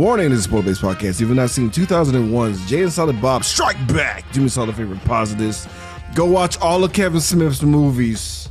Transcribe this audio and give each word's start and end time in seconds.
Warning, 0.00 0.30
this 0.30 0.38
is 0.38 0.44
Sport 0.46 0.64
Based 0.64 0.80
Podcast. 0.80 1.20
If 1.20 1.20
you've 1.20 1.30
not 1.32 1.50
seen 1.50 1.68
2001's 1.68 2.66
Jay 2.66 2.84
and 2.84 2.90
Silent 2.90 3.20
Bob 3.20 3.44
Strike 3.44 3.76
Back, 3.86 4.24
do 4.32 4.40
me 4.40 4.46
a 4.46 4.48
solid 4.48 4.74
favor 4.74 4.92
and 4.92 5.02
pause 5.02 5.36
this. 5.36 5.68
Go 6.14 6.24
watch 6.24 6.58
all 6.62 6.82
of 6.82 6.94
Kevin 6.94 7.20
Smith's 7.20 7.62
movies 7.62 8.48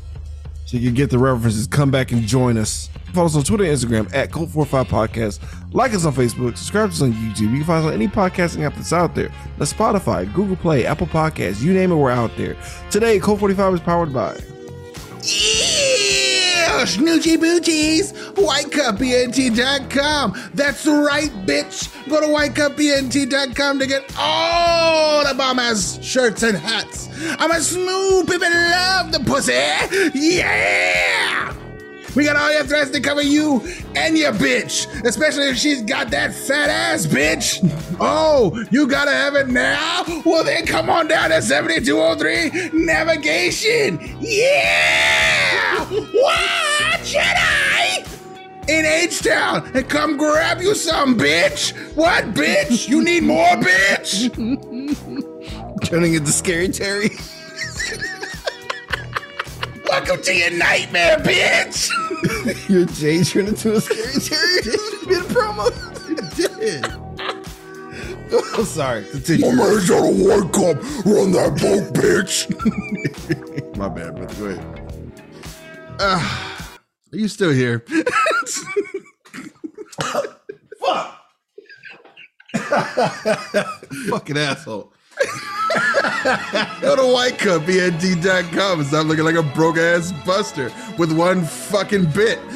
so 0.67 0.77
you 0.77 0.89
can 0.89 0.93
get 0.93 1.09
the 1.09 1.17
references. 1.17 1.65
Come 1.65 1.89
back 1.89 2.11
and 2.11 2.21
join 2.21 2.55
us. 2.55 2.91
Follow 3.15 3.25
us 3.25 3.35
on 3.35 3.41
Twitter 3.41 3.63
and 3.63 3.73
Instagram 3.73 4.13
at 4.13 4.29
Cult45 4.29 4.85
Podcast. 4.85 5.73
Like 5.73 5.95
us 5.95 6.05
on 6.05 6.13
Facebook. 6.13 6.55
Subscribe 6.55 6.91
to 6.91 6.93
us 6.93 7.01
on 7.01 7.13
YouTube. 7.13 7.49
You 7.49 7.57
can 7.57 7.63
find 7.63 7.83
us 7.83 7.87
on 7.87 7.93
any 7.95 8.07
podcasting 8.07 8.63
app 8.63 8.75
that's 8.75 8.93
out 8.93 9.15
there. 9.15 9.31
That's 9.57 9.73
Spotify, 9.73 10.31
Google 10.31 10.55
Play, 10.55 10.85
Apple 10.85 11.07
Podcasts. 11.07 11.63
You 11.63 11.73
name 11.73 11.91
it, 11.91 11.95
we're 11.95 12.11
out 12.11 12.29
there. 12.37 12.57
Today, 12.91 13.19
Cult45 13.19 13.73
is 13.73 13.79
powered 13.79 14.13
by. 14.13 14.37
Yeah, 15.23 15.68
Snoochie 16.85 17.37
Boochies, 17.37 18.13
WhiteCupENT.com. 18.33 20.33
That's 20.53 20.85
right, 20.85 21.31
bitch. 21.45 21.89
Go 22.09 22.21
to 22.21 22.27
WhiteCupENT.com 22.27 23.79
to 23.79 23.87
get 23.87 24.03
all 24.17 25.27
the 25.27 25.33
bomb 25.33 25.59
ass 25.59 25.99
shirts 26.01 26.43
and 26.43 26.57
hats. 26.57 27.09
I'm 27.39 27.51
a 27.51 27.59
smooth 27.59 28.29
people 28.29 28.49
love 28.49 29.11
the 29.11 29.19
pussy. 29.19 29.51
Yeah. 30.17 31.53
We 32.15 32.23
got 32.23 32.35
all 32.35 32.51
your 32.51 32.63
threats 32.63 32.89
to 32.91 32.99
cover 32.99 33.21
you 33.21 33.61
and 33.95 34.17
your 34.17 34.33
bitch, 34.33 34.87
especially 35.05 35.49
if 35.49 35.57
she's 35.57 35.81
got 35.81 36.09
that 36.11 36.33
fat 36.33 36.69
ass, 36.69 37.05
bitch. 37.05 37.59
Oh, 37.99 38.63
you 38.71 38.87
gotta 38.87 39.11
have 39.11 39.35
it 39.35 39.47
now? 39.47 40.03
Well, 40.25 40.43
then 40.43 40.65
come 40.65 40.89
on 40.89 41.07
down 41.07 41.29
to 41.29 41.41
7203 41.41 42.71
Navigation. 42.85 43.99
Yeah! 44.19 45.85
What, 45.85 46.99
Jedi? 47.01 48.05
In 48.67 48.85
H 48.85 49.21
Town, 49.23 49.69
and 49.73 49.89
come 49.89 50.17
grab 50.17 50.61
you 50.61 50.75
some, 50.75 51.17
bitch. 51.17 51.73
What, 51.95 52.33
bitch? 52.33 52.87
You 52.87 53.03
need 53.03 53.23
more, 53.23 53.55
bitch? 53.55 54.29
Turning 55.85 56.13
into 56.13 56.31
Scary 56.31 56.69
Terry. 56.69 57.09
Welcome 59.89 60.21
to 60.21 60.35
your 60.35 60.51
nightmare, 60.51 61.17
bitch. 61.17 61.89
Your 62.69 62.85
Jay 62.85 63.23
turned 63.23 63.47
into 63.47 63.73
a 63.73 63.81
Scary 63.81 64.21
Terry. 64.21 64.61
Be 65.07 65.15
the 65.15 65.25
promo. 65.33 65.65
did. 66.35 66.85
I'm 68.31 68.59
oh, 68.59 68.63
sorry. 68.63 69.03
Continue. 69.05 69.55
man's 69.55 69.89
got 69.89 70.03
a 70.03 70.11
white 70.11 70.53
cup. 70.53 70.77
Run 71.05 71.31
that 71.31 71.57
boat, 71.59 71.91
bitch. 71.95 72.45
My 73.77 73.89
bad, 73.89 74.15
brother. 74.15 74.35
Go 74.35 74.45
ahead. 74.45 75.23
Ah, 75.99 76.79
are 77.11 77.17
you 77.17 77.27
still 77.27 77.51
here? 77.51 77.83
Fuck. 80.79 81.19
Fucking 84.09 84.37
asshole. 84.37 84.93
Go 86.81 86.95
to 86.95 87.01
whitecupent.com 87.01 88.79
and 88.79 88.87
stop 88.87 89.05
looking 89.05 89.25
like 89.25 89.35
a 89.35 89.43
broke 89.43 89.77
ass 89.77 90.11
buster 90.25 90.71
with 90.97 91.11
one 91.11 91.45
fucking 91.45 92.05
bit. 92.11 92.39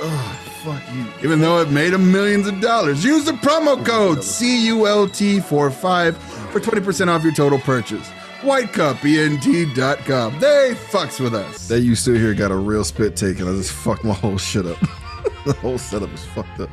oh, 0.00 0.44
Fuck 0.64 0.82
you. 0.94 1.06
Even 1.22 1.40
though 1.40 1.60
it 1.60 1.68
made 1.68 1.92
him 1.92 2.10
millions 2.10 2.46
of 2.46 2.58
dollars. 2.62 3.04
Use 3.04 3.26
the 3.26 3.32
promo 3.32 3.84
code 3.84 4.16
CULT45 4.18 6.16
for 6.16 6.58
20% 6.58 7.08
off 7.08 7.22
your 7.22 7.34
total 7.34 7.58
purchase. 7.58 8.08
Whitecupent.com. 8.40 10.40
They 10.40 10.74
fucks 10.88 11.20
with 11.20 11.34
us. 11.34 11.68
That 11.68 11.80
you 11.80 11.94
still 11.94 12.14
here 12.14 12.32
got 12.32 12.50
a 12.50 12.56
real 12.56 12.82
spit 12.82 13.14
take, 13.14 13.40
and 13.40 13.48
I 13.50 13.52
just 13.52 13.72
fucked 13.72 14.04
my 14.04 14.14
whole 14.14 14.38
shit 14.38 14.64
up. 14.64 14.80
the 15.44 15.52
whole 15.60 15.76
setup 15.76 16.10
is 16.14 16.24
fucked 16.24 16.60
up. 16.60 16.70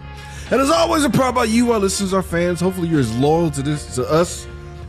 And 0.52 0.61
as 0.61 0.69
always, 0.69 1.03
a 1.03 1.09
proud 1.09 1.31
about 1.31 1.49
you, 1.49 1.73
our 1.73 1.80
listeners, 1.80 2.13
our 2.13 2.23
fans. 2.23 2.61
Hopefully, 2.61 2.88
you're 2.88 3.02
as 3.02 3.13
loyal 3.17 3.52
to 3.52 3.61
this 3.61 3.93
to 3.95 4.09
us 4.09 4.47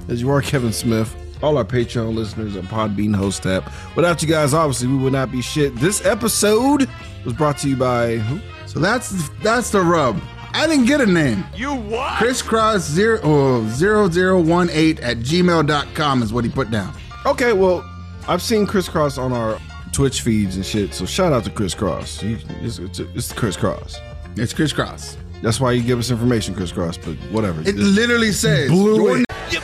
as 0.09 0.21
you 0.21 0.31
are 0.31 0.43
Kevin 0.43 0.73
Smith. 0.73 1.15
All 1.43 1.59
our 1.59 1.65
Patreon 1.65 2.15
listeners 2.15 2.55
and 2.55 2.69
Podbean 2.69 3.15
host 3.15 3.47
app. 3.47 3.71
Without 3.97 4.23
you 4.23 4.29
guys, 4.29 4.55
obviously, 4.55 4.87
we 4.89 4.97
would 4.97 5.13
not 5.13 5.33
be 5.33 5.43
shit. 5.43 5.75
This 5.77 6.05
episode 6.07 6.89
was 7.25 7.35
brought 7.35 7.59
to 7.59 7.69
you 7.69 7.77
by 7.77 8.17
who? 8.17 8.41
So 8.67 8.79
that's 8.79 9.29
that's 9.41 9.71
the 9.71 9.81
rub. 9.81 10.21
I 10.55 10.67
didn't 10.67 10.85
get 10.85 11.01
a 11.01 11.07
name. 11.07 11.45
You 11.57 11.75
what? 11.75 12.19
Crisscross 12.19 12.83
zero, 12.83 13.21
oh, 13.23 13.67
0018 13.69 15.03
at 15.03 15.19
gmail.com 15.19 16.23
is 16.23 16.33
what 16.33 16.45
he 16.45 16.51
put 16.51 16.71
down. 16.71 16.95
Okay, 17.27 17.53
well, 17.53 17.89
I've 18.29 18.43
seen 18.43 18.67
Criss 18.67 18.89
Cross 18.89 19.19
on 19.19 19.33
our 19.33 19.59
Twitch 19.93 20.21
feeds 20.21 20.57
and 20.57 20.65
shit. 20.65 20.95
So 20.95 21.07
shout 21.07 21.33
out 21.33 21.45
to 21.45 21.51
Criss 21.51 21.75
Cross. 21.75 22.23
It's, 22.23 22.79
it's, 22.79 22.99
it's 22.99 23.33
Criss 23.33 23.57
Cross. 23.57 23.99
It's 24.37 24.55
crisscross. 24.55 25.17
That's 25.43 25.61
why 25.61 25.73
you 25.73 25.83
give 25.83 25.99
us 25.99 26.11
information, 26.11 26.55
Criss 26.55 26.73
Cross. 26.73 26.99
But 26.99 27.17
whatever. 27.31 27.61
It 27.63 27.77
literally 27.77 28.33
says 28.33 28.71
blew 28.71 28.95
it. 28.95 28.97
You 28.97 29.03
blew 29.03 29.17
it! 29.17 29.53
You 29.53 29.61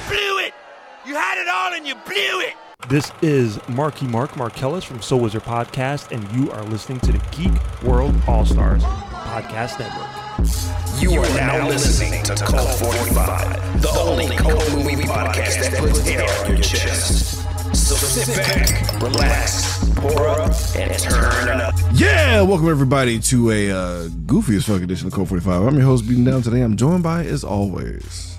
had 1.69 1.75
it 1.75 1.77
all 1.77 1.77
and 1.77 1.87
you 1.87 1.95
blew 2.05 2.41
it! 2.41 2.55
This 2.89 3.13
is 3.23 3.59
Marky 3.69 4.07
Mark 4.07 4.33
Markellis 4.33 4.85
from 4.85 5.03
Soul 5.03 5.21
Wizard 5.21 5.43
Podcast, 5.43 6.13
and 6.13 6.31
you 6.33 6.51
are 6.53 6.63
listening 6.65 7.01
to 7.01 7.13
the 7.13 7.19
Geek 7.37 7.83
World 7.83 8.15
All 8.27 8.45
Stars 8.45 8.83
Podcast 8.85 9.79
Network. 9.79 11.03
You 11.03 11.21
are 11.21 11.29
now 11.37 11.69
listening 11.69 12.23
to 12.25 12.35
Cult 12.37 12.79
45, 12.79 13.83
the 13.83 13.89
only 13.99 14.37
cult 14.37 14.73
movie 14.73 15.03
podcast 15.03 15.61
that 15.61 15.79
puts 15.79 16.07
air 16.07 16.29
on 16.45 16.53
your 16.53 16.63
chest. 16.63 17.45
So 17.75 17.95
sit 17.95 18.37
back, 18.37 19.03
relax, 19.03 19.79
pour 19.97 20.29
up, 20.29 20.53
and 20.77 20.99
turn 20.99 21.61
up. 21.61 21.75
Yeah, 21.93 22.43
welcome 22.43 22.69
everybody 22.69 23.19
to 23.21 23.51
a 23.51 23.71
uh, 23.71 24.09
goofy 24.27 24.57
as 24.57 24.67
fuck 24.67 24.83
edition 24.83 25.09
of 25.09 25.13
Cult 25.13 25.29
45. 25.29 25.63
I'm 25.63 25.75
your 25.75 25.85
host, 25.85 26.09
Beating 26.09 26.25
Down. 26.25 26.43
Today 26.43 26.63
I'm 26.63 26.77
joined 26.77 27.03
by, 27.03 27.25
as 27.25 27.45
always, 27.45 28.39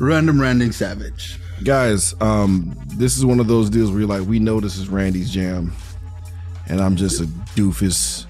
random 0.00 0.40
Randy 0.40 0.72
Savage. 0.72 1.38
Guys. 1.62 2.14
Um, 2.20 2.76
this 2.96 3.16
is 3.16 3.24
one 3.24 3.40
of 3.40 3.46
those 3.46 3.70
deals 3.70 3.90
where 3.90 4.00
you're 4.00 4.08
like, 4.08 4.26
we 4.26 4.38
know 4.38 4.60
this 4.60 4.76
is 4.76 4.88
Randy's 4.88 5.30
jam, 5.30 5.72
and 6.68 6.80
I'm 6.80 6.96
just 6.96 7.20
a 7.20 7.24
doofus, 7.54 8.26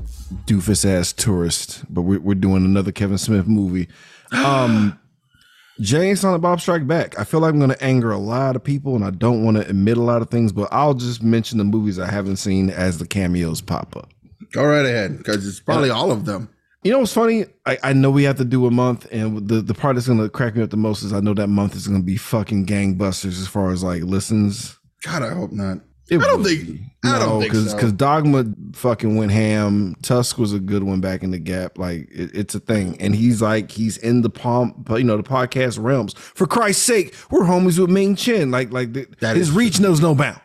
doofus 0.47 0.85
ass 0.85 1.13
tourist. 1.13 1.85
But 1.89 2.03
we're, 2.03 2.21
we're 2.21 2.35
doing 2.35 2.65
another 2.65 2.93
Kevin 2.93 3.19
Smith 3.19 3.47
movie. 3.47 3.89
Um, 4.33 4.99
Jay 5.81 6.09
and 6.09 6.19
Silent 6.19 6.43
Bob 6.43 6.61
Strike 6.61 6.87
Back. 6.87 7.19
I 7.19 7.25
feel 7.25 7.41
like 7.41 7.53
I'm 7.53 7.59
going 7.59 7.71
to 7.71 7.83
anger 7.83 8.13
a 8.13 8.19
lot 8.19 8.55
of 8.55 8.63
people, 8.63 8.95
and 8.95 9.05
I 9.05 9.11
don't 9.11 9.45
want 9.45 9.57
to 9.57 9.69
admit 9.69 9.97
a 9.97 10.03
lot 10.03 10.23
of 10.23 10.31
things, 10.31 10.53
but 10.53 10.69
I'll 10.71 10.95
just 10.95 11.23
mention 11.23 11.59
the 11.59 11.65
movies 11.65 11.99
I 11.99 12.11
haven't 12.11 12.37
seen 12.37 12.71
as 12.71 12.99
the 12.99 13.07
cameos 13.07 13.61
pop 13.61 13.97
up. 13.97 14.09
Go 14.53 14.65
right 14.65 14.85
ahead, 14.85 15.19
because 15.19 15.47
it's 15.49 15.59
probably 15.59 15.91
all 15.91 16.13
of 16.13 16.27
them. 16.27 16.49
You 16.85 16.93
know 16.93 16.99
what's 16.99 17.15
funny? 17.15 17.47
I, 17.65 17.79
I 17.83 17.93
know 17.95 18.11
we 18.11 18.25
have 18.25 18.37
to 18.37 18.45
do 18.45 18.67
a 18.67 18.71
month, 18.71 19.07
and 19.11 19.49
the, 19.49 19.63
the 19.63 19.73
part 19.73 19.97
that's 19.97 20.07
gonna 20.07 20.29
crack 20.29 20.55
me 20.55 20.63
up 20.63 20.69
the 20.69 20.77
most 20.77 21.03
is 21.03 21.15
I 21.15 21.21
know 21.21 21.33
that 21.35 21.47
month 21.49 21.75
is 21.75 21.89
gonna 21.89 22.03
be 22.03 22.19
fucking 22.19 22.67
gangbusters 22.67 23.41
as 23.41 23.49
far 23.49 23.71
as 23.71 23.83
like 23.83 24.03
listens. 24.03 24.79
God, 25.03 25.23
I 25.23 25.33
hope 25.35 25.51
not. 25.51 25.79
It 26.11 26.21
I 26.21 26.27
don't 26.27 26.45
think- 26.45 26.67
be. 26.67 26.81
I 27.07 27.19
don't 27.19 27.41
think 27.41 27.53
because 27.53 27.71
so. 27.73 27.91
Dogma 27.91 28.47
fucking 28.75 29.17
went 29.17 29.31
ham. 29.33 29.95
Tusk 30.03 30.39
was 30.39 30.53
a 30.55 30.59
good 30.59 30.83
one 30.83 31.01
back 31.01 31.23
in 31.23 31.31
the 31.31 31.39
gap. 31.39 31.77
Like 31.79 32.09
it, 32.11 32.31
it's 32.35 32.55
a 32.55 32.61
thing, 32.61 33.01
and 33.01 33.15
he's 33.15 33.41
like 33.41 33.71
he's 33.71 33.97
in 33.99 34.21
the 34.23 34.31
palm, 34.31 34.85
you 34.91 35.05
know, 35.05 35.17
the 35.17 35.23
podcast 35.23 35.83
realms. 35.83 36.13
For 36.15 36.47
Christ's 36.47 36.83
sake, 36.83 37.15
we're 37.31 37.45
homies 37.45 37.79
with 37.79 37.91
Ming 37.91 38.15
Chen. 38.17 38.51
Like 38.51 38.73
like 38.73 38.93
the, 38.93 39.07
That 39.21 39.37
his 39.37 39.49
is 39.49 39.55
reach 39.55 39.81
knows 39.81 40.01
no 40.01 40.15
bound. 40.15 40.41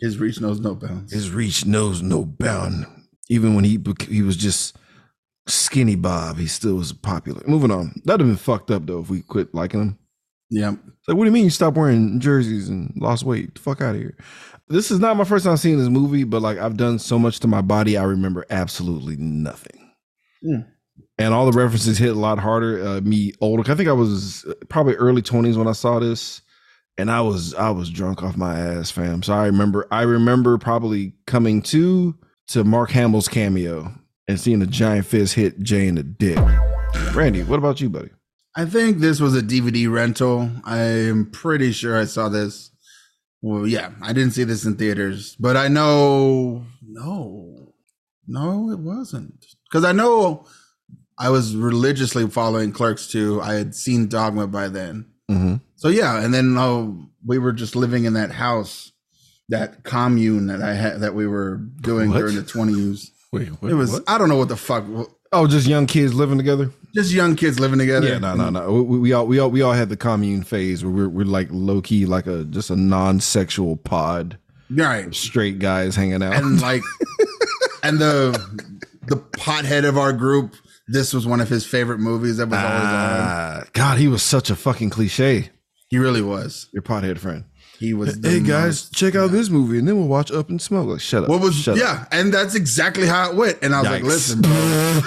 His 0.00 0.18
reach 0.18 0.40
knows 0.40 0.58
no 0.60 0.74
bounds. 0.74 1.12
His 1.12 1.30
reach 1.30 1.64
knows 1.66 2.02
no 2.02 2.24
bound. 2.24 2.86
Even 3.28 3.54
when 3.54 3.64
he 3.64 3.78
he 4.08 4.22
was 4.22 4.36
just 4.36 4.76
skinny 5.46 5.96
Bob, 5.96 6.38
he 6.38 6.46
still 6.46 6.76
was 6.76 6.92
popular. 6.92 7.42
Moving 7.46 7.70
on. 7.70 8.00
That'd 8.04 8.20
have 8.20 8.28
been 8.28 8.36
fucked 8.36 8.70
up 8.70 8.86
though 8.86 9.00
if 9.00 9.10
we 9.10 9.22
quit 9.22 9.54
liking 9.54 9.80
him. 9.80 9.98
yeah. 10.50 10.72
It's 10.72 11.08
like, 11.08 11.16
what 11.16 11.24
do 11.24 11.28
you 11.28 11.32
mean 11.32 11.44
you 11.44 11.50
stopped 11.50 11.76
wearing 11.76 12.18
jerseys 12.20 12.68
and 12.68 12.92
lost 12.96 13.24
weight? 13.24 13.54
The 13.54 13.60
fuck 13.60 13.80
out 13.80 13.94
of 13.94 14.00
here. 14.00 14.16
This 14.68 14.90
is 14.90 14.98
not 14.98 15.16
my 15.18 15.24
first 15.24 15.44
time 15.44 15.58
seeing 15.58 15.78
this 15.78 15.90
movie, 15.90 16.24
but 16.24 16.40
like 16.40 16.58
I've 16.58 16.76
done 16.78 16.98
so 16.98 17.18
much 17.18 17.40
to 17.40 17.46
my 17.48 17.60
body, 17.60 17.98
I 17.98 18.04
remember 18.04 18.46
absolutely 18.48 19.16
nothing. 19.16 19.92
Hmm. 20.42 20.60
And 21.18 21.34
all 21.34 21.44
the 21.50 21.56
references 21.58 21.98
hit 21.98 22.16
a 22.16 22.18
lot 22.18 22.38
harder. 22.38 22.84
Uh, 22.84 23.00
me 23.02 23.34
older, 23.40 23.70
I 23.70 23.74
think 23.74 23.88
I 23.88 23.92
was 23.92 24.44
uh, 24.46 24.54
probably 24.68 24.94
early 24.94 25.22
twenties 25.22 25.56
when 25.58 25.68
I 25.68 25.72
saw 25.72 25.98
this, 26.00 26.40
and 26.98 27.10
I 27.10 27.20
was 27.20 27.54
I 27.54 27.70
was 27.70 27.90
drunk 27.90 28.22
off 28.22 28.36
my 28.36 28.58
ass, 28.58 28.90
fam. 28.90 29.22
So 29.22 29.32
I 29.34 29.46
remember 29.46 29.86
I 29.90 30.02
remember 30.02 30.56
probably 30.58 31.12
coming 31.26 31.62
to 31.62 32.16
to 32.48 32.64
Mark 32.64 32.90
Hamill's 32.90 33.28
cameo 33.28 33.92
and 34.28 34.40
seeing 34.40 34.62
a 34.62 34.66
giant 34.66 35.06
fist 35.06 35.34
hit 35.34 35.60
Jay 35.60 35.86
in 35.86 35.96
the 35.96 36.02
dick. 36.02 36.38
Randy, 37.14 37.42
what 37.42 37.58
about 37.58 37.80
you, 37.80 37.90
buddy? 37.90 38.10
I 38.56 38.64
think 38.64 38.98
this 38.98 39.20
was 39.20 39.36
a 39.36 39.42
DVD 39.42 39.90
rental. 39.90 40.48
I'm 40.64 41.30
pretty 41.30 41.72
sure 41.72 41.98
I 41.98 42.04
saw 42.04 42.28
this. 42.28 42.70
Well, 43.42 43.66
yeah, 43.66 43.90
I 44.00 44.12
didn't 44.12 44.30
see 44.32 44.44
this 44.44 44.64
in 44.64 44.76
theaters, 44.76 45.36
but 45.38 45.56
I 45.56 45.68
know 45.68 46.64
no, 46.82 47.74
no, 48.26 48.70
it 48.70 48.78
wasn't 48.78 49.44
because 49.68 49.84
I 49.84 49.92
know 49.92 50.46
I 51.18 51.28
was 51.30 51.54
religiously 51.54 52.28
following 52.30 52.72
Clerks 52.72 53.06
2. 53.08 53.42
I 53.42 53.54
had 53.54 53.74
seen 53.74 54.08
Dogma 54.08 54.46
by 54.46 54.68
then, 54.68 55.06
Mm-hmm. 55.30 55.56
so 55.76 55.88
yeah, 55.88 56.22
and 56.24 56.32
then 56.32 56.54
oh, 56.56 57.08
we 57.26 57.38
were 57.38 57.52
just 57.52 57.74
living 57.76 58.04
in 58.04 58.12
that 58.14 58.30
house, 58.30 58.92
that 59.48 59.82
commune 59.84 60.46
that 60.46 60.62
I 60.62 60.74
had 60.74 61.00
that 61.00 61.14
we 61.14 61.26
were 61.26 61.56
doing 61.82 62.10
What? 62.10 62.18
during 62.18 62.36
the 62.36 62.42
20s. 62.42 63.10
Wait, 63.34 63.48
what, 63.60 63.70
It 63.70 63.74
was 63.74 63.92
what? 63.92 64.02
I 64.06 64.18
don't 64.18 64.28
know 64.28 64.36
what 64.36 64.48
the 64.48 64.56
fuck. 64.56 64.84
Oh, 65.32 65.46
just 65.46 65.66
young 65.66 65.86
kids 65.86 66.14
living 66.14 66.38
together. 66.38 66.70
Just 66.94 67.10
young 67.12 67.34
kids 67.34 67.58
living 67.58 67.78
together. 67.80 68.06
Yeah, 68.06 68.18
no, 68.18 68.34
no, 68.34 68.50
no. 68.50 68.82
We, 68.82 68.98
we 68.98 69.12
all 69.12 69.26
we 69.26 69.38
all 69.40 69.50
we 69.50 69.62
all 69.62 69.72
had 69.72 69.88
the 69.88 69.96
commune 69.96 70.44
phase 70.44 70.84
where 70.84 70.92
we're 70.92 71.08
we're 71.08 71.24
like 71.26 71.48
low 71.50 71.80
key 71.82 72.06
like 72.06 72.26
a 72.28 72.44
just 72.44 72.70
a 72.70 72.76
non 72.76 73.18
sexual 73.20 73.76
pod, 73.76 74.38
Right. 74.70 75.12
straight 75.14 75.58
guys 75.58 75.96
hanging 75.96 76.22
out. 76.22 76.34
And 76.34 76.60
like, 76.62 76.82
and 77.82 77.98
the 77.98 78.32
the 79.08 79.16
pothead 79.16 79.84
of 79.88 79.98
our 79.98 80.12
group. 80.12 80.54
This 80.86 81.14
was 81.14 81.26
one 81.26 81.40
of 81.40 81.48
his 81.48 81.64
favorite 81.64 81.98
movies 81.98 82.36
that 82.36 82.48
was 82.48 82.58
always 82.58 82.72
on. 82.72 82.80
Ah, 82.82 83.64
God, 83.72 83.98
he 83.98 84.06
was 84.06 84.22
such 84.22 84.50
a 84.50 84.54
fucking 84.56 84.90
cliche. 84.90 85.48
He 85.88 85.96
really 85.98 86.20
was. 86.20 86.68
Your 86.74 86.82
pothead 86.82 87.16
friend. 87.18 87.44
He 87.78 87.92
was. 87.94 88.18
Hey 88.22 88.40
guys, 88.40 88.88
check 88.90 89.14
out 89.14 89.30
this 89.30 89.50
movie, 89.50 89.78
and 89.78 89.88
then 89.88 89.96
we'll 89.96 90.08
watch 90.08 90.30
Up 90.30 90.48
and 90.48 90.60
Smoke. 90.62 90.88
Like, 90.88 91.00
shut 91.00 91.24
up. 91.24 91.28
What 91.28 91.40
was 91.40 91.54
Shut 91.56 91.74
up. 91.74 91.80
yeah, 91.80 92.06
and 92.12 92.32
that's 92.32 92.54
exactly 92.54 93.06
how 93.06 93.30
it 93.30 93.36
went. 93.36 93.58
And 93.62 93.74
I 93.74 93.80
was 93.82 93.90
like, 93.90 94.02
listen, 94.02 94.40
bro, 94.42 95.00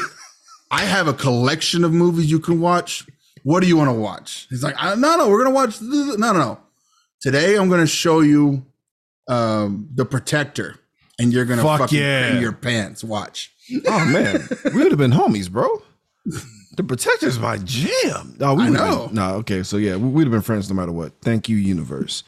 I 0.72 0.82
have 0.84 1.08
a 1.08 1.14
collection 1.14 1.84
of 1.84 1.94
movies 1.94 2.30
you 2.30 2.40
can 2.40 2.60
watch. 2.60 3.06
What 3.44 3.62
do 3.62 3.68
you 3.68 3.78
want 3.78 3.90
to 3.90 3.94
watch? 3.94 4.48
He's 4.50 4.64
like, 4.64 4.76
no, 4.76 4.96
no, 4.96 5.30
we're 5.30 5.44
gonna 5.44 5.56
watch. 5.56 5.80
th- 5.80 5.90
th- 5.90 6.18
No, 6.18 6.34
no, 6.34 6.40
no. 6.40 6.60
Today 7.22 7.56
I'm 7.56 7.70
gonna 7.70 7.88
show 7.88 8.20
you 8.20 8.66
um, 9.30 9.88
the 9.96 10.06
Protector, 10.06 10.76
and 11.18 11.32
you're 11.32 11.46
gonna 11.46 11.64
Fuck 11.64 11.80
fucking 11.80 11.98
yeah. 12.00 12.40
your 12.40 12.52
pants. 12.52 13.04
Watch. 13.04 13.52
Oh 13.88 14.06
man, 14.06 14.48
we 14.74 14.84
would 14.84 14.92
have 14.92 14.98
been 15.00 15.12
homies, 15.12 15.50
bro. 15.50 15.68
The 16.76 16.84
Protector's 16.84 17.40
my 17.40 17.58
jam. 17.58 18.36
No, 18.40 18.54
we 18.54 18.64
I 18.64 18.70
know. 18.70 19.10
No, 19.12 19.36
okay, 19.36 19.64
so 19.64 19.78
yeah, 19.78 19.96
we, 19.96 20.10
we'd 20.10 20.24
have 20.26 20.32
been 20.32 20.42
friends 20.42 20.70
no 20.70 20.76
matter 20.76 20.92
what. 20.92 21.14
Thank 21.22 21.50
you, 21.50 21.58
universe. 21.58 22.24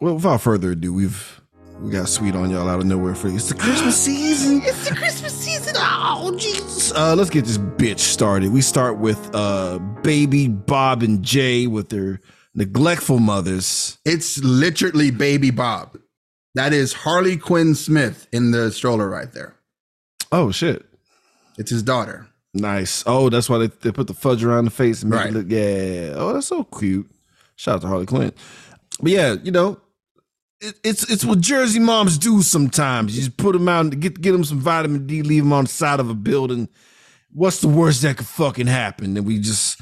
well, 0.00 0.14
without 0.14 0.40
further 0.40 0.72
ado, 0.72 0.92
we've 0.92 1.40
we 1.80 1.90
got 1.90 2.08
sweet 2.08 2.34
on 2.34 2.50
y'all 2.50 2.68
out 2.68 2.80
of 2.80 2.86
nowhere 2.86 3.14
for 3.14 3.28
you. 3.28 3.36
It's 3.36 3.48
the 3.48 3.54
Christmas 3.54 3.96
season. 4.04 4.60
It's 4.64 4.88
the 4.88 4.94
Christmas 4.94 5.32
season. 5.32 5.74
Oh 5.76 6.34
Jesus. 6.36 6.92
Uh, 6.92 7.14
let's 7.16 7.30
get 7.30 7.46
this 7.46 7.58
bitch 7.58 8.00
started. 8.00 8.52
We 8.52 8.60
start 8.60 8.98
with 8.98 9.34
uh 9.34 9.78
baby 10.02 10.46
Bob 10.46 11.02
and 11.02 11.22
Jay 11.22 11.66
with 11.66 11.88
their 11.88 12.20
neglectful 12.54 13.18
mothers. 13.18 13.98
It's 14.04 14.38
literally 14.44 15.10
Baby 15.10 15.50
Bob. 15.50 15.98
That 16.54 16.72
is 16.72 16.92
Harley 16.92 17.36
Quinn 17.36 17.74
Smith 17.74 18.26
in 18.32 18.50
the 18.50 18.70
stroller 18.72 19.08
right 19.08 19.32
there. 19.32 19.54
Oh 20.32 20.50
shit. 20.50 20.84
It's 21.56 21.70
his 21.70 21.82
daughter. 21.82 22.26
Nice. 22.54 23.04
Oh, 23.06 23.28
that's 23.28 23.48
why 23.48 23.58
they, 23.58 23.66
they 23.68 23.92
put 23.92 24.06
the 24.08 24.14
fudge 24.14 24.42
around 24.42 24.64
the 24.64 24.70
face 24.70 25.02
and 25.02 25.10
make 25.10 25.20
Right. 25.20 25.28
it 25.28 25.34
look. 25.34 25.46
Yeah. 25.48 26.14
Oh, 26.16 26.32
that's 26.32 26.46
so 26.48 26.64
cute. 26.64 27.08
Shout 27.56 27.76
out 27.76 27.80
to 27.82 27.86
Harley 27.88 28.06
Quinn. 28.06 28.32
But 29.00 29.12
yeah, 29.12 29.36
you 29.42 29.52
know, 29.52 29.78
it, 30.60 30.74
it's 30.82 31.08
it's 31.10 31.24
what 31.24 31.40
Jersey 31.40 31.78
moms 31.78 32.18
do 32.18 32.42
sometimes. 32.42 33.14
You 33.16 33.22
just 33.24 33.36
put 33.36 33.52
them 33.52 33.68
out 33.68 33.80
and 33.86 34.00
get 34.00 34.20
get 34.20 34.32
them 34.32 34.44
some 34.44 34.58
vitamin 34.60 35.06
D, 35.06 35.22
leave 35.22 35.44
them 35.44 35.52
on 35.52 35.64
the 35.64 35.70
side 35.70 36.00
of 36.00 36.10
a 36.10 36.14
building. 36.14 36.68
What's 37.32 37.60
the 37.60 37.68
worst 37.68 38.02
that 38.02 38.16
could 38.16 38.26
fucking 38.26 38.66
happen? 38.66 39.16
And 39.16 39.24
we 39.26 39.38
just 39.38 39.80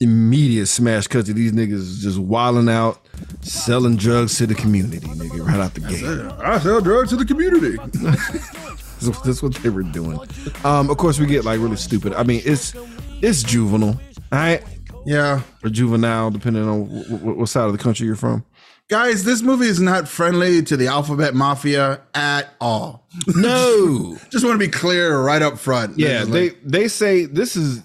immediate 0.00 0.66
smash 0.66 1.06
cut 1.08 1.26
to 1.26 1.32
these 1.34 1.52
niggas 1.52 2.00
just 2.00 2.18
wilding 2.18 2.68
out, 2.68 3.04
selling 3.40 3.96
drugs 3.96 4.38
to 4.38 4.46
the 4.46 4.54
community, 4.54 5.06
nigga, 5.08 5.44
right 5.46 5.58
out 5.60 5.74
the 5.74 5.80
gate. 5.80 6.04
I 6.44 6.58
sell 6.60 6.80
drugs 6.80 7.10
to 7.10 7.16
the 7.16 7.24
community. 7.24 7.76
That's 9.24 9.42
what 9.42 9.54
they 9.56 9.68
were 9.70 9.82
doing. 9.82 10.18
Um, 10.64 10.90
of 10.90 10.96
course, 10.96 11.18
we 11.18 11.26
get 11.26 11.44
like 11.44 11.60
really 11.60 11.76
stupid. 11.76 12.12
I 12.14 12.22
mean, 12.22 12.42
it's 12.44 12.74
it's 13.22 13.42
juvenile, 13.42 13.90
all 14.32 14.38
right, 14.38 14.62
Yeah. 15.06 15.40
or 15.62 15.70
juvenile, 15.70 16.30
depending 16.30 16.68
on 16.68 16.84
w- 16.88 17.04
w- 17.08 17.38
what 17.38 17.48
side 17.48 17.64
of 17.66 17.72
the 17.72 17.78
country 17.78 18.06
you're 18.06 18.16
from. 18.16 18.44
Guys, 18.90 19.24
this 19.24 19.40
movie 19.40 19.66
is 19.66 19.80
not 19.80 20.06
friendly 20.08 20.62
to 20.62 20.76
the 20.76 20.88
Alphabet 20.88 21.34
Mafia 21.34 22.00
at 22.14 22.50
all. 22.60 23.06
No, 23.28 24.18
Just 24.30 24.44
want 24.44 24.54
to 24.60 24.66
be 24.66 24.68
clear 24.70 25.18
right 25.20 25.40
up 25.40 25.58
front. 25.58 25.98
yeah, 25.98 26.24
they 26.24 26.50
they 26.64 26.88
say 26.88 27.24
this 27.24 27.56
is 27.56 27.80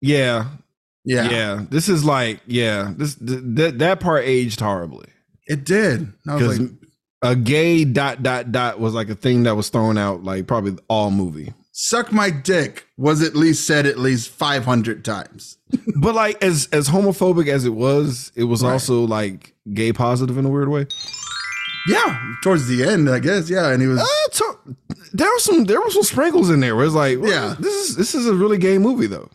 yeah, 0.00 0.46
yeah, 1.04 1.30
yeah, 1.30 1.64
This 1.70 1.88
is 1.88 2.04
like 2.04 2.40
yeah, 2.46 2.92
this 2.96 3.14
th- 3.14 3.40
that 3.42 3.78
that 3.78 4.00
part 4.00 4.24
aged 4.24 4.60
horribly 4.60 5.06
it 5.46 5.64
did. 5.64 6.12
I 6.28 6.34
was 6.36 6.58
like, 6.60 6.70
a 7.22 7.36
gay 7.36 7.84
dot 7.84 8.22
dot 8.22 8.50
dot 8.52 8.80
was 8.80 8.94
like 8.94 9.08
a 9.10 9.14
thing 9.14 9.42
that 9.44 9.54
was 9.56 9.68
thrown 9.68 9.98
out 9.98 10.24
like 10.24 10.46
probably 10.46 10.76
all 10.88 11.10
movie. 11.10 11.52
suck 11.72 12.12
my 12.12 12.30
dick 12.30 12.86
was 12.96 13.22
at 13.22 13.34
least 13.36 13.66
said 13.66 13.86
at 13.86 13.98
least 13.98 14.28
500 14.30 15.04
times. 15.04 15.56
But 16.00 16.14
like 16.14 16.42
as 16.42 16.66
as 16.72 16.88
homophobic 16.88 17.46
as 17.48 17.64
it 17.66 17.74
was, 17.74 18.32
it 18.34 18.44
was 18.44 18.62
Right. 18.62 18.72
also 18.72 19.04
like 19.06 19.54
gay 19.74 19.92
positive 19.92 20.38
in 20.38 20.46
a 20.46 20.48
weird 20.48 20.68
way. 20.70 20.86
Yeah, 21.88 22.18
towards 22.42 22.66
the 22.68 22.84
end, 22.84 23.08
I 23.08 23.18
guess. 23.20 23.48
Yeah, 23.48 23.70
and 23.70 23.80
he 23.80 23.88
was. 23.88 24.00
Uh, 24.00 24.28
to- 24.32 24.76
there 25.12 25.28
was 25.30 25.44
some 25.44 25.64
there 25.64 25.80
were 25.80 25.90
some 25.90 26.02
sprinkles 26.02 26.50
in 26.50 26.60
there 26.60 26.74
where 26.76 26.84
it's 26.86 26.94
like 26.94 27.18
well, 27.20 27.30
Yeah. 27.30 27.54
this 27.58 27.74
is 27.90 27.96
this 27.96 28.14
is 28.14 28.26
a 28.26 28.34
really 28.34 28.58
gay 28.58 28.78
movie 28.78 29.06
though 29.06 29.28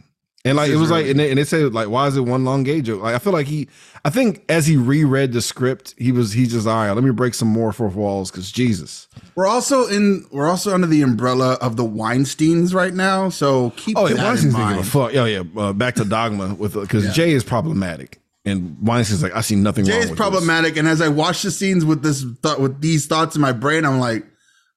and 0.46 0.56
like 0.56 0.70
it 0.70 0.78
was 0.78 0.90
like 0.92 1.06
and 1.08 1.20
they, 1.20 1.30
and 1.30 1.38
they 1.38 1.44
said 1.44 1.74
like 1.74 1.90
why 1.90 2.08
is 2.08 2.16
it 2.16 2.22
one 2.22 2.46
long 2.46 2.64
gay 2.64 2.80
joke 2.82 3.02
like 3.02 3.16
i 3.16 3.20
feel 3.20 3.34
like 3.34 3.48
he 3.48 3.68
i 4.06 4.10
think 4.10 4.44
as 4.48 4.66
he 4.68 4.78
reread 4.78 5.34
the 5.34 5.42
script 5.42 5.94
he 5.98 6.12
was 6.12 6.32
he 6.34 6.46
just 6.46 6.66
all 6.68 6.76
right 6.76 6.92
let 6.92 7.04
me 7.04 7.12
break 7.12 7.34
some 7.34 7.48
more 7.48 7.74
fourth 7.74 7.96
walls 7.96 8.32
because 8.32 8.52
jesus 8.52 9.08
We're 9.36 9.48
also 9.48 9.88
in. 9.88 10.26
We're 10.32 10.48
also 10.48 10.74
under 10.74 10.88
the 10.88 11.02
umbrella 11.02 11.58
of 11.60 11.76
the 11.76 11.84
Weinstein's 11.84 12.74
right 12.74 12.94
now. 12.94 13.28
So 13.30 13.72
keep 13.76 13.98
oh 13.98 14.08
that 14.08 14.16
yeah 14.16 14.22
in 14.22 14.24
weinstein's 14.26 14.54
thinking 14.56 14.76
mind. 14.78 14.88
fuck 14.88 15.12
yeah 15.14 15.26
yeah 15.26 15.44
uh, 15.58 15.74
back 15.74 15.96
to 15.96 16.06
dogma 16.06 16.54
with 16.54 16.74
because 16.80 17.04
Yeah. 17.06 17.12
jay 17.12 17.32
is 17.32 17.44
problematic 17.44 18.22
and 18.46 18.78
weinstein's 18.82 19.24
like 19.24 19.36
i 19.36 19.42
see 19.42 19.56
nothing 19.56 19.84
wrong 19.86 20.00
Jay's 20.00 20.10
with 20.12 20.18
problematic, 20.18 20.78
and 20.78 20.88
as 20.88 21.02
I 21.02 21.10
watch 21.10 21.42
the 21.42 21.52
scenes 21.52 21.84
with 21.84 22.02
this 22.04 22.24
thought, 22.44 22.62
with 22.62 22.80
these 22.80 23.08
thoughts 23.08 23.36
in 23.36 23.42
my 23.42 23.52
brain, 23.52 23.84
I'm 23.86 24.00
like, 24.00 24.24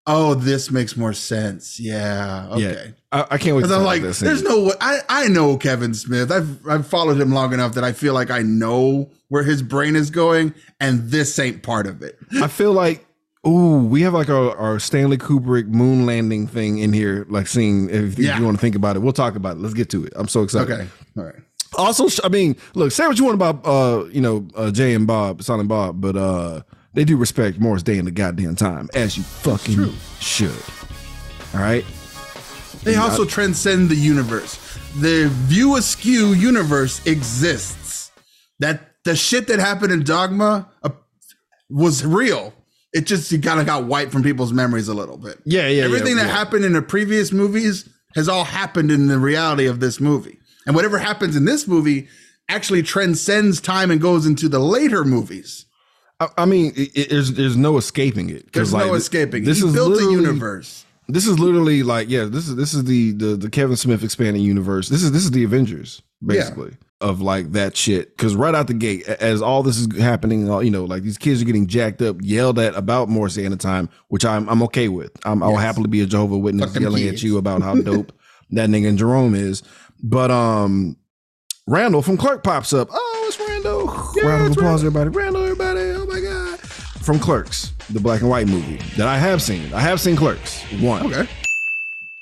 oh, 0.08 0.34
this 0.34 0.70
makes 0.70 0.96
more 0.96 1.12
sense. 1.12 1.78
Yeah, 1.78 2.48
okay. 2.50 2.60
yeah 2.62 2.86
I, 3.12 3.26
I 3.32 3.38
can't 3.38 3.56
wait 3.56 3.66
to 3.66 3.74
I'm 3.74 3.84
like, 3.84 4.02
that 4.02 4.16
there's 4.16 4.42
no 4.42 4.64
way. 4.64 4.72
I, 4.80 5.00
I 5.08 5.28
know 5.28 5.56
Kevin 5.56 5.94
Smith. 5.94 6.32
I've 6.32 6.66
I've 6.66 6.86
followed 6.86 7.20
him 7.20 7.30
long 7.30 7.52
enough 7.52 7.74
that 7.74 7.84
I 7.84 7.92
feel 7.92 8.14
like 8.14 8.30
I 8.30 8.42
know 8.42 9.10
where 9.28 9.44
his 9.44 9.62
brain 9.62 9.94
is 9.94 10.10
going, 10.10 10.54
and 10.80 11.10
this 11.10 11.38
ain't 11.38 11.62
part 11.62 11.86
of 11.86 12.02
it. 12.02 12.18
I 12.42 12.48
feel 12.48 12.72
like 12.72 13.06
ooh, 13.46 13.86
we 13.86 14.02
have 14.02 14.14
like 14.14 14.28
our, 14.28 14.56
our 14.56 14.78
Stanley 14.78 15.16
Kubrick 15.16 15.68
moon 15.68 16.06
landing 16.06 16.46
thing 16.46 16.78
in 16.78 16.92
here, 16.92 17.26
like 17.28 17.46
seeing 17.46 17.88
if, 17.88 18.18
if 18.18 18.38
you 18.38 18.44
want 18.44 18.56
to 18.56 18.60
think 18.60 18.74
about 18.74 18.96
it. 18.96 19.00
We'll 19.00 19.12
talk 19.12 19.36
about 19.36 19.56
it. 19.56 19.60
Let's 19.60 19.74
get 19.74 19.90
to 19.90 20.04
it. 20.04 20.12
I'm 20.16 20.28
so 20.28 20.42
excited. 20.42 20.72
Okay, 20.72 20.88
all 21.16 21.24
right. 21.24 21.36
Also, 21.76 22.08
I 22.24 22.30
mean, 22.30 22.56
look, 22.74 22.92
say 22.92 23.06
what 23.06 23.18
you 23.18 23.24
want 23.24 23.34
about 23.34 23.66
uh, 23.66 24.06
you 24.10 24.22
know, 24.22 24.48
uh, 24.56 24.70
Jay 24.70 24.94
and 24.94 25.06
Bob, 25.06 25.42
Son 25.42 25.60
and 25.60 25.68
Bob, 25.68 26.00
but 26.00 26.16
uh 26.16 26.62
they 26.94 27.04
do 27.04 27.16
respect 27.16 27.58
Morris 27.58 27.82
Day 27.82 27.98
in 27.98 28.04
the 28.04 28.10
goddamn 28.10 28.56
time, 28.56 28.88
as 28.94 29.16
you 29.16 29.22
fucking 29.22 29.92
should. 30.20 30.50
All 31.54 31.60
right. 31.60 31.84
They 32.82 32.96
also 32.96 33.24
transcend 33.24 33.88
the 33.88 33.96
universe. 33.96 34.56
The 34.96 35.28
View 35.28 35.76
Askew 35.76 36.32
universe 36.32 37.04
exists. 37.06 38.10
That 38.60 38.94
the 39.04 39.16
shit 39.16 39.46
that 39.48 39.58
happened 39.58 39.92
in 39.92 40.02
Dogma 40.02 40.68
uh, 40.82 40.90
was 41.70 42.04
real. 42.04 42.52
It 42.92 43.06
just 43.06 43.30
kind 43.42 43.60
of 43.60 43.66
got 43.66 43.84
wiped 43.84 44.12
from 44.12 44.22
people's 44.22 44.52
memories 44.52 44.88
a 44.88 44.94
little 44.94 45.18
bit. 45.18 45.38
Yeah, 45.44 45.68
yeah, 45.68 45.84
Everything 45.84 46.16
yeah, 46.16 46.24
that 46.24 46.28
yeah. 46.28 46.36
happened 46.36 46.64
in 46.64 46.72
the 46.72 46.82
previous 46.82 47.32
movies 47.32 47.88
has 48.14 48.28
all 48.28 48.44
happened 48.44 48.90
in 48.90 49.06
the 49.08 49.18
reality 49.18 49.66
of 49.66 49.80
this 49.80 50.00
movie. 50.00 50.38
And 50.66 50.74
whatever 50.74 50.98
happens 50.98 51.36
in 51.36 51.44
this 51.44 51.68
movie 51.68 52.08
actually 52.48 52.82
transcends 52.82 53.60
time 53.60 53.90
and 53.90 54.00
goes 54.00 54.26
into 54.26 54.48
the 54.48 54.58
later 54.58 55.04
movies. 55.04 55.66
I, 56.20 56.28
I 56.38 56.44
mean, 56.44 56.72
it, 56.76 56.90
it- 56.96 57.10
there's 57.10 57.32
there's 57.32 57.56
no 57.56 57.76
escaping 57.76 58.30
it. 58.30 58.52
There's 58.52 58.72
like, 58.72 58.86
no 58.86 58.94
escaping. 58.94 59.44
This 59.44 59.60
he 59.60 59.66
is 59.68 59.72
built 59.72 59.98
a 60.00 60.10
universe. 60.10 60.84
This 61.08 61.26
is 61.26 61.38
literally 61.38 61.82
like 61.82 62.08
yeah. 62.10 62.24
This 62.24 62.48
is 62.48 62.56
this 62.56 62.74
is 62.74 62.84
the 62.84 63.12
the 63.12 63.36
the 63.36 63.50
Kevin 63.50 63.76
Smith 63.76 64.02
expanding 64.04 64.42
universe. 64.42 64.88
This 64.88 65.02
is 65.02 65.12
this 65.12 65.24
is 65.24 65.30
the 65.30 65.44
Avengers 65.44 66.02
basically 66.24 66.76
of 67.00 67.22
like 67.22 67.52
that 67.52 67.76
shit. 67.76 68.14
Because 68.14 68.34
right 68.36 68.54
out 68.54 68.66
the 68.66 68.74
gate, 68.74 69.06
as 69.08 69.40
all 69.40 69.62
this 69.62 69.78
is 69.78 69.96
happening, 69.98 70.50
all- 70.50 70.62
you 70.62 70.70
know, 70.70 70.84
like 70.84 71.04
these 71.04 71.16
kids 71.16 71.40
are 71.40 71.46
getting 71.46 71.66
jacked 71.66 72.02
up, 72.02 72.16
yelled 72.20 72.58
at 72.58 72.74
about 72.74 73.08
Morris 73.08 73.36
Day 73.36 73.46
at 73.46 73.50
the 73.52 73.56
time, 73.56 73.88
which 74.08 74.24
I'm 74.26 74.46
I'm 74.50 74.62
okay 74.64 74.88
with. 74.88 75.12
I'm, 75.24 75.42
I'll 75.42 75.52
Yes. 75.52 75.60
happily 75.62 75.88
be 75.88 76.02
a 76.02 76.06
Jehovah 76.06 76.36
Witness 76.36 76.74
yelling 76.78 77.04
kids. 77.04 77.22
at 77.22 77.22
you 77.22 77.38
about 77.38 77.62
how 77.62 77.74
dope 77.80 78.12
that 78.50 78.68
nigga 78.68 78.88
and 78.90 78.98
Jerome 78.98 79.34
is. 79.34 79.62
But 80.02 80.30
um, 80.30 80.97
Randall 81.68 82.00
from 82.00 82.16
Clerk 82.16 82.42
pops 82.42 82.72
up. 82.72 82.88
Oh, 82.90 83.24
it's 83.28 83.38
Randall. 83.38 83.86
Round 84.26 84.46
of 84.46 84.52
applause, 84.52 84.80
everybody. 84.82 85.10
Randall, 85.10 85.42
everybody. 85.42 85.80
Oh 85.90 86.06
my 86.06 86.18
god. 86.18 86.58
From 86.60 87.18
Clerks, 87.18 87.72
the 87.90 88.00
black 88.00 88.22
and 88.22 88.30
white 88.30 88.46
movie 88.46 88.76
that 88.96 89.06
I 89.06 89.18
have 89.18 89.42
seen. 89.42 89.72
I 89.74 89.80
have 89.80 90.00
seen 90.00 90.16
Clerks 90.16 90.62
one 90.80 91.12
Okay. 91.12 91.28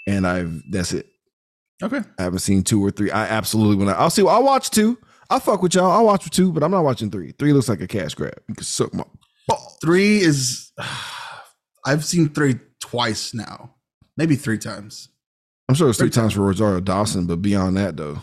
and 0.09 0.27
I've 0.27 0.63
that's 0.71 0.93
it. 0.93 1.07
Okay. 1.81 2.01
I 2.19 2.23
haven't 2.25 2.41
seen 2.41 2.65
two 2.65 2.85
or 2.85 2.91
three. 2.91 3.13
I 3.13 3.27
absolutely 3.27 3.77
when 3.77 3.89
I, 3.89 3.93
I'll 3.99 4.11
see. 4.11 4.27
I'll 4.27 4.43
watch 4.43 4.71
two. 4.71 4.99
I'll 5.31 5.39
fuck 5.41 5.63
with 5.63 5.75
y'all. 5.75 5.91
I'll 5.93 6.07
watch 6.07 6.29
two, 6.31 6.53
but 6.53 6.65
I'm 6.65 6.73
not 6.73 6.83
watching 6.85 7.11
three. 7.11 7.31
Three 7.39 7.53
looks 7.53 7.69
like 7.69 7.81
a 7.81 7.87
cash 7.87 8.15
grab. 8.15 8.35
You 8.49 8.55
can 8.57 8.65
suck 8.65 8.93
my 8.95 9.05
balls. 9.47 9.79
Three 9.81 10.19
is 10.23 10.73
I've 11.85 12.05
seen 12.05 12.31
three 12.31 12.57
twice 12.81 13.33
now. 13.33 13.75
Maybe 14.17 14.35
three 14.35 14.59
times. 14.59 15.09
I'm 15.69 15.77
sure 15.77 15.89
it's 15.89 15.99
three 15.99 16.11
times 16.11 16.33
for 16.33 16.41
Rosario 16.43 16.81
Dawson, 16.81 17.27
but 17.27 17.43
beyond 17.43 17.77
that 17.77 17.97
though, 17.97 18.19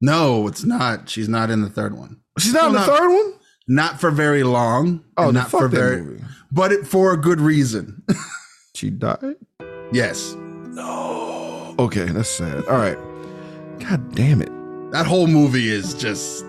No, 0.00 0.46
it's 0.48 0.64
not. 0.64 1.08
She's 1.08 1.28
not 1.28 1.50
in 1.50 1.62
the 1.62 1.70
third 1.70 1.96
one. 1.96 2.20
she's 2.38 2.52
not 2.52 2.66
in 2.68 2.72
the 2.72 2.78
not- 2.86 2.98
third 2.98 3.08
one. 3.08 3.34
Not 3.70 4.00
for 4.00 4.10
very 4.10 4.44
long. 4.44 5.04
Oh, 5.18 5.30
not 5.30 5.50
for 5.50 5.68
very 5.68 6.00
movie. 6.00 6.24
but 6.50 6.72
it, 6.72 6.86
for 6.86 7.12
a 7.12 7.16
good 7.16 7.40
reason. 7.40 8.02
She 8.74 8.90
died. 8.90 9.34
yes. 9.92 10.34
No. 10.68 11.74
Okay, 11.80 12.04
that's 12.04 12.28
sad. 12.30 12.64
All 12.66 12.78
right. 12.78 12.96
God 13.80 14.14
damn 14.14 14.40
it. 14.40 14.50
That 14.92 15.04
whole 15.04 15.26
movie 15.26 15.68
is 15.68 15.94
just 15.94 16.44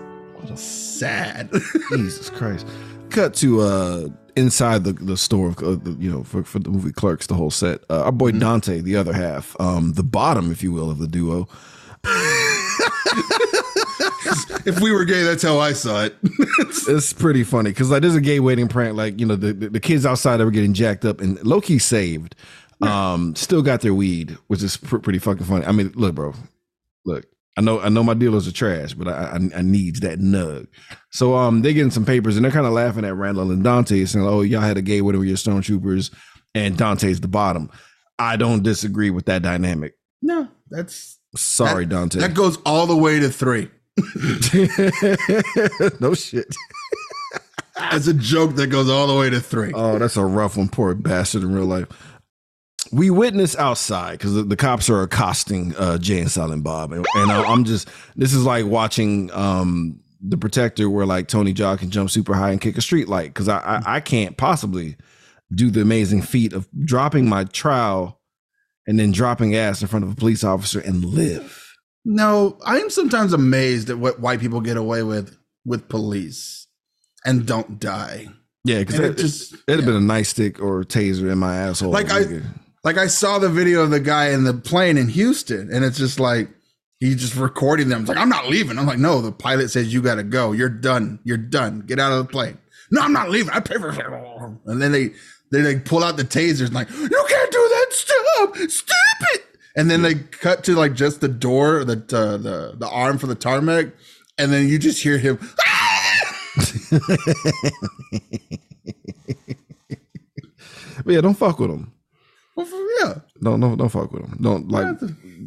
sad. 0.54 1.50
Jesus 1.90 2.30
Christ. 2.30 2.68
Cut 3.10 3.34
to 3.34 3.60
uh 3.62 4.08
inside 4.36 4.84
the, 4.84 4.92
the 4.92 5.16
store, 5.16 5.50
uh, 5.58 5.74
the, 5.74 5.96
you 5.98 6.08
know, 6.08 6.22
for, 6.22 6.44
for 6.44 6.60
the 6.60 6.70
movie 6.70 6.92
Clerks, 6.92 7.26
the 7.26 7.34
whole 7.34 7.50
set. 7.50 7.80
Uh, 7.90 8.04
our 8.04 8.12
boy 8.12 8.30
Dante, 8.30 8.80
the 8.80 8.94
other 8.94 9.12
half, 9.12 9.56
um, 9.60 9.94
the 9.94 10.04
bottom, 10.04 10.52
if 10.52 10.62
you 10.62 10.70
will, 10.70 10.88
of 10.88 10.98
the 10.98 11.08
duo. 11.08 11.48
if 14.66 14.80
we 14.80 14.92
were 14.92 15.04
gay, 15.04 15.22
that's 15.22 15.42
how 15.42 15.58
I 15.58 15.72
saw 15.72 16.04
it. 16.04 16.16
It's 16.88 17.12
pretty 17.12 17.44
funny 17.44 17.70
because 17.70 17.90
like 17.90 18.02
there's 18.02 18.16
a 18.16 18.20
gay 18.20 18.40
wedding 18.40 18.68
prank, 18.68 18.96
like 18.96 19.20
you 19.20 19.26
know 19.26 19.36
the, 19.36 19.52
the, 19.52 19.68
the 19.68 19.80
kids 19.80 20.04
outside 20.04 20.38
that 20.38 20.44
were 20.44 20.50
getting 20.50 20.74
jacked 20.74 21.04
up 21.04 21.20
and 21.20 21.42
Loki 21.44 21.78
saved, 21.78 22.34
um, 22.82 23.34
still 23.36 23.62
got 23.62 23.80
their 23.82 23.94
weed, 23.94 24.36
which 24.48 24.62
is 24.62 24.76
pr- 24.76 24.98
pretty 24.98 25.18
fucking 25.18 25.44
funny. 25.44 25.64
I 25.66 25.72
mean, 25.72 25.92
look, 25.94 26.14
bro, 26.14 26.34
look, 27.04 27.26
I 27.56 27.60
know 27.60 27.80
I 27.80 27.88
know 27.90 28.02
my 28.02 28.14
dealers 28.14 28.48
are 28.48 28.52
trash, 28.52 28.94
but 28.94 29.08
I 29.08 29.12
I, 29.12 29.58
I 29.58 29.62
needs 29.62 30.00
that 30.00 30.18
nug. 30.18 30.66
So 31.10 31.34
um, 31.36 31.62
they 31.62 31.72
getting 31.74 31.90
some 31.90 32.04
papers 32.06 32.36
and 32.36 32.44
they're 32.44 32.52
kind 32.52 32.66
of 32.66 32.72
laughing 32.72 33.04
at 33.04 33.14
Randall 33.14 33.50
and 33.52 33.62
Dante, 33.62 34.04
saying, 34.04 34.26
"Oh, 34.26 34.42
y'all 34.42 34.60
had 34.60 34.78
a 34.78 34.82
gay 34.82 35.00
wedding 35.00 35.20
with 35.20 35.28
your 35.28 35.36
stormtroopers, 35.36 36.10
and 36.54 36.76
Dante's 36.76 37.20
the 37.20 37.28
bottom." 37.28 37.70
I 38.18 38.36
don't 38.36 38.62
disagree 38.62 39.10
with 39.10 39.26
that 39.26 39.42
dynamic. 39.42 39.94
no, 40.22 40.48
that's 40.70 41.18
Sorry, 41.36 41.84
that, 41.84 41.90
Dante. 41.90 42.20
That 42.20 42.34
goes 42.34 42.58
all 42.66 42.86
the 42.86 42.96
way 42.96 43.20
to 43.20 43.30
three. 43.30 43.70
no 46.00 46.14
shit. 46.14 46.54
That's 47.76 48.06
a 48.06 48.14
joke 48.14 48.56
that 48.56 48.68
goes 48.68 48.90
all 48.90 49.06
the 49.06 49.14
way 49.14 49.30
to 49.30 49.40
three. 49.40 49.72
Oh, 49.74 49.98
that's 49.98 50.16
a 50.16 50.24
rough 50.24 50.56
one. 50.56 50.68
Poor 50.68 50.94
bastard 50.94 51.42
in 51.42 51.54
real 51.54 51.66
life. 51.66 51.86
We 52.92 53.10
witness 53.10 53.56
outside 53.56 54.12
because 54.12 54.34
the, 54.34 54.42
the 54.42 54.56
cops 54.56 54.90
are 54.90 55.02
accosting 55.02 55.74
uh, 55.76 55.98
Jay 55.98 56.20
and 56.20 56.30
Silent 56.30 56.64
Bob, 56.64 56.92
and, 56.92 57.06
and 57.14 57.30
I, 57.30 57.44
I'm 57.44 57.64
just 57.64 57.88
this 58.16 58.32
is 58.32 58.44
like 58.44 58.66
watching 58.66 59.30
um, 59.32 60.00
the 60.20 60.36
Protector, 60.36 60.90
where 60.90 61.06
like 61.06 61.28
Tony 61.28 61.54
Jaa 61.54 61.78
can 61.78 61.90
jump 61.90 62.10
super 62.10 62.34
high 62.34 62.50
and 62.50 62.60
kick 62.60 62.76
a 62.76 62.82
street 62.82 63.08
light 63.08 63.28
because 63.28 63.48
I, 63.48 63.58
I 63.58 63.96
I 63.96 64.00
can't 64.00 64.36
possibly 64.36 64.96
do 65.52 65.70
the 65.70 65.82
amazing 65.82 66.22
feat 66.22 66.52
of 66.52 66.68
dropping 66.84 67.28
my 67.28 67.44
trowel 67.44 68.19
and 68.90 68.98
then 68.98 69.12
dropping 69.12 69.54
ass 69.54 69.80
in 69.80 69.86
front 69.86 70.04
of 70.04 70.10
a 70.10 70.16
police 70.16 70.42
officer 70.42 70.80
and 70.80 71.04
live. 71.04 71.56
No, 72.04 72.58
I 72.66 72.78
am 72.80 72.90
sometimes 72.90 73.32
amazed 73.32 73.88
at 73.88 73.98
what 73.98 74.18
white 74.18 74.40
people 74.40 74.60
get 74.60 74.76
away 74.76 75.04
with 75.04 75.36
with 75.64 75.88
police 75.88 76.66
and 77.24 77.46
don't 77.46 77.78
die. 77.78 78.26
Yeah, 78.64 78.80
because 78.80 78.98
it, 78.98 79.10
it 79.12 79.16
just- 79.18 79.54
it'd 79.68 79.76
have 79.80 79.84
been 79.86 79.94
a 79.94 80.00
nice 80.00 80.30
stick 80.30 80.60
or 80.60 80.82
taser 80.84 81.30
in 81.30 81.38
my 81.38 81.54
asshole. 81.56 81.92
Like 81.92 82.10
I- 82.10 82.42
Like 82.82 82.96
I 82.96 83.06
saw 83.08 83.38
the 83.38 83.48
video 83.50 83.82
of 83.82 83.90
the 83.90 84.00
guy 84.00 84.30
in 84.30 84.44
the 84.44 84.54
plane 84.54 84.96
in 84.98 85.08
Houston, 85.08 85.70
and 85.72 85.84
it's 85.84 85.98
just 85.98 86.18
like 86.18 86.48
he's 86.98 87.16
just 87.20 87.36
recording 87.36 87.90
them. 87.90 88.00
It's 88.00 88.08
like 88.08 88.16
I'm 88.18 88.30
not 88.30 88.48
leaving. 88.48 88.78
I'm 88.78 88.86
like, 88.86 88.98
no, 88.98 89.20
the 89.20 89.32
pilot 89.32 89.68
says 89.70 89.92
you 89.92 90.00
got 90.02 90.14
to 90.14 90.22
go. 90.24 90.52
You're 90.52 90.70
done. 90.70 91.18
You're 91.22 91.36
done. 91.36 91.80
Get 91.86 91.98
out 92.00 92.10
of 92.12 92.18
the 92.26 92.32
plane. 92.32 92.56
No, 92.90 93.02
I'm 93.02 93.12
not 93.12 93.28
leaving. 93.30 93.52
I 93.52 93.60
pay 93.60 93.76
for. 93.76 93.90
It. 93.90 94.00
And 94.66 94.80
then 94.80 94.92
they 94.92 95.10
they 95.50 95.62
like 95.62 95.84
pull 95.84 96.04
out 96.04 96.16
the 96.16 96.24
tasers 96.24 96.66
and 96.66 96.74
like 96.74 96.90
you 96.90 96.96
can't 97.28 97.52
do 97.52 97.68
that. 97.68 97.86
Stop. 97.90 98.56
Stop 98.70 98.96
it. 99.34 99.44
And 99.76 99.90
then 99.90 100.02
they 100.02 100.14
cut 100.14 100.64
to 100.64 100.74
like 100.74 100.94
just 100.94 101.20
the 101.20 101.28
door, 101.28 101.84
the 101.84 101.94
uh, 102.12 102.36
the 102.36 102.74
the 102.76 102.88
arm 102.88 103.18
for 103.18 103.26
the 103.26 103.34
tarmac, 103.34 103.86
and 104.38 104.52
then 104.52 104.68
you 104.68 104.78
just 104.78 105.02
hear 105.02 105.18
him. 105.18 105.38
but 111.04 111.06
yeah, 111.06 111.20
don't 111.20 111.34
fuck 111.34 111.58
with 111.58 111.70
them. 111.70 111.92
Well, 112.56 112.66
for- 112.66 112.76
yeah. 113.00 113.14
Don't 113.42 113.60
don't 113.60 113.76
don't 113.78 113.88
fuck 113.88 114.12
with 114.12 114.22
them. 114.22 114.38
Don't 114.40 114.68
like 114.68 114.98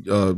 uh 0.10 0.33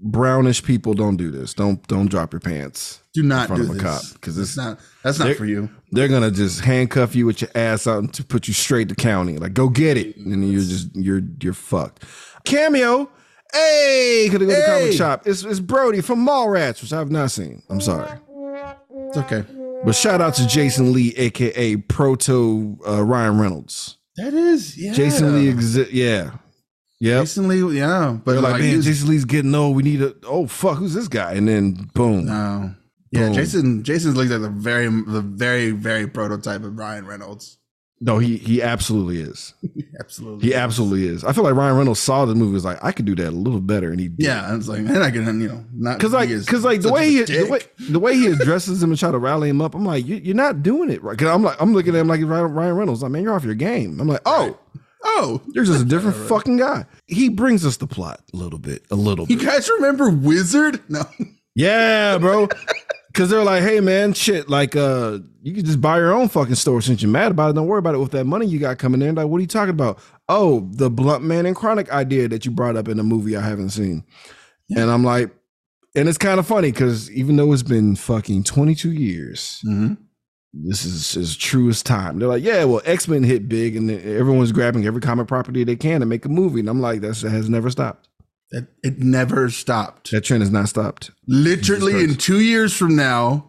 brownish 0.00 0.62
people. 0.62 0.94
Don't 0.94 1.16
do 1.16 1.30
this. 1.30 1.54
Don't 1.54 1.86
don't 1.88 2.10
drop 2.10 2.32
your 2.32 2.40
pants. 2.40 3.00
Do 3.14 3.22
not 3.22 3.48
front 3.48 3.62
do 3.62 3.68
of 3.68 3.70
a 3.70 3.74
this. 3.74 3.82
cop, 3.82 4.20
'cause 4.20 4.38
it's 4.38 4.52
it's- 4.52 4.56
not. 4.56 4.78
That's 5.02 5.18
not 5.18 5.34
for 5.36 5.46
you. 5.46 5.68
They're 5.92 6.08
gonna 6.08 6.30
just 6.30 6.60
handcuff 6.60 7.14
you 7.14 7.26
with 7.26 7.40
your 7.42 7.50
ass 7.54 7.86
out 7.86 7.98
and 7.98 8.12
to 8.14 8.24
put 8.24 8.46
you 8.48 8.54
straight 8.54 8.88
to 8.90 8.94
county. 8.94 9.36
Like 9.38 9.54
go 9.54 9.68
get 9.68 9.96
it, 9.96 10.16
and 10.16 10.30
then 10.32 10.42
you're 10.50 10.60
just 10.62 10.94
you're 10.94 11.22
you're 11.42 11.52
fucked. 11.54 12.04
Cameo. 12.44 13.10
Hey, 13.52 14.28
could 14.30 14.40
have 14.42 14.48
go 14.50 14.54
to 14.54 14.60
the 14.60 14.66
comic 14.66 14.92
shop. 14.92 15.22
It's 15.26 15.42
it's 15.42 15.58
Brody 15.60 16.00
from 16.02 16.24
Mallrats, 16.24 16.80
which 16.82 16.92
I've 16.92 17.10
not 17.10 17.30
seen. 17.32 17.62
I'm 17.68 17.80
sorry. 17.80 18.08
It's 19.08 19.16
okay. 19.18 19.44
But 19.84 19.96
shout 19.96 20.20
out 20.20 20.34
to 20.34 20.46
Jason 20.46 20.92
Lee, 20.92 21.12
aka 21.16 21.74
Proto 21.76 22.78
uh, 22.86 23.02
Ryan 23.02 23.40
Reynolds. 23.40 23.96
That 24.16 24.34
is 24.34 24.76
yeah. 24.78 24.92
Jason 24.92 25.34
Lee, 25.34 25.52
exi- 25.52 25.88
yeah, 25.90 26.32
yep. 27.00 27.22
Jason 27.22 27.48
Lee, 27.48 27.78
yeah, 27.78 28.16
but 28.24 28.32
They're 28.32 28.40
like, 28.40 28.52
like, 28.52 28.60
man, 28.62 28.70
he's- 28.70 28.84
Jason 28.84 29.08
Lee's 29.08 29.24
getting 29.24 29.54
old. 29.54 29.74
We 29.76 29.82
need 29.82 30.02
a. 30.02 30.14
Oh 30.24 30.46
fuck, 30.46 30.78
who's 30.78 30.94
this 30.94 31.08
guy? 31.08 31.32
And 31.32 31.48
then 31.48 31.90
boom. 31.94 32.26
no, 32.26 32.74
yeah, 33.10 33.26
Boom. 33.26 33.34
Jason. 33.34 33.82
Jason's 33.82 34.16
like 34.16 34.28
the 34.28 34.48
very, 34.50 34.86
the 34.86 35.20
very, 35.20 35.72
very 35.72 36.06
prototype 36.06 36.62
of 36.62 36.78
Ryan 36.78 37.06
Reynolds. 37.06 37.56
No, 38.02 38.18
he 38.18 38.38
he 38.38 38.62
absolutely 38.62 39.20
is. 39.20 39.52
Absolutely, 40.00 40.48
He 40.48 40.54
absolutely 40.54 41.06
is. 41.06 41.22
I 41.22 41.34
feel 41.34 41.44
like 41.44 41.54
Ryan 41.54 41.76
Reynolds 41.76 42.00
saw 42.00 42.24
the 42.24 42.34
movie 42.34 42.54
was 42.54 42.64
like, 42.64 42.82
I 42.82 42.90
could 42.92 43.04
do 43.04 43.14
that 43.16 43.28
a 43.28 43.30
little 43.30 43.60
better, 43.60 43.90
and 43.90 44.00
he 44.00 44.08
did. 44.08 44.24
Yeah, 44.24 44.56
it's 44.56 44.66
like, 44.66 44.78
and 44.78 45.02
I 45.04 45.10
can, 45.10 45.38
you 45.42 45.48
know, 45.48 45.62
not 45.74 46.00
Cause 46.00 46.14
like, 46.14 46.30
cause 46.46 46.64
like 46.64 46.80
the 46.80 46.90
way 46.90 47.10
he, 47.10 47.22
the 47.24 47.46
way, 47.50 47.60
the 47.90 47.98
way 48.00 48.14
he 48.16 48.28
addresses 48.28 48.82
him 48.82 48.88
and 48.88 48.98
try 48.98 49.10
to 49.10 49.18
rally 49.18 49.50
him 49.50 49.60
up, 49.60 49.74
I'm 49.74 49.84
like, 49.84 50.06
you, 50.06 50.16
you're 50.16 50.34
not 50.34 50.62
doing 50.62 50.88
it 50.88 51.02
right. 51.02 51.18
Cause 51.18 51.28
I'm 51.28 51.42
like, 51.42 51.60
I'm 51.60 51.74
looking 51.74 51.94
at 51.94 52.00
him 52.00 52.08
like 52.08 52.22
Ryan 52.22 52.50
Ryan 52.54 52.76
Reynolds. 52.76 53.02
Like, 53.02 53.12
man, 53.12 53.22
you're 53.22 53.34
off 53.34 53.44
your 53.44 53.54
game. 53.54 54.00
I'm 54.00 54.08
like, 54.08 54.22
oh, 54.24 54.58
oh, 55.04 55.40
you're 55.52 55.64
just 55.64 55.82
a 55.82 55.84
different 55.88 56.16
fucking 56.28 56.56
guy. 56.56 56.86
He 57.06 57.28
brings 57.28 57.64
us 57.64 57.76
the 57.76 57.86
plot 57.86 58.20
a 58.32 58.36
little 58.36 58.58
bit, 58.58 58.84
a 58.90 58.96
little 58.96 59.26
bit. 59.26 59.40
you 59.40 59.46
guys 59.46 59.68
remember 59.68 60.10
Wizard? 60.10 60.80
No, 60.88 61.02
Yeah, 61.54 62.18
bro. 62.18 62.48
Cause 63.12 63.28
they're 63.28 63.42
like, 63.42 63.64
hey 63.64 63.80
man, 63.80 64.12
shit, 64.12 64.48
like 64.48 64.76
uh 64.76 65.18
you 65.42 65.52
can 65.54 65.64
just 65.64 65.80
buy 65.80 65.98
your 65.98 66.12
own 66.12 66.28
fucking 66.28 66.54
store 66.54 66.80
since 66.80 67.02
you're 67.02 67.10
mad 67.10 67.32
about 67.32 67.50
it. 67.50 67.52
Don't 67.54 67.66
worry 67.66 67.80
about 67.80 67.96
it 67.96 67.98
with 67.98 68.12
that 68.12 68.24
money 68.24 68.46
you 68.46 68.60
got 68.60 68.78
coming 68.78 69.02
in. 69.02 69.16
Like, 69.16 69.26
what 69.26 69.38
are 69.38 69.40
you 69.40 69.46
talking 69.48 69.70
about? 69.70 69.98
Oh, 70.28 70.68
the 70.72 70.88
Bluntman 70.90 71.44
and 71.46 71.56
chronic 71.56 71.90
idea 71.90 72.28
that 72.28 72.44
you 72.44 72.52
brought 72.52 72.76
up 72.76 72.86
in 72.86 73.00
a 73.00 73.02
movie 73.02 73.36
I 73.36 73.40
haven't 73.40 73.70
seen. 73.70 74.04
And 74.76 74.88
I'm 74.90 75.02
like, 75.02 75.30
and 75.96 76.08
it's 76.08 76.18
kind 76.18 76.38
of 76.38 76.46
funny 76.46 76.70
because 76.70 77.10
even 77.10 77.34
though 77.34 77.52
it's 77.52 77.64
been 77.64 77.96
fucking 77.96 78.44
22 78.44 78.92
years, 78.92 79.60
Mhm. 79.66 79.96
This 80.52 80.84
is 80.84 81.16
as 81.16 81.36
true 81.36 81.68
as 81.68 81.82
time. 81.82 82.18
They're 82.18 82.28
like, 82.28 82.42
yeah, 82.42 82.64
well, 82.64 82.82
X-Men 82.84 83.22
hit 83.22 83.48
big 83.48 83.76
and 83.76 83.90
everyone's 83.90 84.52
grabbing 84.52 84.84
every 84.86 85.00
comic 85.00 85.28
property 85.28 85.62
they 85.64 85.76
can 85.76 86.00
to 86.00 86.06
make 86.06 86.24
a 86.24 86.28
movie. 86.28 86.60
And 86.60 86.68
I'm 86.68 86.80
like, 86.80 87.00
that's 87.00 87.22
that 87.22 87.30
has 87.30 87.48
never 87.48 87.70
stopped. 87.70 88.08
it, 88.50 88.66
it 88.82 88.98
never 88.98 89.48
stopped. 89.50 90.10
That 90.10 90.22
trend 90.22 90.42
has 90.42 90.50
not 90.50 90.68
stopped. 90.68 91.12
Literally, 91.28 92.02
in 92.02 92.16
two 92.16 92.40
years 92.40 92.76
from 92.76 92.96
now, 92.96 93.46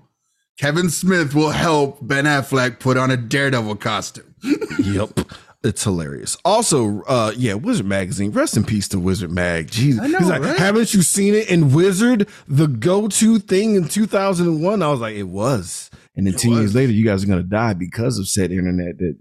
Kevin 0.60 0.90
Smith 0.92 1.34
will 1.34 1.50
help 1.50 1.98
Ben 2.02 2.26
Affleck 2.26 2.80
put 2.80 2.98
on 2.98 3.10
a 3.10 3.18
Daredevil 3.18 3.78
costume. 3.78 4.36
Yep. 4.84 5.20
It's 5.64 5.84
hilarious. 5.84 6.38
Also, 6.44 7.04
uh, 7.04 7.34
yeah, 7.38 7.54
Wizard 7.54 7.86
Magazine. 7.86 8.32
Rest 8.32 8.58
in 8.58 8.64
peace 8.64 8.88
to 8.90 9.00
Wizard 9.00 9.32
Mag. 9.32 9.70
Jesus. 9.70 10.02
I 10.02 10.08
know, 10.08 10.18
He's 10.18 10.28
like, 10.30 10.42
right? 10.42 10.58
haven't 10.58 10.94
you 10.94 11.04
seen 11.04 11.36
it 11.36 11.50
in 11.50 11.72
Wizard, 11.72 12.28
the 12.48 12.68
go-to 12.68 13.38
thing 13.38 13.76
in 13.76 13.88
2001? 13.88 14.82
I 14.82 14.88
was 14.90 15.00
like, 15.00 15.16
it 15.16 15.24
was. 15.24 15.92
And 16.16 16.26
then 16.26 16.34
10 16.34 16.52
years 16.52 16.74
later, 16.76 16.92
you 16.92 17.06
guys 17.06 17.24
are 17.24 17.28
gonna 17.28 17.44
die 17.44 17.74
because 17.74 18.18
of 18.18 18.28
said 18.28 18.52
internet 18.52 18.98
that 18.98 19.16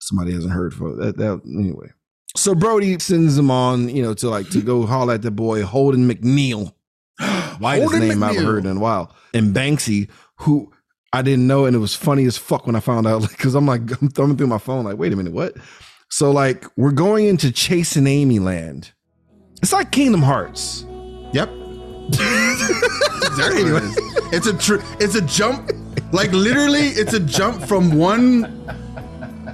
somebody 0.00 0.32
hasn't 0.32 0.52
heard 0.52 0.72
for. 0.72 0.96
That 0.96 1.18
that 1.18 1.42
anyway. 1.46 1.90
So 2.34 2.54
Brody 2.54 2.98
sends 2.98 3.36
him 3.36 3.50
on, 3.50 3.90
you 3.90 4.02
know, 4.02 4.14
to 4.14 4.30
like 4.30 4.48
to 4.50 4.62
go 4.62 4.86
holler 4.86 5.14
at 5.14 5.22
the 5.22 5.30
boy 5.30 5.62
Holden 5.62 6.08
McNeil. 6.10 6.72
Whitest 7.60 7.92
his 7.92 8.00
name 8.00 8.22
I've 8.22 8.36
McNeil. 8.36 8.44
heard 8.44 8.64
in 8.64 8.78
a 8.78 8.80
while. 8.80 9.14
And 9.34 9.54
Banksy, 9.54 10.08
who 10.36 10.72
I 11.12 11.22
didn't 11.22 11.46
know, 11.46 11.66
and 11.66 11.76
it 11.76 11.78
was 11.78 11.94
funny 11.94 12.24
as 12.24 12.38
fuck 12.38 12.66
when 12.66 12.74
I 12.74 12.80
found 12.80 13.06
out, 13.06 13.22
because 13.28 13.54
I'm 13.54 13.66
like, 13.66 13.82
I'm 14.00 14.08
thumbing 14.08 14.36
through 14.36 14.46
my 14.46 14.58
phone, 14.58 14.84
like, 14.84 14.98
wait 14.98 15.12
a 15.12 15.16
minute, 15.16 15.32
what? 15.32 15.56
So 16.08 16.30
like, 16.30 16.66
we're 16.76 16.92
going 16.92 17.26
into 17.26 17.50
Chasing 17.50 18.06
Amy 18.06 18.38
land. 18.38 18.92
It's 19.62 19.72
like 19.72 19.92
Kingdom 19.92 20.22
Hearts. 20.22 20.84
Yep. 21.32 21.48
it 22.12 23.82
is. 23.82 23.98
It's 24.32 24.46
a 24.46 24.56
tr- 24.56 24.84
it's 25.00 25.14
a 25.14 25.22
jump, 25.22 25.70
like 26.12 26.32
literally, 26.32 26.88
it's 26.88 27.14
a 27.14 27.20
jump 27.20 27.62
from 27.62 27.96
one. 27.96 28.66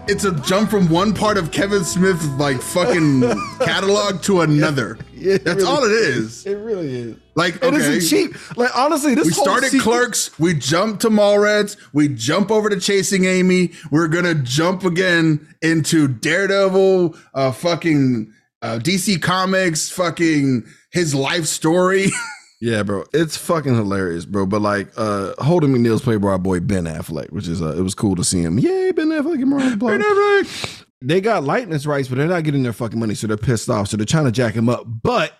It's 0.09 0.25
a 0.25 0.33
jump 0.41 0.71
from 0.71 0.88
one 0.88 1.12
part 1.12 1.37
of 1.37 1.53
Kevin 1.53 1.85
Smith's 1.85 2.27
like 2.38 2.61
fucking 2.61 3.21
catalog 3.61 4.23
to 4.23 4.41
another. 4.41 4.99
Yeah, 5.19 5.39
That's 5.39 5.57
really- 5.59 5.65
all 5.69 5.85
it 5.85 5.93
is. 5.93 6.47
It 6.47 6.55
really 6.55 6.95
is. 6.95 7.17
Like 7.35 7.57
It 7.57 7.65
okay, 7.65 7.95
not 7.99 8.03
cheap. 8.03 8.57
Like 8.57 8.77
honestly, 8.77 9.15
this 9.15 9.27
we 9.27 9.33
started 9.33 9.71
Clerks. 9.81 10.37
We 10.39 10.55
jumped 10.55 11.03
to 11.03 11.09
Mallrats. 11.11 11.77
We 11.93 12.09
jump 12.09 12.51
over 12.51 12.69
to 12.69 12.81
Chasing 12.81 13.25
Amy. 13.27 13.73
We're 13.91 14.09
gonna 14.09 14.35
jump 14.35 14.85
again 14.85 15.47
into 15.63 16.09
Daredevil. 16.09 17.15
Uh, 17.35 17.53
fucking 17.53 18.33
uh, 18.63 18.79
DC 18.83 19.23
Comics. 19.23 19.89
Fucking 19.91 20.65
his 20.91 21.15
life 21.15 21.47
story. 21.47 22.07
Yeah, 22.61 22.83
bro, 22.83 23.05
it's 23.15 23.37
fucking 23.37 23.77
hilarious, 23.77 24.25
bro. 24.25 24.45
But 24.45 24.63
like, 24.63 24.89
uh, 24.97 25.33
Holden 25.39 25.73
McNeil's 25.73 26.03
played 26.03 26.21
by 26.21 26.31
our 26.31 26.39
boy 26.39 26.59
Ben 26.59 26.87
Affleck, 26.87 27.31
which 27.31 27.47
is 27.47 27.63
uh, 27.63 27.77
it 27.79 27.83
was 27.83 27.95
cool 27.95 28.17
to 28.17 28.25
see 28.25 28.43
him. 28.43 28.59
Yay, 28.59 28.91
Ben 28.91 29.11
Affleck, 29.11 29.39
get 29.39 29.47
more 29.47 29.61
on 29.61 29.71
the 29.71 29.77
block. 29.77 29.93
Ben 29.93 30.03
Affleck. 30.03 30.77
They 31.00 31.21
got 31.21 31.45
likeness 31.45 31.87
rights, 31.87 32.09
but 32.09 32.19
they're 32.19 32.26
not 32.26 32.43
getting 32.45 32.62
their 32.62 32.73
fucking 32.73 32.99
money, 32.99 33.14
so 33.14 33.26
they're 33.26 33.37
pissed 33.37 33.71
off. 33.71 33.88
So 33.88 33.97
they're 33.97 34.05
trying 34.07 34.25
to 34.25 34.33
jack 34.33 34.55
him 34.55 34.69
up. 34.69 34.85
But, 34.87 35.33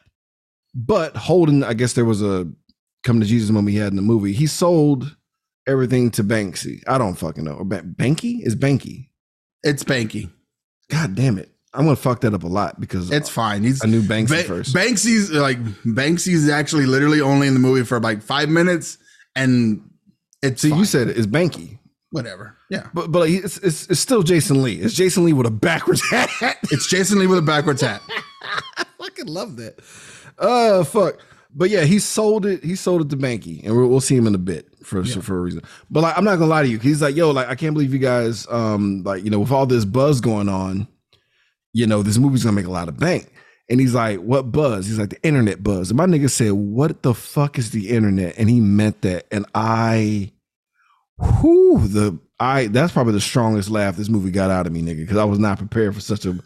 but 0.75 1.17
Holden, 1.17 1.65
I 1.65 1.75
guess 1.75 1.95
there 1.95 2.05
was 2.05 2.23
a 2.23 2.49
come 3.05 3.21
to 3.21 3.27
Jesus 3.27 3.51
moment 3.51 3.73
he 3.73 3.79
had 3.79 3.93
in 3.93 3.97
the 3.97 4.03
movie. 4.03 4.33
He 4.33 4.47
sold 4.47 5.17
everything 5.67 6.11
to 6.13 6.23
Banksy. 6.25 6.83
I 6.87 6.97
don't 6.99 7.15
fucking 7.17 7.43
know. 7.45 7.55
Or 7.55 7.65
Ba- 7.65 7.83
Banky 7.83 8.41
is 8.47 8.55
Banky. 8.55 9.09
It's 9.65 9.83
Banky. 9.83 10.31
God 10.91 11.15
damn 11.17 11.37
it! 11.39 11.51
I'm 11.75 11.85
gonna 11.85 11.97
fuck 11.97 12.21
that 12.21 12.33
up 12.35 12.45
a 12.45 12.47
lot 12.49 12.81
because 12.81 13.11
It's 13.11 13.29
fine. 13.29 13.65
He's 13.65 13.83
a 13.83 13.87
new 13.89 14.01
Banksy 14.03 14.29
Ba- 14.29 14.45
first. 14.45 14.75
Banksy's 14.75 15.31
like 15.33 15.63
Banksy's 15.85 16.49
actually 16.49 16.87
literally 16.87 17.21
only 17.21 17.49
in 17.49 17.55
the 17.55 17.61
movie 17.61 17.85
for 17.85 17.99
like 18.01 18.23
five 18.23 18.49
minutes, 18.49 18.97
and 19.35 19.83
it's 20.41 20.63
See, 20.63 20.71
fine. 20.71 20.79
you 20.79 20.85
said 20.85 21.09
it's 21.09 21.27
Banky, 21.27 21.79
whatever. 22.11 22.57
Yeah, 22.71 22.89
but 22.95 23.11
but 23.11 23.21
like, 23.21 23.31
it's, 23.31 23.59
it's 23.59 23.87
it's 23.89 24.01
still 24.01 24.23
Jason 24.23 24.63
Lee. 24.63 24.77
It's 24.77 24.95
Jason 24.95 25.25
Lee 25.25 25.33
with 25.33 25.47
a 25.47 25.51
backwards 25.51 26.03
hat. 26.11 26.31
it's 26.65 26.89
Jason 26.89 27.19
Lee 27.19 27.27
with 27.27 27.39
a 27.39 27.43
backwards 27.43 27.81
hat. 27.81 28.03
I 28.77 28.85
fucking 28.99 29.27
love 29.27 29.57
that. 29.57 29.81
Oh 30.39 30.85
fuck. 30.85 31.19
But 31.55 31.71
yeah, 31.71 31.85
he 31.85 31.99
sold 31.99 32.45
it. 32.47 32.63
He 32.63 32.77
sold 32.77 33.01
it 33.03 33.11
to 33.11 33.17
Banky, 33.17 33.65
and 33.65 33.77
we'll, 33.77 33.89
we'll 33.89 34.01
see 34.01 34.17
him 34.17 34.27
in 34.27 34.35
a 34.35 34.39
bit 34.39 34.69
for 34.85 35.03
for 35.05 35.39
a 35.39 35.41
reason. 35.41 35.63
But 35.91 36.03
like, 36.03 36.17
I'm 36.17 36.25
not 36.25 36.37
gonna 36.37 36.51
lie 36.51 36.63
to 36.63 36.69
you. 36.69 36.79
He's 36.79 37.03
like, 37.03 37.17
yo, 37.17 37.31
like, 37.31 37.49
I 37.49 37.55
can't 37.55 37.75
believe 37.75 37.93
you 37.93 37.99
guys, 37.99 38.47
um, 38.51 39.03
like, 39.05 39.25
you 39.25 39.31
know, 39.31 39.41
with 39.41 39.51
all 39.51 39.67
this 39.67 39.85
buzz 39.85 40.21
going 40.21 40.49
on, 40.49 40.87
you 41.73 41.87
know, 41.87 42.03
this 42.03 42.19
movie's 42.19 42.45
gonna 42.45 42.55
make 42.55 42.67
a 42.67 42.71
lot 42.71 42.89
of 42.89 42.99
bank. 42.99 43.33
And 43.71 43.81
he's 43.81 43.95
like, 43.95 44.19
what 44.21 44.51
buzz? 44.51 44.87
He's 44.87 44.99
like, 44.99 45.11
the 45.11 45.23
internet 45.23 45.63
buzz. 45.63 45.91
And 45.91 45.99
my 45.99 46.07
nigga 46.07 46.31
said, 46.31 46.53
what 46.53 47.03
the 47.03 47.13
fuck 47.13 47.59
is 47.59 47.71
the 47.71 47.91
internet? 47.91 48.39
And 48.39 48.49
he 48.49 48.61
meant 48.61 49.03
that. 49.03 49.27
And 49.31 49.45
I, 49.55 50.33
whoo, 51.19 51.87
the 51.87 52.19
I 52.41 52.69
that's 52.69 52.93
probably 52.93 53.15
the 53.15 53.21
strongest 53.21 53.71
laugh 53.71 53.97
this 53.97 54.09
movie 54.09 54.31
got 54.31 54.51
out 54.51 54.67
of 54.67 54.73
me, 54.73 54.83
nigga, 54.83 54.99
because 54.99 55.17
I 55.17 55.25
was 55.25 55.39
not 55.39 55.59
prepared 55.59 55.95
for 55.95 56.01
such 56.01 56.25
a 56.25 56.39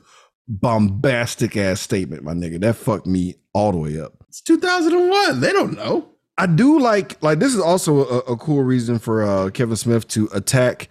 bombastic 0.48 1.56
ass 1.56 1.80
statement, 1.80 2.24
my 2.24 2.32
nigga. 2.32 2.60
That 2.60 2.76
fucked 2.76 3.06
me 3.06 3.36
all 3.52 3.72
the 3.72 3.78
way 3.78 4.00
up. 4.00 4.14
It's 4.28 4.40
2001. 4.40 5.40
They 5.40 5.52
don't 5.52 5.76
know. 5.76 6.08
I 6.38 6.46
do 6.46 6.78
like 6.78 7.22
like 7.22 7.38
this 7.38 7.54
is 7.54 7.60
also 7.60 8.06
a, 8.06 8.18
a 8.32 8.36
cool 8.36 8.62
reason 8.62 8.98
for 8.98 9.22
uh, 9.22 9.50
Kevin 9.50 9.76
Smith 9.76 10.08
to 10.08 10.28
attack 10.32 10.88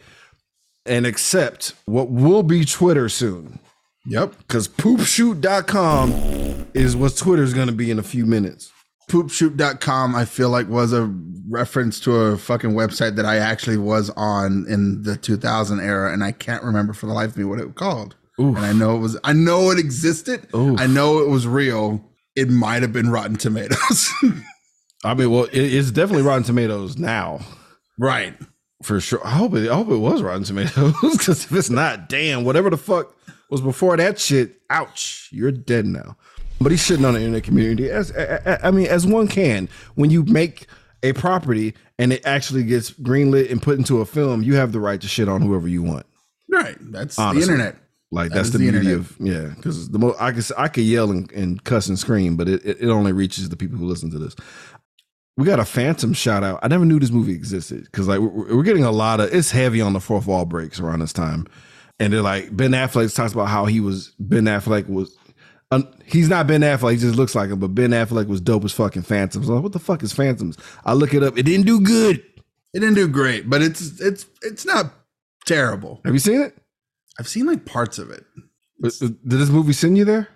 and 0.86 1.06
accept 1.06 1.74
what 1.86 2.10
will 2.10 2.44
be 2.44 2.66
Twitter 2.66 3.10
soon. 3.10 3.60
Yep. 4.06 4.38
Because 4.40 4.68
poopshoot.com 4.68 6.68
is 6.74 6.96
what 6.96 7.18
Twitter's 7.18 7.54
gonna 7.54 7.72
be 7.72 7.92
in 7.92 8.00
a 8.00 8.04
few 8.04 8.26
minutes. 8.26 8.72
Poopshoot.com, 9.12 10.16
I 10.16 10.26
feel 10.26 10.50
like 10.50 10.68
was 10.68 10.94
a 10.94 11.14
reference 11.50 12.00
to 12.02 12.16
a 12.16 12.38
fucking 12.38 12.72
website 12.72 13.16
that 13.18 13.26
I 13.26 13.38
actually 13.38 13.78
was 13.78 14.10
on 14.12 14.66
in 14.70 15.04
the 15.04 15.18
2000 15.18 15.80
era, 15.82 16.14
and 16.14 16.24
I 16.24 16.32
can't 16.32 16.64
remember 16.64 16.94
for 16.94 17.08
the 17.08 17.14
life 17.14 17.32
of 17.32 17.38
me 17.38 17.44
what 17.44 17.60
it 17.60 17.66
was 17.66 17.76
called. 17.76 18.16
Oof. 18.40 18.56
And 18.56 18.66
I 18.66 18.74
know 18.74 18.96
it 18.96 19.00
was, 19.00 19.18
I 19.24 19.34
know 19.34 19.70
it 19.72 19.78
existed. 19.80 20.48
Oof. 20.56 20.80
I 20.80 20.88
know 20.88 21.20
it 21.20 21.28
was 21.28 21.46
real. 21.46 22.04
It 22.36 22.50
might 22.50 22.82
have 22.82 22.94
been 22.94 23.10
Rotten 23.10 23.36
Tomatoes. 23.36 24.10
I 25.04 25.14
mean, 25.14 25.30
well, 25.30 25.44
it, 25.46 25.60
it's 25.60 25.92
definitely 25.92 26.24
Rotten 26.24 26.44
Tomatoes 26.44 26.98
now. 26.98 27.42
right. 28.00 28.34
For 28.84 29.00
sure. 29.00 29.22
I 29.24 29.32
hope 29.32 29.54
it 29.54 29.70
I 29.70 29.76
hope 29.76 29.90
it 29.90 29.98
was 29.98 30.24
Rotten 30.24 30.44
Tomatoes. 30.44 30.96
Because 31.12 31.46
if 31.46 31.52
it's 31.52 31.70
not, 31.70 32.10
damn, 32.10 32.44
whatever 32.44 32.72
the 32.72 32.78
fuck 32.78 33.16
was 33.52 33.62
before 33.62 33.96
that 33.98 34.18
shit, 34.20 34.60
ouch, 34.72 35.30
you're 35.32 35.52
dead 35.52 35.86
now. 35.86 36.18
But 36.62 36.72
he's 36.72 36.82
shitting 36.82 37.06
on 37.08 37.14
the 37.16 37.20
internet 37.20 37.44
community 37.44 37.90
as 37.90 38.12
I, 38.16 38.42
I- 38.46 38.68
I 38.68 38.72
mean, 38.72 38.88
as 38.88 39.06
one 39.08 39.28
can. 39.28 39.68
When 39.96 40.10
you 40.10 40.24
make 40.24 40.68
a 41.04 41.14
property 41.14 41.74
and 41.98 42.14
it 42.14 42.26
actually 42.26 42.64
gets 42.64 42.92
greenlit 42.92 43.52
and 43.52 43.62
put 43.62 43.78
into 43.80 44.02
a 44.02 44.06
film, 44.06 44.44
you 44.44 44.56
have 44.56 44.72
the 44.72 44.80
right 44.80 45.02
to 45.02 45.08
shit 45.08 45.28
on 45.28 45.42
whoever 45.42 45.68
you 45.68 45.82
want. 45.82 46.06
Right. 46.50 46.76
That's 46.80 47.18
Honestly. 47.18 47.46
the 47.48 47.52
internet. 47.54 47.78
Like 48.14 48.30
That 48.30 48.36
that's 48.36 48.50
the, 48.50 48.58
the 48.58 48.64
beauty 48.72 48.78
internet. 48.92 49.00
of 49.00 49.18
yeah. 49.20 49.54
Because 49.56 49.90
the 49.90 49.98
most 49.98 50.22
I 50.22 50.32
could 50.34 50.46
I 50.58 50.68
could 50.68 50.84
yell 50.84 51.10
and, 51.12 51.32
and 51.32 51.64
cuss 51.64 51.88
and 51.88 51.98
scream, 51.98 52.36
but 52.36 52.50
it, 52.50 52.64
it 52.66 52.82
it 52.82 52.90
only 52.90 53.14
reaches 53.14 53.48
the 53.50 53.56
people 53.56 53.78
who 53.78 53.86
listen 53.86 54.12
to 54.12 54.20
this. 54.20 54.36
We 55.38 55.46
got 55.46 55.60
a 55.60 55.66
Phantom 55.66 56.14
shout 56.14 56.44
out. 56.44 56.60
I 56.62 56.68
never 56.68 56.84
knew 56.86 57.00
this 57.00 57.10
movie 57.10 57.34
existed 57.34 57.86
because 57.86 58.08
like 58.10 58.20
we're, 58.20 58.58
we're 58.58 58.64
getting 58.64 58.84
a 58.84 58.92
lot 58.92 59.22
of 59.22 59.34
it's 59.34 59.50
heavy 59.52 59.80
on 59.80 59.94
the 59.94 60.02
fourth 60.02 60.28
wall 60.28 60.44
breaks 60.46 60.80
around 60.80 61.00
this 61.00 61.14
time, 61.14 61.48
and 62.02 62.12
they're 62.12 62.22
like 62.22 62.56
Ben 62.56 62.72
Affleck 62.72 63.16
talks 63.16 63.32
about 63.32 63.48
how 63.48 63.66
he 63.66 63.80
was 63.80 64.12
Ben 64.20 64.44
Affleck 64.44 64.90
was. 64.90 65.16
Um, 65.72 65.88
he's 66.06 66.28
not 66.30 66.48
Ben 66.48 66.62
Affleck. 66.62 66.92
He 66.92 66.98
just 66.98 67.16
looks 67.16 67.34
like 67.34 67.50
him. 67.50 67.60
But 67.60 67.70
Ben 67.70 67.92
Affleck 67.92 68.28
was 68.28 68.42
dope 68.42 68.66
as 68.66 68.74
fucking 68.74 69.04
Phantoms. 69.04 69.48
I'm 69.48 69.56
like, 69.56 69.64
what 69.64 69.72
the 69.72 69.80
fuck 69.80 70.04
is 70.04 70.12
Phantoms? 70.12 70.58
I 70.86 70.94
look 70.94 71.14
it 71.14 71.24
up. 71.24 71.38
It 71.38 71.44
didn't 71.44 71.66
do 71.66 71.80
good. 71.80 72.18
It 72.74 72.80
didn't 72.80 72.96
do 72.96 73.08
great, 73.08 73.50
but 73.50 73.62
it's 73.62 74.00
it's 74.00 74.26
it's 74.42 74.66
not 74.66 74.94
terrible. 75.46 76.02
Have 76.06 76.14
you 76.14 76.20
seen 76.20 76.42
it? 76.42 76.58
I've 77.20 77.28
seen 77.28 77.46
like 77.46 77.66
parts 77.66 77.98
of 78.00 78.10
it. 78.12 78.26
Did 78.82 79.20
this 79.26 79.50
movie 79.50 79.74
send 79.74 79.98
you 79.98 80.06
there? 80.06 80.28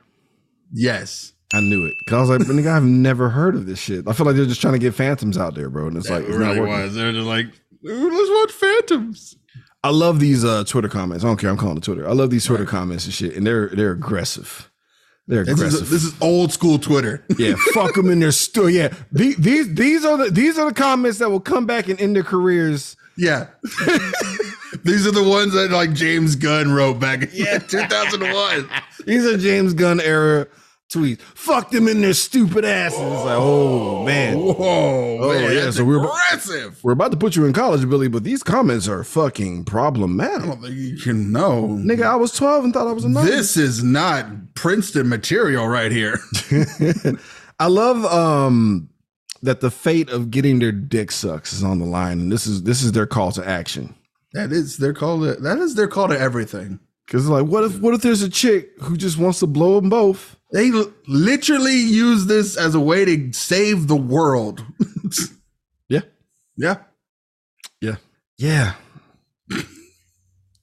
Yes. 0.72 1.34
I 1.54 1.62
knew 1.62 1.86
it. 1.86 1.94
Cause 2.08 2.30
I 2.30 2.36
was 2.36 2.48
like, 2.48 2.58
nigga, 2.58 2.76
I've 2.76 2.84
never 2.84 3.30
heard 3.30 3.56
of 3.56 3.66
this 3.66 3.80
shit. 3.80 4.08
I 4.08 4.14
feel 4.14 4.26
like 4.26 4.36
they're 4.36 4.46
just 4.46 4.62
trying 4.62 4.74
to 4.74 4.80
get 4.80 4.94
phantoms 4.94 5.38
out 5.38 5.56
there, 5.56 5.70
bro. 5.70 5.88
And 5.88 5.98
it's 5.98 6.10
like, 6.10 6.26
it's 6.26 6.38
not 6.38 6.58
working. 6.58 6.94
They're 6.94 7.14
just 7.14 7.28
like, 7.28 7.46
"Ooh, 7.88 8.10
let's 8.10 8.30
watch 8.30 8.52
Phantoms. 8.52 9.38
I 9.84 9.90
love 9.90 10.20
these 10.20 10.44
uh, 10.44 10.64
Twitter 10.66 10.90
comments. 10.90 11.24
I 11.24 11.28
don't 11.28 11.38
care. 11.38 11.50
I'm 11.50 11.58
calling 11.58 11.78
it 11.78 11.84
Twitter. 11.84 12.08
I 12.10 12.14
love 12.14 12.32
these 12.32 12.44
Twitter 12.44 12.66
comments 12.66 13.06
and 13.06 13.14
shit. 13.14 13.36
And 13.36 13.46
they're 13.46 13.70
they're 13.70 13.92
aggressive. 13.92 14.70
They're 15.28 15.44
This 15.44 15.54
aggressive. 15.56 15.82
is, 15.84 15.90
this 15.90 16.04
is 16.04 16.14
old 16.22 16.52
school 16.54 16.78
Twitter. 16.78 17.24
yeah, 17.38 17.56
fuck 17.74 17.96
them 17.96 18.10
in 18.12 18.20
their 18.20 18.32
store. 18.32 18.70
Yeah, 18.70 18.94
these, 19.12 19.36
these 19.38 19.74
these 19.74 20.06
are 20.06 20.18
the 20.18 20.30
these 20.32 20.58
are 20.60 20.68
the 20.70 20.74
comments 20.76 21.18
that 21.20 21.30
will 21.32 21.40
come 21.40 21.66
back 21.66 21.88
and 21.88 22.00
end 22.00 22.16
their 22.16 22.24
careers. 22.24 22.96
yeah. 23.18 23.48
These 24.84 25.08
are 25.08 25.12
the 25.12 25.24
ones 25.24 25.54
that 25.54 25.72
like 25.72 25.94
James 25.94 26.36
Gunn 26.36 26.72
wrote 26.74 27.00
back 27.00 27.24
in 27.24 27.30
yeah, 27.34 27.58
2001. 27.60 28.70
These 29.06 29.26
are 29.26 29.38
James 29.38 29.74
Gunn 29.74 30.00
era 30.02 30.48
tweets. 30.96 31.20
Fuck 31.22 31.72
them 31.72 31.88
in 31.88 32.02
their 32.02 32.14
stupid 32.14 32.64
asses. 32.66 33.00
It's 33.00 33.26
like, 33.26 33.38
oh 33.38 34.04
man. 34.06 34.38
Whoa, 34.38 35.18
Oh, 35.22 35.30
man, 35.34 35.52
yeah, 35.54 35.72
so 35.72 35.84
we're- 35.84 36.00
aggressive. 36.00 36.80
We're 36.84 36.92
about 36.94 37.12
to 37.12 37.18
put 37.18 37.36
you 37.36 37.46
in 37.46 37.54
college, 37.54 37.88
Billy, 37.90 38.08
but 38.08 38.24
these 38.24 38.44
comments 38.44 38.88
are 38.88 39.04
fucking 39.04 39.66
problematic. 39.66 40.44
I 40.44 40.46
don't 40.48 40.62
think 40.62 40.76
you 40.76 40.98
can 40.98 41.32
know. 41.32 41.68
Nigga, 41.70 42.04
I 42.04 42.16
was 42.16 42.32
12 42.34 42.64
and 42.66 42.74
thought 42.74 42.88
I 42.88 42.92
was 42.94 43.06
a 43.06 43.10
nine. 43.10 43.26
This 43.26 43.58
is 43.58 43.84
not 43.84 44.26
Princeton 44.56 45.10
material 45.10 45.68
right 45.68 45.92
here. 45.92 46.20
I 47.60 47.68
love 47.68 48.06
um 48.06 48.90
that 49.42 49.62
the 49.62 49.70
fate 49.72 50.10
of 50.10 50.32
getting 50.32 50.60
their 50.60 50.72
dick 50.72 51.12
sucks 51.12 51.54
is 51.54 51.64
on 51.64 51.80
the 51.80 51.86
line, 51.86 52.20
and 52.20 52.32
this 52.32 52.48
is 52.48 52.64
this 52.64 52.82
is 52.82 52.92
their 52.94 53.06
call 53.06 53.32
to 53.34 53.48
action. 53.48 53.96
That 54.34 54.52
is 54.52 54.78
their 54.78 54.94
call 54.94 55.20
to 55.22 55.36
that 55.36 55.58
is 55.60 55.76
their 55.76 55.88
call 55.88 56.08
to 56.10 56.20
everything. 56.20 56.80
Because 57.06 57.28
like, 57.30 57.46
what 57.46 57.64
if 57.64 57.80
what 57.80 57.94
if 57.94 58.02
there's 58.02 58.22
a 58.24 58.30
chick 58.30 58.72
who 58.82 58.98
just 58.98 59.18
wants 59.18 59.40
to 59.40 59.48
blow 59.48 59.80
them 59.80 59.90
both? 59.90 60.36
They 60.56 60.72
l- 60.72 60.90
literally 61.06 61.76
use 61.76 62.28
this 62.28 62.56
as 62.56 62.76
a 62.76 62.80
way 62.80 63.04
to 63.04 63.34
save 63.34 63.88
the 63.88 63.96
world. 63.98 64.64
Yeah, 65.90 66.02
yeah. 66.58 66.78
yeah, 67.82 67.96
yeah. 68.38 68.74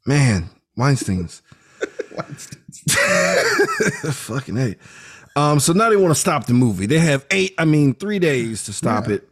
Man, 0.06 0.48
Weinstein's 0.76 1.42
fucking 4.12 4.56
hey. 4.56 4.76
Um, 5.36 5.60
so 5.60 5.72
now 5.74 5.90
they 5.90 5.96
want 5.96 6.10
to 6.14 6.18
stop 6.20 6.46
the 6.46 6.54
movie. 6.54 6.86
They 6.86 6.98
have 6.98 7.24
eight, 7.30 7.54
I 7.58 7.64
mean, 7.66 7.94
three 7.94 8.18
days 8.18 8.64
to 8.64 8.72
stop 8.72 9.06
Yeah. 9.08 9.14
it. 9.16 9.28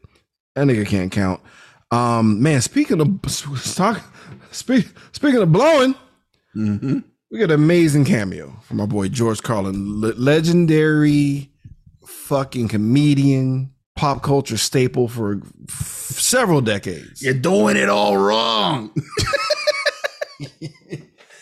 That 0.55 0.67
nigga 0.67 0.87
can't 0.87 1.11
count. 1.11 1.41
Um, 1.91 2.41
man, 2.43 2.61
speaking 2.61 3.01
of 3.01 3.21
talk, 3.75 4.01
speak, 4.53 4.87
speaking 5.13 5.41
of 5.43 5.51
blowing, 5.51 5.95
Mm-hmm. 6.55 6.99
We 7.31 7.39
got 7.39 7.51
an 7.51 7.53
amazing 7.63 8.05
cameo 8.05 8.57
from 8.63 8.79
my 8.79 8.87
boy 8.87 9.09
George 9.09 9.43
Carlin, 9.43 10.01
le- 10.01 10.15
legendary 10.15 11.51
fucking 12.07 12.69
comedian, 12.69 13.73
pop 13.97 14.23
culture 14.23 14.57
staple 14.57 15.07
for 15.09 15.41
f- 15.69 15.75
several 16.17 16.61
decades. 16.61 17.23
You're 17.23 17.35
doing 17.35 17.77
it 17.77 17.89
all 17.89 18.17
wrong. 18.17 18.93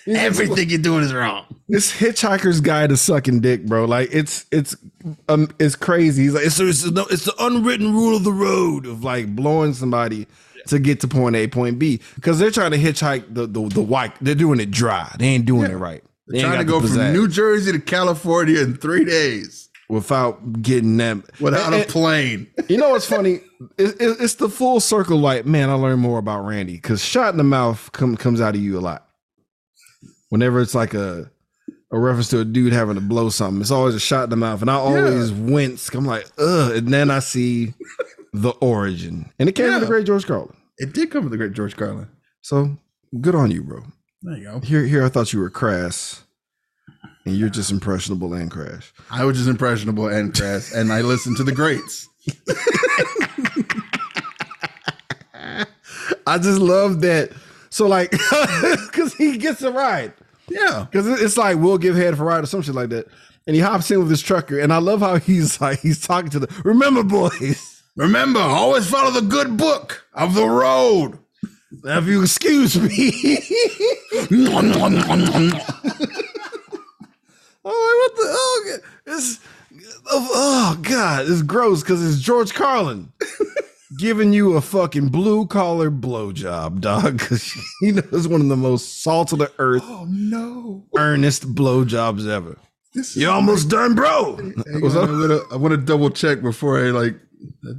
Everything 0.07 0.71
you're 0.71 0.79
doing 0.79 1.05
is 1.05 1.13
wrong. 1.13 1.45
this 1.69 1.93
hitchhiker's 1.93 2.63
guide 2.63 2.89
to 2.89 2.97
sucking 2.97 3.41
dick, 3.41 3.67
bro. 3.67 3.85
Like 3.85 4.09
it's 4.11 4.47
it's 4.51 4.75
um 5.29 5.51
it's 5.59 5.77
crazy. 5.77 6.23
He's 6.25 6.33
like 6.35 6.47
it's 6.47 6.59
it's, 6.59 6.83
the- 6.91 7.07
it's 7.11 7.25
the 7.27 7.35
unwritten 7.39 7.93
rule 7.93 8.17
of 8.17 8.25
the 8.25 8.33
road 8.33 8.87
of 8.87 9.05
like 9.05 9.35
blowing 9.37 9.75
somebody 9.75 10.27
to 10.69 10.79
get 10.79 11.01
to 11.01 11.09
point 11.09 11.37
A, 11.37 11.47
point 11.49 11.79
B, 11.79 12.01
because 12.15 12.39
they're 12.39 12.51
trying 12.51 12.71
to 12.71 12.79
hitchhike 12.79 13.35
the 13.35 13.47
the 13.47 13.69
the 13.69 13.83
white. 13.83 14.13
They're 14.21 14.35
doing 14.35 14.61
it 14.61 14.71
dry. 14.71 15.15
They 15.19 15.27
ain't 15.27 15.45
doing 15.47 15.71
it 15.71 15.77
right. 15.77 16.03
They 16.29 16.41
Trying 16.43 16.59
to 16.59 16.65
go 16.65 16.81
from 16.81 17.13
New 17.13 17.27
Jersey 17.29 17.73
to 17.73 17.79
California 17.81 18.61
in 18.61 18.77
three 18.77 19.05
days 19.05 19.69
without 19.89 20.61
getting 20.61 20.99
them 20.99 21.25
without 21.41 21.67
And- 21.73 21.75
a 21.77 21.79
eh, 21.81 21.85
plane. 21.89 22.47
You 22.69 22.77
know 22.77 22.91
what's 22.91 23.07
funny? 23.07 23.41
It, 23.77 24.01
it- 24.01 24.19
it's 24.21 24.35
the 24.35 24.49
full 24.49 24.79
circle. 24.79 25.19
Like, 25.19 25.45
man, 25.45 25.69
I 25.69 25.73
learned 25.75 26.01
more 26.01 26.19
about 26.19 26.45
Randy 26.47 26.75
because 26.75 27.03
shot 27.05 27.35
in 27.35 27.39
the 27.39 27.45
mouth 27.45 27.91
come, 27.93 28.17
comes 28.17 28.41
out 28.41 28.55
of 28.55 28.61
you 28.61 28.79
a 28.79 28.81
lot. 28.81 29.09
Whenever 30.29 30.61
it's 30.61 30.75
like 30.75 30.95
a 30.95 31.31
a 31.91 31.99
reference 31.99 32.29
to 32.29 32.41
a 32.41 32.45
dude 32.45 32.73
having 32.75 32.95
to 32.97 33.01
blow 33.01 33.31
something, 33.31 33.61
it's 33.63 33.71
always 33.71 33.95
a 33.95 34.01
shot 34.01 34.25
in 34.25 34.31
the 34.31 34.37
mouth, 34.37 34.61
and 34.61 34.71
I 34.71 34.75
always 34.75 35.33
wince. 35.33 35.89
I'm 35.95 36.05
like, 36.05 36.27
ugh, 36.39 36.73
and 36.77 36.89
then 36.93 37.11
I 37.11 37.19
see 37.21 37.73
the 38.35 38.51
origin, 38.61 39.31
and 39.39 39.49
it 39.49 39.53
came 39.53 39.67
from 39.67 39.75
Yeah. 39.75 39.79
the 39.81 39.87
great 39.87 40.07
George 40.07 40.27
Carlin. 40.27 40.55
It 40.79 40.93
did 40.93 41.11
come 41.11 41.25
with 41.25 41.33
the 41.33 41.37
great 41.37 41.53
George 41.53 41.77
Carlin. 41.77 42.09
So 42.41 42.77
good 43.21 43.35
on 43.35 43.51
you, 43.51 43.63
bro. 43.63 43.85
There 44.23 44.37
you 44.37 44.45
go. 44.45 44.61
Here, 44.61 44.85
here, 44.85 45.05
I 45.05 45.09
thought 45.09 45.33
you 45.33 45.41
were 45.41 45.51
crass, 45.51 46.23
and 47.25 47.37
you're 47.37 47.49
just 47.49 47.71
impressionable 47.71 48.35
and 48.35 48.51
crash. 48.51 48.93
I 49.11 49.25
was 49.25 49.37
just 49.37 49.49
impressionable 49.49 50.09
and 50.09 50.35
crass, 50.35 50.73
and 50.73 50.93
I 50.93 51.03
listened 51.03 51.37
to 51.39 51.45
the 51.45 51.53
greats. 51.53 52.09
I 56.27 56.39
just 56.39 56.61
love 56.61 57.01
that. 57.01 57.33
So 57.71 57.87
like, 57.87 58.11
because 58.91 59.15
he 59.15 59.39
gets 59.39 59.63
a 59.63 59.73
ride. 59.73 60.13
Yeah. 60.49 60.87
Because 60.91 61.21
it's 61.21 61.37
like 61.37 61.59
we'll 61.59 61.79
give 61.79 61.97
head 61.97 62.17
for 62.17 62.25
ride 62.25 62.45
or 62.45 62.47
some 62.47 62.63
shit 62.63 62.75
like 62.75 62.91
that. 62.91 63.07
And 63.47 63.55
he 63.55 63.63
hops 63.63 63.91
in 63.91 63.99
with 63.99 64.11
his 64.11 64.21
trucker, 64.21 64.59
and 64.59 64.73
I 64.73 64.79
love 64.79 65.01
how 65.01 65.17
he's 65.17 65.61
like 65.61 65.81
he's 65.81 66.01
talking 66.01 66.31
to 66.31 66.39
the 66.39 66.63
remember 66.65 67.03
boys. 67.03 67.78
Remember, 67.99 68.39
always 68.39 68.89
follow 68.89 69.11
the 69.11 69.27
good 69.27 69.57
book 69.57 70.05
of 70.15 70.35
the 70.35 70.49
road. 70.49 71.19
Now, 71.83 71.99
if 71.99 72.07
you 72.07 72.23
excuse 72.23 72.79
me. 72.79 73.11
oh, 77.65 78.05
what 78.05 78.17
the 78.17 78.23
oh, 78.25 78.79
it's 79.05 79.41
oh, 80.13 80.29
oh 80.33 80.81
god, 80.81 81.29
it's 81.29 81.43
gross 81.43 81.83
because 81.83 82.07
it's 82.07 82.23
George 82.23 82.55
Carlin 82.55 83.13
giving 83.99 84.33
you 84.33 84.57
a 84.57 84.61
fucking 84.61 85.09
blue 85.09 85.47
collar 85.49 85.91
blowjob, 85.91 86.81
dog. 86.81 87.19
Because 87.19 87.53
you 87.83 87.95
know 87.95 88.03
it's 88.13 88.27
one 88.29 88.41
of 88.41 88.49
the 88.49 88.57
most 88.57 89.03
salt 89.03 89.33
of 89.33 89.41
the 89.41 89.51
earth, 89.59 89.83
oh 89.85 90.07
no. 90.09 90.85
earnest 90.97 91.53
blowjobs 91.53 92.29
ever. 92.29 92.59
You 93.15 93.29
almost 93.29 93.69
done, 93.69 93.95
bro. 93.95 94.37
Hang 94.37 94.55
What's 94.81 94.95
on, 94.95 95.41
I 95.53 95.57
want 95.57 95.73
to 95.73 95.77
double 95.77 96.11
check 96.11 96.41
before 96.41 96.79
I 96.79 96.91
like, 96.91 97.17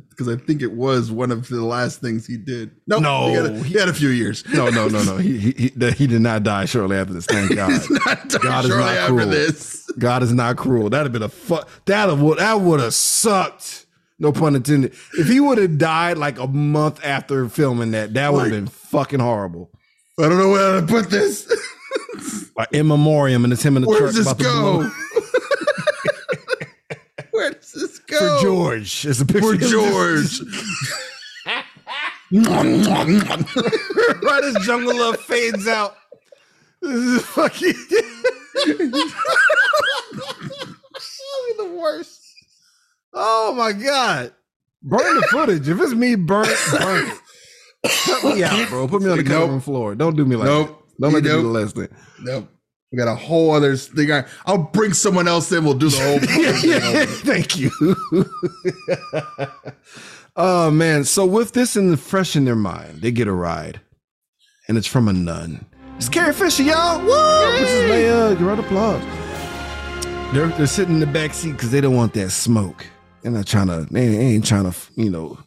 because 0.10 0.28
I 0.28 0.36
think 0.36 0.62
it 0.62 0.72
was 0.72 1.12
one 1.12 1.32
of 1.32 1.48
the 1.48 1.63
last 1.63 2.02
things 2.02 2.26
he 2.28 2.38
did. 2.38 2.72
Nope, 2.88 3.02
No, 3.02 3.28
he 3.28 3.34
had 3.34 3.45
a, 3.45 3.63
he 3.63 3.74
had 3.80 3.89
a 3.89 3.93
few 3.93 4.10
years. 4.10 4.43
No, 4.54 4.69
no, 4.69 4.88
no, 4.88 5.04
no. 5.04 5.17
He 5.17 5.38
he 5.38 5.52
he, 5.52 5.91
he 5.91 6.08
did 6.08 6.22
not 6.22 6.43
die 6.43 6.65
shortly 6.65 6.98
after 6.98 7.13
this. 7.13 7.26
Thank 7.26 7.56
God. 7.56 7.82
God 8.41 8.65
is 8.65 8.69
not 8.69 8.95
after 8.98 9.13
cruel. 9.13 9.28
this. 9.30 9.89
God 9.98 10.24
is 10.24 10.34
not 10.34 10.58
cruel. 10.58 10.89
That'd 10.89 11.06
have 11.06 11.13
been 11.13 11.24
a 11.24 11.30
fuck. 11.30 11.67
That 11.86 12.15
would 12.17 12.38
that 12.39 12.62
would 12.62 12.80
have 12.80 12.93
sucked. 12.93 13.86
No 14.19 14.32
pun 14.34 14.56
intended. 14.56 14.93
If 15.17 15.28
he 15.30 15.39
would 15.39 15.58
have 15.58 15.78
died 15.78 16.17
like 16.17 16.39
a 16.39 16.48
month 16.48 17.04
after 17.06 17.48
filming 17.48 17.91
that, 17.91 18.13
that 18.15 18.34
would 18.34 18.41
have 18.43 18.52
been 18.52 18.67
fucking 18.67 19.19
horrible. 19.22 19.72
I 20.19 20.24
don't 20.24 20.38
know 20.38 20.50
where 20.50 20.82
to 20.82 20.88
put 20.88 21.10
this. 21.10 21.50
Like 22.58 22.67
in 22.74 22.88
memoriam, 22.88 23.45
and 23.45 23.54
it's 23.54 23.63
him 23.63 23.78
in 23.78 23.84
the 23.84 23.88
Where 23.88 24.00
truck 24.00 24.10
does 24.13 24.17
this 24.17 24.26
about 24.28 24.38
to 24.39 24.43
go? 24.43 24.80
blow- 24.80 24.91
Where 27.32 27.52
does 27.52 27.72
this 27.72 27.99
go? 28.10 28.38
for 28.38 28.43
George. 28.43 29.06
It's 29.06 29.22
a 29.22 29.26
picture 29.26 29.41
For 29.41 29.56
George. 29.58 30.41
right 32.32 34.43
as 34.43 34.56
Jungle 34.65 34.95
Love 34.98 35.19
fades 35.19 35.67
out. 35.67 35.95
This 36.82 36.95
is 36.95 37.22
fucking. 37.26 37.74
the 41.58 41.76
worst. 41.78 42.22
Oh 43.13 43.54
my 43.56 43.72
god! 43.74 44.34
Burn 44.84 45.15
the 45.15 45.28
footage. 45.32 45.67
If 45.67 45.82
it's 45.82 45.93
me, 45.93 46.15
burn, 46.15 46.45
burn 46.72 47.08
it. 47.10 47.17
Cut 48.06 48.36
me 48.36 48.43
out, 48.43 48.69
bro. 48.69 48.88
Put 48.88 49.02
me 49.02 49.10
on 49.10 49.17
the 49.17 49.24
cutting 49.24 49.39
Nope. 49.39 49.50
room 49.50 49.62
floor. 49.62 49.95
Don't 49.95 50.15
do 50.15 50.26
me 50.26 50.36
like 50.36 50.45
Nope. 50.45 50.67
that. 50.67 50.76
Don't 51.02 51.13
make 51.13 51.24
me 51.24 51.30
do 51.30 51.41
the 51.41 51.48
last 51.48 51.76
thing. 51.76 51.88
nope. 52.22 52.48
We 52.91 52.97
got 52.97 53.08
a 53.08 53.15
whole 53.15 53.52
other 53.52 53.75
thing. 53.75 54.12
I- 54.12 54.25
I'll 54.45 54.58
bring 54.58 54.93
someone 54.93 55.28
else 55.28 55.52
in. 55.52 55.63
We'll 55.63 55.75
do 55.75 55.89
the 55.89 55.99
whole. 55.99 56.19
yeah, 56.69 57.06
thank 57.08 57.58
you. 57.58 57.71
oh 60.36 60.71
man! 60.71 61.04
So 61.04 61.25
with 61.25 61.54
this 61.54 61.75
in 61.75 61.91
the 61.91 61.97
fresh 61.97 62.36
in 62.36 62.45
their 62.45 62.56
mind, 62.56 63.02
they 63.02 63.12
get 63.12 63.28
a 63.28 63.34
ride, 63.34 63.80
and 64.67 64.78
it's 64.78 64.88
from 64.88 65.08
a 65.08 65.13
nun. 65.13 65.65
It's 65.97 66.10
Carrie 66.10 66.34
Fisher, 66.34 66.63
y'all. 66.63 66.99
Woo! 66.99 67.08
Princess 67.58 67.91
Leia, 67.91 68.30
give 68.32 68.47
her 68.47 68.54
an 68.54 68.60
applause. 68.60 69.04
They're 70.34 70.47
they're 70.58 70.67
sitting 70.67 70.95
in 70.95 70.99
the 70.99 71.08
back 71.08 71.34
seat 71.34 71.52
because 71.54 71.71
they 71.71 71.82
don't 71.82 71.95
want 71.95 72.13
that 72.13 72.32
smoke. 72.32 72.86
They're 73.21 73.32
not 73.32 73.45
trying 73.45 73.67
to. 73.67 73.86
They 73.91 74.08
ain't 74.17 74.45
trying 74.45 74.71
to, 74.71 74.75
you 74.95 75.10
know, 75.10 75.38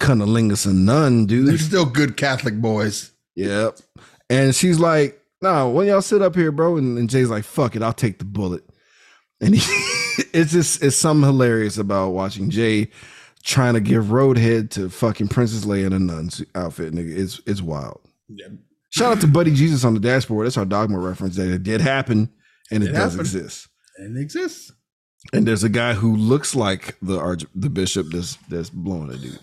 cunnilingus 0.00 0.66
a 0.66 0.72
nun, 0.72 1.26
dude. 1.26 1.48
They're 1.48 1.58
still 1.58 1.84
good 1.86 2.16
Catholic 2.16 2.60
boys. 2.60 3.12
Yep. 3.34 3.78
And 4.30 4.54
she's 4.54 4.78
like, 4.78 5.17
"No, 5.42 5.70
when 5.70 5.86
y'all 5.86 6.02
sit 6.02 6.22
up 6.22 6.34
here, 6.34 6.52
bro." 6.52 6.76
And, 6.76 6.98
and 6.98 7.08
Jay's 7.10 7.30
like, 7.30 7.44
"Fuck 7.44 7.76
it, 7.76 7.82
I'll 7.82 7.92
take 7.92 8.18
the 8.18 8.24
bullet." 8.24 8.64
And 9.40 9.54
he, 9.54 9.60
it's 10.32 10.52
just 10.52 10.82
it's 10.82 10.96
something 10.96 11.24
hilarious 11.26 11.78
about 11.78 12.10
watching 12.10 12.50
Jay 12.50 12.90
trying 13.44 13.74
to 13.74 13.80
give 13.80 14.06
roadhead 14.06 14.70
to 14.70 14.88
fucking 14.90 15.28
Princess 15.28 15.64
Leia 15.64 15.86
in 15.86 15.92
a 15.92 15.98
nun's 15.98 16.42
outfit. 16.54 16.92
Nigga, 16.92 17.16
it's 17.16 17.40
it's 17.46 17.62
wild. 17.62 18.00
Yeah. 18.28 18.48
Shout 18.90 19.12
out 19.12 19.20
to 19.20 19.26
Buddy 19.26 19.54
Jesus 19.54 19.84
on 19.84 19.94
the 19.94 20.00
dashboard. 20.00 20.46
That's 20.46 20.56
our 20.56 20.64
dogma 20.64 20.98
reference 20.98 21.36
that 21.36 21.48
it 21.48 21.62
did 21.62 21.80
happen 21.82 22.30
and 22.70 22.82
it, 22.82 22.88
It 22.90 22.92
does 22.92 23.12
happened. 23.12 23.20
exist. 23.20 23.68
And 23.98 24.16
it 24.16 24.20
exists. 24.22 24.72
And 25.32 25.46
there's 25.46 25.62
a 25.64 25.68
guy 25.68 25.92
who 25.94 26.16
looks 26.16 26.54
like 26.56 26.96
the 27.02 27.18
arch, 27.18 27.44
the 27.54 27.68
bishop 27.68 28.06
that's 28.10 28.36
that's 28.48 28.70
blowing 28.70 29.10
a 29.10 29.16
dude. 29.16 29.38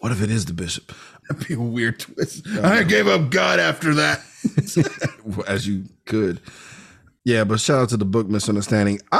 What 0.00 0.12
if 0.12 0.22
it 0.22 0.30
is 0.30 0.44
the 0.44 0.52
bishop? 0.52 0.92
That'd 1.28 1.48
be 1.48 1.54
a 1.54 1.60
weird 1.60 2.00
twist. 2.00 2.46
I 2.62 2.82
gave 2.82 3.06
up 3.06 3.30
God 3.30 3.58
after 3.60 3.94
that. 3.94 4.20
as 5.46 5.66
you 5.66 5.84
could. 6.06 6.40
Yeah, 7.24 7.44
but 7.44 7.60
shout 7.60 7.82
out 7.82 7.88
to 7.90 7.96
the 7.96 8.04
book 8.04 8.28
misunderstanding. 8.28 9.00
I 9.12 9.16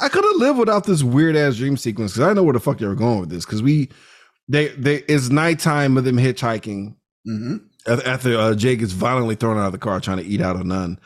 uh 0.00 0.04
I 0.04 0.08
could 0.08 0.24
have 0.24 0.36
lived 0.36 0.58
without 0.58 0.84
this 0.84 1.02
weird 1.02 1.36
ass 1.36 1.56
dream 1.56 1.76
sequence 1.76 2.12
because 2.12 2.28
I 2.28 2.32
know 2.32 2.42
where 2.44 2.52
the 2.52 2.60
fuck 2.60 2.78
they 2.78 2.86
were 2.86 2.94
going 2.94 3.20
with 3.20 3.30
this. 3.30 3.44
Because 3.44 3.62
we 3.62 3.88
they 4.48 4.68
they 4.68 4.96
it's 5.08 5.28
nighttime 5.30 5.94
with 5.94 6.04
them 6.04 6.16
hitchhiking 6.18 6.96
Mm-hmm. 7.28 8.00
after, 8.08 8.36
uh, 8.36 8.52
Jay 8.54 8.74
gets 8.74 8.90
violently 8.90 9.36
thrown 9.36 9.56
out 9.56 9.66
of 9.66 9.72
the 9.72 9.78
car 9.78 10.00
trying 10.00 10.16
to 10.16 10.24
eat 10.24 10.40
out 10.40 10.56
a 10.56 10.64
nun. 10.64 10.98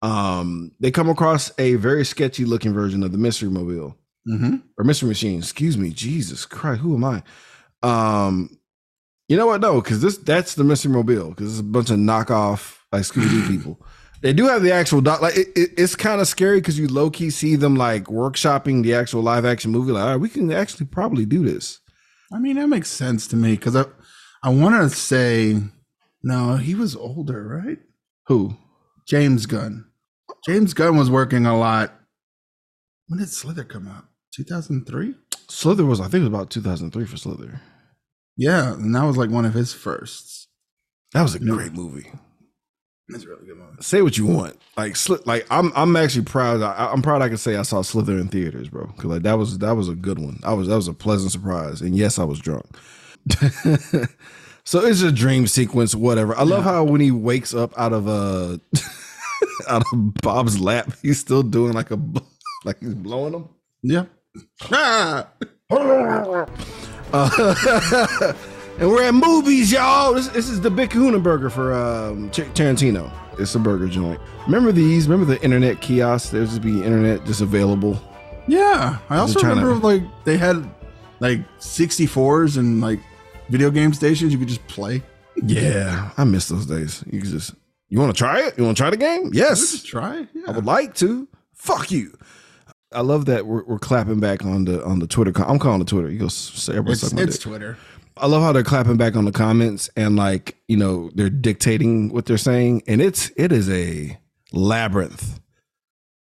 Um, 0.00 0.70
they 0.78 0.92
come 0.92 1.08
across 1.08 1.50
a 1.58 1.74
very 1.74 2.04
sketchy 2.04 2.44
looking 2.44 2.72
version 2.72 3.02
of 3.02 3.10
the 3.10 3.18
mystery 3.18 3.48
mobile 3.50 3.96
Mm-hmm. 4.28 4.56
or 4.78 4.84
mystery 4.84 5.08
machine. 5.08 5.38
Excuse 5.38 5.76
me, 5.78 5.90
Jesus 5.90 6.44
Christ, 6.46 6.80
who 6.82 6.94
am 6.96 7.04
I? 7.04 7.22
Um, 7.82 8.58
you 9.28 9.36
know 9.36 9.46
what? 9.46 9.60
No, 9.60 9.80
because 9.80 10.00
this 10.02 10.18
that's 10.18 10.54
the 10.54 10.64
mystery 10.64 10.92
mobile 10.92 11.30
because 11.30 11.52
it's 11.52 11.60
a 11.60 11.64
bunch 11.64 11.90
of 11.90 11.98
knockoff 11.98 12.76
like 12.96 13.04
Scooby 13.04 13.30
Doo 13.30 13.46
people. 13.48 13.80
They 14.22 14.32
do 14.32 14.46
have 14.48 14.62
the 14.62 14.72
actual 14.72 15.00
doc. 15.00 15.20
Like 15.22 15.36
it, 15.36 15.48
it- 15.56 15.70
it's 15.76 15.94
kind 15.94 16.20
of 16.20 16.26
scary 16.28 16.60
because 16.60 16.78
you 16.78 16.88
low 16.88 17.10
key 17.10 17.30
see 17.30 17.54
them 17.56 17.76
like 17.76 18.04
workshopping 18.04 18.82
the 18.82 18.94
actual 18.94 19.22
live 19.22 19.44
action 19.44 19.70
movie. 19.70 19.92
Like, 19.92 20.02
all 20.04 20.08
right, 20.10 20.16
we 20.20 20.28
can 20.28 20.50
actually 20.52 20.86
probably 20.86 21.24
do 21.26 21.44
this. 21.44 21.80
I 22.32 22.38
mean, 22.38 22.56
that 22.56 22.68
makes 22.68 22.88
sense 22.90 23.26
to 23.28 23.36
me 23.36 23.52
because 23.52 23.76
I, 23.76 23.84
I 24.42 24.48
want 24.48 24.74
to 24.74 24.88
say, 24.96 25.60
no, 26.22 26.56
he 26.56 26.74
was 26.74 26.96
older, 26.96 27.46
right? 27.64 27.78
Who? 28.26 28.56
James 29.06 29.46
Gunn. 29.46 29.84
James 30.44 30.74
Gunn 30.74 30.96
was 30.96 31.08
working 31.10 31.46
a 31.46 31.56
lot. 31.56 31.92
When 33.08 33.20
did 33.20 33.28
Slither 33.28 33.62
come 33.64 33.86
out? 33.86 34.06
2003? 34.34 35.14
Slither 35.48 35.86
was, 35.86 36.00
I 36.00 36.04
think 36.04 36.14
it 36.14 36.18
was 36.20 36.28
about 36.28 36.50
2003 36.50 37.04
for 37.06 37.16
Slither. 37.16 37.60
Yeah, 38.36 38.72
and 38.72 38.94
that 38.94 39.04
was 39.04 39.16
like 39.16 39.30
one 39.30 39.44
of 39.44 39.54
his 39.54 39.72
firsts. 39.72 40.48
That 41.12 41.22
was 41.22 41.34
a 41.36 41.38
No. 41.44 41.54
great 41.54 41.72
movie. 41.72 42.10
That's 43.08 43.24
a 43.24 43.28
really 43.28 43.46
good 43.46 43.56
movie. 43.56 43.76
Say 43.80 44.02
what 44.02 44.18
you 44.18 44.26
want. 44.26 44.60
Like, 44.76 44.96
like 45.26 45.46
I'm, 45.50 45.72
I'm 45.76 45.94
actually 45.96 46.24
proud. 46.24 46.60
I, 46.60 46.90
I'm 46.92 47.02
proud 47.02 47.22
I 47.22 47.28
can 47.28 47.36
say 47.36 47.56
I 47.56 47.62
saw 47.62 47.82
Slither 47.82 48.18
in 48.18 48.28
theaters, 48.28 48.68
bro. 48.68 48.86
Because 48.86 49.04
like 49.04 49.22
that 49.22 49.34
was 49.38 49.58
that 49.58 49.76
was 49.76 49.88
a 49.88 49.94
good 49.94 50.18
one. 50.18 50.40
I 50.42 50.54
was 50.54 50.66
that 50.68 50.74
was 50.74 50.88
a 50.88 50.92
pleasant 50.92 51.30
surprise. 51.30 51.80
And 51.80 51.96
yes, 51.96 52.18
I 52.18 52.24
was 52.24 52.40
drunk. 52.40 52.66
so 54.64 54.84
it's 54.84 55.02
a 55.02 55.12
dream 55.12 55.46
sequence, 55.46 55.94
whatever. 55.94 56.36
I 56.36 56.42
love 56.42 56.64
how 56.64 56.82
when 56.84 57.00
he 57.00 57.12
wakes 57.12 57.54
up 57.54 57.78
out 57.78 57.92
of 57.92 58.08
uh 58.08 58.58
out 59.68 59.84
of 59.92 60.14
Bob's 60.22 60.58
lap, 60.58 60.90
he's 61.02 61.20
still 61.20 61.44
doing 61.44 61.74
like 61.74 61.92
a 61.92 62.00
like 62.64 62.80
he's 62.80 62.94
blowing 62.94 63.34
him. 63.34 63.48
Yeah. 63.82 64.06
Ah! 64.70 65.28
Uh, 67.12 68.32
and 68.78 68.88
we're 68.90 69.02
at 69.04 69.14
movies, 69.14 69.72
y'all. 69.72 70.14
This, 70.14 70.28
this 70.28 70.48
is 70.48 70.60
the 70.60 70.70
Big 70.70 70.90
Kahuna 70.90 71.18
Burger 71.18 71.50
for 71.50 71.72
um, 71.74 72.30
Tarantino. 72.30 73.10
It's 73.38 73.54
a 73.54 73.58
burger 73.58 73.88
joint. 73.88 74.20
Remember 74.46 74.72
these? 74.72 75.08
Remember 75.08 75.32
the 75.32 75.42
internet 75.42 75.80
kiosks? 75.80 76.30
There's 76.30 76.50
just 76.50 76.62
be 76.62 76.82
internet 76.82 77.24
just 77.24 77.40
available. 77.40 78.00
Yeah. 78.48 78.98
I 79.10 79.18
also 79.18 79.40
trying 79.40 79.56
to- 79.56 79.62
remember 79.64 79.86
like 79.86 80.02
they 80.24 80.36
had 80.36 80.68
like 81.20 81.40
64s 81.58 82.56
and 82.56 82.80
like 82.80 83.00
video 83.48 83.70
game 83.70 83.92
stations 83.92 84.32
you 84.32 84.38
could 84.38 84.48
just 84.48 84.66
play. 84.68 85.02
Yeah, 85.42 86.10
I 86.16 86.24
miss 86.24 86.48
those 86.48 86.64
days. 86.64 87.04
You 87.10 87.20
can 87.20 87.30
just 87.30 87.54
you 87.90 87.98
want 88.00 88.14
to 88.14 88.18
try 88.18 88.40
it? 88.40 88.56
You 88.56 88.64
want 88.64 88.76
to 88.76 88.80
try 88.82 88.88
the 88.88 88.96
game? 88.96 89.30
Yes, 89.34 89.82
try. 89.82 90.26
I 90.48 90.50
would 90.52 90.64
like 90.64 90.94
to. 90.96 91.28
Fuck 91.52 91.90
you. 91.90 92.16
I 92.90 93.02
love 93.02 93.26
that 93.26 93.46
we're, 93.46 93.62
we're 93.64 93.78
clapping 93.78 94.18
back 94.18 94.44
on 94.46 94.64
the 94.64 94.82
on 94.82 94.98
the 94.98 95.06
Twitter. 95.06 95.32
I'm 95.46 95.58
calling 95.58 95.82
it 95.82 95.88
Twitter. 95.88 96.10
You 96.10 96.18
go 96.20 96.28
say 96.28 96.72
everybody 96.72 96.92
It's, 96.92 97.02
suck 97.02 97.12
my 97.12 97.22
it's 97.22 97.36
dick. 97.36 97.42
Twitter. 97.42 97.76
I 98.18 98.26
love 98.26 98.42
how 98.42 98.52
they're 98.52 98.62
clapping 98.62 98.96
back 98.96 99.14
on 99.16 99.24
the 99.24 99.32
comments 99.32 99.90
and 99.96 100.16
like 100.16 100.56
you 100.68 100.76
know 100.76 101.10
they're 101.14 101.30
dictating 101.30 102.10
what 102.12 102.26
they're 102.26 102.38
saying, 102.38 102.82
and 102.86 103.00
it's 103.02 103.30
it 103.36 103.52
is 103.52 103.68
a 103.70 104.18
labyrinth 104.52 105.40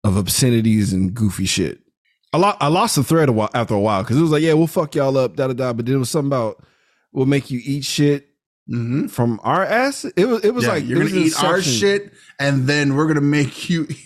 of 0.04 0.18
obscenities 0.18 0.94
and 0.94 1.14
goofy 1.14 1.46
shit. 1.46 1.80
I, 2.34 2.38
lo- 2.38 2.58
I 2.60 2.68
lost 2.68 2.98
the 2.98 3.04
thread 3.04 3.30
a 3.30 3.32
while, 3.32 3.50
after 3.54 3.74
a 3.76 3.80
while 3.80 4.04
because 4.04 4.18
it 4.18 4.22
was 4.22 4.32
like, 4.32 4.42
yeah, 4.44 4.54
we'll 4.54 4.68
fuck 4.68 4.94
y'all 4.94 5.18
up, 5.18 5.36
da 5.38 5.48
da 5.48 5.54
da. 5.54 5.74
But 5.74 5.86
then 5.86 5.96
it 5.96 6.00
was 6.00 6.10
something 6.10 6.28
about 6.28 6.64
we'll 7.14 7.26
make 7.26 7.50
you 7.52 7.62
eat 7.64 7.84
shit 7.86 8.28
Mm-hmm. 8.68 9.08
from 9.08 9.40
our 9.44 9.64
ass. 9.64 10.06
It 10.18 10.26
was 10.26 10.44
it 10.44 10.52
was 10.52 10.64
yeah, 10.64 10.72
like 10.72 10.86
you're 10.88 10.98
gonna 11.06 11.16
eat 11.16 11.44
our 11.44 11.62
shit, 11.62 12.12
and 12.40 12.66
then 12.68 12.96
we're 12.96 13.08
gonna 13.08 13.22
make 13.22 13.70
you. 13.70 13.88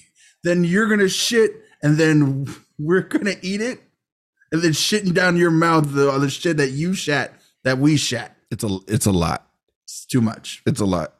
Then 0.43 0.63
you're 0.63 0.87
gonna 0.87 1.09
shit, 1.09 1.51
and 1.83 1.97
then 1.97 2.45
we're 2.77 3.01
gonna 3.01 3.35
eat 3.41 3.59
it, 3.61 3.81
and 4.51 4.61
then 4.61 4.71
shitting 4.71 5.13
down 5.13 5.35
your 5.37 5.51
mouth 5.51 5.93
the 5.93 6.09
other 6.09 6.29
shit 6.29 6.57
that 6.57 6.71
you 6.71 6.93
shat 6.93 7.33
that 7.63 7.77
we 7.77 7.97
shat. 7.97 8.35
It's 8.51 8.63
a 8.63 8.79
it's 8.87 9.05
a 9.05 9.11
lot. 9.11 9.47
It's 9.83 10.05
too 10.05 10.21
much. 10.21 10.61
It's 10.65 10.79
a 10.79 10.85
lot. 10.85 11.13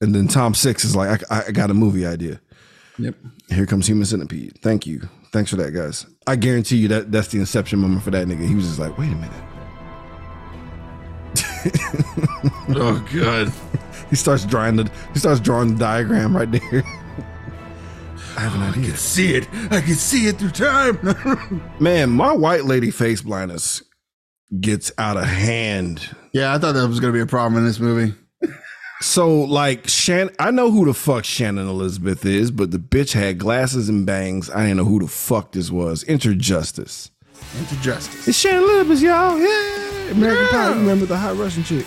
And 0.00 0.14
then 0.14 0.28
Tom 0.28 0.54
Six 0.54 0.84
is 0.84 0.94
like, 0.94 1.22
I, 1.30 1.44
I 1.48 1.50
got 1.52 1.70
a 1.70 1.74
movie 1.74 2.06
idea. 2.06 2.40
Yep. 2.98 3.14
Here 3.48 3.66
comes 3.66 3.86
Human 3.86 4.04
Centipede. 4.04 4.58
Thank 4.62 4.86
you. 4.86 5.08
Thanks 5.32 5.50
for 5.50 5.56
that, 5.56 5.72
guys. 5.72 6.06
I 6.26 6.36
guarantee 6.36 6.76
you 6.76 6.88
that 6.88 7.12
that's 7.12 7.28
the 7.28 7.38
inception 7.38 7.78
moment 7.78 8.02
for 8.02 8.10
that 8.10 8.26
nigga. 8.26 8.46
He 8.46 8.54
was 8.54 8.66
just 8.66 8.78
like, 8.78 8.96
wait 8.98 9.12
a 9.12 9.16
minute. 9.16 9.32
Oh 12.70 13.04
god. 13.14 13.52
He 14.10 14.16
starts 14.16 14.44
drawing 14.44 14.76
the 14.76 14.90
he 15.12 15.18
starts 15.18 15.40
drawing 15.40 15.74
the 15.74 15.78
diagram 15.78 16.36
right 16.36 16.50
there. 16.50 16.84
I 18.36 18.40
have 18.40 18.54
an 18.54 18.62
oh, 18.62 18.80
idea. 18.80 18.96
See 18.96 19.34
it. 19.34 19.48
I 19.70 19.80
can 19.80 19.94
see 19.94 20.26
it 20.26 20.38
through 20.38 20.50
time. 20.50 20.98
Man, 21.80 22.10
my 22.10 22.32
white 22.32 22.64
lady 22.64 22.90
face 22.90 23.22
blindness 23.22 23.82
gets 24.60 24.92
out 24.98 25.16
of 25.16 25.24
hand. 25.24 26.14
yeah, 26.32 26.54
I 26.54 26.58
thought 26.58 26.72
that 26.72 26.88
was 26.88 27.00
gonna 27.00 27.12
be 27.12 27.20
a 27.20 27.26
problem 27.26 27.56
in 27.58 27.66
this 27.66 27.80
movie. 27.80 28.14
So 29.02 29.42
like 29.42 29.88
Shannon, 29.88 30.34
I 30.38 30.50
know 30.50 30.70
who 30.70 30.86
the 30.86 30.94
fuck 30.94 31.24
Shannon 31.24 31.68
Elizabeth 31.68 32.24
is, 32.24 32.50
but 32.50 32.70
the 32.70 32.78
bitch 32.78 33.12
had 33.12 33.38
glasses 33.38 33.88
and 33.90 34.06
bangs. 34.06 34.48
I 34.50 34.62
didn't 34.62 34.78
know 34.78 34.84
who 34.84 35.00
the 35.00 35.08
fuck 35.08 35.52
this 35.52 35.70
was. 35.70 36.04
Enter 36.08 36.34
Justice. 36.34 37.10
Into 37.58 37.76
justice. 37.82 38.26
It's 38.26 38.38
Shannon 38.38 38.64
Elizabeth, 38.64 39.00
y'all. 39.02 39.38
Yeah, 39.38 40.10
American 40.10 40.46
Pie. 40.48 40.68
Remember 40.70 41.04
the 41.06 41.16
hot 41.18 41.36
Russian 41.36 41.62
chick? 41.62 41.86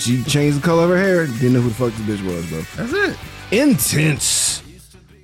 She 0.00 0.22
changed 0.24 0.58
the 0.58 0.62
color 0.62 0.84
of 0.84 0.90
her 0.90 0.96
hair. 0.98 1.26
Didn't 1.26 1.52
know 1.54 1.60
who 1.60 1.68
the 1.68 1.74
fuck 1.74 1.92
this 1.94 2.18
bitch 2.20 2.26
was, 2.26 2.46
bro. 2.50 2.62
That's 2.76 2.92
it. 2.92 3.16
Intense 3.56 4.62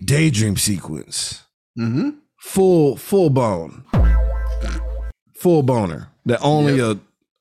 daydream 0.05 0.57
sequence. 0.57 1.43
Mm-hmm. 1.79 2.11
Full, 2.39 2.97
full 2.97 3.31
bone, 3.31 3.85
full 5.39 5.63
boner. 5.63 6.09
That 6.27 6.41
only 6.43 6.81
a 6.81 6.99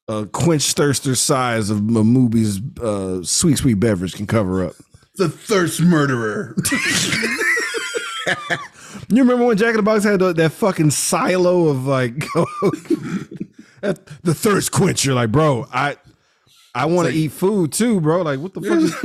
a 0.07 0.25
quench 0.27 0.75
thirster 0.75 1.17
size 1.17 1.69
of 1.71 1.77
a 1.77 2.03
movie's 2.03 2.59
uh, 2.81 3.23
sweet, 3.23 3.57
sweet 3.57 3.75
beverage 3.79 4.13
can 4.13 4.27
cover 4.27 4.63
up. 4.65 4.73
The 5.15 5.29
thirst 5.29 5.81
murderer. 5.81 6.55
You 9.09 9.21
remember 9.21 9.45
when 9.45 9.57
Jack 9.57 9.69
in 9.71 9.75
the 9.75 9.83
Box 9.83 10.03
had 10.03 10.19
that 10.19 10.51
fucking 10.53 10.89
silo 10.89 11.67
of 11.67 11.85
like 11.85 12.17
the 13.81 14.33
thirst 14.33 14.71
quencher? 14.71 15.13
Like, 15.13 15.31
bro, 15.31 15.67
I 15.71 15.97
I 16.73 16.85
want 16.85 17.07
to 17.07 17.11
like- 17.13 17.15
eat 17.15 17.31
food 17.33 17.71
too, 17.71 18.01
bro. 18.01 18.23
Like, 18.23 18.39
what 18.39 18.53
the 18.55 18.61
fuck? 18.61 18.79
Is, 18.79 18.95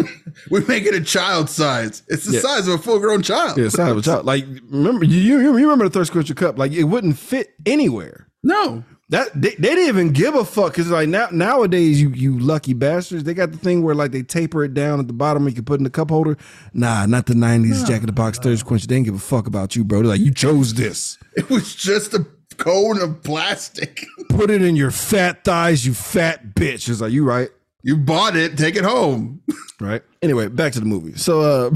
we 0.50 0.64
make 0.64 0.85
it 0.87 0.94
a 0.94 1.03
child 1.03 1.50
size. 1.50 2.03
It's 2.09 2.24
the 2.24 2.35
Yeah. 2.35 2.40
size 2.40 2.66
of 2.68 2.74
a 2.74 2.79
full 2.79 2.98
grown 2.98 3.22
child. 3.22 3.59
yeah, 3.59 3.68
size 3.68 3.90
of 3.90 3.98
a 3.98 4.03
child. 4.03 4.24
Like, 4.26 4.46
remember 4.70 5.05
you, 5.05 5.18
you 5.20 5.38
you 5.40 5.53
remember 5.64 5.85
the 5.87 5.90
thirst 5.92 6.12
quencher 6.12 6.35
cup? 6.35 6.57
Like, 6.59 6.72
it 6.72 6.85
wouldn't 6.85 7.18
fit 7.18 7.50
anywhere. 7.66 8.29
No. 8.42 8.85
That 9.11 9.29
they, 9.35 9.50
they 9.50 9.74
didn't 9.74 9.88
even 9.88 10.12
give 10.12 10.37
a 10.37 10.44
fuck 10.44 10.72
because 10.72 10.88
like 10.88 11.09
now 11.09 11.29
nowadays 11.33 12.00
you 12.00 12.11
you 12.11 12.38
lucky 12.38 12.74
bastards 12.74 13.24
they 13.24 13.35
got 13.35 13.50
the 13.50 13.59
thing 13.59 13.83
where 13.83 13.94
like 13.94 14.12
they 14.12 14.22
taper 14.22 14.62
it 14.62 14.72
down 14.72 15.00
at 15.00 15.09
the 15.09 15.12
bottom 15.12 15.42
and 15.42 15.50
you 15.50 15.57
can 15.57 15.64
put 15.64 15.81
in 15.81 15.85
the 15.85 15.90
cup 15.90 16.11
holder. 16.11 16.37
Nah, 16.72 17.07
not 17.07 17.26
the 17.26 17.35
nineties 17.35 17.83
Jack 17.83 18.03
in 18.03 18.07
the 18.07 18.12
Box 18.12 18.38
thirst 18.38 18.64
quencher. 18.64 18.87
They 18.87 18.94
didn't 18.94 19.07
give 19.07 19.16
a 19.16 19.18
fuck 19.18 19.48
about 19.48 19.74
you, 19.74 19.83
bro. 19.83 19.98
They're 19.98 20.11
like 20.11 20.20
you 20.20 20.33
chose 20.33 20.74
this. 20.74 21.18
It 21.37 21.50
was 21.50 21.74
just 21.74 22.14
a 22.14 22.24
cone 22.57 23.03
of 23.03 23.20
plastic. 23.24 24.07
Put 24.29 24.48
it 24.48 24.62
in 24.62 24.76
your 24.76 24.92
fat 24.92 25.42
thighs, 25.42 25.85
you 25.85 25.92
fat 25.92 26.55
bitch. 26.55 26.88
It's 26.88 27.00
like 27.00 27.11
you 27.11 27.24
right. 27.24 27.48
You 27.83 27.96
bought 27.96 28.37
it, 28.37 28.57
take 28.57 28.76
it 28.76 28.85
home. 28.85 29.42
right? 29.81 30.03
Anyway, 30.22 30.46
back 30.46 30.72
to 30.74 30.81
the 30.81 30.87
movie. 30.87 31.16
So 31.16 31.40
uh 31.40 31.70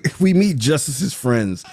we 0.20 0.34
meet 0.34 0.58
Justice's 0.58 1.14
friends, 1.14 1.64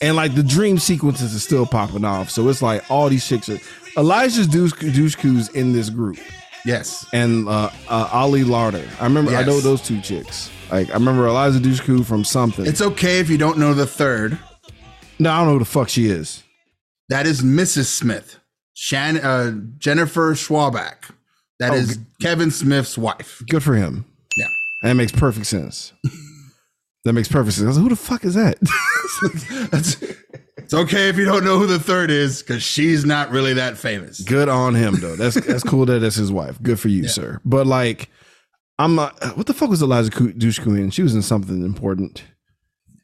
and 0.00 0.16
like 0.16 0.34
the 0.34 0.42
dream 0.42 0.78
sequences 0.78 1.34
are 1.34 1.38
still 1.40 1.66
popping 1.66 2.04
off. 2.04 2.30
So 2.30 2.48
it's 2.48 2.62
like 2.62 2.88
all 2.90 3.08
these 3.08 3.26
chicks 3.26 3.48
are 3.48 3.58
Elijah's 3.96 4.46
douche 4.46 4.72
douchecoos 4.74 5.54
in 5.54 5.72
this 5.72 5.88
group, 5.90 6.18
Yes. 6.64 7.06
and 7.12 7.48
uh, 7.48 7.70
uh 7.88 8.08
Ali 8.12 8.42
Larter. 8.44 8.86
I 9.00 9.04
remember 9.04 9.32
I 9.32 9.42
know 9.44 9.60
those 9.60 9.80
two 9.82 10.00
chicks. 10.00 10.50
Like 10.70 10.90
I 10.90 10.94
remember 10.94 11.26
Eliza 11.26 11.60
Dushku 11.60 12.04
from 12.04 12.24
something. 12.24 12.66
It's 12.66 12.80
okay 12.82 13.20
if 13.20 13.30
you 13.30 13.38
don't 13.38 13.56
know 13.58 13.72
the 13.72 13.86
third. 13.86 14.38
no, 15.18 15.30
I 15.30 15.38
don't 15.38 15.46
know 15.46 15.52
who 15.54 15.58
the 15.60 15.64
fuck 15.64 15.88
she 15.88 16.06
is. 16.06 16.42
That 17.08 17.24
is 17.26 17.40
Mrs. 17.42 17.84
Smith. 17.86 18.40
Shan 18.74 19.16
uh, 19.18 19.52
Jennifer 19.78 20.32
Schwalbach. 20.34 21.10
That 21.60 21.70
Oh, 21.70 21.76
is 21.76 21.98
Kevin 22.20 22.50
Smith's 22.50 22.98
wife. 22.98 23.42
Good 23.48 23.62
for 23.62 23.74
him. 23.76 24.04
Yeah. 24.36 24.46
And 24.82 24.90
that 24.90 24.94
makes 24.96 25.12
perfect 25.12 25.46
sense. 25.46 25.92
that 27.06 27.12
makes 27.14 27.28
perfect 27.28 27.54
sense. 27.56 27.64
I 27.64 27.68
was 27.68 27.78
like, 27.78 27.82
who 27.84 27.88
the 27.88 27.96
fuck 27.96 28.24
is 28.24 28.34
that? 28.34 28.58
It's 30.58 30.74
okay 30.74 31.08
if 31.08 31.16
you 31.16 31.24
don't 31.24 31.44
know 31.44 31.58
who 31.58 31.66
the 31.66 31.78
third 31.78 32.10
is 32.10 32.42
because 32.42 32.60
she's 32.62 33.04
not 33.04 33.30
really 33.30 33.54
that 33.54 33.78
famous. 33.78 34.20
Good 34.20 34.48
on 34.48 34.74
him 34.74 34.96
though. 34.96 35.14
That's 35.14 35.36
that's 35.46 35.62
cool 35.62 35.86
that 35.86 36.00
that's 36.00 36.16
his 36.16 36.32
wife. 36.32 36.60
Good 36.60 36.80
for 36.80 36.88
you, 36.88 37.06
sir. 37.06 37.40
But 37.44 37.66
like, 37.68 38.10
I'm 38.78 38.96
not. 38.96 39.14
What 39.36 39.46
the 39.46 39.54
fuck 39.54 39.70
was 39.70 39.80
Eliza 39.80 40.10
Dushku 40.10 40.76
in? 40.78 40.90
She 40.90 41.02
was 41.02 41.14
in 41.14 41.22
something 41.22 41.62
important. 41.64 42.24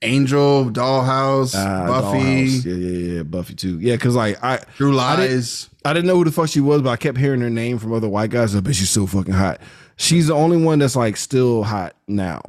Angel, 0.04 0.64
Dollhouse, 0.70 1.54
Ah, 1.54 1.86
Buffy, 1.86 2.18
Dollhouse. 2.48 2.64
Yeah, 2.64 2.72
yeah, 2.74 3.14
yeah. 3.18 3.22
Buffy 3.22 3.54
too. 3.54 3.78
Yeah, 3.78 3.94
because 3.94 4.16
like 4.16 4.42
I, 4.42 4.56
True 4.76 4.98
I 4.98 5.14
didn't- 5.16 5.30
Lies. 5.36 5.70
I 5.84 5.92
didn't 5.92 6.06
know 6.08 6.16
who 6.16 6.24
the 6.24 6.32
fuck 6.32 6.48
she 6.48 6.60
was, 6.60 6.82
but 6.82 6.90
I 6.90 6.96
kept 6.96 7.16
hearing 7.18 7.40
her 7.42 7.50
name 7.50 7.78
from 7.78 7.92
other 7.92 8.08
white 8.08 8.30
guys. 8.30 8.56
I 8.56 8.60
bet 8.60 8.74
she's 8.74 8.90
so 8.90 9.06
fucking 9.06 9.34
hot. 9.34 9.60
She's 9.96 10.26
the 10.26 10.34
only 10.34 10.56
one 10.56 10.80
that's 10.80 10.96
like 10.96 11.16
still 11.16 11.62
hot 11.62 11.94
now. 12.08 12.40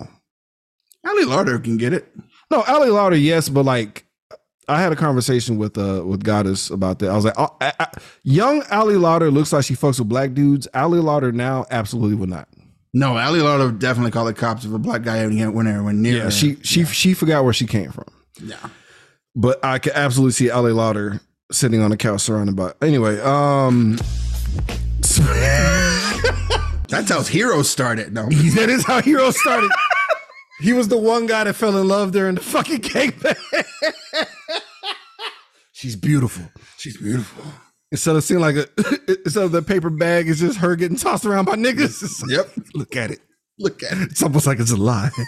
Ali 1.06 1.26
Larter 1.26 1.64
can 1.64 1.78
get 1.78 1.94
it. 1.94 2.08
No, 2.52 2.62
Ali 2.68 2.90
Larter, 2.90 3.22
yes, 3.22 3.50
but 3.50 3.66
like 3.66 4.06
I 4.68 4.82
had 4.82 4.92
a 4.92 4.96
conversation 4.96 5.58
with 5.58 5.78
uh 5.78 6.04
with 6.06 6.24
Goddess 6.24 6.70
about 6.70 7.00
that. 7.00 7.10
I 7.10 7.16
was 7.16 7.26
like, 7.26 7.34
oh, 7.38 7.56
I, 7.60 7.74
I, 7.80 7.88
young 8.24 8.64
Ali 8.72 8.96
Larter 8.96 9.32
looks 9.32 9.52
like 9.52 9.66
she 9.66 9.74
fucks 9.76 10.00
with 10.00 10.08
black 10.10 10.34
dudes. 10.34 10.68
Ali 10.74 11.00
Larter 11.00 11.34
now 11.34 11.66
absolutely 11.72 12.16
would 12.16 12.30
not. 12.30 12.48
No, 12.94 13.18
Ali 13.18 13.42
would 13.42 13.80
definitely 13.80 14.12
call 14.12 14.26
the 14.26 14.34
cops 14.34 14.66
if 14.66 14.72
a 14.72 14.78
black 14.78 15.02
guy 15.02 15.26
went 15.26 15.68
anywhere 15.68 15.94
near 15.94 16.18
Yeah, 16.18 16.24
her. 16.26 16.32
she 16.32 16.58
she 16.62 16.86
she 16.86 17.14
forgot 17.14 17.44
where 17.44 17.54
she 17.54 17.66
came 17.66 17.92
from. 17.92 18.06
Yeah. 18.42 18.58
But 19.36 19.64
I 19.66 19.80
could 19.80 19.94
absolutely 19.94 20.34
see 20.34 20.52
Ali 20.52 20.72
Larter 20.72 21.20
sitting 21.52 21.82
on 21.82 21.92
a 21.92 21.98
couch 21.98 22.22
surrounded 22.22 22.56
by. 22.56 22.74
Anyway, 22.82 23.20
um, 23.22 23.98
That's 26.90 27.10
how 27.10 27.24
Heroes 27.24 27.70
started. 27.70 28.14
No. 28.14 28.26
that 28.30 28.70
is 28.70 28.86
how 28.86 29.02
Heroes 29.02 29.40
started. 29.40 29.72
He 30.64 30.72
was 30.74 30.88
the 30.88 30.98
one 30.98 31.26
guy 31.26 31.44
that 31.44 31.56
fell 31.56 31.78
in 31.78 31.88
love 31.90 32.14
during 32.14 32.36
the 32.36 32.42
fucking 32.42 32.80
gangbang. 32.80 33.36
She's 35.74 35.96
beautiful. 35.98 36.46
She's 36.78 36.96
beautiful. 36.96 37.44
Instead 37.92 38.16
of 38.16 38.24
seeing 38.24 38.40
like 38.40 38.56
a 38.56 38.68
instead 39.26 39.44
of 39.44 39.52
the 39.52 39.62
paper 39.62 39.90
bag, 39.90 40.30
it's 40.30 40.40
just 40.40 40.60
her 40.60 40.78
getting 40.78 40.96
tossed 40.98 41.26
around 41.26 41.46
by 41.46 41.56
niggas. 41.56 42.22
Like, 42.22 42.32
Yep. 42.32 42.68
Look 42.76 42.96
at 42.96 43.12
it. 43.12 43.20
Look 43.60 43.84
at 43.84 43.92
it. 43.98 44.12
It's 44.12 44.24
almost 44.24 44.48
like 44.48 44.60
it's 44.60 44.72
a 44.72 44.78
lie. 44.78 45.10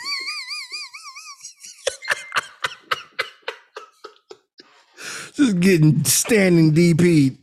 Just 5.35 5.59
getting 5.59 6.03
standing 6.05 6.73
DP. 6.73 7.37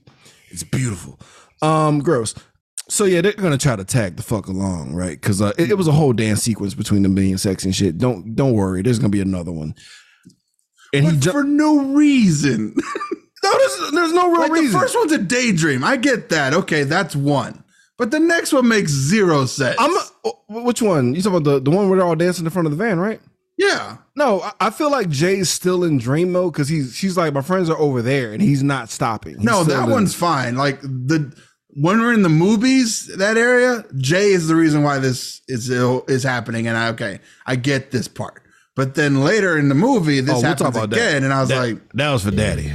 It's 0.48 0.64
beautiful. 0.64 1.20
Um, 1.61 2.00
gross. 2.00 2.35
So 2.88 3.05
yeah, 3.05 3.21
they're 3.21 3.33
gonna 3.33 3.59
try 3.59 3.77
to 3.77 3.85
tag 3.85 4.16
the 4.16 4.23
fuck 4.23 4.47
along, 4.49 4.95
right? 4.95 5.18
Because 5.21 5.40
uh, 5.40 5.53
it, 5.59 5.71
it 5.71 5.75
was 5.79 5.88
a 5.88 5.92
whole 5.92 6.12
dance 6.12 6.42
sequence 6.42 6.75
between 6.75 7.03
them 7.03 7.14
being 7.14 7.37
sexy 7.38 7.68
and 7.68 7.75
shit. 7.77 7.99
Don't 7.99 8.35
don't 8.35 8.53
worry, 8.55 8.83
there's 8.83 8.99
gonna 8.99 9.09
be 9.11 9.21
another 9.21 9.53
one. 9.53 9.75
And 10.95 11.05
he 11.07 11.11
But 11.12 11.21
ju- 11.21 11.31
for 11.33 11.45
no 11.45 11.95
reason. 11.95 12.75
no, 13.42 13.59
there's, 13.59 13.90
there's 13.92 14.12
no 14.12 14.31
real 14.31 14.40
like 14.40 14.53
reason. 14.53 14.73
the 14.73 14.79
first 14.79 14.95
one's 14.97 15.12
a 15.12 15.18
daydream. 15.18 15.83
I 15.85 15.97
get 15.97 16.29
that. 16.31 16.53
Okay, 16.53 16.83
that's 16.85 17.16
one. 17.16 17.64
But 17.99 18.11
the 18.11 18.21
next 18.21 18.53
one 18.53 18.68
makes 18.68 18.90
zero 18.90 19.47
sense. 19.47 19.77
I'm 19.79 19.95
uh, 20.25 20.31
which 20.49 20.83
one? 20.83 21.14
You 21.14 21.23
talking 21.23 21.38
about 21.38 21.51
the 21.51 21.61
the 21.61 21.71
one 21.71 21.88
where 21.88 21.99
they're 21.99 22.07
all 22.07 22.16
dancing 22.16 22.45
in 22.45 22.51
front 22.51 22.66
of 22.66 22.73
the 22.77 22.83
van, 22.85 22.99
right? 22.99 23.21
yeah. 23.59 23.99
No, 24.16 24.40
I- 24.42 24.53
I 24.61 24.71
feel 24.71 24.90
like 24.90 25.09
Jay's 25.09 25.49
still 25.49 25.85
in 25.85 25.99
dream 25.99 26.33
mode 26.33 26.53
because 26.53 26.68
he's 26.68 26.95
she's 26.95 27.16
like 27.16 27.33
my 27.33 27.42
friends 27.42 27.71
are 27.71 27.79
over 27.79 28.03
there 28.03 28.33
and 28.33 28.42
he's 28.42 28.62
not 28.62 28.90
stopping. 28.90 29.37
He's 29.37 29.45
No, 29.45 29.62
that 29.64 29.85
in- 29.85 29.90
one's 29.90 30.14
fine. 30.14 30.57
Like 30.57 30.81
the 30.83 31.33
when 31.75 32.01
we're 32.01 32.13
in 32.13 32.23
the 32.23 32.29
movies, 32.29 33.07
that 33.17 33.37
area, 33.37 33.85
Jay 33.97 34.31
is 34.31 34.49
the 34.49 34.55
reason 34.57 34.83
why 34.83 34.99
this 34.99 35.41
is 35.49 35.71
is 35.71 36.23
happening. 36.23 36.67
And 36.67 36.77
I 36.77 36.89
okay, 36.91 37.21
I 37.47 37.57
get 37.57 37.91
this 37.91 38.09
part. 38.09 38.43
But 38.75 38.95
then 38.95 39.23
later 39.23 39.59
in 39.59 39.69
the 39.69 39.75
movie, 39.75 40.21
this 40.21 40.31
Oh, 40.31 40.41
we'll 40.41 40.43
happens 40.45 40.77
again, 40.77 40.89
that. 40.91 41.23
and 41.25 41.33
I 41.33 41.41
was 41.41 41.49
That- 41.51 41.59
like, 41.59 41.79
that 41.95 42.11
was 42.11 42.25
for 42.25 42.31
daddy. 42.31 42.73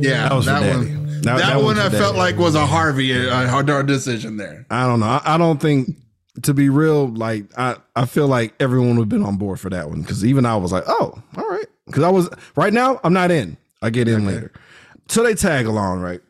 yeah, 0.00 0.28
that 0.28 0.34
was 0.34 0.46
for 0.46 0.50
daddy. 0.52 0.66
one. 0.94 0.96
That- 0.96 1.22
That, 1.22 1.38
that 1.38 1.62
one 1.62 1.78
I 1.78 1.88
felt 1.88 2.16
like 2.16 2.36
was 2.36 2.56
a 2.56 2.66
Harvey 2.66 3.12
a 3.12 3.46
hard 3.46 3.66
decision 3.86 4.36
there. 4.38 4.66
I 4.70 4.88
don't 4.88 4.98
know. 4.98 5.06
I, 5.06 5.22
I 5.24 5.38
don't 5.38 5.60
think 5.60 5.96
to 6.42 6.52
be 6.52 6.68
real, 6.68 7.06
like 7.06 7.44
I, 7.56 7.76
I 7.94 8.06
feel 8.06 8.26
like 8.26 8.54
everyone 8.58 8.96
would 8.96 9.02
have 9.02 9.08
been 9.08 9.22
on 9.22 9.36
board 9.36 9.60
for 9.60 9.70
that 9.70 9.88
one 9.88 10.00
because 10.00 10.24
even 10.24 10.44
I 10.46 10.56
was 10.56 10.72
like, 10.72 10.82
oh, 10.88 11.22
all 11.36 11.48
right. 11.48 11.66
Because 11.86 12.02
I 12.02 12.10
was 12.10 12.28
right 12.56 12.72
now, 12.72 13.00
I'm 13.04 13.12
not 13.12 13.30
in. 13.30 13.56
I 13.80 13.90
get 13.90 14.08
in 14.08 14.26
later. 14.26 14.50
So 15.08 15.22
they 15.22 15.34
tag 15.34 15.66
along, 15.66 16.00
right? 16.00 16.20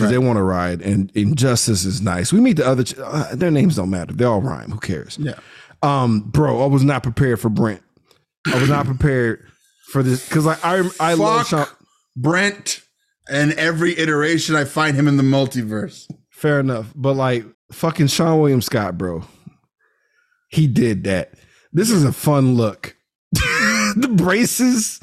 Because 0.00 0.10
they 0.12 0.18
want 0.18 0.36
to 0.36 0.42
ride, 0.42 0.82
and 0.82 1.10
Injustice 1.14 1.84
is 1.84 2.00
nice. 2.00 2.32
We 2.32 2.40
meet 2.40 2.56
the 2.56 2.66
other. 2.66 2.84
Ch- 2.84 2.98
uh, 2.98 3.34
their 3.34 3.50
names 3.50 3.76
don't 3.76 3.90
matter. 3.90 4.12
They 4.12 4.24
all 4.24 4.40
rhyme. 4.40 4.70
Who 4.70 4.78
cares? 4.78 5.18
Yeah. 5.18 5.38
Um, 5.82 6.20
bro, 6.20 6.62
I 6.62 6.66
was 6.66 6.84
not 6.84 7.02
prepared 7.02 7.40
for 7.40 7.48
Brent. 7.48 7.82
I 8.46 8.58
was 8.58 8.68
not 8.68 8.86
prepared 8.86 9.46
for 9.92 10.02
this 10.02 10.28
because 10.28 10.46
like 10.46 10.64
I 10.64 10.88
I 10.98 11.14
love 11.14 11.46
Sean. 11.46 11.66
Brent 12.16 12.82
and 13.28 13.52
every 13.52 13.98
iteration 13.98 14.56
I 14.56 14.64
find 14.64 14.96
him 14.96 15.06
in 15.08 15.16
the 15.16 15.22
multiverse. 15.22 16.10
Fair 16.30 16.60
enough, 16.60 16.92
but 16.96 17.14
like 17.14 17.44
fucking 17.72 18.06
Seann 18.06 18.40
William 18.40 18.62
Scott, 18.62 18.98
bro. 18.98 19.24
he 20.48 20.66
did 20.66 21.04
that. 21.04 21.32
This 21.72 21.90
is 21.90 22.04
a 22.04 22.12
fun 22.12 22.54
look. 22.54 22.96
the 23.32 24.12
braces, 24.12 25.00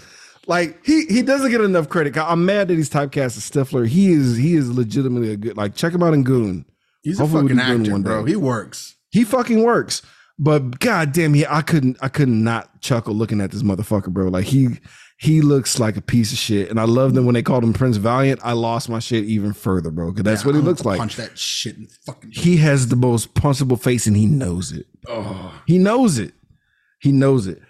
like 0.47 0.85
he 0.85 1.05
he 1.05 1.21
doesn't 1.21 1.51
get 1.51 1.61
enough 1.61 1.89
credit. 1.89 2.17
I'm 2.17 2.45
mad 2.45 2.67
that 2.69 2.75
he's 2.75 2.89
typecast 2.89 3.37
as 3.37 3.49
Stifler. 3.49 3.87
He 3.87 4.11
is 4.11 4.37
he 4.37 4.55
is 4.55 4.71
legitimately 4.71 5.31
a 5.31 5.37
good. 5.37 5.57
Like 5.57 5.75
check 5.75 5.93
him 5.93 6.03
out 6.03 6.13
in 6.13 6.23
Goon. 6.23 6.65
He's 7.03 7.19
Hopefully 7.19 7.45
a 7.51 7.55
fucking 7.55 7.59
actor, 7.81 7.91
one 7.91 8.03
bro. 8.03 8.25
He 8.25 8.35
works. 8.35 8.95
He 9.11 9.23
fucking 9.23 9.63
works. 9.63 10.01
But 10.39 10.79
goddamn, 10.79 11.33
he 11.33 11.45
I 11.47 11.61
couldn't 11.61 11.97
I 12.01 12.09
could 12.09 12.29
not 12.29 12.81
chuckle 12.81 13.13
looking 13.13 13.41
at 13.41 13.51
this 13.51 13.63
motherfucker, 13.63 14.09
bro. 14.09 14.27
Like 14.27 14.45
he 14.45 14.79
he 15.19 15.41
looks 15.41 15.79
like 15.79 15.97
a 15.97 16.01
piece 16.01 16.31
of 16.31 16.37
shit. 16.37 16.69
And 16.69 16.79
I 16.79 16.83
love 16.83 17.15
them 17.15 17.25
when 17.25 17.33
they 17.33 17.41
called 17.41 17.63
him 17.63 17.73
Prince 17.73 17.97
Valiant. 17.97 18.39
I 18.43 18.53
lost 18.53 18.87
my 18.87 18.99
shit 18.99 19.23
even 19.23 19.51
further, 19.53 19.89
bro. 19.89 20.11
Because 20.11 20.23
that's 20.23 20.43
Yeah, 20.43 20.47
what 20.47 20.55
he 20.55 20.61
looks 20.61 20.85
like. 20.85 20.99
Punch 20.99 21.15
that 21.15 21.37
shit 21.37 21.75
in 21.75 21.87
fucking. 22.05 22.31
He 22.31 22.57
has 22.57 22.89
the 22.89 22.95
most 22.95 23.33
punchable 23.33 23.81
face 23.81 24.05
and 24.05 24.15
he 24.15 24.27
knows 24.27 24.71
it. 24.71 24.85
Oh, 25.07 25.59
He 25.65 25.79
knows 25.79 26.19
it. 26.19 26.33
He 26.99 27.11
knows 27.11 27.47
it. 27.47 27.61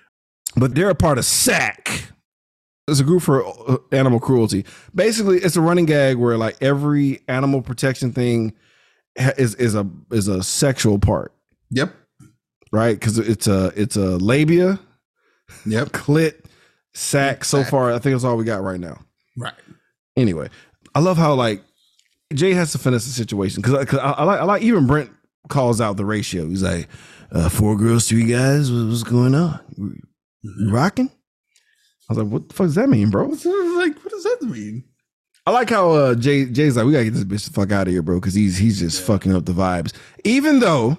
But 0.57 0.75
they're 0.75 0.89
a 0.89 0.95
part 0.95 1.17
of 1.17 1.25
SAC. 1.25 2.11
It's 2.87 3.01
a 3.01 3.03
group 3.03 3.21
for 3.21 3.45
uh, 3.45 3.77
animal 3.91 4.19
cruelty. 4.19 4.65
Basically, 4.95 5.39
it's 5.39 5.57
a 5.57 5.61
running 5.61 5.85
gag 5.85 6.15
where 6.15 6.37
like 6.37 6.55
every 6.61 7.21
animal 7.27 7.61
protection 7.61 8.13
thing 8.13 8.53
is 9.37 9.55
is 9.55 9.75
a 9.75 9.87
is 10.11 10.27
a 10.27 10.41
sexual 10.41 10.97
part, 10.97 11.33
yep, 11.69 11.93
right? 12.71 12.97
Because 12.97 13.17
it's 13.17 13.47
a 13.47 13.73
it's 13.75 13.97
a 13.97 14.17
labia, 14.17 14.79
yep. 15.65 15.89
clit, 15.89 16.45
sack. 16.93 17.43
So 17.43 17.63
far, 17.63 17.91
I 17.91 17.99
think 17.99 18.13
that's 18.13 18.23
all 18.23 18.37
we 18.37 18.45
got 18.45 18.63
right 18.63 18.79
now. 18.79 18.99
Right. 19.35 19.53
Anyway, 20.15 20.49
I 20.95 20.99
love 20.99 21.17
how 21.17 21.33
like 21.33 21.61
Jay 22.33 22.53
has 22.53 22.71
to 22.71 22.77
finesse 22.77 23.05
the 23.05 23.11
situation 23.11 23.61
because 23.61 23.99
I, 23.99 24.11
I 24.11 24.23
like 24.23 24.39
I 24.39 24.43
like 24.43 24.61
even 24.61 24.87
Brent 24.87 25.11
calls 25.49 25.81
out 25.81 25.97
the 25.97 26.05
ratio. 26.05 26.47
He's 26.47 26.63
like, 26.63 26.87
uh, 27.31 27.49
four 27.49 27.75
girls, 27.75 28.07
three 28.07 28.25
guys. 28.25 28.71
What's 28.71 29.03
going 29.03 29.35
on? 29.35 29.59
Rocking? 30.69 31.11
I 32.09 32.13
was 32.13 32.17
like, 32.19 32.31
what 32.31 32.49
the 32.49 32.55
fuck 32.55 32.67
does 32.67 32.75
that 32.75 32.89
mean, 32.89 33.09
bro? 33.09 33.25
Like, 33.27 33.97
what 34.03 34.11
does 34.11 34.23
that 34.23 34.39
mean? 34.43 34.83
I 35.45 35.51
like 35.51 35.69
how 35.69 35.91
uh, 35.91 36.15
Jay 36.15 36.45
Jay's 36.45 36.75
like, 36.75 36.85
we 36.85 36.91
gotta 36.91 37.05
get 37.05 37.13
this 37.13 37.23
bitch 37.23 37.45
the 37.45 37.53
fuck 37.53 37.71
out 37.71 37.87
of 37.87 37.93
here, 37.93 38.01
bro, 38.01 38.19
because 38.19 38.33
he's 38.33 38.57
he's 38.57 38.79
just 38.79 39.01
fucking 39.01 39.33
up 39.33 39.45
the 39.45 39.53
vibes. 39.53 39.93
Even 40.25 40.59
though, 40.59 40.97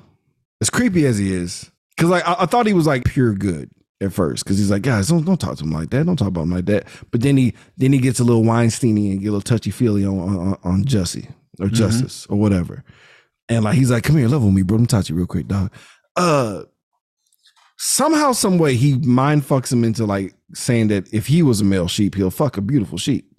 as 0.63 0.71
creepy 0.71 1.05
as 1.05 1.19
he 1.19 1.35
is, 1.35 1.71
because 1.97 2.11
like 2.11 2.27
I, 2.27 2.37
I 2.41 2.47
thought 2.47 2.67
he 2.67 2.73
was 2.73 2.87
like 2.87 3.05
pure 3.05 3.35
good 3.35 3.71
at 4.01 4.13
first, 4.13 4.45
because 4.45 4.57
he's 4.57 4.71
like, 4.71 4.83
guys, 4.83 5.09
don't 5.09 5.25
don't 5.25 5.39
talk 5.39 5.59
to 5.59 5.65
him 5.65 5.73
like 5.73 5.91
that, 5.91 6.07
don't 6.07 6.17
talk 6.17 6.29
about 6.29 6.43
him 6.43 6.53
like 6.53 6.67
that. 6.67 6.87
But 7.11 7.21
then 7.21 7.37
he 7.37 7.55
then 7.77 7.93
he 7.93 7.99
gets 7.99 8.21
a 8.21 8.25
little 8.25 8.43
Weinsteiny 8.43 9.13
and 9.13 9.21
get 9.21 9.29
a 9.29 9.33
little 9.33 9.43
touchy 9.43 9.71
feely 9.71 10.07
on 10.07 10.19
on, 10.19 10.59
on 10.65 10.85
Jussie 10.85 11.31
or 11.61 11.69
Justice 11.69 12.27
or 12.31 12.39
whatever, 12.39 12.85
and 13.51 13.65
like 13.65 13.77
he's 13.77 13.91
like, 13.91 14.05
come 14.05 14.17
here, 14.17 14.29
level 14.29 14.49
with 14.49 14.57
me, 14.57 14.63
bro. 14.63 14.77
Let 14.77 14.81
me 14.81 14.87
talk 14.87 15.05
to 15.05 15.13
you 15.13 15.19
real 15.19 15.27
quick, 15.27 15.47
dog. 15.47 15.73
Uh, 16.17 16.63
somehow, 17.79 18.33
some 18.33 18.59
way, 18.59 18.75
he 18.77 18.99
mind 18.99 19.43
fucks 19.43 19.73
him 19.73 19.85
into 19.85 20.05
like 20.05 20.35
saying 20.55 20.89
that 20.89 21.13
if 21.13 21.27
he 21.27 21.43
was 21.43 21.61
a 21.61 21.65
male 21.65 21.89
sheep, 21.89 22.15
he'll 22.15 22.31
fuck 22.31 22.57
a 22.57 22.61
beautiful 22.61 22.99
sheep. 22.99 23.31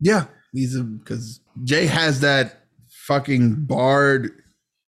Yeah, 0.00 0.26
he's 0.52 0.76
a 0.76 0.82
because 0.84 1.40
Jay 1.64 1.86
has 1.86 2.20
that 2.20 2.64
fucking 3.06 3.64
bard 3.66 4.30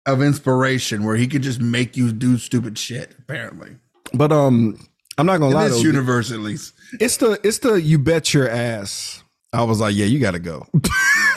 of 0.07 0.23
inspiration 0.23 1.05
where 1.05 1.17
he 1.17 1.27
could 1.27 1.43
just 1.43 1.61
make 1.61 1.97
you 1.97 2.13
do 2.13 2.39
stupid 2.39 2.79
shit. 2.79 3.15
Apparently, 3.19 3.77
But 4.13 4.33
um, 4.33 4.79
I'm 5.19 5.27
not 5.27 5.39
gonna 5.39 5.49
in 5.51 5.55
lie. 5.55 5.69
this 5.69 5.79
Though, 5.79 5.89
universe, 5.89 6.31
at 6.33 6.41
least. 6.41 6.75
it's 7.01 7.17
the 7.19 7.39
it's 7.43 7.59
the 7.59 7.75
you 7.81 7.99
bet 7.99 8.33
your 8.35 8.49
ass. 8.49 9.23
I 9.53 9.63
was 9.65 9.81
like, 9.81 9.95
yeah, 9.95 10.07
you 10.07 10.19
gotta 10.19 10.39
go. 10.41 10.67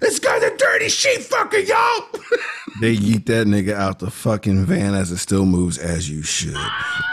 This 0.00 0.18
guy's 0.18 0.42
a 0.42 0.56
dirty 0.56 0.88
sheep 0.88 1.20
fucker, 1.20 1.66
y'all. 1.66 2.20
they 2.80 2.94
yeet 2.94 3.26
that 3.26 3.46
nigga 3.46 3.72
out 3.72 3.98
the 3.98 4.10
fucking 4.10 4.66
van 4.66 4.94
as 4.94 5.10
it 5.10 5.18
still 5.18 5.46
moves 5.46 5.78
as 5.78 6.10
you 6.10 6.22
should. 6.22 6.56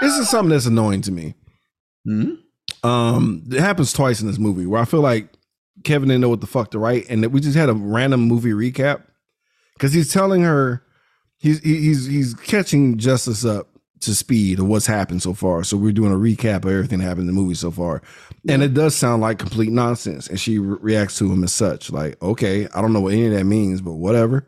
This 0.02 0.18
is 0.18 0.30
something 0.30 0.50
that's 0.50 0.66
annoying 0.66 1.02
to 1.04 1.12
me. 1.12 1.36
Hmm? 2.06 2.34
Um, 2.84 3.44
it 3.50 3.62
happens 3.62 3.94
twice 3.94 4.20
in 4.20 4.28
this 4.28 4.38
movie 4.38 4.66
where 4.66 4.82
I 4.82 4.86
feel 4.86 5.00
like 5.00 5.30
Kevin 5.84 6.10
didn't 6.10 6.22
know 6.22 6.30
what 6.30 6.42
the 6.42 6.48
fuck 6.48 6.72
to 6.72 6.80
write, 6.80 7.06
and 7.10 7.24
that 7.24 7.30
we 7.30 7.40
just 7.40 7.56
had 7.56 7.70
a 7.70 7.74
random 7.74 8.22
movie 8.22 8.52
recap 8.52 9.04
because 9.74 9.94
he's 9.94 10.12
telling 10.12 10.42
her 10.42 10.84
he's 11.38 11.60
he's 11.60 12.06
he's 12.06 12.34
catching 12.34 12.98
Justice 12.98 13.46
up 13.46 13.70
to 14.06 14.16
speed 14.16 14.60
of 14.60 14.68
what's 14.68 14.88
happened 14.88 15.22
so 15.22 15.34
far. 15.34 15.64
So 15.64 15.78
we're 15.78 15.92
doing 15.92 16.12
a 16.12 16.16
recap 16.16 16.66
of 16.66 16.72
everything 16.72 17.00
that 17.00 17.06
happened 17.06 17.30
in 17.30 17.36
the 17.36 17.42
movie 17.42 17.56
so 17.56 17.72
far, 17.72 18.02
and 18.48 18.64
it 18.64 18.74
does 18.74 18.96
sound 18.96 19.22
like 19.22 19.40
complete 19.40 19.72
nonsense. 19.72 20.28
And 20.28 20.40
she 20.40 20.60
re- 20.60 20.78
reacts 20.82 21.18
to 21.20 21.32
him 21.32 21.44
as 21.44 21.54
such, 21.54 21.92
like, 21.92 22.22
"Okay, 22.22 22.68
I 22.74 22.82
don't 22.82 22.94
know 22.94 23.02
what 23.02 23.14
any 23.14 23.28
of 23.28 23.34
that 23.34 23.46
means, 23.46 23.82
but 23.82 23.94
whatever." 23.94 24.48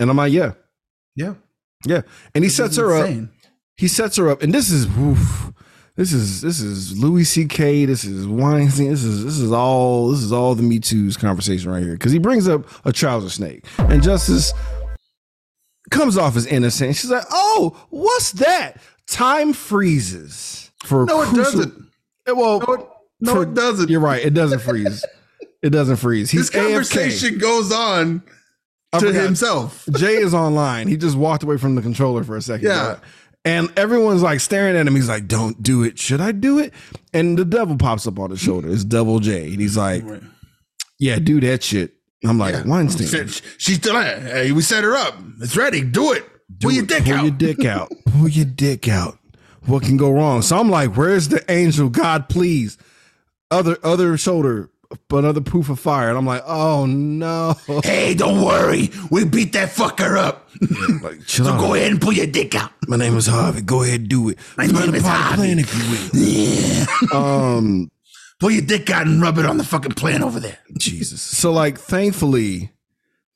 And 0.00 0.10
I'm 0.10 0.16
like, 0.16 0.32
"Yeah, 0.32 0.52
Yeah, 1.16 1.34
yeah." 1.86 2.02
And 2.34 2.44
he 2.44 2.50
sets 2.50 2.76
This 2.76 2.84
is 2.84 2.90
her 2.90 2.94
up 2.96 3.28
he 3.76 3.88
sets 3.88 4.16
her 4.16 4.28
up, 4.28 4.42
and 4.42 4.52
this 4.52 4.70
is 4.70 4.86
oof, 4.96 5.52
this 5.96 6.12
is 6.12 6.40
this 6.40 6.60
is 6.60 6.96
Louis 6.98 7.24
C.K. 7.24 7.86
This 7.86 8.04
is 8.04 8.26
Weinstein. 8.26 8.90
This 8.90 9.02
is 9.02 9.24
this 9.24 9.38
is 9.38 9.50
all 9.50 10.10
this 10.10 10.22
is 10.22 10.32
all 10.32 10.54
the 10.54 10.62
Me 10.62 10.78
Too's 10.78 11.16
conversation 11.16 11.70
right 11.70 11.82
here 11.82 11.94
because 11.94 12.12
he 12.12 12.18
brings 12.18 12.46
up 12.46 12.66
a 12.84 12.92
trouser 12.92 13.28
snake, 13.28 13.64
and 13.78 14.02
Justice 14.02 14.52
comes 15.90 16.16
off 16.18 16.36
as 16.36 16.46
innocent. 16.46 16.96
She's 16.96 17.10
like, 17.10 17.24
"Oh, 17.30 17.76
what's 17.90 18.32
that? 18.32 18.78
Time 19.06 19.52
freezes 19.52 20.70
for 20.84 21.04
No, 21.06 21.22
it 21.22 21.26
crucial- 21.26 21.44
doesn't. 21.44 21.84
Well, 22.26 22.60
No, 22.66 22.72
it, 22.74 22.80
no, 23.20 23.34
for- 23.34 23.42
it 23.42 23.54
doesn't. 23.54 23.90
You're 23.90 24.00
right. 24.00 24.24
It 24.24 24.34
doesn't 24.34 24.60
freeze. 24.60 25.04
it 25.62 25.70
doesn't 25.70 25.96
freeze. 25.96 26.30
He's 26.30 26.50
This 26.50 26.62
conversation 26.62 27.38
goes 27.38 27.70
on 27.72 28.22
to 28.94 29.00
forgot. 29.00 29.24
himself. 29.24 29.86
Jay 29.96 30.16
is 30.16 30.32
online. 30.34 30.88
He 30.88 30.96
just 30.96 31.16
walked 31.16 31.42
away 31.42 31.56
from 31.58 31.74
the 31.74 31.82
controller 31.82 32.24
for 32.24 32.36
a 32.36 32.42
second. 32.42 32.66
Yeah. 32.68 32.88
right? 32.88 32.98
And 33.46 33.70
everyone's 33.76 34.22
like 34.22 34.40
staring 34.40 34.74
at 34.76 34.86
him. 34.86 34.94
He's 34.94 35.08
like, 35.08 35.26
don't 35.28 35.62
do 35.62 35.82
it. 35.82 35.98
Should 35.98 36.20
I 36.22 36.32
do 36.32 36.58
it? 36.58 36.72
And 37.12 37.36
the 37.38 37.44
devil 37.44 37.76
pops 37.76 38.06
up 38.06 38.18
on 38.18 38.30
his 38.30 38.40
shoulder. 38.40 38.70
It's 38.70 38.84
Devil 38.84 39.18
J. 39.20 39.48
And 39.52 39.60
he's 39.60 39.76
like, 39.76 40.02
yeah, 40.98 41.18
do 41.18 41.40
that 41.40 41.62
shit. 41.62 41.92
I'm 42.24 42.38
like, 42.38 42.64
Weinstein. 42.64 43.06
She- 43.28 43.42
She's 43.58 43.76
still 43.76 43.96
at. 43.96 44.22
Hey, 44.22 44.52
we 44.52 44.62
set 44.62 44.84
her 44.84 44.96
up. 44.96 45.14
It's 45.40 45.56
ready. 45.56 45.82
Do 45.82 46.12
it. 46.12 46.24
do 46.58 46.68
Pull 46.68 46.72
your 46.72 46.84
it. 46.84 46.88
dick 46.88 47.04
Pull 47.04 47.14
out. 47.14 47.22
your 47.22 47.30
dick 47.32 47.64
out. 47.64 47.92
Pull 48.06 48.28
your 48.28 48.44
dick 48.46 48.88
out. 48.88 49.18
What 49.66 49.82
can 49.82 49.96
go 49.96 50.10
wrong? 50.10 50.42
So 50.42 50.58
I'm 50.58 50.68
like, 50.70 50.96
where's 50.96 51.28
the 51.28 51.42
angel? 51.50 51.88
God, 51.88 52.28
please. 52.28 52.76
Other 53.50 53.76
other 53.82 54.16
shoulder, 54.18 54.70
another 55.10 55.40
proof 55.40 55.68
of 55.70 55.78
fire. 55.80 56.08
And 56.08 56.18
I'm 56.18 56.26
like, 56.26 56.42
oh 56.46 56.86
no. 56.86 57.54
Hey, 57.82 58.14
don't 58.14 58.42
worry. 58.44 58.90
We 59.10 59.24
beat 59.24 59.52
that 59.54 59.70
fucker 59.70 60.16
up. 60.18 60.48
Like, 61.02 61.20
chill 61.26 61.46
so 61.46 61.52
out. 61.52 61.60
go 61.60 61.74
ahead 61.74 61.90
and 61.92 62.00
pull 62.00 62.12
your 62.12 62.26
dick 62.26 62.54
out. 62.54 62.70
My 62.88 62.96
name 62.96 63.16
is 63.16 63.26
Harvey. 63.26 63.62
Go 63.62 63.82
ahead, 63.82 64.00
and 64.00 64.08
do 64.08 64.28
it. 64.30 64.38
My 64.56 64.66
name 64.66 64.94
is 64.94 65.04
Harvey. 65.06 65.36
plan, 65.36 65.58
if 65.60 65.74
you 65.74 65.90
will. 65.90 66.10
Yeah. 66.14 66.86
Um, 67.12 67.90
pull 68.44 68.50
your 68.50 68.60
dick 68.60 68.90
out 68.90 69.06
and 69.06 69.22
rub 69.22 69.38
it 69.38 69.46
on 69.46 69.56
the 69.56 69.64
fucking 69.64 69.92
plan 69.92 70.22
over 70.22 70.38
there. 70.38 70.58
Jesus. 70.76 71.22
So 71.22 71.50
like 71.50 71.78
thankfully, 71.78 72.72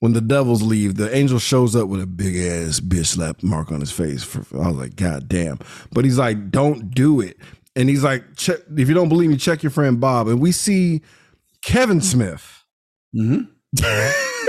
when 0.01 0.13
the 0.13 0.21
devils 0.21 0.63
leave, 0.63 0.97
the 0.97 1.17
angel 1.17 1.39
shows 1.39 1.75
up 1.75 1.89
with 1.89 2.03
a 2.03 2.07
big 2.07 2.37
ass 2.37 2.79
bitch 2.79 3.07
slap 3.07 3.43
mark 3.43 3.73
on 3.73 3.81
his 3.81 3.91
face. 3.91 4.23
For, 4.23 4.45
I 4.63 4.69
was 4.69 4.77
like, 4.77 4.97
God 4.97 5.27
damn. 5.27 5.61
But 5.93 6.05
he's 6.05 6.19
like, 6.19 6.51
don't 6.51 6.91
do 6.91 7.23
it. 7.23 7.39
And 7.75 7.89
he's 7.89 8.05
like, 8.05 8.37
check 8.37 8.59
if 8.77 8.87
you 8.87 8.93
don't 8.93 9.09
believe 9.09 9.31
me, 9.31 9.39
check 9.39 9.63
your 9.63 9.71
friend 9.71 9.99
Bob. 9.99 10.29
And 10.29 10.43
we 10.43 10.53
see 10.53 11.01
Kevin 11.63 12.03
Smith. 12.03 12.67
Mm-hmm. 13.17 13.45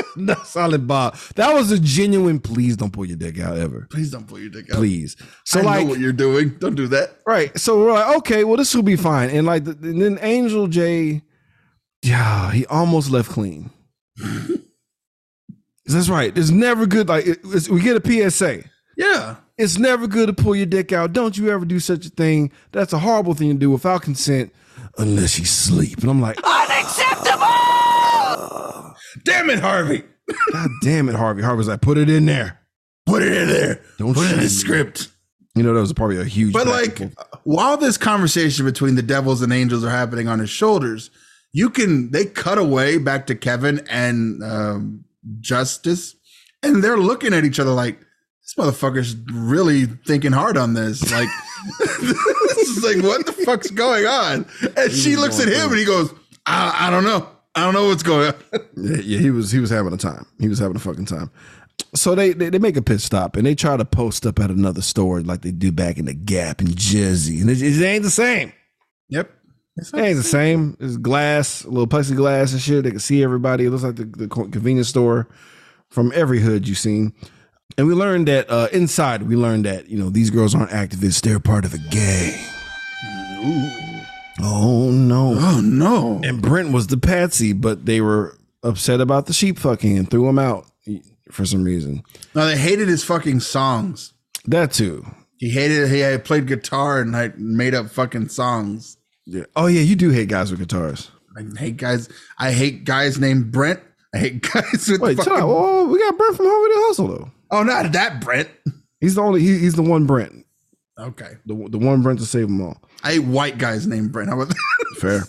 Not 0.16 0.46
solid 0.46 0.86
Bob. 0.86 1.16
That 1.36 1.52
was 1.54 1.70
a 1.70 1.78
genuine 1.78 2.40
please 2.40 2.76
don't 2.76 2.92
pull 2.92 3.06
your 3.06 3.16
dick 3.16 3.38
out 3.38 3.56
ever. 3.56 3.86
Please 3.90 4.10
don't 4.10 4.26
pull 4.26 4.38
your 4.38 4.50
dick 4.50 4.70
out. 4.70 4.76
Please. 4.76 5.16
So 5.44 5.60
I 5.60 5.62
like 5.62 5.84
know 5.84 5.90
what 5.90 6.00
you're 6.00 6.12
doing. 6.12 6.50
Don't 6.58 6.74
do 6.74 6.88
that. 6.88 7.18
Right. 7.26 7.56
So 7.58 7.78
we're 7.78 7.92
like, 7.92 8.16
okay, 8.18 8.44
well, 8.44 8.56
this 8.56 8.74
will 8.74 8.82
be 8.82 8.96
fine. 8.96 9.30
And 9.30 9.46
like, 9.46 9.66
and 9.66 10.00
then 10.02 10.18
Angel 10.20 10.66
J, 10.66 11.22
yeah, 12.02 12.50
he 12.52 12.66
almost 12.66 13.10
left 13.10 13.30
clean. 13.30 13.70
That's 15.86 16.08
right. 16.08 16.36
It's 16.36 16.50
never 16.50 16.86
good. 16.86 17.08
Like, 17.08 17.26
it- 17.26 17.68
we 17.70 17.80
get 17.80 17.96
a 18.04 18.30
PSA. 18.30 18.64
Yeah. 18.96 19.36
It's 19.56 19.78
never 19.78 20.06
good 20.06 20.26
to 20.26 20.32
pull 20.32 20.54
your 20.54 20.66
dick 20.66 20.92
out. 20.92 21.12
Don't 21.12 21.36
you 21.36 21.50
ever 21.50 21.64
do 21.64 21.80
such 21.80 22.06
a 22.06 22.10
thing. 22.10 22.52
That's 22.72 22.92
a 22.92 22.98
horrible 22.98 23.34
thing 23.34 23.48
to 23.50 23.54
do 23.58 23.70
without 23.70 24.02
consent, 24.02 24.52
unless 24.98 25.38
you 25.38 25.44
sleep. 25.46 25.98
And 26.00 26.10
I'm 26.10 26.20
like, 26.20 26.38
Damn 29.24 29.50
it, 29.50 29.60
Harvey. 29.60 30.02
God 30.52 30.70
damn 30.82 31.08
it, 31.08 31.14
Harvey. 31.14 31.42
Harvey's 31.42 31.68
like, 31.68 31.80
put 31.80 31.98
it 31.98 32.10
in 32.10 32.26
there. 32.26 32.60
Put 33.06 33.22
it 33.22 33.32
in 33.32 33.48
there. 33.48 33.80
Don't 33.98 34.14
put 34.14 34.26
it 34.26 34.34
in 34.34 34.40
the 34.40 34.48
script. 34.48 35.08
You 35.54 35.62
know, 35.62 35.74
that 35.74 35.80
was 35.80 35.92
probably 35.92 36.20
a 36.20 36.24
huge. 36.24 36.52
But 36.52 36.66
like, 36.66 37.00
and 37.00 37.16
while 37.44 37.76
this 37.76 37.96
conversation 37.96 38.64
between 38.64 38.94
the 38.94 39.02
devils 39.02 39.42
and 39.42 39.52
angels 39.52 39.84
are 39.84 39.90
happening 39.90 40.28
on 40.28 40.38
his 40.38 40.50
shoulders, 40.50 41.10
you 41.52 41.70
can 41.70 42.10
they 42.10 42.26
cut 42.26 42.58
away 42.58 42.98
back 42.98 43.26
to 43.26 43.34
Kevin 43.34 43.84
and 43.90 44.42
um, 44.44 45.04
Justice, 45.40 46.14
and 46.62 46.84
they're 46.84 46.98
looking 46.98 47.32
at 47.32 47.44
each 47.44 47.58
other 47.58 47.72
like 47.72 47.98
this 48.42 48.54
motherfucker's 48.54 49.16
really 49.32 49.86
thinking 49.86 50.32
hard 50.32 50.56
on 50.56 50.74
this. 50.74 51.10
Like, 51.10 51.28
this 51.78 52.68
is 52.68 52.84
like 52.84 53.02
what 53.04 53.26
the 53.26 53.32
fuck's 53.32 53.70
going 53.70 54.06
on? 54.06 54.46
And 54.76 54.92
she 54.92 55.16
looks 55.16 55.40
at 55.40 55.48
him 55.48 55.70
and 55.70 55.78
he 55.78 55.84
goes, 55.84 56.12
I, 56.46 56.86
I 56.86 56.90
don't 56.90 57.04
know. 57.04 57.28
I 57.58 57.64
don't 57.64 57.74
know 57.74 57.88
what's 57.88 58.02
going 58.04 58.28
on. 58.28 58.60
Yeah, 58.76 58.96
yeah, 59.02 59.18
he 59.18 59.30
was 59.30 59.50
he 59.50 59.58
was 59.58 59.70
having 59.70 59.92
a 59.92 59.96
time. 59.96 60.26
He 60.38 60.48
was 60.48 60.60
having 60.60 60.76
a 60.76 60.80
fucking 60.80 61.06
time. 61.06 61.30
so 61.94 62.14
they, 62.14 62.32
they 62.32 62.50
they 62.50 62.58
make 62.58 62.76
a 62.76 62.82
pit 62.82 63.00
stop 63.00 63.36
and 63.36 63.44
they 63.44 63.54
try 63.54 63.76
to 63.76 63.84
post 63.84 64.24
up 64.26 64.38
at 64.38 64.50
another 64.50 64.82
store 64.82 65.20
like 65.22 65.42
they 65.42 65.50
do 65.50 65.72
back 65.72 65.98
in 65.98 66.04
the 66.04 66.14
Gap 66.14 66.60
and 66.60 66.76
Jersey, 66.76 67.40
and 67.40 67.50
it, 67.50 67.60
it 67.60 67.82
ain't 67.82 68.04
the 68.04 68.10
same. 68.10 68.52
Yep. 69.08 69.30
It 69.76 69.94
ain't 69.94 70.16
the 70.16 70.22
same. 70.22 70.76
It's 70.80 70.96
glass, 70.96 71.64
a 71.64 71.68
little 71.68 71.86
plexiglass 71.86 72.52
and 72.52 72.60
shit. 72.60 72.84
They 72.84 72.90
can 72.90 72.98
see 73.00 73.22
everybody. 73.22 73.66
It 73.66 73.70
looks 73.70 73.84
like 73.84 73.96
the, 73.96 74.04
the 74.04 74.28
convenience 74.28 74.88
store 74.88 75.28
from 75.88 76.12
every 76.14 76.40
hood 76.40 76.66
you've 76.66 76.78
seen. 76.78 77.12
And 77.76 77.86
we 77.86 77.94
learned 77.94 78.28
that 78.28 78.50
uh, 78.50 78.68
inside, 78.72 79.22
we 79.22 79.36
learned 79.36 79.64
that 79.64 79.88
you 79.88 79.98
know 79.98 80.10
these 80.10 80.30
girls 80.30 80.54
aren't 80.54 80.70
activists; 80.70 81.20
they're 81.22 81.40
part 81.40 81.64
of 81.64 81.74
a 81.74 81.78
gang. 81.90 83.87
Oh 84.40 84.90
no! 84.90 85.34
Oh 85.36 85.60
no. 85.62 86.20
And 86.22 86.40
Brent 86.40 86.72
was 86.72 86.86
the 86.86 86.96
patsy, 86.96 87.52
but 87.52 87.86
they 87.86 88.00
were 88.00 88.36
upset 88.62 89.00
about 89.00 89.26
the 89.26 89.32
sheep 89.32 89.58
fucking 89.58 89.96
and 89.98 90.10
threw 90.10 90.28
him 90.28 90.38
out 90.38 90.66
for 91.30 91.44
some 91.44 91.64
reason. 91.64 92.02
No, 92.34 92.46
they 92.46 92.56
hated 92.56 92.88
his 92.88 93.04
fucking 93.04 93.40
songs. 93.40 94.12
That 94.46 94.72
too. 94.72 95.06
He 95.36 95.50
hated 95.50 95.88
he 95.90 96.00
had 96.00 96.24
played 96.24 96.46
guitar 96.46 97.00
and 97.00 97.12
like 97.12 97.38
made 97.38 97.74
up 97.74 97.90
fucking 97.90 98.28
songs. 98.28 98.96
Yeah. 99.24 99.44
Oh 99.56 99.66
yeah, 99.66 99.80
you 99.82 99.96
do 99.96 100.10
hate 100.10 100.28
guys 100.28 100.50
with 100.50 100.60
guitars. 100.60 101.10
I 101.36 101.42
hate 101.58 101.76
guys. 101.76 102.08
I 102.38 102.52
hate 102.52 102.84
guys 102.84 103.18
named 103.18 103.52
Brent. 103.52 103.80
I 104.14 104.18
hate 104.18 104.42
guys 104.52 104.88
with 104.88 105.00
Wait, 105.00 105.16
fucking. 105.16 105.32
Oh, 105.36 105.86
we 105.86 105.98
got 105.98 106.16
Brent 106.16 106.36
from 106.36 106.46
Home 106.46 106.64
Video 106.64 106.82
Hustle 106.86 107.08
though. 107.08 107.30
Oh, 107.50 107.62
not 107.62 107.92
that 107.92 108.20
Brent. 108.20 108.48
He's 109.00 109.14
the 109.14 109.22
only. 109.22 109.40
He, 109.40 109.58
he's 109.58 109.74
the 109.74 109.82
one 109.82 110.06
Brent. 110.06 110.44
Okay. 110.98 111.34
The 111.46 111.54
the 111.70 111.78
one 111.78 112.02
Brent 112.02 112.18
to 112.20 112.26
save 112.26 112.48
them 112.48 112.60
all. 112.60 112.82
I 113.02 113.12
hate 113.12 113.20
white 113.20 113.58
guys 113.58 113.86
named 113.86 114.12
Brent. 114.12 114.28
How 114.28 114.40
about 114.40 114.48
that? 114.48 114.96
Fair. 114.98 115.24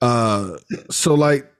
Uh, 0.00 0.56
so 0.90 1.14
like, 1.14 1.50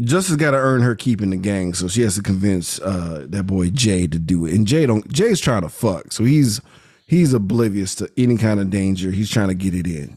Justice 0.00 0.36
got 0.36 0.52
to 0.52 0.58
earn 0.58 0.82
her 0.82 0.94
keep 0.94 1.20
in 1.20 1.30
the 1.30 1.36
gang, 1.36 1.74
so 1.74 1.88
she 1.88 2.02
has 2.02 2.14
to 2.14 2.22
convince 2.22 2.80
uh 2.80 3.26
that 3.30 3.44
boy 3.44 3.70
Jay 3.70 4.06
to 4.06 4.18
do 4.18 4.46
it. 4.46 4.54
And 4.54 4.66
Jay 4.66 4.86
don't. 4.86 5.10
Jay's 5.12 5.40
trying 5.40 5.62
to 5.62 5.68
fuck, 5.68 6.12
so 6.12 6.22
he's 6.24 6.60
he's 7.06 7.32
oblivious 7.32 7.96
to 7.96 8.08
any 8.16 8.36
kind 8.36 8.60
of 8.60 8.70
danger. 8.70 9.10
He's 9.10 9.30
trying 9.30 9.48
to 9.48 9.54
get 9.54 9.74
it 9.74 9.88
in, 9.88 10.16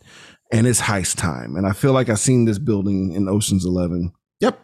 and 0.51 0.67
it's 0.67 0.81
heist 0.81 1.17
time. 1.17 1.55
And 1.55 1.65
I 1.65 1.71
feel 1.71 1.93
like 1.93 2.09
I've 2.09 2.19
seen 2.19 2.45
this 2.45 2.59
building 2.59 3.11
in 3.13 3.27
Ocean's 3.27 3.65
Eleven. 3.65 4.11
Yep. 4.39 4.59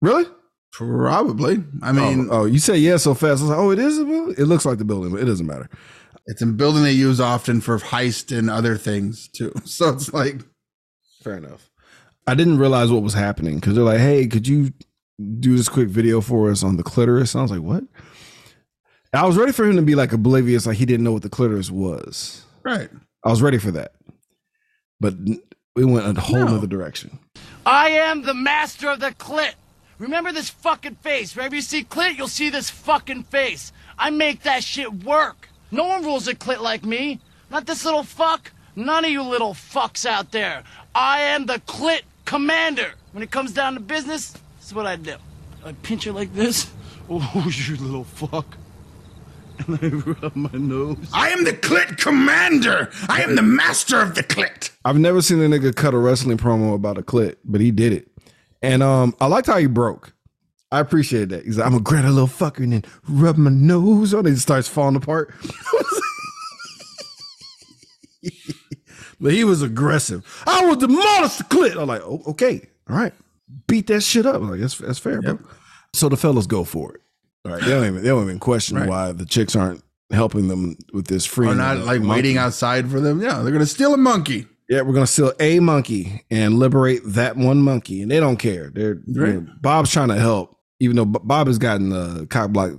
Really? 0.00 0.24
Probably. 0.72 1.62
I 1.82 1.92
mean, 1.92 2.28
oh, 2.30 2.40
oh, 2.40 2.44
you 2.46 2.58
say 2.58 2.78
yeah 2.78 2.96
so 2.96 3.14
fast. 3.14 3.42
I 3.42 3.44
was 3.44 3.50
like, 3.50 3.58
oh, 3.58 3.70
it 3.70 3.78
is 3.78 3.98
a 3.98 4.04
building. 4.04 4.34
It 4.38 4.46
looks 4.46 4.64
like 4.64 4.78
the 4.78 4.84
building, 4.84 5.12
but 5.12 5.20
it 5.20 5.26
doesn't 5.26 5.46
matter. 5.46 5.68
It's 6.26 6.42
a 6.42 6.46
building 6.46 6.82
they 6.84 6.92
use 6.92 7.20
often 7.20 7.60
for 7.60 7.78
heist 7.78 8.36
and 8.36 8.48
other 8.50 8.76
things 8.76 9.28
too. 9.28 9.52
So 9.64 9.90
it's 9.90 10.12
like, 10.12 10.40
Fair 11.22 11.36
enough. 11.36 11.70
I 12.26 12.34
didn't 12.34 12.58
realize 12.58 12.90
what 12.90 13.02
was 13.02 13.14
happening 13.14 13.56
because 13.56 13.74
they're 13.74 13.84
like, 13.84 13.98
"Hey, 14.00 14.26
could 14.26 14.46
you 14.46 14.72
do 15.40 15.56
this 15.56 15.68
quick 15.68 15.88
video 15.88 16.20
for 16.20 16.50
us 16.50 16.62
on 16.64 16.76
the 16.76 16.82
clitoris?" 16.82 17.34
And 17.34 17.40
I 17.40 17.42
was 17.42 17.50
like, 17.50 17.60
"What?" 17.62 17.84
I 19.12 19.26
was 19.26 19.36
ready 19.36 19.52
for 19.52 19.64
him 19.64 19.76
to 19.76 19.82
be 19.82 19.94
like 19.94 20.12
oblivious, 20.12 20.66
like 20.66 20.78
he 20.78 20.86
didn't 20.86 21.04
know 21.04 21.12
what 21.12 21.22
the 21.22 21.28
clitoris 21.28 21.70
was. 21.70 22.44
right. 22.62 22.88
I 23.24 23.30
was 23.30 23.40
ready 23.42 23.58
for 23.58 23.70
that, 23.72 23.92
but 25.00 25.14
we 25.76 25.84
went 25.84 26.18
a 26.18 26.20
whole 26.20 26.44
No. 26.44 26.56
other 26.56 26.66
direction. 26.66 27.18
I 27.64 27.90
am 27.90 28.22
the 28.22 28.34
master 28.34 28.88
of 28.88 28.98
the 29.00 29.10
clit. 29.12 29.52
Remember 29.98 30.32
this 30.32 30.50
fucking 30.50 30.96
face. 30.96 31.36
Wherever 31.36 31.54
you 31.54 31.62
see 31.62 31.84
clit, 31.84 32.16
you'll 32.16 32.26
see 32.26 32.50
this 32.50 32.68
fucking 32.70 33.24
face. 33.24 33.72
I 33.96 34.10
make 34.10 34.42
that 34.42 34.64
shit 34.64 35.04
work. 35.04 35.48
No 35.72 35.86
one 35.86 36.04
rules 36.04 36.28
a 36.28 36.34
clit 36.34 36.60
like 36.60 36.84
me. 36.84 37.18
Not 37.50 37.66
this 37.66 37.84
little 37.84 38.02
fuck. 38.02 38.52
None 38.76 39.06
of 39.06 39.10
you 39.10 39.22
little 39.22 39.54
fucks 39.54 40.04
out 40.04 40.30
there. 40.30 40.64
I 40.94 41.22
am 41.22 41.46
the 41.46 41.54
clit 41.60 42.02
commander. 42.26 42.92
When 43.12 43.22
it 43.22 43.30
comes 43.30 43.52
down 43.52 43.74
to 43.74 43.80
business, 43.80 44.32
this 44.58 44.66
is 44.66 44.74
what 44.74 44.86
I 44.86 44.96
do. 44.96 45.16
I 45.64 45.72
pinch 45.72 46.04
her 46.04 46.12
like 46.12 46.32
this. 46.34 46.70
Oh, 47.10 47.50
you 47.52 47.76
little 47.76 48.04
fuck. 48.04 48.56
And 49.66 49.78
I 49.82 49.88
rub 49.88 50.36
my 50.36 50.50
nose. 50.52 50.96
I 51.12 51.30
am 51.30 51.44
the 51.44 51.52
clit 51.52 51.98
commander. 51.98 52.90
I 53.08 53.22
am 53.22 53.34
the 53.36 53.42
master 53.42 54.00
of 54.00 54.14
the 54.14 54.22
clit. 54.22 54.70
I've 54.84 54.98
never 54.98 55.20
seen 55.20 55.40
a 55.42 55.46
nigga 55.48 55.74
cut 55.74 55.94
a 55.94 55.98
wrestling 55.98 56.38
promo 56.38 56.74
about 56.74 56.96
a 56.98 57.02
clit, 57.02 57.36
but 57.44 57.60
he 57.60 57.70
did 57.70 57.92
it, 57.92 58.08
and 58.62 58.82
um, 58.82 59.14
I 59.20 59.26
liked 59.26 59.48
how 59.48 59.58
he 59.58 59.66
broke. 59.66 60.11
I 60.72 60.80
appreciate 60.80 61.28
that. 61.28 61.44
He's 61.44 61.58
like, 61.58 61.66
I'm 61.66 61.72
gonna 61.72 61.84
grab 61.84 62.04
a 62.04 62.08
little 62.10 62.26
fucker 62.26 62.64
and 62.64 62.72
then 62.72 62.84
rub 63.08 63.36
my 63.36 63.50
nose 63.50 64.12
on 64.14 64.26
it. 64.26 64.30
It 64.32 64.38
starts 64.38 64.66
falling 64.66 64.96
apart. 64.96 65.32
but 69.20 69.32
he 69.32 69.44
was 69.44 69.62
aggressive. 69.62 70.24
I 70.46 70.64
will 70.66 70.76
demolish 70.76 71.36
the 71.36 71.44
clit. 71.44 71.80
I'm 71.80 71.88
like, 71.88 72.02
oh, 72.02 72.22
okay, 72.28 72.68
all 72.88 72.96
right, 72.96 73.12
beat 73.66 73.86
that 73.88 74.02
shit 74.02 74.26
up. 74.26 74.36
I'm 74.36 74.50
like, 74.50 74.60
that's 74.60 74.78
that's 74.78 74.98
fair, 74.98 75.20
bro. 75.22 75.38
So 75.92 76.08
the 76.08 76.16
fellas 76.16 76.46
go 76.46 76.64
for 76.64 76.94
it. 76.94 77.00
All 77.44 77.52
right, 77.52 77.62
they 77.62 77.70
don't 77.70 77.84
even 77.86 78.02
they 78.02 78.08
don't 78.08 78.22
even 78.24 78.38
question 78.38 78.76
Right. 78.78 78.88
why 78.88 79.12
the 79.12 79.26
chicks 79.26 79.54
aren't 79.56 79.82
helping 80.10 80.48
them 80.48 80.76
with 80.92 81.06
this 81.06 81.26
free. 81.26 81.48
Or 81.48 81.54
not 81.54 81.78
like 81.78 82.02
waiting 82.02 82.38
outside 82.38 82.90
for 82.90 83.00
them. 83.00 83.20
Yeah, 83.20 83.42
they're 83.42 83.52
gonna 83.52 83.66
steal 83.66 83.94
a 83.94 83.98
monkey. 83.98 84.46
Yeah, 84.68 84.82
we're 84.82 84.94
gonna 84.94 85.06
steal 85.06 85.32
a 85.38 85.60
monkey 85.60 86.24
and 86.30 86.58
liberate 86.58 87.02
that 87.04 87.36
one 87.36 87.60
monkey, 87.62 88.00
and 88.02 88.10
they 88.10 88.20
don't 88.20 88.38
care. 88.38 88.70
They're 88.70 88.98
Right. 89.08 89.34
know, 89.34 89.46
Bob's 89.60 89.90
trying 89.90 90.08
to 90.08 90.14
help, 90.18 90.56
even 90.82 90.96
though 90.96 91.04
Bob 91.04 91.46
has 91.46 91.58
gotten 91.58 91.90
the 91.90 92.26
cock 92.26 92.50
block 92.50 92.72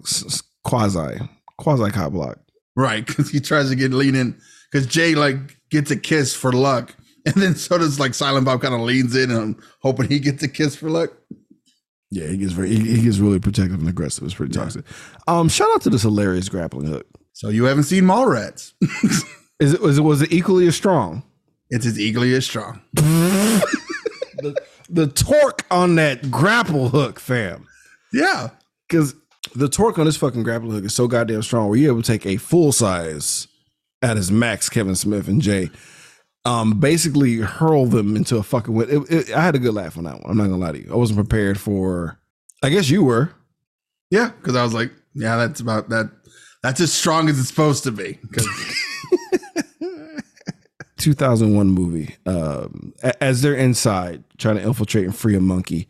quasi 0.64 1.20
quasi 1.58 1.90
cock 1.92 2.12
block. 2.12 2.38
Right, 2.76 3.06
because 3.06 3.30
he 3.30 3.40
tries 3.40 3.70
to 3.70 3.76
get 3.76 3.92
lean 3.92 4.16
in. 4.16 4.38
Because 4.72 4.88
Jay 4.88 5.16
like 5.16 5.38
gets 5.70 5.90
a 5.90 5.96
kiss 5.96 6.36
for 6.36 6.52
luck, 6.52 6.96
and 7.26 7.36
then 7.36 7.56
so 7.56 7.78
does 7.78 8.00
like 8.00 8.14
Silent 8.14 8.46
Bob 8.46 8.62
kind 8.62 8.74
of 8.74 8.82
leans 8.82 9.16
in 9.16 9.32
and 9.32 9.40
I'm 9.40 9.64
hoping 9.82 10.10
he 10.10 10.20
gets 10.20 10.44
a 10.44 10.48
kiss 10.50 10.76
for 10.76 10.90
luck. 10.90 11.12
Yeah, 12.12 12.28
he 12.28 12.38
gets 12.38 12.52
very 12.52 12.70
he, 12.70 12.98
he 12.98 13.04
gets 13.04 13.20
really 13.20 13.40
protective 13.40 13.80
and 13.80 13.88
aggressive. 13.88 14.24
It's 14.26 14.34
pretty 14.34 14.54
toxic. 14.54 14.86
Um, 15.28 15.48
shout 15.48 15.70
out 15.74 15.82
to 15.84 15.90
this 15.90 16.02
hilarious 16.02 16.50
grappling 16.50 16.88
hook. 16.88 17.08
So 17.32 17.50
you 17.50 17.64
haven't 17.66 17.86
seen 17.86 18.04
Mallrats. 18.04 18.74
Is 19.60 19.74
it 19.74 19.82
was 19.82 19.98
it 19.98 20.02
was 20.02 20.22
it 20.22 20.34
equally 20.34 20.68
as 20.68 20.76
strong? 20.76 21.24
it's 21.70 21.86
as 21.86 22.00
equally 22.00 22.34
as 22.36 22.46
strong. 22.46 22.82
The 24.40 24.56
the 24.90 25.08
torque 25.08 25.64
on 25.72 25.96
that 25.96 26.30
grapple 26.30 26.90
hook, 26.90 27.20
fam. 27.20 27.68
Yeah. 28.14 28.50
because 28.88 29.16
the 29.56 29.68
torque 29.68 30.00
on 30.00 30.06
this 30.06 30.16
fucking 30.18 30.44
grappling 30.44 30.72
hook 30.72 30.86
is 30.86 30.96
so 30.96 31.08
goddamn 31.08 31.42
strong. 31.44 31.68
Where 31.70 31.78
you're 31.78 31.92
able 31.92 32.02
to 32.02 32.08
take 32.12 32.26
a 32.26 32.38
full 32.38 32.72
size 32.72 33.48
at 34.02 34.16
his 34.18 34.32
max, 34.32 34.70
Kevin 34.70 34.96
Smith 34.96 35.28
and 35.28 35.42
Jay, 35.42 35.70
um, 36.46 36.80
basically 36.80 37.38
hurl 37.38 37.86
them 37.86 38.16
into 38.16 38.38
a 38.38 38.44
fucking. 38.44 38.74
Win- 38.74 38.90
it, 38.90 39.12
it, 39.30 39.34
I 39.36 39.42
had 39.42 39.56
a 39.56 39.60
good 39.60 39.74
laugh 39.74 39.98
on 39.98 40.04
that 40.06 40.22
one. 40.22 40.32
I'm 40.32 40.38
not 40.38 40.44
gonna 40.46 40.58
lie 40.58 40.72
to 40.74 40.80
you. 40.86 40.92
I 40.94 40.96
wasn't 40.96 41.18
prepared 41.18 41.60
for. 41.60 42.20
I 42.62 42.70
guess 42.70 42.90
you 42.90 43.04
were. 43.04 43.34
Yeah. 44.12 44.30
Because 44.30 44.56
I 44.56 44.64
was 44.64 44.74
like, 44.74 44.92
yeah, 45.14 45.36
that's 45.38 45.60
about 45.60 45.90
that. 45.90 46.10
That's 46.62 46.80
as 46.80 46.94
strong 46.94 47.28
as 47.30 47.38
it's 47.40 47.50
supposed 47.50 47.84
to 47.84 47.92
be. 47.92 48.20
'Cause- 48.32 48.48
2001 50.98 51.68
movie. 51.68 52.16
Um, 52.26 52.94
as 53.20 53.42
they're 53.42 53.56
inside 53.56 54.24
trying 54.38 54.56
to 54.58 54.64
infiltrate 54.64 55.06
and 55.06 55.16
free 55.16 55.36
a 55.36 55.42
monkey, 55.42 55.88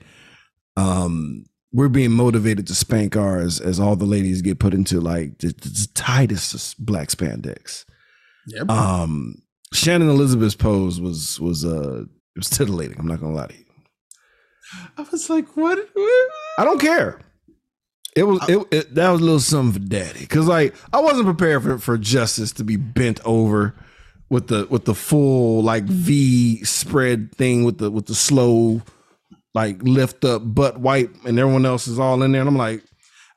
um, 0.77 1.45
we're 1.73 1.89
being 1.89 2.11
motivated 2.11 2.67
to 2.67 2.75
spank 2.75 3.17
ours 3.17 3.59
as 3.59 3.79
all 3.79 3.95
the 3.95 4.05
ladies 4.05 4.41
get 4.41 4.59
put 4.59 4.73
into 4.73 5.01
like 5.01 5.39
the, 5.39 5.47
the 5.47 5.87
tightest 5.95 6.83
black 6.83 7.09
spandex. 7.09 7.85
yep. 8.47 8.69
Um, 8.69 9.41
Shannon 9.73 10.09
Elizabeth's 10.09 10.55
pose 10.55 11.01
was 11.01 11.39
was 11.39 11.65
uh 11.65 12.01
it 12.01 12.39
was 12.39 12.49
titillating. 12.49 12.99
I'm 12.99 13.07
not 13.07 13.19
gonna 13.19 13.33
lie 13.33 13.47
to 13.47 13.53
you. 13.53 13.65
I 14.97 15.05
was 15.11 15.29
like, 15.29 15.57
what? 15.57 15.79
I 16.57 16.63
don't 16.63 16.79
care. 16.79 17.19
It 18.15 18.23
was 18.23 18.47
it, 18.47 18.67
it 18.71 18.95
that 18.95 19.09
was 19.09 19.21
a 19.21 19.23
little 19.23 19.39
something 19.39 19.81
for 19.81 19.87
daddy 19.87 20.19
because 20.19 20.47
like 20.47 20.75
I 20.93 21.01
wasn't 21.01 21.25
prepared 21.25 21.63
for 21.63 21.77
for 21.79 21.97
justice 21.97 22.51
to 22.53 22.63
be 22.63 22.75
bent 22.75 23.19
over 23.25 23.73
with 24.29 24.47
the 24.47 24.67
with 24.69 24.85
the 24.85 24.93
full 24.93 25.63
like 25.63 25.85
V 25.85 26.63
spread 26.63 27.33
thing 27.35 27.63
with 27.63 27.79
the 27.79 27.89
with 27.89 28.05
the 28.05 28.15
slow 28.15 28.83
like 29.53 29.81
lift 29.83 30.25
up 30.25 30.41
butt 30.43 30.79
wipe 30.79 31.13
and 31.25 31.37
everyone 31.39 31.65
else 31.65 31.87
is 31.87 31.99
all 31.99 32.21
in 32.23 32.31
there 32.31 32.41
and 32.41 32.49
I'm 32.49 32.57
like 32.57 32.83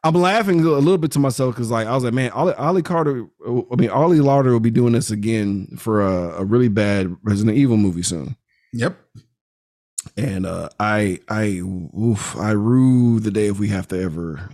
I'm 0.04 0.14
laughing 0.14 0.60
a 0.60 0.62
little 0.62 0.98
bit 0.98 1.10
to 1.12 1.18
myself 1.18 1.54
because 1.54 1.70
like 1.70 1.86
I 1.86 1.94
was 1.94 2.04
like 2.04 2.14
man 2.14 2.30
Ollie, 2.30 2.54
Ollie 2.54 2.82
Carter 2.82 3.26
I 3.46 3.76
mean 3.76 3.90
Ali 3.90 4.18
Larter 4.18 4.52
will 4.52 4.60
be 4.60 4.70
doing 4.70 4.92
this 4.92 5.10
again 5.10 5.76
for 5.78 6.00
a, 6.02 6.40
a 6.40 6.44
really 6.44 6.68
bad 6.68 7.14
Resident 7.22 7.56
Evil 7.56 7.76
movie 7.76 8.02
soon 8.02 8.36
Yep. 8.72 8.96
and 10.16 10.46
uh, 10.46 10.68
I 10.80 11.18
I 11.28 11.44
oof, 11.98 12.36
I 12.36 12.52
rue 12.52 13.20
the 13.20 13.30
day 13.30 13.46
if 13.46 13.58
we 13.58 13.68
have 13.68 13.88
to 13.88 14.00
ever 14.00 14.48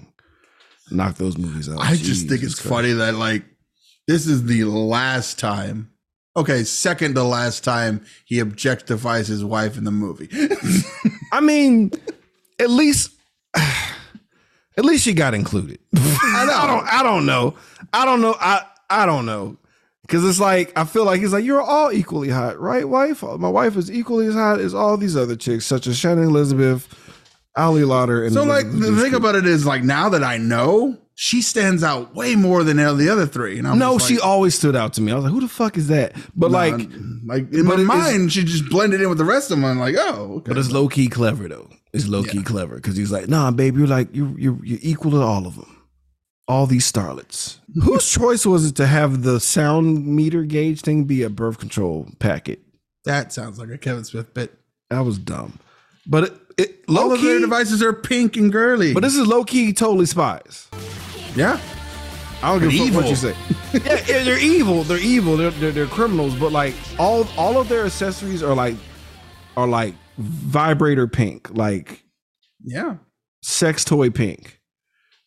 knock 0.91 1.17
those 1.17 1.39
movies 1.39 1.69
out. 1.69 1.79
I 1.79 1.95
just 1.97 2.29
think 2.29 2.43
it's 2.43 2.61
funny 2.61 2.93
that 2.93 3.15
like 3.15 3.45
this 4.09 4.27
is 4.27 4.45
the 4.45 4.65
last 4.65 5.39
time. 5.39 5.92
Okay, 6.35 6.65
second 6.65 7.15
to 7.15 7.25
last 7.25 7.63
time 7.63 8.05
he 8.25 8.37
objectifies 8.37 9.27
his 9.27 9.45
wife 9.45 9.77
in 9.77 9.85
the 9.85 9.91
movie. 9.91 10.29
I 11.33 11.41
mean, 11.41 11.93
at 12.59 12.71
least 12.71 13.13
at 13.55 14.85
least 14.85 15.05
she 15.05 15.13
got 15.13 15.35
included. 15.35 15.79
I, 15.97 16.67
don't 16.67 16.87
I 16.89 17.03
don't 17.03 17.27
know. 17.27 17.55
I 17.93 18.05
don't 18.05 18.23
know. 18.23 18.35
I 18.41 18.63
I 18.89 19.05
don't 19.07 19.27
know. 19.27 19.59
Cause 20.09 20.25
it's 20.25 20.41
like 20.41 20.73
I 20.77 20.85
feel 20.85 21.05
like 21.05 21.21
he's 21.21 21.33
like 21.33 21.45
you're 21.45 21.63
all 21.63 21.93
equally 21.93 22.29
hot, 22.29 22.59
right, 22.59 22.87
wife? 22.87 23.23
My 23.23 23.49
wife 23.49 23.77
is 23.77 23.91
equally 23.91 24.27
as 24.27 24.35
hot 24.35 24.59
as 24.59 24.75
all 24.75 24.97
these 24.97 25.17
other 25.17 25.37
chicks, 25.37 25.65
such 25.65 25.87
as 25.87 25.97
Shannon 25.97 26.25
Elizabeth, 26.25 26.89
Ali 27.57 27.83
Larter, 27.83 28.27
and 28.27 28.35
so 28.35 28.43
like 28.43 28.71
the 28.71 29.01
thing 29.01 29.15
about 29.15 29.37
it 29.37 29.47
is 29.47 29.65
like 29.65 29.85
now 29.85 30.09
that 30.11 30.25
I 30.25 30.39
know, 30.39 30.99
she 31.15 31.43
stands 31.43 31.83
out 31.83 32.15
way 32.15 32.35
more 32.37 32.65
than 32.65 32.79
the 32.79 33.09
other 33.11 33.27
three. 33.27 33.59
And 33.59 33.69
I'm 33.69 33.79
No, 33.79 33.99
just 33.99 34.09
she 34.09 34.19
always 34.19 34.55
stood 34.55 34.75
out 34.75 34.95
to 34.95 35.01
me. 35.03 35.13
I 35.13 35.15
was 35.15 35.25
like, 35.25 35.33
who 35.33 35.41
the 35.41 35.49
fuck 35.49 35.77
is 35.77 35.89
that? 35.89 36.15
But 36.35 36.51
nah, 36.51 36.59
like, 36.59 36.75
like 37.27 37.53
in 37.53 37.65
my 37.67 37.77
mind, 37.77 38.33
she 38.33 38.45
just 38.45 38.69
blended 38.71 39.01
in 39.03 39.09
with 39.09 39.19
the 39.19 39.25
rest 39.25 39.51
of 39.51 39.59
them. 39.59 39.65
I'm 39.65 39.79
like, 39.79 39.95
oh, 39.99 40.37
okay. 40.39 40.49
but 40.49 40.59
it's 40.59 40.71
low 40.73 40.89
key 40.89 41.09
clever 41.09 41.49
though. 41.49 41.69
It's 41.93 42.07
low 42.09 42.23
key 42.25 42.43
clever 42.43 42.77
because 42.77 42.97
he's 42.97 43.13
like, 43.13 43.29
nah, 43.29 43.51
baby, 43.51 43.79
you're 43.81 43.87
like 43.87 44.15
you 44.15 44.35
you 44.39 44.61
you're 44.65 44.79
equal 44.83 45.11
to 45.11 45.21
all 45.21 45.47
of 45.47 45.57
them, 45.57 45.85
all 46.49 46.67
these 46.67 46.91
starlets. 46.91 47.59
Whose 47.83 48.11
choice 48.11 48.47
was 48.47 48.65
it 48.67 48.77
to 48.77 48.87
have 48.87 49.23
the 49.23 49.39
sound 49.41 50.07
meter 50.07 50.43
gauge 50.45 50.81
thing 50.81 51.05
be 51.05 51.23
a 51.23 51.29
birth 51.31 51.59
control 51.59 52.09
packet? 52.19 52.61
that 53.05 53.33
sounds 53.33 53.59
like 53.59 53.69
a 53.69 53.77
Kevin 53.77 54.05
Smith 54.05 54.33
bit. 54.33 54.55
That 54.89 55.01
was 55.01 55.19
dumb. 55.19 55.59
But 56.07 56.25
it, 56.25 56.35
it 56.57 56.89
low 56.89 57.03
All 57.03 57.13
of 57.13 57.21
their 57.21 57.37
key. 57.37 57.43
devices 57.43 57.83
are 57.83 57.93
pink 57.93 58.37
and 58.37 58.51
girly. 58.53 58.95
But 58.95 59.03
this 59.03 59.15
is 59.17 59.27
low 59.27 59.43
key 59.45 59.73
totally 59.73 60.07
spies. 60.07 60.69
Yeah, 61.37 61.61
I 62.43 62.53
don't 62.59 62.69
give 62.69 62.81
a 62.81 62.87
fuck 62.91 63.03
what 63.03 63.09
you 63.09 63.17
say. 63.17 63.35
yeah, 63.73 64.05
yeah, 64.07 64.25
they're 64.25 64.39
evil. 64.39 64.83
They're 64.83 64.99
evil. 64.99 65.37
They're, 65.37 65.51
they're 65.51 65.73
they're 65.73 65.87
criminals. 65.87 66.35
But 66.35 66.53
like 66.53 66.75
all 66.99 67.27
all 67.37 67.59
of 67.59 67.69
their 67.69 67.87
accessories 67.87 68.43
are 68.43 68.55
like 68.55 68.77
are 69.57 69.67
like 69.67 69.95
vibrator 70.19 71.07
pink, 71.07 71.51
like 71.57 72.05
yeah. 72.65 72.97
sex 73.43 73.85
toy 73.85 74.11
pink. 74.11 74.61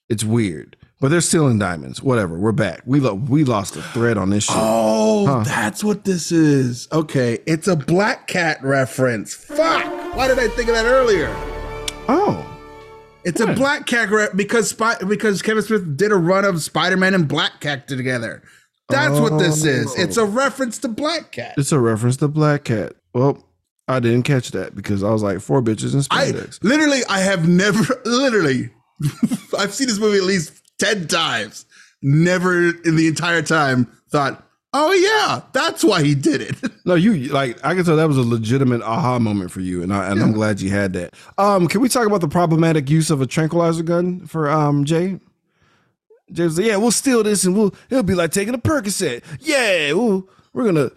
It's 0.10 0.24
weird. 0.24 0.78
But 1.02 1.10
they're 1.10 1.22
stealing 1.22 1.60
diamonds. 1.60 2.02
Whatever. 2.02 2.38
We're 2.38 2.52
back. 2.54 2.82
We 2.86 3.00
lo- 3.00 3.16
we 3.16 3.44
lost 3.44 3.76
a 3.76 3.82
thread 3.82 4.18
on 4.18 4.30
this 4.30 4.46
shit. 4.46 4.56
Oh, 4.58 5.26
Huh. 5.28 5.44
that's 5.44 5.84
what 5.84 6.06
this 6.06 6.32
is. 6.32 6.88
Okay, 6.92 7.40
it's 7.46 7.68
a 7.68 7.76
Black 7.76 8.28
Cat 8.28 8.64
reference. 8.64 9.34
Fuck! 9.34 9.84
Why 10.16 10.28
did 10.28 10.40
I 10.40 10.48
think 10.48 10.70
of 10.70 10.76
that 10.76 10.86
earlier? 10.86 11.28
Oh. 12.08 12.55
It's 13.26 13.42
a 13.42 13.54
Black 13.54 13.86
Cat 13.86 14.10
because 14.36 14.70
Spy- 14.70 15.00
because 15.08 15.42
Kevin 15.42 15.64
Smith 15.64 15.98
did 15.98 16.12
a 16.12 16.16
run 16.16 16.46
of 16.46 16.62
Spider 16.62 16.96
Man 16.96 17.14
and 17.14 17.28
Black 17.28 17.60
Cat 17.60 17.88
together. 17.88 18.44
That's 18.90 19.20
what 19.20 19.40
this 19.40 19.66
is. 19.66 19.88
Oh. 19.88 20.02
It's 20.02 20.18
a 20.18 20.26
reference 20.26 20.78
to 20.80 20.88
Black 20.88 21.32
Cat. 21.32 21.56
It's 21.58 21.72
a 21.72 21.80
reference 21.80 22.18
to 22.18 22.28
Black 22.28 22.66
Cat. 22.66 22.94
Well, 23.14 23.44
I 23.88 24.00
didn't 24.00 24.24
catch 24.24 24.52
that 24.52 24.76
because 24.76 25.04
I 25.04 25.12
was 25.12 25.24
like 25.24 25.40
four 25.40 25.62
bitches 25.62 25.94
in 25.94 26.04
I 26.12 26.32
literally, 26.62 27.02
I 27.10 27.20
have 27.20 27.48
never, 27.48 28.02
literally, 28.06 28.70
I've 29.58 29.74
seen 29.74 29.88
this 29.88 30.00
movie 30.00 30.18
at 30.18 30.24
least 30.24 30.62
10 30.80 31.08
times. 31.08 31.66
Never 32.02 32.70
in 32.70 32.96
the 32.96 33.08
entire 33.08 33.42
time 33.42 33.92
thought, 34.12 34.48
oh, 34.78 34.92
yeah, 34.94 35.42
that's 35.54 35.84
why 35.84 36.04
he 36.04 36.16
did 36.16 36.42
it. 36.42 36.56
No, 36.88 36.94
you 36.94 37.30
like 37.30 37.58
I 37.66 37.74
can 37.74 37.84
tell 37.84 37.96
that 37.96 38.08
was 38.08 38.18
a 38.20 38.22
legitimate 38.22 38.84
aha 38.84 39.18
moment 39.18 39.50
for 39.50 39.60
you, 39.60 39.82
and 39.82 39.92
I 39.92 40.12
and 40.12 40.22
I'm 40.22 40.34
glad 40.34 40.62
you 40.62 40.70
had 40.70 40.94
that. 40.94 41.16
Um, 41.36 41.68
can 41.68 41.82
we 41.82 41.90
talk 41.90 42.06
about 42.06 42.22
the 42.22 42.28
problematic 42.28 42.92
use 42.92 43.10
of 43.10 43.22
a 43.22 43.26
tranquilizer 43.26 43.82
gun 43.82 44.28
for 44.28 44.52
um 44.52 44.86
Jay? 44.86 45.20
Jay 46.32 46.44
was 46.44 46.60
like, 46.60 46.68
yeah, 46.68 46.76
we'll 46.78 46.92
steal 46.92 47.24
this 47.24 47.44
and 47.44 47.58
we'll 47.58 47.74
it'll 47.90 48.04
be 48.04 48.14
like 48.14 48.32
taking 48.32 48.54
a 48.54 48.60
Percocet. 48.60 49.24
Yeah, 49.40 49.94
we'll, 49.94 50.30
we're 50.54 50.66
gonna 50.66 50.92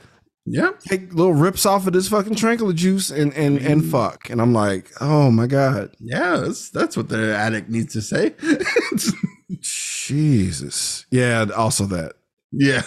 yeah. 0.44 0.72
take 0.80 1.12
little 1.14 1.32
rips 1.32 1.64
off 1.64 1.86
of 1.86 1.94
this 1.94 2.08
fucking 2.08 2.34
tranquil 2.34 2.72
juice 2.72 3.10
and 3.10 3.32
and 3.32 3.58
and 3.58 3.84
fuck. 3.84 4.28
And 4.28 4.42
I'm 4.42 4.52
like, 4.52 4.90
oh 5.00 5.30
my 5.30 5.46
god, 5.46 5.94
Yeah, 6.00 6.36
that's, 6.36 6.68
that's 6.68 6.98
what 6.98 7.08
the 7.08 7.34
addict 7.34 7.70
needs 7.70 7.94
to 7.94 8.02
say. 8.02 8.34
Jesus. 9.60 11.06
Yeah, 11.10 11.46
also 11.56 11.84
that. 11.86 12.12
yeah. 12.52 12.82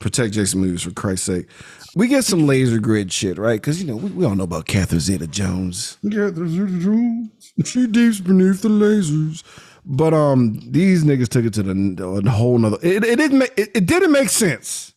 Protect 0.00 0.32
Jason 0.32 0.60
movies 0.60 0.82
for 0.82 0.90
Christ's 0.90 1.26
sake. 1.26 1.46
We 1.94 2.08
get 2.08 2.24
some 2.24 2.46
laser 2.46 2.78
grid 2.80 3.12
shit, 3.12 3.38
right? 3.38 3.60
Because 3.60 3.80
you 3.80 3.86
know 3.86 3.96
we, 3.96 4.10
we 4.10 4.24
all 4.24 4.34
know 4.34 4.44
about 4.44 4.66
Catherine 4.66 5.00
Zeta 5.00 5.26
Jones. 5.26 5.98
Catherine 6.02 6.48
Zeta 6.48 6.78
Jones, 6.82 7.52
She 7.64 7.86
deeps 7.86 8.20
beneath 8.20 8.62
the 8.62 8.68
lasers. 8.70 9.44
But 9.84 10.14
um, 10.14 10.60
these 10.66 11.04
niggas 11.04 11.28
took 11.28 11.44
it 11.44 11.54
to 11.54 11.62
the 11.62 12.22
a 12.26 12.30
whole 12.30 12.58
nother. 12.58 12.78
It, 12.82 13.04
it 13.04 13.16
didn't 13.16 13.38
make 13.38 13.52
it, 13.56 13.70
it 13.74 13.86
didn't 13.86 14.12
make 14.12 14.28
sense. 14.28 14.94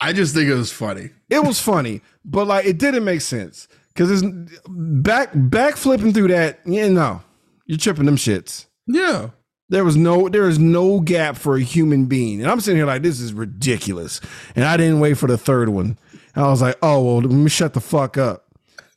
I 0.00 0.12
just 0.12 0.34
think 0.34 0.48
it 0.48 0.54
was 0.54 0.72
funny. 0.72 1.10
It 1.30 1.42
was 1.42 1.60
funny, 1.60 2.02
but 2.24 2.46
like 2.46 2.66
it 2.66 2.78
didn't 2.78 3.04
make 3.04 3.22
sense 3.22 3.66
because 3.88 4.10
it's 4.10 4.22
back 4.68 5.30
back 5.34 5.76
flipping 5.76 6.12
through 6.12 6.28
that. 6.28 6.60
Yeah, 6.64 6.88
no, 6.88 7.22
you're 7.66 7.78
tripping 7.78 8.06
them 8.06 8.16
shits. 8.16 8.66
Yeah. 8.86 9.30
There 9.68 9.84
was 9.84 9.96
no 9.96 10.28
there 10.28 10.48
is 10.48 10.58
no 10.58 11.00
gap 11.00 11.36
for 11.36 11.56
a 11.56 11.60
human 11.62 12.06
being, 12.06 12.40
and 12.40 12.50
I'm 12.50 12.60
sitting 12.60 12.78
here 12.78 12.86
like 12.86 13.02
this 13.02 13.20
is 13.20 13.32
ridiculous. 13.32 14.20
And 14.54 14.64
I 14.64 14.76
didn't 14.76 15.00
wait 15.00 15.14
for 15.14 15.26
the 15.26 15.38
third 15.38 15.68
one. 15.68 15.98
And 16.34 16.44
I 16.44 16.48
was 16.48 16.62
like, 16.62 16.76
oh 16.82 17.02
well, 17.02 17.16
let 17.16 17.30
me 17.30 17.50
shut 17.50 17.74
the 17.74 17.80
fuck 17.80 18.16
up 18.16 18.44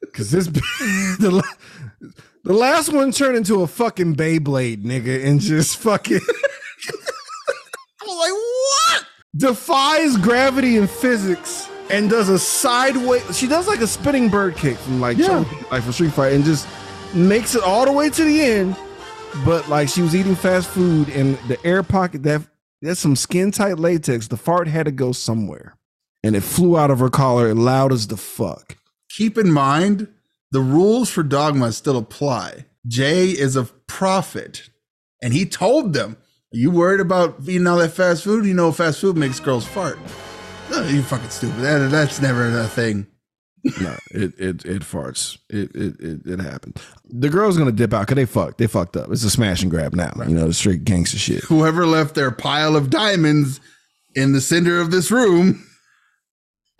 because 0.02 0.30
this 0.32 0.46
the 0.48 1.44
the 2.44 2.54
last 2.54 2.94
one 2.94 3.12
turned 3.12 3.38
into 3.38 3.62
a 3.64 3.68
fucking 3.68 4.16
Beyblade, 4.16 4.84
nigga, 4.84 5.26
and 5.26 5.40
just 5.40 5.78
fucking. 5.78 6.20
I 8.02 8.06
was 8.06 8.18
like, 8.18 8.32
what? 8.32 9.06
defies 9.36 10.18
gravity 10.18 10.78
and 10.78 10.90
physics 10.90 11.70
and 11.90 12.10
does 12.10 12.30
a 12.30 12.40
sideways. 12.40 13.38
She 13.38 13.48
does 13.48 13.68
like 13.68 13.80
a 13.80 13.88
spinning 13.88 14.30
bird 14.30 14.56
kick 14.56 14.78
from 14.78 15.00
like 15.00 15.18
Yeah. 15.18 15.44
Like 15.72 15.84
from 15.84 15.94
Street 15.94 16.14
Fighter 16.14 16.36
and 16.36 16.44
just 16.44 16.68
makes 17.14 17.56
it 17.56 17.64
all 17.64 17.86
the 17.86 17.92
way 17.92 18.10
to 18.10 18.24
the 18.24 18.42
end. 18.42 18.76
But 19.46 19.70
like 19.70 19.90
she 19.90 20.02
was 20.02 20.16
eating 20.16 20.36
fast 20.36 20.70
food 20.70 21.10
and 21.10 21.38
the 21.48 21.58
air 21.66 21.84
pocket 21.84 22.24
that 22.24 22.42
that's 22.82 23.00
some 23.00 23.16
skin 23.16 23.52
tight 23.52 23.78
latex. 23.80 24.28
The 24.28 24.38
fart 24.38 24.68
had 24.68 24.86
to 24.86 24.92
go 24.92 25.12
somewhere, 25.12 25.78
and 26.24 26.36
it 26.36 26.42
flew 26.42 26.78
out 26.78 26.92
of 26.92 27.00
her 27.00 27.10
collar 27.10 27.54
loud 27.54 27.92
as 27.92 28.08
the 28.08 28.18
fuck. 28.18 28.78
Keep 29.10 29.38
in 29.38 29.52
mind, 29.52 30.08
the 30.52 30.62
rules 30.62 31.10
for 31.10 31.24
dogma 31.24 31.72
still 31.72 31.98
apply. 31.98 32.66
Jay 32.88 33.30
is 33.30 33.56
a 33.56 33.66
prophet, 33.88 34.70
and 35.22 35.34
he 35.34 35.46
told 35.46 35.94
them, 35.94 36.18
"You 36.52 36.72
worried 36.72 37.02
about 37.02 37.38
eating 37.44 37.68
all 37.68 37.78
that 37.78 37.92
fast 37.92 38.24
food? 38.24 38.46
You 38.46 38.54
know, 38.54 38.72
fast 38.72 39.00
food 39.00 39.18
makes 39.18 39.40
girls 39.40 39.66
fart." 39.66 40.00
No, 40.72 40.84
you 40.88 41.02
fucking 41.02 41.30
stupid. 41.30 41.62
That, 41.62 41.90
that's 41.92 42.22
never 42.22 42.46
a 42.48 42.68
thing. 42.68 43.08
No, 43.64 43.96
it 44.12 44.34
it 44.40 44.66
it 44.66 44.82
farts. 44.84 45.38
It 45.50 45.72
it 45.76 46.00
it, 46.00 46.26
it 46.26 46.40
happened. 46.40 46.82
The 47.10 47.30
girl's 47.30 47.58
gonna 47.58 47.72
dip 47.72 47.94
out 47.94 48.02
because 48.02 48.16
they 48.16 48.26
fucked. 48.26 48.58
They 48.58 48.68
fucked 48.68 48.96
up. 48.96 49.12
It's 49.12 49.24
a 49.24 49.30
smash 49.30 49.62
and 49.62 49.70
grab 49.70 49.94
now. 49.94 50.14
You 50.26 50.36
know, 50.36 50.48
the 50.48 50.54
straight 50.54 50.86
gangster 50.86 51.18
shit. 51.18 51.44
Whoever 51.44 51.86
left 51.86 52.16
their 52.16 52.32
pile 52.32 52.76
of 52.76 52.90
diamonds 52.90 53.60
in 54.16 54.32
the 54.32 54.42
center 54.42 54.80
of 54.80 54.92
this 54.92 55.12
room. 55.12 55.66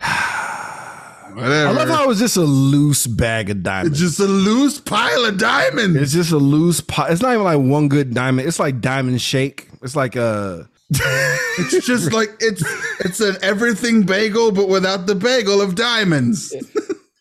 Whatever. 0.00 1.68
I 1.68 1.70
love 1.72 1.88
how 1.88 2.04
it 2.04 2.08
was 2.08 2.18
just 2.18 2.36
a 2.36 2.42
loose 2.42 3.06
bag 3.06 3.50
of 3.50 3.62
diamonds. 3.62 4.02
it's 4.02 4.16
just 4.16 4.28
a 4.28 4.30
loose 4.30 4.80
pile 4.80 5.24
of 5.24 5.38
diamonds. 5.38 5.96
It's 5.96 6.12
just 6.12 6.32
a 6.32 6.38
loose 6.38 6.80
pot. 6.80 7.10
It's 7.12 7.22
not 7.22 7.32
even 7.32 7.44
like 7.44 7.58
one 7.60 7.88
good 7.88 8.14
diamond. 8.14 8.48
It's 8.48 8.58
like 8.58 8.80
diamond 8.80 9.20
shake. 9.20 9.68
It's 9.82 9.96
like 9.96 10.16
a. 10.16 10.68
It's 10.92 11.86
just 11.86 12.12
like 12.12 12.30
it's 12.40 12.62
it's 13.00 13.20
an 13.20 13.36
everything 13.42 14.02
bagel, 14.02 14.52
but 14.52 14.68
without 14.68 15.06
the 15.06 15.14
bagel 15.14 15.60
of 15.60 15.74
diamonds. 15.74 16.54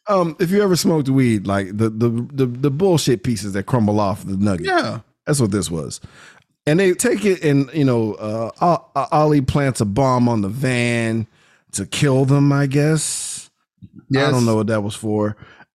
Um, 0.07 0.35
if 0.39 0.49
you 0.49 0.61
ever 0.63 0.75
smoked 0.75 1.07
weed, 1.09 1.45
like 1.45 1.67
the 1.67 1.89
the 1.89 2.09
the, 2.33 2.45
the 2.47 2.71
bullshit 2.71 3.23
pieces 3.23 3.53
that 3.53 3.63
crumble 3.63 3.99
off 3.99 4.25
the 4.25 4.37
nugget. 4.37 4.67
Yeah. 4.67 5.01
That's 5.25 5.39
what 5.39 5.51
this 5.51 5.69
was. 5.69 6.01
And 6.65 6.79
they 6.79 6.93
take 6.93 7.25
it 7.25 7.43
and 7.43 7.69
you 7.73 7.85
know, 7.85 8.13
uh, 8.15 8.51
O- 8.61 9.07
Ollie 9.11 9.41
plants 9.41 9.81
a 9.81 9.85
bomb 9.85 10.27
on 10.27 10.41
the 10.41 10.49
van 10.49 11.27
to 11.73 11.85
kill 11.85 12.25
them. 12.25 12.51
I 12.51 12.65
guess. 12.65 13.51
Yes. 14.09 14.27
I 14.27 14.31
don't 14.31 14.45
know 14.45 14.55
what 14.55 14.67
that 14.67 14.81
was 14.81 14.95
for. 14.95 15.37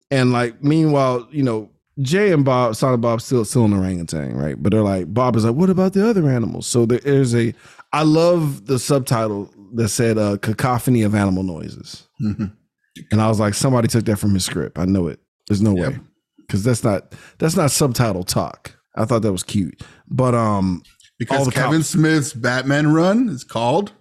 And 0.09 0.31
like, 0.31 0.63
meanwhile, 0.63 1.27
you 1.31 1.43
know, 1.43 1.69
Jay 1.99 2.31
and 2.31 2.43
Bob, 2.45 2.75
Silent 2.75 3.01
Bob, 3.01 3.21
still 3.21 3.43
still 3.43 3.65
in 3.65 3.71
the 3.71 3.77
orangutan, 3.77 4.35
right? 4.35 4.61
But 4.61 4.71
they're 4.71 4.81
like, 4.81 5.13
Bob 5.13 5.35
is 5.35 5.43
like, 5.45 5.55
what 5.55 5.69
about 5.69 5.93
the 5.93 6.07
other 6.07 6.29
animals? 6.29 6.67
So 6.67 6.85
there 6.85 6.99
is 6.99 7.35
a. 7.35 7.53
I 7.93 8.03
love 8.03 8.65
the 8.67 8.79
subtitle 8.79 9.51
that 9.75 9.89
said 9.89 10.17
uh, 10.17 10.37
"cacophony 10.37 11.01
of 11.03 11.13
animal 11.15 11.43
noises," 11.43 12.07
and 12.19 12.51
I 13.21 13.27
was 13.27 13.39
like, 13.39 13.53
somebody 13.53 13.87
took 13.87 14.05
that 14.05 14.17
from 14.17 14.33
his 14.33 14.45
script. 14.45 14.77
I 14.79 14.85
know 14.85 15.07
it. 15.07 15.19
There's 15.47 15.61
no 15.61 15.75
Yep. 15.75 15.93
way 15.93 15.99
because 16.37 16.63
that's 16.63 16.83
not 16.83 17.13
that's 17.39 17.55
not 17.55 17.71
subtitle 17.71 18.23
talk. 18.23 18.75
I 18.95 19.05
thought 19.05 19.21
that 19.23 19.31
was 19.31 19.43
cute, 19.43 19.81
but 20.07 20.33
um, 20.35 20.83
Because 21.19 21.47
Kevin 21.49 21.79
cops- 21.79 21.87
Smith's 21.89 22.33
Batman 22.33 22.93
run 22.93 23.29
is 23.29 23.43
called 23.43 23.91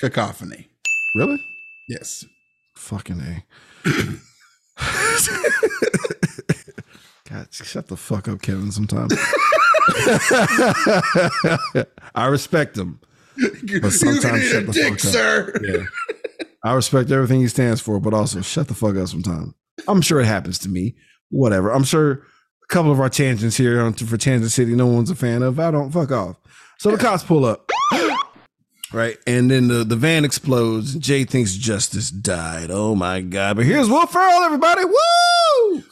Cacophony. 0.00 0.68
really, 1.16 1.40
Yes. 1.88 2.24
fucking 2.76 3.20
a. 3.20 3.44
God, 7.28 7.46
shut 7.52 7.86
the 7.88 7.96
fuck 7.96 8.26
up, 8.28 8.42
Kevin. 8.42 8.72
Sometimes 8.72 9.12
I 12.14 12.26
respect 12.26 12.76
him. 12.76 13.00
But 13.80 13.92
sometimes 13.92 14.44
shut 14.44 14.66
the 14.66 14.72
dick, 14.72 14.84
fuck 14.84 14.92
up. 14.92 15.00
sir. 15.00 15.54
Yeah, 15.62 15.84
I 16.64 16.74
respect 16.74 17.10
everything 17.10 17.40
he 17.40 17.48
stands 17.48 17.80
for, 17.80 18.00
but 18.00 18.12
also 18.14 18.40
shut 18.42 18.68
the 18.68 18.74
fuck 18.74 18.96
up. 18.96 19.08
Sometimes 19.08 19.54
I'm 19.88 20.02
sure 20.02 20.20
it 20.20 20.26
happens 20.26 20.58
to 20.60 20.68
me. 20.68 20.96
Whatever. 21.30 21.70
I'm 21.72 21.84
sure 21.84 22.12
a 22.12 22.66
couple 22.68 22.90
of 22.92 23.00
our 23.00 23.08
tangents 23.08 23.56
here 23.56 23.80
on 23.80 23.92
for 23.94 24.16
Tangent 24.16 24.50
City, 24.52 24.74
no 24.74 24.86
one's 24.86 25.10
a 25.10 25.14
fan 25.14 25.42
of. 25.42 25.58
I 25.60 25.70
don't 25.70 25.90
fuck 25.90 26.10
off. 26.12 26.36
So 26.78 26.90
the 26.90 26.98
cops 26.98 27.22
pull 27.24 27.44
up. 27.44 27.70
Right. 28.92 29.18
And 29.24 29.48
then 29.50 29.68
the, 29.68 29.84
the 29.84 29.94
van 29.94 30.24
explodes. 30.24 30.96
Jay 30.96 31.22
thinks 31.22 31.54
Justice 31.54 32.10
died. 32.10 32.70
Oh 32.72 32.96
my 32.96 33.20
God. 33.20 33.54
But 33.56 33.66
here's 33.66 33.88
Will 33.88 34.04
Ferrell, 34.06 34.42
everybody. 34.42 34.84
Woo! 34.84 34.94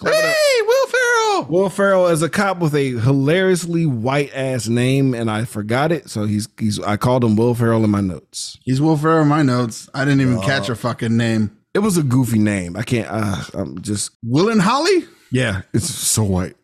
Hey, 0.03 0.63
Will 0.67 0.87
Ferrell. 0.89 1.45
Will 1.49 1.71
Ferrell 1.71 2.07
as 2.07 2.23
a 2.23 2.29
cop 2.29 2.59
with 2.59 2.75
a 2.75 2.91
hilariously 2.99 3.87
white 3.87 4.31
ass 4.35 4.69
name, 4.69 5.15
and 5.15 5.31
I 5.31 5.45
forgot 5.45 5.93
it. 5.93 6.09
So 6.11 6.25
he's 6.25 6.49
he's 6.59 6.81
I 6.81 6.97
called 6.97 7.25
him 7.25 7.37
Will 7.37 7.55
Ferrell 7.55 7.85
in 7.85 7.91
my 7.91 8.01
notes. 8.01 8.59
He's 8.65 8.81
Will 8.81 8.97
Ferrell 8.97 9.23
in 9.23 9.29
my 9.29 9.43
notes. 9.43 9.89
I 9.95 10.05
didn't 10.05 10.21
even 10.21 10.41
catch 10.41 10.69
a 10.69 10.75
fucking 10.75 11.17
name. 11.17 11.57
It 11.75 11.81
was 11.81 11.97
a 11.97 12.03
goofy 12.03 12.39
name. 12.39 12.77
I 12.77 12.83
can't 12.83 13.09
uh 13.11 13.43
I'm 13.55 13.81
just 13.83 14.11
Willenholly? 14.25 15.07
yeah, 15.31 15.63
it's 15.73 15.89
so 15.89 16.25
white. 16.25 16.57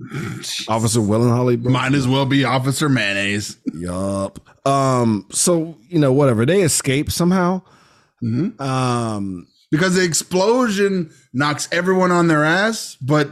Officer 0.68 1.00
Willenholly, 1.00 1.62
bro. 1.62 1.72
Might 1.72 1.94
as 1.94 2.08
well 2.08 2.26
be 2.26 2.44
Officer 2.44 2.88
Mayonnaise. 2.88 3.56
Yup. 3.74 4.40
Um, 4.66 5.26
so 5.30 5.76
you 5.88 5.98
know, 5.98 6.12
whatever. 6.12 6.44
They 6.46 6.62
escape 6.62 7.12
somehow. 7.12 7.62
Um, 8.58 9.46
Because 9.74 9.94
the 9.96 10.04
explosion 10.04 11.10
knocks 11.32 11.68
everyone 11.72 12.12
on 12.12 12.28
their 12.28 12.44
ass, 12.44 12.96
but 13.00 13.28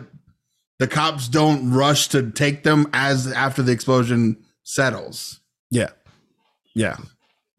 the 0.80 0.88
cops 0.88 1.28
don't 1.28 1.70
rush 1.70 2.08
to 2.08 2.30
take 2.32 2.64
them 2.64 2.88
as 2.92 3.30
after 3.30 3.62
the 3.62 3.70
explosion 3.72 4.36
settles. 4.64 5.40
yeah. 5.70 5.90
Yeah. 6.74 6.96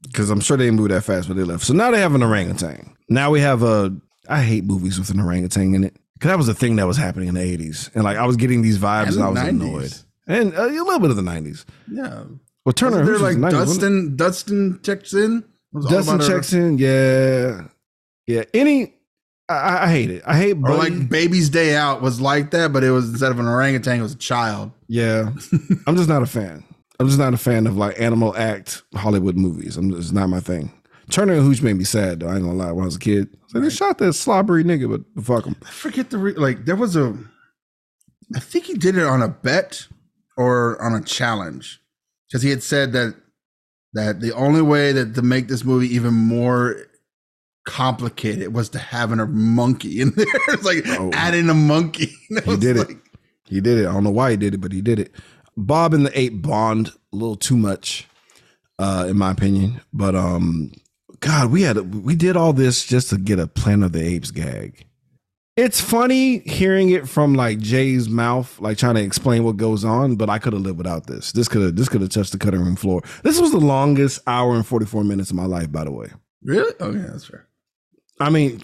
Because 0.02 0.30
I'm 0.30 0.42
sure 0.42 0.58
they 0.58 0.66
didn't 0.66 0.80
move 0.82 0.90
that 0.90 1.04
fast 1.04 1.30
when 1.30 1.38
they 1.38 1.44
left. 1.46 1.64
So 1.64 1.74
now 1.74 1.92
they 1.92 2.00
have 2.02 2.14
an 2.16 2.24
orangutan. 2.24 2.94
Now 3.08 3.30
we 3.32 3.40
have 3.40 3.64
a 3.64 3.96
I 4.28 4.42
hate 4.42 4.66
movies 4.66 5.00
with 5.00 5.10
an 5.12 5.20
orangutan 5.22 5.76
in 5.76 5.84
it. 5.86 5.96
Cause 6.20 6.30
that 6.30 6.38
was 6.38 6.50
a 6.50 6.54
thing 6.54 6.76
that 6.78 6.88
was 6.88 6.98
happening 6.98 7.30
in 7.30 7.36
the 7.36 7.42
80s. 7.58 7.90
And 7.96 8.04
like 8.04 8.18
I 8.18 8.26
was 8.26 8.36
getting 8.36 8.62
these 8.64 8.78
vibes 8.80 9.08
And 9.08 9.16
and, 9.18 9.24
I 9.24 9.30
was 9.30 9.40
90s. 9.40 9.50
annoyed. 9.50 9.94
And 10.28 10.54
uh, 10.58 10.64
a 10.64 10.72
little 10.72 11.00
bit 11.00 11.10
of 11.12 11.16
the 11.16 11.22
90s. 11.22 11.64
Yeah. 11.90 12.24
Well, 12.66 12.74
Turner 12.74 13.00
Wasn't 13.00 13.06
there 13.06 13.06
Hooch 13.06 13.12
was 13.14 13.22
like 13.22 13.36
the 13.36 13.48
90s. 13.48 13.52
Dunston 13.52 14.16
Dunston 14.18 14.80
checks 14.84 15.14
in? 15.14 15.38
It 15.40 15.46
was 15.72 15.86
all 15.86 15.92
Dunston 15.92 16.16
about 16.16 16.28
her- 16.28 16.34
checks 16.36 16.54
in. 16.54 16.78
Yeah. 16.80 17.68
Yeah. 18.28 18.44
Any 18.54 18.94
I- 19.50 19.84
I, 19.84 19.92
hate 19.92 20.10
it. 20.10 20.24
I 20.26 20.38
hate 20.38 20.58
Or 20.64 20.76
like 20.76 21.10
Baby's 21.10 21.50
Day 21.50 21.76
Out 21.76 22.02
was 22.02 22.22
like 22.22 22.52
that, 22.52 22.72
but 22.72 22.84
it 22.84 22.92
was 22.92 23.10
instead 23.10 23.32
of 23.32 23.40
an 23.40 23.46
orangutan, 23.48 24.00
it 24.00 24.02
was 24.02 24.14
a 24.14 24.18
child. 24.18 24.72
Yeah, 24.88 25.32
I'm 25.88 25.96
just 25.98 26.08
not 26.10 26.24
a 26.24 26.26
fan. 26.26 26.64
I'm 27.00 27.08
just 27.08 27.20
not 27.20 27.34
a 27.34 27.38
fan 27.38 27.68
of 27.68 27.76
like 27.76 28.00
animal 28.00 28.36
act 28.38 28.84
Hollywood 28.96 29.36
movies. 29.36 29.76
I'm 29.76 29.92
just 29.92 30.14
not 30.14 30.30
my 30.30 30.40
thing. 30.40 30.72
Turner 31.10 31.34
and 31.34 31.44
Hooch 31.44 31.62
made 31.62 31.74
me 31.76 31.84
sad 31.84 32.22
though. 32.22 32.28
I 32.30 32.36
ain't 32.36 32.44
gonna 32.44 32.56
lie. 32.56 32.72
When 32.72 32.84
I 32.84 32.86
was 32.86 32.96
a 32.96 33.00
kid, 33.00 33.30
was 33.44 33.54
like, 33.54 33.64
they 33.64 33.70
shot 33.70 33.98
that 33.98 34.14
slobbery 34.14 34.64
nigga, 34.64 34.90
but 34.90 35.24
fuck 35.24 35.46
him. 35.46 35.56
I 35.66 35.70
forget 35.72 36.10
the 36.10 36.18
re- 36.18 36.34
like. 36.36 36.64
There 36.66 36.78
was 36.78 36.96
a, 36.96 37.14
I 38.36 38.40
think 38.40 38.66
he 38.66 38.76
did 38.76 38.98
it 38.98 39.04
on 39.06 39.22
a 39.22 39.28
bet 39.28 39.88
or 40.38 40.82
on 40.82 40.94
a 40.94 41.04
challenge, 41.04 41.82
because 42.30 42.42
he 42.42 42.50
had 42.50 42.64
said 42.64 42.94
that 42.94 43.16
that 43.94 44.22
the 44.22 44.32
only 44.34 44.62
way 44.62 44.94
that 44.94 45.16
to 45.16 45.22
make 45.22 45.50
this 45.50 45.66
movie 45.66 45.94
even 45.94 46.14
more 46.14 46.78
complicated 47.66 48.54
was 48.54 48.70
to 48.70 48.80
having 48.80 49.20
a 49.20 49.26
monkey 49.26 50.02
in 50.02 50.12
there. 50.12 50.26
it's 50.50 50.64
like 50.64 50.84
Oh. 50.88 51.12
adding 51.14 51.50
a 51.50 51.54
monkey. 51.54 52.12
He 52.46 52.58
did 52.58 52.78
it. 52.78 52.90
He 53.46 53.62
did 53.62 53.78
it. 53.80 53.88
I 53.88 53.94
don't 53.94 54.04
know 54.04 54.10
why 54.12 54.32
he 54.32 54.38
did 54.38 54.54
it, 54.56 54.58
but 54.62 54.72
he 54.72 54.82
did 54.82 55.00
it. 55.00 55.12
Bob 55.56 55.94
and 55.94 56.06
the 56.06 56.20
Ape 56.20 56.42
Bond 56.42 56.88
a 56.90 57.16
little 57.16 57.36
too 57.36 57.58
much, 57.58 58.08
uh, 58.80 59.06
in 59.10 59.18
my 59.18 59.32
opinion. 59.32 59.82
But 59.94 60.16
um, 60.16 60.72
God, 61.20 61.52
we 61.52 61.62
had 61.62 61.94
we 62.04 62.16
did 62.16 62.36
all 62.36 62.54
this 62.54 62.84
just 62.86 63.10
to 63.12 63.18
get 63.18 63.40
a 63.40 63.46
Planet 63.48 63.88
of 63.88 63.92
the 63.92 64.04
Apes 64.04 64.32
gag. 64.32 64.86
It's 65.56 65.80
funny 65.80 66.40
hearing 66.40 66.90
it 66.90 67.08
from 67.08 67.36
like 67.36 67.60
Jay's 67.60 68.10
mouth, 68.10 68.60
like 68.60 68.80
trying 68.80 68.96
to 68.96 69.04
explain 69.04 69.44
what 69.44 69.58
goes 69.58 69.86
on. 69.86 70.16
But 70.16 70.28
I 70.30 70.40
could 70.40 70.54
have 70.54 70.64
lived 70.64 70.80
without 70.80 71.06
this. 71.06 71.32
This 71.32 71.48
could 71.48 71.62
have 71.62 71.76
this 71.76 71.88
could 71.90 72.02
have 72.02 72.10
touched 72.10 72.32
the 72.32 72.40
cutting 72.40 72.62
room 72.62 72.76
floor. 72.76 73.02
This 73.22 73.40
was 73.40 73.52
the 73.52 73.60
longest 73.60 74.20
hour 74.26 74.56
and 74.56 74.66
forty 74.66 74.88
four 74.88 75.04
minutes 75.04 75.30
of 75.30 75.36
my 75.36 75.46
life, 75.46 75.72
by 75.72 75.84
the 75.84 75.92
way. 75.92 76.08
Really? 76.44 76.74
Okay, 76.82 76.98
that's 76.98 77.26
fair. 77.26 77.46
I 78.20 78.30
mean, 78.30 78.62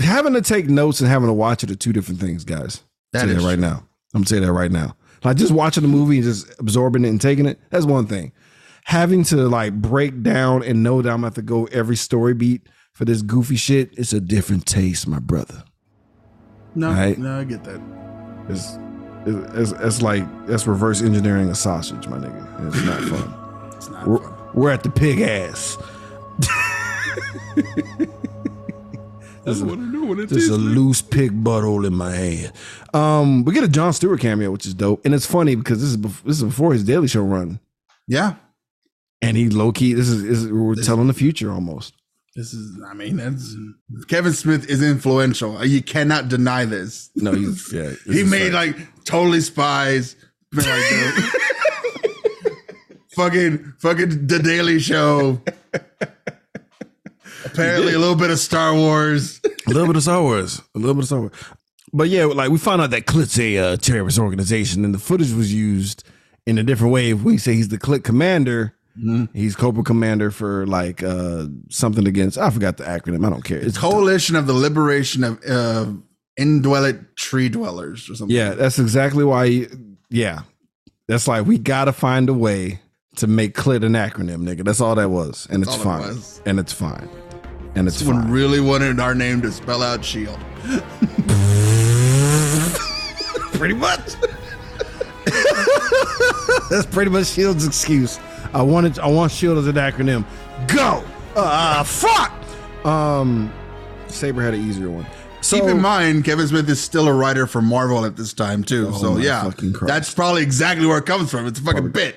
having 0.00 0.34
to 0.34 0.42
take 0.42 0.68
notes 0.68 1.00
and 1.00 1.08
having 1.08 1.28
to 1.28 1.32
watch 1.32 1.62
it 1.64 1.70
are 1.70 1.76
two 1.76 1.92
different 1.92 2.20
things, 2.20 2.44
guys. 2.44 2.82
That 3.12 3.20
I'll 3.20 3.26
tell 3.26 3.28
you 3.30 3.36
is 3.36 3.42
that 3.42 3.48
right 3.48 3.54
true. 3.54 3.62
now. 3.62 3.76
I'm 4.14 4.20
gonna 4.22 4.26
say 4.26 4.38
that 4.40 4.52
right 4.52 4.70
now. 4.70 4.96
Like 5.24 5.36
just 5.36 5.52
watching 5.52 5.82
the 5.82 5.88
movie 5.88 6.16
and 6.16 6.24
just 6.24 6.48
absorbing 6.60 7.04
it 7.04 7.08
and 7.08 7.20
taking 7.20 7.46
it, 7.46 7.58
that's 7.70 7.84
one 7.86 8.06
thing. 8.06 8.32
Having 8.84 9.24
to 9.24 9.36
like 9.48 9.74
break 9.74 10.22
down 10.22 10.62
and 10.62 10.82
know 10.82 11.02
that 11.02 11.08
I'm 11.10 11.16
gonna 11.16 11.26
have 11.28 11.34
to 11.34 11.42
go 11.42 11.64
every 11.66 11.96
story 11.96 12.34
beat 12.34 12.68
for 12.92 13.04
this 13.04 13.22
goofy 13.22 13.56
shit, 13.56 13.90
it's 13.98 14.12
a 14.12 14.20
different 14.20 14.64
taste, 14.66 15.06
my 15.08 15.18
brother. 15.18 15.64
No, 16.74 16.90
Right. 16.92 17.18
no, 17.18 17.40
I 17.40 17.44
get 17.44 17.64
that. 17.64 17.80
It's 18.48 18.78
it's, 19.26 19.72
it's 19.72 20.02
like 20.02 20.24
that's 20.46 20.66
reverse 20.68 21.02
engineering 21.02 21.48
a 21.48 21.54
sausage, 21.54 22.06
my 22.06 22.18
nigga. 22.18 22.68
It's 22.68 22.84
not 22.84 23.02
fun. 23.18 23.72
It's 23.76 23.88
not 23.88 24.06
We're, 24.06 24.18
fun. 24.18 24.34
we're 24.54 24.70
at 24.70 24.82
the 24.84 24.90
pig 24.90 25.20
ass. 25.20 25.76
There's 29.46 29.62
a- 29.62 29.66
I 29.66 29.74
know 29.76 30.04
what 30.04 30.18
it 30.18 30.28
Just 30.28 30.50
a 30.50 30.56
loose 30.56 31.00
pig 31.00 31.42
butthole 31.42 31.86
in 31.86 31.94
my 31.94 32.12
hand. 32.14 32.52
Um, 32.92 33.44
we 33.44 33.54
get 33.54 33.64
a 33.64 33.68
Jon 33.68 33.92
Stewart 33.94 34.20
cameo, 34.20 34.50
which 34.50 34.66
is 34.66 34.74
dope, 34.74 35.04
and 35.06 35.14
it's 35.14 35.24
funny 35.26 35.54
because 35.54 35.80
this 35.80 35.90
is 35.90 35.96
bef- 35.96 36.22
this 36.24 36.36
is 36.38 36.42
before 36.44 36.72
his 36.72 36.84
Daily 36.84 37.08
Show 37.08 37.22
run, 37.22 37.60
Yeah, 38.06 38.34
and 39.22 39.36
he 39.36 39.48
low 39.48 39.72
key. 39.72 39.94
This 39.94 40.08
is, 40.08 40.22
is 40.24 40.52
we're 40.52 40.74
telling 40.74 41.06
the 41.06 41.14
future 41.14 41.50
almost. 41.52 41.94
this 42.34 42.52
is. 42.52 42.76
I 42.90 42.94
mean, 42.94 43.16
that's 43.16 43.54
Kevin 44.08 44.32
Smith 44.34 44.68
is 44.68 44.82
influential. 44.82 45.64
You 45.64 45.82
cannot 45.82 46.28
deny 46.28 46.64
this. 46.66 47.10
No, 47.14 47.32
he's 47.32 47.72
yeah. 47.72 47.92
this 48.04 48.16
He 48.16 48.24
made 48.24 48.52
fact. 48.52 48.78
like 48.78 49.04
totally 49.04 49.40
spies. 49.40 50.16
like, 50.52 50.66
uh, 50.66 51.20
fucking 53.14 53.74
fucking 53.78 54.26
the 54.26 54.38
Daily 54.38 54.78
Show. 54.80 55.40
Apparently, 57.46 57.94
a 57.94 57.98
little 57.98 58.16
bit 58.16 58.30
of 58.30 58.38
Star 58.38 58.74
Wars. 58.74 59.40
a 59.44 59.70
little 59.70 59.86
bit 59.86 59.96
of 59.96 60.02
Star 60.02 60.22
Wars, 60.22 60.60
a 60.74 60.78
little 60.78 60.94
bit 60.94 61.00
of 61.00 61.06
Star 61.06 61.20
Wars. 61.20 61.32
But 61.92 62.08
yeah, 62.08 62.24
like 62.24 62.50
we 62.50 62.58
found 62.58 62.82
out 62.82 62.90
that 62.90 63.06
Clit's 63.06 63.38
a 63.38 63.56
uh, 63.58 63.76
terrorist 63.76 64.18
organization, 64.18 64.84
and 64.84 64.92
the 64.94 64.98
footage 64.98 65.32
was 65.32 65.52
used 65.52 66.04
in 66.46 66.58
a 66.58 66.62
different 66.62 66.92
way. 66.92 67.10
If 67.10 67.22
we 67.22 67.38
say 67.38 67.54
he's 67.54 67.68
the 67.68 67.78
Clit 67.78 68.04
commander, 68.04 68.74
he's 69.32 69.56
Cobra 69.56 69.82
commander 69.82 70.30
for 70.30 70.66
like 70.66 71.02
uh 71.02 71.46
something 71.70 72.06
against. 72.06 72.38
I 72.38 72.50
forgot 72.50 72.76
the 72.76 72.84
acronym. 72.84 73.26
I 73.26 73.30
don't 73.30 73.44
care. 73.44 73.58
It's 73.58 73.78
Coalition 73.78 74.36
of 74.36 74.46
the 74.46 74.52
Liberation 74.52 75.24
of 75.24 75.38
uh, 75.48 75.86
Indwellet 76.38 77.14
Tree 77.16 77.48
Dwellers 77.48 78.10
or 78.10 78.14
something. 78.14 78.36
Yeah, 78.36 78.50
that's 78.54 78.78
exactly 78.78 79.24
why. 79.24 79.66
Yeah, 80.10 80.40
that's 81.08 81.28
like 81.28 81.46
we 81.46 81.58
got 81.58 81.86
to 81.86 81.92
find 81.92 82.28
a 82.28 82.34
way 82.34 82.80
to 83.16 83.26
make 83.26 83.54
clit 83.54 83.84
an 83.84 83.92
acronym, 83.92 84.42
nigga. 84.42 84.64
That's 84.64 84.80
all 84.80 84.94
that 84.96 85.08
was, 85.08 85.46
and 85.50 85.62
it's 85.62 85.72
all 85.72 85.80
it 85.80 85.84
fine, 85.84 86.16
and 86.44 86.58
it's 86.58 86.72
fine, 86.72 87.08
and 87.76 87.86
it's 87.86 87.98
Someone 87.98 88.22
fine. 88.22 88.32
really 88.32 88.60
wanted 88.60 88.98
our 88.98 89.14
name 89.14 89.40
to 89.42 89.52
spell 89.52 89.82
out 89.82 90.04
Shield. 90.04 90.38
pretty 93.52 93.74
much. 93.74 94.14
that's 96.70 96.86
pretty 96.86 97.10
much 97.10 97.26
Shield's 97.26 97.66
excuse. 97.66 98.18
I 98.54 98.62
wanted, 98.62 98.98
I 98.98 99.06
want 99.08 99.30
Shield 99.30 99.58
as 99.58 99.66
an 99.66 99.76
acronym. 99.76 100.24
Go. 100.66 101.04
Uh, 101.36 101.84
fuck. 101.84 102.32
Um, 102.84 103.52
Saber 104.08 104.42
had 104.42 104.54
an 104.54 104.66
easier 104.66 104.90
one. 104.90 105.06
So 105.42 105.60
Keep 105.60 105.68
in 105.68 105.80
mind, 105.80 106.24
Kevin 106.24 106.48
Smith 106.48 106.68
is 106.68 106.80
still 106.80 107.06
a 107.06 107.12
writer 107.12 107.46
for 107.46 107.62
Marvel 107.62 108.04
at 108.04 108.16
this 108.16 108.32
time 108.32 108.64
too. 108.64 108.90
Oh 108.92 108.98
so 108.98 109.16
yeah, 109.16 109.48
that's 109.82 110.12
probably 110.12 110.42
exactly 110.42 110.86
where 110.86 110.98
it 110.98 111.06
comes 111.06 111.30
from. 111.30 111.46
It's 111.46 111.60
a 111.60 111.62
fucking 111.62 111.90
bit. 111.92 112.16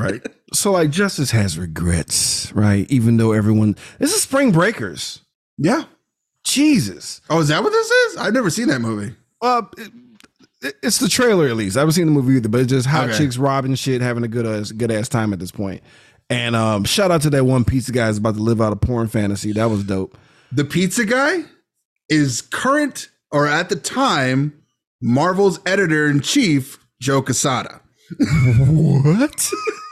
Right. 0.00 0.26
So 0.52 0.72
like 0.72 0.90
Justice 0.90 1.30
has 1.30 1.56
regrets, 1.56 2.52
right? 2.54 2.84
Even 2.90 3.18
though 3.18 3.30
everyone, 3.30 3.76
this 4.00 4.12
is 4.12 4.22
Spring 4.22 4.50
Breakers. 4.50 5.20
Yeah. 5.58 5.84
Jesus. 6.44 7.20
Oh, 7.30 7.38
is 7.40 7.48
that 7.48 7.62
what 7.62 7.70
this 7.70 7.88
is? 7.88 8.16
I've 8.16 8.32
never 8.32 8.50
seen 8.50 8.66
that 8.66 8.80
movie. 8.80 9.14
Uh, 9.40 9.62
it- 9.78 9.92
it- 10.62 10.74
it's 10.82 10.98
the 10.98 11.08
trailer 11.08 11.46
at 11.46 11.54
least. 11.56 11.76
I 11.76 11.80
haven't 11.80 11.92
seen 11.94 12.06
the 12.06 12.12
movie 12.12 12.34
either, 12.34 12.48
but 12.48 12.62
it's 12.62 12.70
just 12.70 12.86
hot 12.88 13.08
Okay. 13.10 13.18
chicks 13.18 13.36
robbing 13.38 13.76
shit, 13.76 14.00
having 14.02 14.24
a 14.24 14.28
good 14.28 14.44
ass 14.44 14.72
good 14.72 14.90
ass 14.90 15.08
time 15.08 15.32
at 15.32 15.38
this 15.38 15.52
point. 15.52 15.82
And 16.28 16.54
um, 16.56 16.82
shout 16.84 17.10
out 17.12 17.22
to 17.22 17.30
that 17.30 17.44
one 17.44 17.64
pizza 17.64 17.92
guy 17.92 18.08
who's 18.08 18.18
about 18.18 18.34
to 18.34 18.42
live 18.42 18.60
out 18.60 18.72
a 18.72 18.76
porn 18.76 19.06
fantasy. 19.06 19.52
That 19.52 19.70
was 19.70 19.84
dope. 19.84 20.18
The 20.52 20.64
pizza 20.64 21.04
guy 21.04 21.44
is 22.08 22.40
current 22.42 23.08
or 23.30 23.46
at 23.46 23.68
the 23.68 23.76
time 23.76 24.52
Marvel's 25.00 25.60
editor 25.64 26.08
in 26.10 26.20
chief, 26.20 26.84
Joe 27.00 27.22
Quesada. 27.22 27.80
What? 28.58 29.48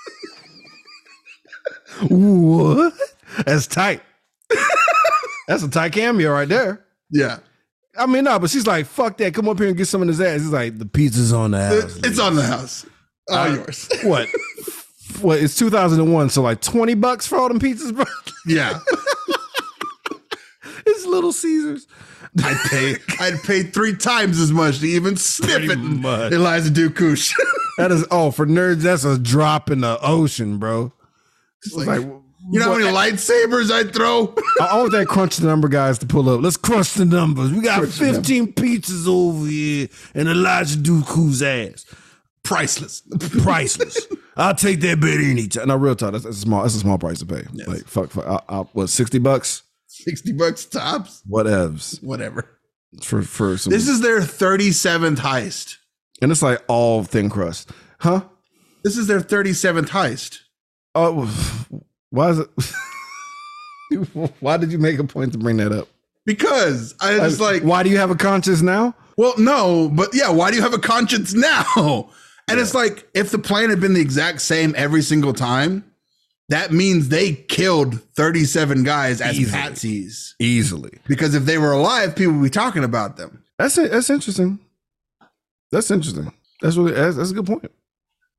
what? 2.09 2.93
That's 3.47 3.67
tight. 3.67 4.03
That's 5.47 5.63
a 5.63 5.69
tight 5.69 5.93
cameo 5.93 6.33
right 6.33 6.49
there. 6.49 6.85
Yeah. 7.11 7.39
I 7.99 8.07
mean, 8.07 8.25
no, 8.25 8.39
but 8.39 8.51
she's 8.51 8.67
like, 8.67 8.87
fuck 8.87 9.17
that. 9.19 9.35
Come 9.35 9.49
up 9.49 9.59
here 9.59 9.69
and 9.69 9.77
get 9.77 9.87
some 9.87 10.03
of 10.03 10.09
his 10.09 10.21
ass. 10.21 10.41
He's 10.43 10.51
like, 10.51 10.79
the 10.79 10.87
pizza's 10.87 11.33
on 11.33 11.53
the 11.53 11.65
house. 11.67 11.97
It's 12.05 12.19
on 12.19 12.37
the 12.37 12.43
house. 12.45 12.87
All 13.31 13.39
Uh, 13.39 13.55
yours. 13.55 13.89
what? 14.05 14.29
what? 15.21 15.39
It's 15.41 15.57
2001, 15.57 16.31
so 16.31 16.43
like 16.43 16.61
20 16.61 16.95
bucks 16.95 17.27
for 17.27 17.39
all 17.39 17.49
them 17.49 17.59
pizzas, 17.59 17.95
bro. 17.95 18.05
Yeah. 18.47 18.79
it's 20.87 21.07
Little 21.07 21.33
Caesars. 21.33 21.87
I'd 22.45 22.57
pay 22.71 22.97
I'd 23.21 23.43
pay 23.43 23.63
three 23.65 23.97
times 23.97 24.39
as 24.39 24.53
much 24.53 24.79
to 24.81 24.87
even 24.87 25.17
sniff 25.17 25.57
Pretty 25.67 25.73
it. 25.73 25.77
much. 25.79 26.33
Eliza 26.33 26.71
Dushku. 26.71 27.33
That 27.79 27.93
is 27.93 28.05
oh 28.11 28.33
for 28.33 28.45
nerds. 28.45 28.81
That's 28.83 29.05
a 29.05 29.17
drop 29.17 29.71
in 29.71 29.83
the 29.83 30.01
ocean, 30.03 30.59
bro. 30.59 30.93
It's 31.65 31.75
like, 31.75 32.01
You 32.01 32.61
know 32.61 32.65
how 32.73 32.79
many 32.79 32.85
lightsabers 32.91 33.71
I 33.71 33.91
throw? 33.91 34.35
I 34.61 34.67
I 34.67 34.79
want 34.79 34.93
that 34.93 35.07
crunch 35.09 35.37
the 35.37 35.47
number 35.47 35.69
guys 35.69 35.99
to 35.99 36.07
pull 36.07 36.29
up. 36.29 36.41
Let's 36.41 36.57
crunch 36.57 36.95
the 36.95 37.05
numbers. 37.05 37.51
We 37.53 37.61
got 37.61 37.87
15 37.89 38.53
pizzas 38.55 39.07
over 39.09 39.47
here 39.47 39.89
and 40.15 40.29
Eliza 40.29 40.79
Dushku's 40.79 41.43
ass. 41.43 41.85
Priceless. 42.45 43.03
Priceless. 43.43 44.07
I'll 44.37 44.55
take 44.55 44.81
that 44.81 45.01
bet 45.01 45.19
anytime. 45.19 45.69
No, 45.69 45.77
real 45.77 45.95
talk. 45.97 46.13
That's, 46.13 46.25
that's 46.25 46.37
a 46.37 46.41
small. 46.41 46.63
That's 46.63 46.77
a 46.77 46.79
small 46.79 46.97
price 46.97 47.19
to 47.19 47.27
pay. 47.27 47.43
Like 47.67 47.87
fuck, 47.87 48.11
fuck. 48.11 48.27
I, 48.27 48.41
I, 48.49 48.61
what 48.73 48.87
sixty 48.89 49.19
bucks? 49.19 49.63
60 49.89 50.33
bucks 50.35 50.65
tops. 50.65 51.23
Whatevs 51.29 52.03
Whatever. 52.05 52.49
for 53.03 53.21
for 53.23 53.59
some. 53.59 53.73
This 53.73 53.89
is 53.89 54.01
their 54.01 54.21
37th 54.21 55.17
heist. 55.17 55.77
and 56.23 56.31
it's 56.31 56.41
like 56.43 56.63
all 56.69 57.03
thin 57.03 57.29
crust, 57.29 57.71
huh? 57.99 58.23
This 58.85 58.97
is 58.97 59.09
their 59.09 59.21
37th 59.21 59.89
heist. 59.89 60.39
Oh, 61.01 61.65
why 62.11 62.31
is 62.31 62.39
it? 62.41 62.49
why 64.41 64.57
did 64.57 64.73
you 64.73 64.79
make 64.79 64.99
a 64.99 65.05
point 65.05 65.33
to 65.33 65.39
bring 65.39 65.59
that 65.59 65.73
up? 65.73 65.89
Because 66.27 66.95
I 67.01 67.19
uh, 67.19 67.25
was 67.25 67.41
like, 67.41 67.63
why 67.63 67.83
do 67.83 67.91
you 67.91 67.99
have 67.99 68.11
a 68.11 68.17
conscience 68.17 68.63
now? 68.63 68.95
well, 69.17 69.35
no, 69.39 69.91
but 69.93 70.11
yeah, 70.13 70.31
why 70.31 70.51
do 70.51 70.57
you 70.57 70.63
have 70.63 70.75
a 70.75 70.79
conscience 70.79 71.35
now? 71.35 72.11
And 72.51 72.59
it's 72.59 72.73
like, 72.73 73.07
if 73.13 73.31
the 73.31 73.39
plan 73.39 73.69
had 73.69 73.79
been 73.79 73.93
the 73.93 74.01
exact 74.01 74.41
same 74.41 74.75
every 74.75 75.03
single 75.03 75.35
time, 75.35 75.85
that 76.49 76.73
means 76.73 77.11
they 77.11 77.35
killed 77.35 78.01
37 78.15 78.85
guys 78.85 79.21
as 79.21 79.39
Easily. 79.39 79.63
patsies. 79.63 80.33
Easily. 80.39 80.99
Because 81.07 81.35
if 81.35 81.45
they 81.45 81.59
were 81.59 81.73
alive, 81.73 82.17
people 82.17 82.33
would 82.33 82.43
be 82.43 82.49
talking 82.49 82.85
about 82.85 83.19
them. 83.19 83.45
That's 83.59 83.77
it. 83.77 83.91
That's 83.91 84.09
interesting. 84.09 84.61
That's 85.71 85.91
interesting. 85.91 86.33
That's 86.63 86.77
really 86.77 86.93
that's, 86.93 87.17
that's 87.19 87.33
a 87.33 87.35
good 87.35 87.47
point. 87.47 87.71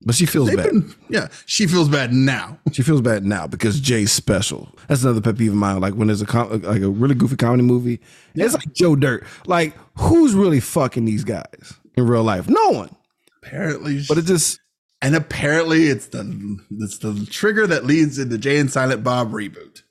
But 0.02 0.16
she 0.16 0.26
feels 0.26 0.48
They've 0.48 0.56
bad. 0.58 0.70
been, 0.70 0.96
yeah, 1.10 1.28
she 1.46 1.68
feels 1.68 1.90
bad 1.90 2.14
now. 2.14 2.58
She 2.72 2.84
feels 2.84 3.02
bad 3.02 3.26
now 3.26 3.48
because 3.48 3.82
Jay's 3.82 4.12
special. 4.14 4.74
That's 4.88 5.04
another 5.04 5.20
pet 5.20 5.38
peeve 5.38 5.52
of 5.52 5.58
mine. 5.58 5.82
Like 5.82 5.94
when 5.96 6.08
there's 6.08 6.22
a 6.22 6.26
com- 6.26 6.50
like 6.62 6.82
a 6.82 6.90
really 6.90 7.16
goofy 7.16 7.36
comedy 7.36 7.64
movie, 7.64 8.00
it's 8.34 8.54
like 8.54 8.74
Joe 8.74 8.96
Dirt. 8.96 9.26
Like 9.46 9.76
who's 9.98 10.34
really 10.34 10.62
fucking 10.62 11.04
these 11.04 11.26
guys 11.26 11.74
in 11.96 12.08
real 12.08 12.24
life? 12.24 12.48
No 12.48 12.70
one. 12.70 12.96
Apparently, 13.44 14.04
But 14.08 14.18
it 14.18 14.26
just 14.26 14.60
and 15.02 15.16
apparently 15.16 15.88
it's 15.88 16.08
the 16.08 16.60
it's 16.80 17.00
the 17.00 17.26
trigger 17.30 17.68
that 17.68 17.86
leads 17.86 18.18
into 18.20 18.38
Jay 18.38 18.58
and 18.60 18.72
Silent 18.72 19.04
Bob 19.04 19.32
reboot. 19.32 19.82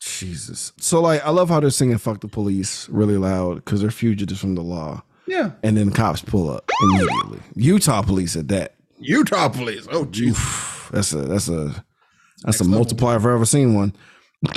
Jesus. 0.00 0.72
So 0.78 1.00
like 1.00 1.24
I 1.24 1.30
love 1.30 1.48
how 1.48 1.60
they're 1.60 1.70
singing 1.70 1.98
"fuck 1.98 2.20
the 2.20 2.28
police" 2.28 2.88
really 2.88 3.16
loud 3.16 3.56
because 3.56 3.80
they're 3.80 3.90
fugitives 3.90 4.40
from 4.40 4.54
the 4.54 4.62
law, 4.62 5.02
Yeah, 5.26 5.52
and 5.62 5.76
then 5.76 5.90
cops 5.90 6.22
pull 6.22 6.50
up 6.50 6.70
immediately. 6.82 7.40
Utah 7.56 8.02
police 8.02 8.36
at 8.36 8.48
that. 8.48 8.74
Utah 9.00 9.48
police. 9.48 9.86
Oh, 9.90 10.04
geez. 10.06 10.38
That's 10.90 11.12
a 11.12 11.18
that's 11.18 11.48
a 11.48 11.84
that's 12.44 12.60
a 12.60 12.64
multiplier 12.64 13.16
if 13.16 13.22
I've 13.22 13.30
ever 13.30 13.44
seen 13.44 13.74
one. 13.74 13.94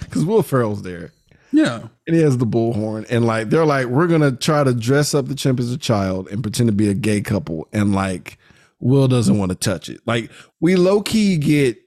Because 0.00 0.26
Will 0.26 0.42
Ferrell's 0.44 0.82
there. 0.82 1.12
Yeah, 1.50 1.88
and 2.06 2.14
he 2.14 2.22
has 2.22 2.38
the 2.38 2.46
bullhorn 2.46 3.06
and 3.10 3.24
like 3.24 3.50
they're 3.50 3.64
like 3.64 3.86
we're 3.86 4.06
gonna 4.06 4.32
try 4.32 4.64
to 4.64 4.74
dress 4.74 5.14
up 5.14 5.26
the 5.26 5.34
chimp 5.34 5.58
as 5.60 5.72
a 5.72 5.78
child 5.78 6.28
and 6.28 6.42
pretend 6.42 6.68
to 6.68 6.72
be 6.72 6.88
a 6.88 6.94
gay 6.94 7.20
couple 7.20 7.68
and 7.72 7.94
like 7.94 8.38
will 8.80 9.08
doesn't 9.08 9.38
want 9.38 9.50
to 9.50 9.56
touch 9.56 9.88
it 9.88 10.00
like 10.04 10.30
we 10.60 10.74
low-key 10.74 11.36
get 11.38 11.78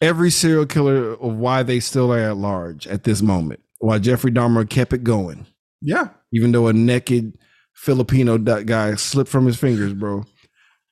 every 0.00 0.30
serial 0.30 0.64
killer 0.64 1.14
of 1.14 1.34
why 1.34 1.62
they 1.62 1.80
still 1.80 2.12
are 2.12 2.20
at 2.20 2.36
large 2.36 2.86
at 2.86 3.04
this 3.04 3.20
moment 3.20 3.60
why 3.80 3.98
jeffrey 3.98 4.30
dahmer 4.30 4.68
kept 4.68 4.92
it 4.92 5.02
going 5.02 5.44
yeah. 5.80 6.08
even 6.32 6.52
though 6.52 6.68
a 6.68 6.72
naked 6.72 7.36
filipino 7.84 8.38
guy 8.38 8.94
slipped 8.94 9.30
from 9.30 9.46
his 9.46 9.56
fingers 9.58 9.92
bro 9.92 10.24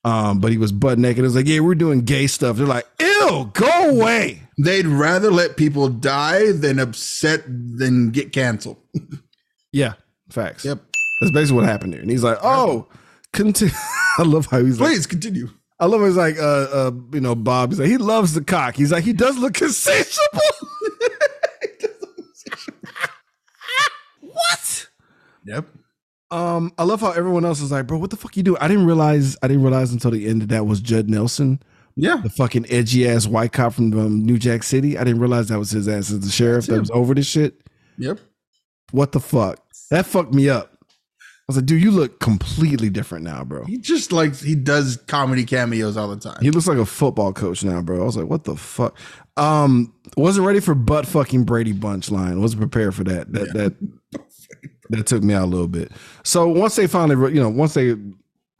um 0.04 0.40
but 0.40 0.50
he 0.52 0.58
was 0.58 0.72
butt 0.72 0.98
naked 0.98 1.20
it 1.20 1.22
was 1.22 1.34
like 1.36 1.46
yeah 1.46 1.60
we're 1.60 1.74
doing 1.74 2.02
gay 2.02 2.26
stuff 2.26 2.56
they're 2.56 2.66
like 2.66 2.86
ew 3.00 3.50
go 3.54 3.90
away 3.90 4.42
They'd 4.58 4.86
rather 4.86 5.30
let 5.30 5.56
people 5.56 5.88
die 5.88 6.52
than 6.52 6.78
upset 6.78 7.42
than 7.46 8.10
get 8.10 8.32
canceled. 8.32 8.76
yeah 9.72 9.94
facts 10.30 10.64
Yep. 10.64 10.78
That's 11.20 11.32
basically 11.32 11.56
what 11.56 11.64
happened 11.68 11.94
there. 11.94 12.00
And 12.00 12.10
he's 12.10 12.22
like, 12.22 12.38
oh, 12.42 12.86
continue. 13.32 13.74
I 14.18 14.22
love 14.24 14.46
how 14.46 14.62
he's 14.62 14.78
like, 14.78 14.90
Please 14.90 15.06
continue. 15.06 15.48
I 15.80 15.86
love 15.86 16.00
how 16.00 16.06
he's 16.06 16.16
like, 16.16 16.38
uh, 16.38 16.42
uh, 16.70 16.90
you 17.12 17.20
know, 17.20 17.34
Bob, 17.34 17.70
he's 17.70 17.80
like, 17.80 17.88
he 17.88 17.96
loves 17.96 18.34
the 18.34 18.44
cock. 18.44 18.76
He's 18.76 18.92
like, 18.92 19.04
he 19.04 19.12
does 19.12 19.38
look 19.38 19.60
insatiable. 19.62 20.40
what? 24.20 24.88
Yep. 25.46 25.66
Um, 26.32 26.72
I 26.78 26.84
love 26.84 27.00
how 27.02 27.10
everyone 27.12 27.44
else 27.44 27.60
is 27.60 27.70
like, 27.70 27.86
bro, 27.86 27.98
what 27.98 28.10
the 28.10 28.16
fuck 28.16 28.36
you 28.36 28.42
do? 28.42 28.56
I 28.60 28.66
didn't 28.66 28.86
realize, 28.86 29.36
I 29.42 29.48
didn't 29.48 29.62
realize 29.62 29.92
until 29.92 30.10
the 30.10 30.26
end 30.28 30.42
that 30.42 30.48
that 30.48 30.64
was 30.66 30.80
Judd 30.80 31.08
Nelson, 31.10 31.60
Yeah. 31.94 32.16
the 32.22 32.30
fucking 32.30 32.66
edgy 32.70 33.06
ass 33.08 33.26
white 33.26 33.52
cop 33.52 33.74
from 33.74 33.92
um, 33.98 34.24
New 34.24 34.38
Jack 34.38 34.62
City. 34.62 34.96
I 34.96 35.04
didn't 35.04 35.20
realize 35.20 35.48
that 35.48 35.58
was 35.58 35.70
his 35.70 35.86
ass 35.88 36.10
as 36.10 36.20
the 36.20 36.30
sheriff 36.30 36.66
that 36.66 36.80
was 36.80 36.90
over 36.90 37.14
this 37.14 37.26
shit. 37.26 37.60
Yep. 37.98 38.18
What 38.92 39.12
the 39.12 39.20
fuck? 39.20 39.60
That 39.90 40.06
fucked 40.06 40.32
me 40.34 40.48
up. 40.48 40.70
I 41.20 41.24
was 41.48 41.56
like, 41.56 41.66
dude, 41.66 41.82
you 41.82 41.90
look 41.90 42.20
completely 42.20 42.88
different 42.88 43.24
now, 43.24 43.42
bro. 43.44 43.64
He 43.64 43.76
just 43.76 44.12
like 44.12 44.36
he 44.36 44.54
does 44.54 44.96
comedy 45.08 45.44
cameos 45.44 45.96
all 45.96 46.08
the 46.08 46.16
time. 46.16 46.38
He 46.40 46.50
looks 46.50 46.66
like 46.68 46.78
a 46.78 46.86
football 46.86 47.32
coach 47.32 47.64
now, 47.64 47.82
bro. 47.82 48.00
I 48.00 48.04
was 48.04 48.16
like, 48.16 48.28
what 48.28 48.44
the 48.44 48.56
fuck? 48.56 48.96
Um, 49.36 49.92
wasn't 50.16 50.46
ready 50.46 50.60
for 50.60 50.74
butt 50.74 51.04
fucking 51.06 51.44
Brady 51.44 51.72
Bunch 51.72 52.10
line. 52.10 52.40
Wasn't 52.40 52.60
prepared 52.60 52.94
for 52.94 53.02
that. 53.04 53.32
That 53.32 53.52
that 53.54 53.74
that 54.92 55.06
took 55.06 55.22
me 55.22 55.34
out 55.34 55.44
a 55.44 55.46
little 55.46 55.68
bit. 55.68 55.92
So 56.22 56.48
once 56.48 56.76
they 56.76 56.86
finally, 56.86 57.34
you 57.34 57.40
know, 57.40 57.48
once 57.48 57.74
they 57.74 57.96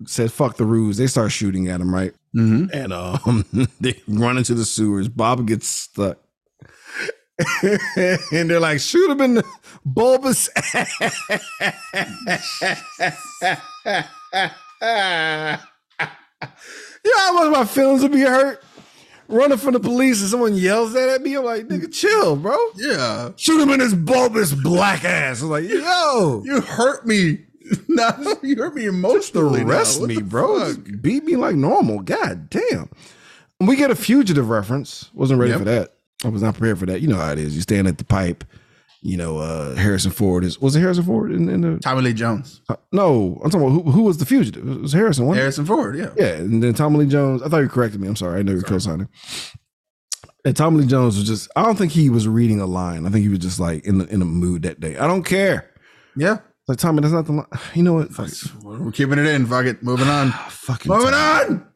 said 0.06 0.32
fuck 0.32 0.56
the 0.56 0.64
ruse, 0.64 0.96
they 0.96 1.06
start 1.06 1.32
shooting 1.32 1.68
at 1.68 1.80
him, 1.80 1.94
right? 1.94 2.12
Mhm. 2.36 2.70
And 2.72 2.92
um, 2.92 3.44
they 3.80 4.00
run 4.08 4.38
into 4.38 4.54
the 4.54 4.64
sewers. 4.64 5.08
Bob 5.08 5.46
gets 5.46 5.66
stuck. 5.66 6.18
and 7.62 8.50
they're 8.50 8.60
like, 8.60 8.80
shoot 8.80 9.10
him 9.10 9.20
in 9.20 9.34
the 9.34 9.44
bulbous 9.84 10.48
You 17.04 17.10
know 17.16 17.18
how 17.18 17.32
much 17.50 17.52
my 17.58 17.64
feelings 17.64 18.02
would 18.02 18.12
be 18.12 18.20
hurt? 18.20 18.62
Running 19.28 19.58
from 19.58 19.72
the 19.74 19.80
police 19.80 20.20
and 20.20 20.30
someone 20.30 20.54
yells 20.54 20.92
that 20.92 21.08
at 21.08 21.22
me. 21.22 21.34
I'm 21.36 21.44
like, 21.44 21.66
nigga, 21.68 21.92
chill, 21.92 22.36
bro. 22.36 22.56
Yeah. 22.76 23.30
Shoot 23.36 23.60
him 23.60 23.70
in 23.70 23.80
his 23.80 23.94
bulbous 23.94 24.52
black 24.52 25.04
ass. 25.04 25.42
I 25.42 25.46
was 25.46 25.62
like, 25.62 25.68
yo, 25.70 26.42
You 26.44 26.60
hurt 26.60 27.06
me. 27.06 27.38
Not 27.88 28.18
you 28.42 28.56
hurt 28.56 28.74
me 28.74 28.86
emotionally. 28.86 29.64
now. 29.64 29.70
arrest 29.70 30.02
me, 30.02 30.20
bro. 30.20 30.58
Just 30.74 31.00
beat 31.00 31.24
me 31.24 31.36
like 31.36 31.54
normal. 31.56 32.00
God 32.00 32.50
damn. 32.50 32.90
We 33.60 33.76
get 33.76 33.90
a 33.90 33.94
fugitive 33.96 34.48
reference. 34.50 35.08
Wasn't 35.14 35.38
ready 35.38 35.52
Yep. 35.52 35.58
for 35.60 35.64
that. 35.66 35.90
I 36.24 36.28
was 36.28 36.42
not 36.42 36.54
prepared 36.54 36.78
for 36.78 36.86
that. 36.86 37.00
You 37.00 37.08
know 37.08 37.16
how 37.16 37.32
it 37.32 37.38
is. 37.38 37.54
You 37.54 37.62
stand 37.62 37.86
at 37.88 37.98
the 37.98 38.04
pipe. 38.04 38.44
You 39.05 39.16
know, 39.16 39.38
uh 39.38 39.74
Harrison 39.74 40.12
Ford 40.12 40.44
is 40.44 40.61
was 40.61 40.76
it 40.76 40.80
Harrison 40.80 41.03
Ford 41.05 41.32
in, 41.32 41.48
in 41.48 41.61
the 41.62 41.78
Tommy 41.80 42.03
Lee 42.03 42.12
Jones. 42.12 42.61
uh, 42.68 42.76
no, 42.92 43.40
I'm 43.44 43.50
talking 43.50 43.66
about 43.66 43.82
who, 43.84 43.90
who 43.90 44.03
was 44.03 44.18
the 44.18 44.24
fugitive? 44.24 44.68
It 44.68 44.80
was 44.80 44.92
Harrison, 44.92 45.26
wasn't 45.26 45.38
it? 45.38 45.42
Harrison 45.42 45.66
Ford. 45.66 45.96
Yeah. 45.98 46.11
Yeah, 46.16 46.34
and 46.36 46.62
then 46.62 46.72
Tommy 46.74 46.98
Lee 46.98 47.07
Jones. 47.07 47.42
I 47.42 47.48
thought 47.48 47.59
you 47.59 47.68
corrected 47.68 48.00
me. 48.00 48.07
I'm 48.07 48.14
sorry. 48.16 48.38
I 48.38 48.42
know 48.42 48.53
you're 48.53 48.62
co-signing. 48.62 49.09
And 50.44 50.57
Tommy 50.57 50.82
Lee 50.82 50.86
Jones 50.86 51.16
was 51.16 51.26
just. 51.26 51.48
I 51.57 51.62
don't 51.62 51.76
think 51.76 51.92
he 51.92 52.11
was 52.11 52.26
reading 52.28 52.61
a 52.61 52.66
line. 52.66 53.07
I 53.07 53.11
think 53.11 53.22
he 53.22 53.28
was 53.28 53.38
just 53.40 53.59
like 53.61 53.84
in 53.84 53.98
the, 53.98 54.07
in 54.07 54.22
a 54.22 54.24
mood 54.24 54.62
that 54.62 54.80
day. 54.80 54.96
I 54.96 55.07
don't 55.07 55.22
care. 55.24 55.70
Yeah. 56.16 56.38
Like 56.68 56.78
Tommy, 56.78 57.00
that's 57.00 57.12
not 57.12 57.26
the 57.26 57.32
line. 57.32 57.46
You 57.74 57.82
know 57.82 57.94
what? 57.94 58.11
Fuck. 58.12 58.30
We're 58.62 58.92
keeping 58.92 59.18
it 59.18 59.26
in. 59.26 59.46
Fuck 59.46 59.66
it. 59.66 59.82
Moving 59.82 60.09
on. 60.09 60.30
Fucking 60.48 60.90
Moving 60.90 61.11
Tommy. 61.11 61.55
on. 61.57 61.68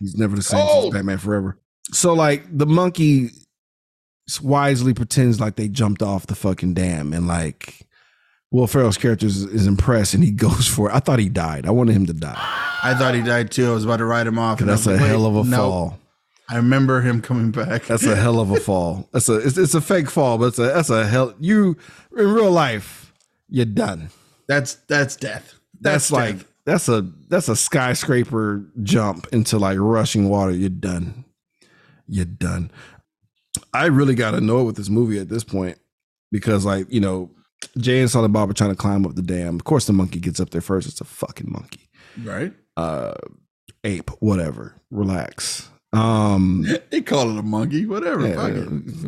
He's 0.00 0.16
never 0.16 0.36
the 0.36 0.42
same 0.42 0.66
since 0.68 0.94
Batman 0.94 1.16
Forever. 1.18 1.58
So 1.92 2.12
like 2.12 2.44
the 2.50 2.66
monkey 2.66 3.30
wisely 4.40 4.94
pretends 4.94 5.40
like 5.40 5.56
they 5.56 5.68
jumped 5.68 6.02
off 6.02 6.26
the 6.26 6.34
fucking 6.34 6.74
dam 6.74 7.12
and 7.12 7.26
like 7.26 7.86
Will 8.50 8.66
Ferrell's 8.66 8.96
character 8.96 9.26
is, 9.26 9.42
is 9.44 9.66
impressed 9.66 10.14
and 10.14 10.22
he 10.24 10.30
goes 10.46 10.66
for 10.66 10.88
it. 10.88 10.94
I 10.94 11.00
thought 11.00 11.18
he 11.18 11.28
died. 11.28 11.66
I 11.66 11.70
wanted 11.70 11.94
him 11.96 12.06
to 12.06 12.12
die. 12.12 12.34
I 12.82 12.94
thought 12.94 13.14
he 13.14 13.22
died 13.22 13.50
too. 13.50 13.70
I 13.70 13.74
was 13.74 13.84
about 13.84 13.98
to 13.98 14.04
write 14.04 14.26
him 14.26 14.38
off. 14.38 14.60
and 14.60 14.68
That's 14.68 14.86
a 14.86 14.96
hell 14.96 15.26
of 15.26 15.36
a 15.36 15.48
no. 15.48 15.56
fall. 15.56 15.98
I 16.48 16.56
remember 16.56 17.00
him 17.00 17.22
coming 17.22 17.50
back. 17.50 17.86
That's 17.86 18.04
a 18.04 18.14
hell 18.14 18.38
of 18.38 18.50
a 18.50 18.60
fall. 18.60 19.08
That's 19.12 19.28
a 19.30 19.36
it's, 19.38 19.56
it's 19.56 19.74
a 19.74 19.80
fake 19.80 20.10
fall, 20.10 20.36
but 20.36 20.46
it's 20.46 20.58
a 20.58 20.64
that's 20.64 20.90
a 20.90 21.06
hell 21.06 21.34
you 21.40 21.76
in 22.16 22.32
real 22.32 22.50
life, 22.50 23.12
you're 23.48 23.64
done. 23.64 24.10
that's 24.46 24.74
that's 24.88 25.16
death. 25.16 25.54
That's, 25.80 26.10
like 26.12 26.38
death. 26.38 26.46
that's 26.66 26.88
a 26.88 27.10
that's 27.28 27.48
a 27.48 27.56
skyscraper 27.56 28.64
jump 28.82 29.26
into 29.32 29.58
like 29.58 29.78
rushing 29.80 30.28
water. 30.28 30.52
You're 30.52 30.68
done. 30.68 31.24
You're 32.06 32.26
done. 32.26 32.70
I 33.74 33.86
really 33.86 34.14
got 34.14 34.34
annoyed 34.34 34.66
with 34.66 34.76
this 34.76 34.88
movie 34.88 35.18
at 35.18 35.28
this 35.28 35.44
point 35.44 35.78
because 36.32 36.64
like, 36.64 36.86
you 36.92 37.00
know, 37.00 37.30
Jay 37.78 38.00
and 38.00 38.10
Silent 38.10 38.32
Bob 38.32 38.48
are 38.50 38.54
trying 38.54 38.70
to 38.70 38.76
climb 38.76 39.04
up 39.04 39.14
the 39.14 39.22
dam. 39.22 39.56
Of 39.56 39.64
course 39.64 39.86
the 39.86 39.92
monkey 39.92 40.20
gets 40.20 40.38
up 40.40 40.50
there 40.50 40.60
first. 40.60 40.88
It's 40.88 41.00
a 41.00 41.04
fucking 41.04 41.50
monkey. 41.50 41.88
right. 42.22 42.52
Uh 42.76 43.14
ape, 43.84 44.10
whatever. 44.20 44.80
Relax. 44.90 45.68
Um 45.92 46.66
They 46.90 47.00
call 47.02 47.30
it 47.30 47.38
a 47.38 47.42
monkey. 47.42 47.86
Whatever. 47.86 48.26
Yeah, 48.28 48.34
Fuck 48.34 48.52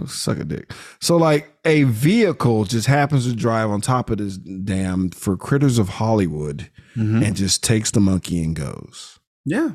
it. 0.04 0.08
suck 0.08 0.38
a 0.38 0.44
dick. 0.44 0.72
So 1.00 1.16
like 1.16 1.52
a 1.64 1.84
vehicle 1.84 2.64
just 2.64 2.86
happens 2.86 3.26
to 3.28 3.34
drive 3.34 3.70
on 3.70 3.80
top 3.80 4.10
of 4.10 4.18
this 4.18 4.36
dam 4.36 5.10
for 5.10 5.36
critters 5.36 5.78
of 5.78 5.88
Hollywood 5.88 6.70
Mhm. 6.96 7.24
and 7.26 7.36
just 7.36 7.62
takes 7.62 7.90
the 7.90 8.00
monkey 8.00 8.42
and 8.42 8.56
goes. 8.56 9.18
Yeah. 9.44 9.72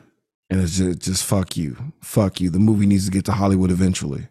And 0.50 0.60
it's 0.60 0.78
just, 0.78 1.00
just 1.00 1.24
fuck 1.24 1.56
you, 1.56 1.78
fuck 2.02 2.42
you. 2.42 2.50
The 2.50 2.60
movie 2.60 2.86
needs 2.88 3.06
to 3.06 3.12
get 3.12 3.26
to 3.26 3.32
Hollywood 3.34 3.72
eventually 3.72 4.28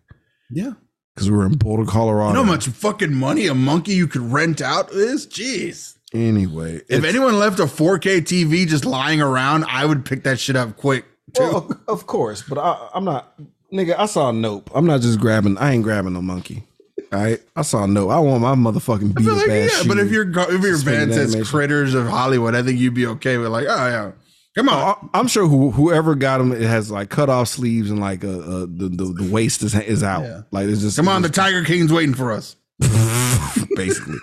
Yeah. 0.50 0.72
because 1.14 1.30
we're 1.30 1.46
in 1.46 1.54
Boulder, 1.56 1.84
Colorado. 1.90 2.28
You 2.28 2.34
know 2.34 2.44
how 2.44 2.52
much 2.52 2.66
fucking 2.68 3.14
money 3.14 3.46
a 3.46 3.54
monkey 3.54 3.92
you 3.94 4.06
could 4.08 4.22
rent 4.22 4.60
out 4.60 4.90
is? 4.92 5.26
Jeez. 5.26 5.96
Anyway, 6.12 6.80
If 6.88 7.04
anyone 7.04 7.38
left 7.38 7.60
a 7.60 7.64
4K 7.66 8.20
TV 8.22 8.66
just 8.66 8.84
lying 8.84 9.20
around, 9.22 9.64
I 9.68 9.84
would 9.86 10.04
pick 10.04 10.24
that 10.24 10.40
shit 10.40 10.56
up 10.56 10.76
quick. 10.76 11.04
Too. 11.34 11.42
Well, 11.44 11.70
of- 11.86 12.06
course, 12.08 12.42
but 12.42 12.58
I, 12.58 12.88
I'm 12.92 13.04
not, 13.04 13.32
nigga. 13.72 13.94
I 13.96 14.06
saw 14.06 14.32
Nope. 14.32 14.70
I'm 14.74 14.86
not 14.86 15.00
just 15.02 15.20
grabbing. 15.20 15.56
I 15.58 15.72
ain't 15.72 15.84
grabbing 15.84 16.12
no 16.14 16.20
monkey. 16.22 16.64
All 17.12 17.20
right, 17.22 17.40
I 17.54 17.62
saw 17.62 17.86
Nope. 17.86 18.10
I 18.10 18.18
want 18.18 18.40
my 18.42 18.54
motherfucking 18.56 19.14
beat 19.14 19.22
I 19.22 19.30
feel 19.30 19.34
up 19.38 19.46
like, 19.46 19.70
yeah, 19.70 19.82
but 19.86 19.98
if 19.98 20.10
your 20.10 20.28
if 20.28 20.62
your 20.62 20.82
band 20.84 21.12
says 21.14 21.32
animation. 21.34 21.44
"Critters 21.44 21.94
of 21.94 22.06
Hollywood," 22.08 22.54
I 22.56 22.62
think 22.64 22.78
you'd 22.80 22.94
be 22.94 23.06
okay 23.06 23.36
with 23.38 23.48
like, 23.50 23.66
oh 23.68 23.86
yeah, 23.86 24.12
come 24.54 24.68
on, 24.68 25.08
I- 25.14 25.18
I'm 25.18 25.28
sure 25.28 25.46
who, 25.46 25.70
whoever 25.70 26.14
got 26.14 26.38
them, 26.38 26.52
it 26.52 26.62
has 26.62 26.90
like 26.90 27.10
cut 27.10 27.28
off 27.28 27.48
sleeves 27.48 27.90
and 27.90 28.00
like 28.00 28.24
a, 28.24 28.28
a 28.28 28.66
the, 28.66 28.88
the 28.88 29.04
the 29.24 29.30
waist 29.32 29.62
is 29.62 29.74
is 29.74 30.02
out. 30.02 30.22
Yeah. 30.22 30.42
Like 30.50 30.68
it's 30.68 30.80
just 30.80 30.96
come 30.96 31.08
on, 31.08 31.22
the 31.22 31.28
Tiger 31.28 31.64
King's 31.64 31.92
waiting 31.92 32.14
for 32.14 32.32
us. 32.32 32.56
basically. 33.76 34.16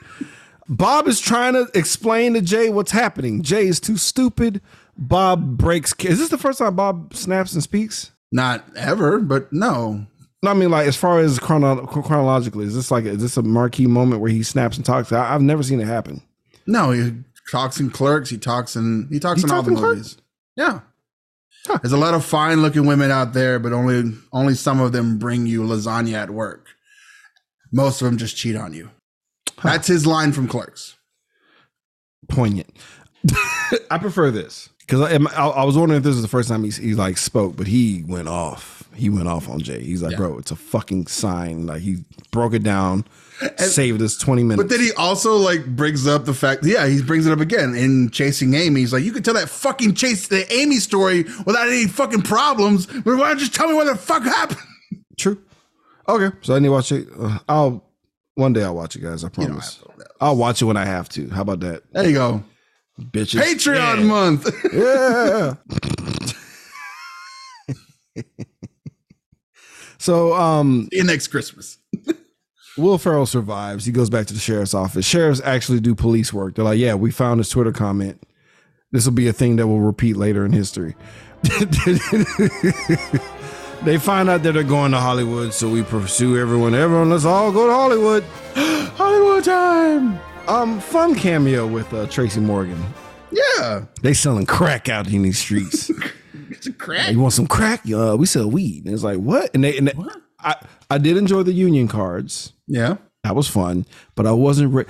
Bob 0.70 1.08
is 1.08 1.20
trying 1.20 1.54
to 1.54 1.68
explain 1.74 2.34
to 2.34 2.42
Jay 2.42 2.70
what's 2.70 2.92
happening. 2.92 3.42
Jay 3.42 3.68
is 3.68 3.80
too 3.80 3.96
stupid. 3.98 4.62
Bob 4.98 5.58
breaks. 5.58 5.94
Is 6.04 6.20
this 6.20 6.30
the 6.30 6.38
first 6.38 6.60
time 6.60 6.76
Bob 6.76 7.14
snaps 7.16 7.54
and 7.54 7.64
speaks? 7.64 8.12
Not 8.32 8.66
ever, 8.76 9.20
but 9.20 9.52
no. 9.54 10.06
No, 10.44 10.52
I 10.52 10.54
mean, 10.54 10.70
like 10.70 10.88
as 10.88 10.98
far 10.98 11.20
as 11.20 11.40
chrono- 11.40 11.86
chronologically, 11.88 12.66
is 12.66 12.76
this 12.76 12.92
like 12.92 13.06
is 13.06 13.22
this 13.22 13.38
a 13.38 13.42
marquee 13.44 13.88
moment 13.88 14.22
where 14.22 14.30
he 14.32 14.44
snaps 14.44 14.76
and 14.78 14.86
talks? 14.86 15.12
I, 15.12 15.34
I've 15.34 15.42
never 15.42 15.64
seen 15.64 15.80
it 15.80 15.88
happen. 15.88 16.22
No, 16.66 16.92
he 16.92 17.14
talks 17.50 17.80
in 17.80 17.90
Clerks. 17.90 18.30
He 18.30 18.38
talks 18.38 18.76
in 18.76 19.08
he 19.12 19.20
talks 19.20 19.42
He 19.42 19.46
in 19.46 19.52
all 19.52 19.64
talked 19.64 19.70
the 19.70 19.76
Clerks? 19.76 19.96
movies. 19.98 20.18
Yeah. 20.56 20.80
There's 21.82 21.92
a 21.92 21.98
lot 21.98 22.14
of 22.14 22.24
fine 22.24 22.62
looking 22.62 22.86
women 22.86 23.12
out 23.12 23.34
there, 23.34 23.60
but 23.60 23.74
only 23.74 24.14
only 24.32 24.54
some 24.54 24.80
of 24.80 24.94
them 24.94 25.18
bring 25.18 25.46
you 25.46 25.64
lasagna 25.64 26.14
at 26.14 26.30
work. 26.30 26.68
Most 27.74 28.02
of 28.02 28.06
them 28.06 28.18
just 28.18 28.38
cheat 28.38 28.56
on 28.56 28.74
you. 28.74 28.90
That's 29.64 29.88
his 29.88 30.06
line 30.06 30.32
from 30.32 30.48
Clerks. 30.48 30.96
Poignant. 32.30 32.70
I 33.92 33.98
prefer 33.98 34.32
this 34.32 34.70
because 34.80 35.02
I, 35.02 35.16
I, 35.36 35.48
I 35.48 35.64
was 35.66 35.78
wondering 35.78 35.98
if 35.98 36.04
this 36.04 36.14
was 36.14 36.22
the 36.22 36.28
first 36.30 36.48
time 36.50 36.64
he, 36.64 36.70
he 36.70 36.94
like 36.94 37.18
spoke, 37.18 37.56
but 37.58 37.68
he 37.68 38.04
went 38.08 38.28
off. 38.30 38.88
He 38.96 39.10
went 39.10 39.28
off 39.28 39.50
on 39.50 39.60
Jay. 39.60 39.84
He's 39.84 40.02
like, 40.02 40.12
Yeah. 40.14 40.18
bro, 40.18 40.38
it's 40.38 40.52
a 40.52 40.56
fucking 40.56 41.08
sign. 41.08 41.66
Like 41.68 41.82
he 41.82 41.98
broke 42.32 42.54
it 42.54 42.64
down, 42.64 43.06
saved 43.58 44.02
us 44.02 44.18
twenty 44.18 44.44
minutes. 44.44 44.64
But 44.64 44.70
then 44.70 44.80
he 44.80 44.92
also 44.94 45.36
like 45.36 45.66
brings 45.76 46.08
up 46.08 46.26
the 46.26 46.34
fact, 46.34 46.66
yeah, 46.66 46.88
he 46.88 47.02
brings 47.02 47.26
it 47.26 47.32
up 47.32 47.40
again 47.40 47.76
in 47.76 48.10
Chasing 48.10 48.54
Amy. 48.54 48.82
He's 48.82 48.94
like, 48.94 49.04
you 49.04 49.12
could 49.12 49.24
tell 49.26 49.34
that 49.36 49.50
fucking 49.50 49.94
chase 49.96 50.28
the 50.28 50.52
Amy 50.54 50.78
story 50.78 51.24
without 51.46 51.68
any 51.68 51.88
fucking 51.88 52.24
problems, 52.24 52.86
but 52.88 53.06
why 53.06 53.30
don't 53.30 53.38
you 53.40 53.46
just 53.46 53.54
tell 53.56 53.68
me 53.68 53.74
what 53.74 53.86
the 53.86 53.96
fuck 53.96 54.24
happened? 54.24 54.60
True. 55.18 55.42
Okay, 56.10 56.36
so 56.42 56.56
I 56.56 56.60
need 56.60 56.68
to 56.68 56.72
watch 56.72 56.92
it. 56.92 57.08
Uh, 57.20 57.40
I'll 57.50 57.84
one 58.36 58.54
day 58.54 58.64
I'll 58.64 58.76
watch 58.76 58.96
it, 58.96 59.00
guys. 59.02 59.24
I 59.24 59.30
promise. 59.30 59.84
I'll 60.22 60.36
watch 60.38 60.62
it 60.62 60.66
when 60.66 60.78
I 60.78 60.86
have 60.86 61.10
to. 61.10 61.28
How 61.30 61.42
about 61.42 61.60
that, 61.62 61.84
There 61.92 62.08
you 62.08 62.14
go. 62.14 62.44
bitches? 63.00 63.42
Patreon 63.42 63.98
Yeah. 64.00 64.04
month. 64.04 64.50
Yeah. 64.74 65.56
so 69.98 70.34
um 70.34 70.88
See 70.92 70.98
you 70.98 71.04
next 71.04 71.28
Christmas. 71.28 71.78
Will 72.78 72.98
Ferrell 72.98 73.26
survives. 73.26 73.86
He 73.86 73.92
goes 73.92 74.10
back 74.10 74.28
to 74.28 74.34
the 74.34 74.40
sheriff's 74.40 74.74
office. 74.74 75.06
Sheriffs 75.06 75.42
actually 75.44 75.80
do 75.80 75.96
police 75.96 76.32
work. 76.32 76.56
They're 76.56 76.66
like, 76.66 76.80
yeah, 76.80 76.94
we 76.96 77.12
found 77.12 77.40
his 77.40 77.50
Twitter 77.50 77.72
comment. 77.72 78.22
This 78.92 79.06
will 79.06 79.14
be 79.14 79.28
a 79.28 79.34
thing 79.34 79.58
that 79.58 79.68
will 79.68 79.82
repeat 79.82 80.16
later 80.16 80.46
in 80.46 80.54
history. 80.54 80.96
they 83.84 83.98
find 83.98 84.30
out 84.30 84.44
that 84.44 84.54
they're 84.54 84.64
going 84.64 84.92
to 84.92 85.00
Hollywood, 85.00 85.54
so 85.54 85.70
we 85.70 85.84
pursue 85.84 86.38
everyone. 86.40 86.74
Everyone, 86.74 87.10
let's 87.10 87.26
all 87.26 87.52
go 87.52 87.68
to 87.68 87.74
Hollywood. 87.74 88.24
Hollywood 88.96 89.44
time. 89.44 90.20
Um, 90.48 90.80
fun 90.80 91.16
cameo 91.16 91.68
with 91.68 91.94
uh, 91.94 92.08
Tracy 92.08 92.40
Morgan. 92.40 92.82
Yeah. 93.32 93.86
They 94.02 94.14
selling 94.14 94.46
crack 94.46 94.88
out 94.88 95.12
in 95.12 95.24
these 95.24 95.40
streets. 95.40 95.92
It's 96.50 96.66
a 96.66 96.72
crack. 96.72 97.12
you 97.12 97.20
want 97.20 97.34
some 97.34 97.46
crack? 97.46 97.82
Uh, 97.92 98.16
we 98.18 98.26
sell 98.26 98.50
weed. 98.50 98.86
And 98.86 98.94
it's 98.94 99.04
like 99.04 99.18
what? 99.18 99.52
And 99.54 99.64
they 99.64 99.78
and 99.78 99.90
they, 99.90 99.94
I 100.40 100.56
I 100.90 100.98
did 100.98 101.18
enjoy 101.18 101.44
the 101.44 101.54
union 101.54 101.88
cards. 101.88 102.54
Yeah. 102.68 102.98
That 103.24 103.36
was 103.36 103.48
fun, 103.48 103.86
but 104.16 104.26
I 104.26 104.32
wasn't. 104.32 104.74
Re- 104.74 104.86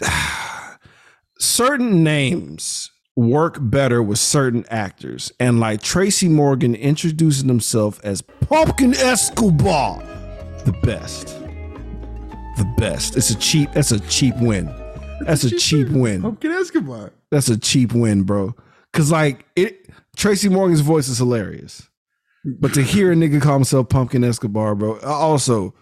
certain 1.38 2.02
names 2.02 2.90
work 3.16 3.58
better 3.60 4.02
with 4.02 4.18
certain 4.18 4.64
actors, 4.70 5.30
and 5.38 5.60
like 5.60 5.82
Tracy 5.82 6.28
Morgan 6.28 6.74
introducing 6.74 7.48
himself 7.48 8.00
as 8.02 8.22
Pumpkin 8.22 8.94
Escobar, 8.94 9.98
the 10.64 10.72
best, 10.82 11.28
the 12.56 12.74
best. 12.78 13.16
It's 13.16 13.30
a 13.30 13.38
cheap. 13.38 13.72
That's 13.72 13.92
a 13.92 14.00
cheap 14.00 14.34
win. 14.38 14.66
That's 15.26 15.44
a 15.44 15.50
cheap 15.56 15.88
win. 15.90 16.22
Pumpkin 16.22 16.52
Escobar. 16.52 17.12
That's 17.30 17.48
a 17.48 17.58
cheap 17.58 17.92
win, 17.92 18.22
bro. 18.22 18.54
Cause 18.92 19.12
like 19.12 19.44
it, 19.54 19.88
Tracy 20.16 20.48
Morgan's 20.48 20.80
voice 20.80 21.08
is 21.08 21.18
hilarious, 21.18 21.88
but 22.44 22.74
to 22.74 22.82
hear 22.82 23.12
a 23.12 23.14
nigga 23.14 23.40
call 23.40 23.54
himself 23.54 23.88
Pumpkin 23.88 24.24
Escobar, 24.24 24.74
bro. 24.74 24.98
Uh, 25.02 25.06
also, 25.06 25.74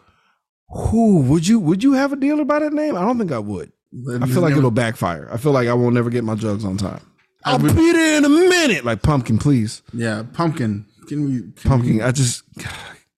who 0.68 1.20
would 1.22 1.46
you 1.46 1.58
would 1.58 1.82
you 1.82 1.92
have 1.92 2.12
a 2.12 2.16
dealer 2.16 2.44
by 2.44 2.58
that 2.58 2.72
name? 2.72 2.96
I 2.96 3.00
don't 3.02 3.18
think 3.18 3.32
I 3.32 3.38
would. 3.38 3.72
I 4.20 4.26
feel 4.26 4.42
like 4.42 4.54
it'll 4.54 4.70
backfire. 4.70 5.28
I 5.32 5.38
feel 5.38 5.52
like 5.52 5.66
I 5.66 5.72
won't 5.72 5.94
never 5.94 6.10
get 6.10 6.24
my 6.24 6.34
drugs 6.34 6.64
on 6.64 6.76
time. 6.76 7.00
I'll 7.44 7.58
be 7.58 7.68
there 7.72 8.18
in 8.18 8.24
a 8.24 8.28
minute. 8.28 8.84
Like 8.84 9.02
pumpkin, 9.02 9.38
please, 9.38 9.82
Yeah, 9.94 10.24
pumpkin. 10.34 10.84
Can 11.08 11.24
we 11.24 11.40
can 11.40 11.70
pumpkin. 11.70 12.02
I 12.02 12.12
just 12.12 12.42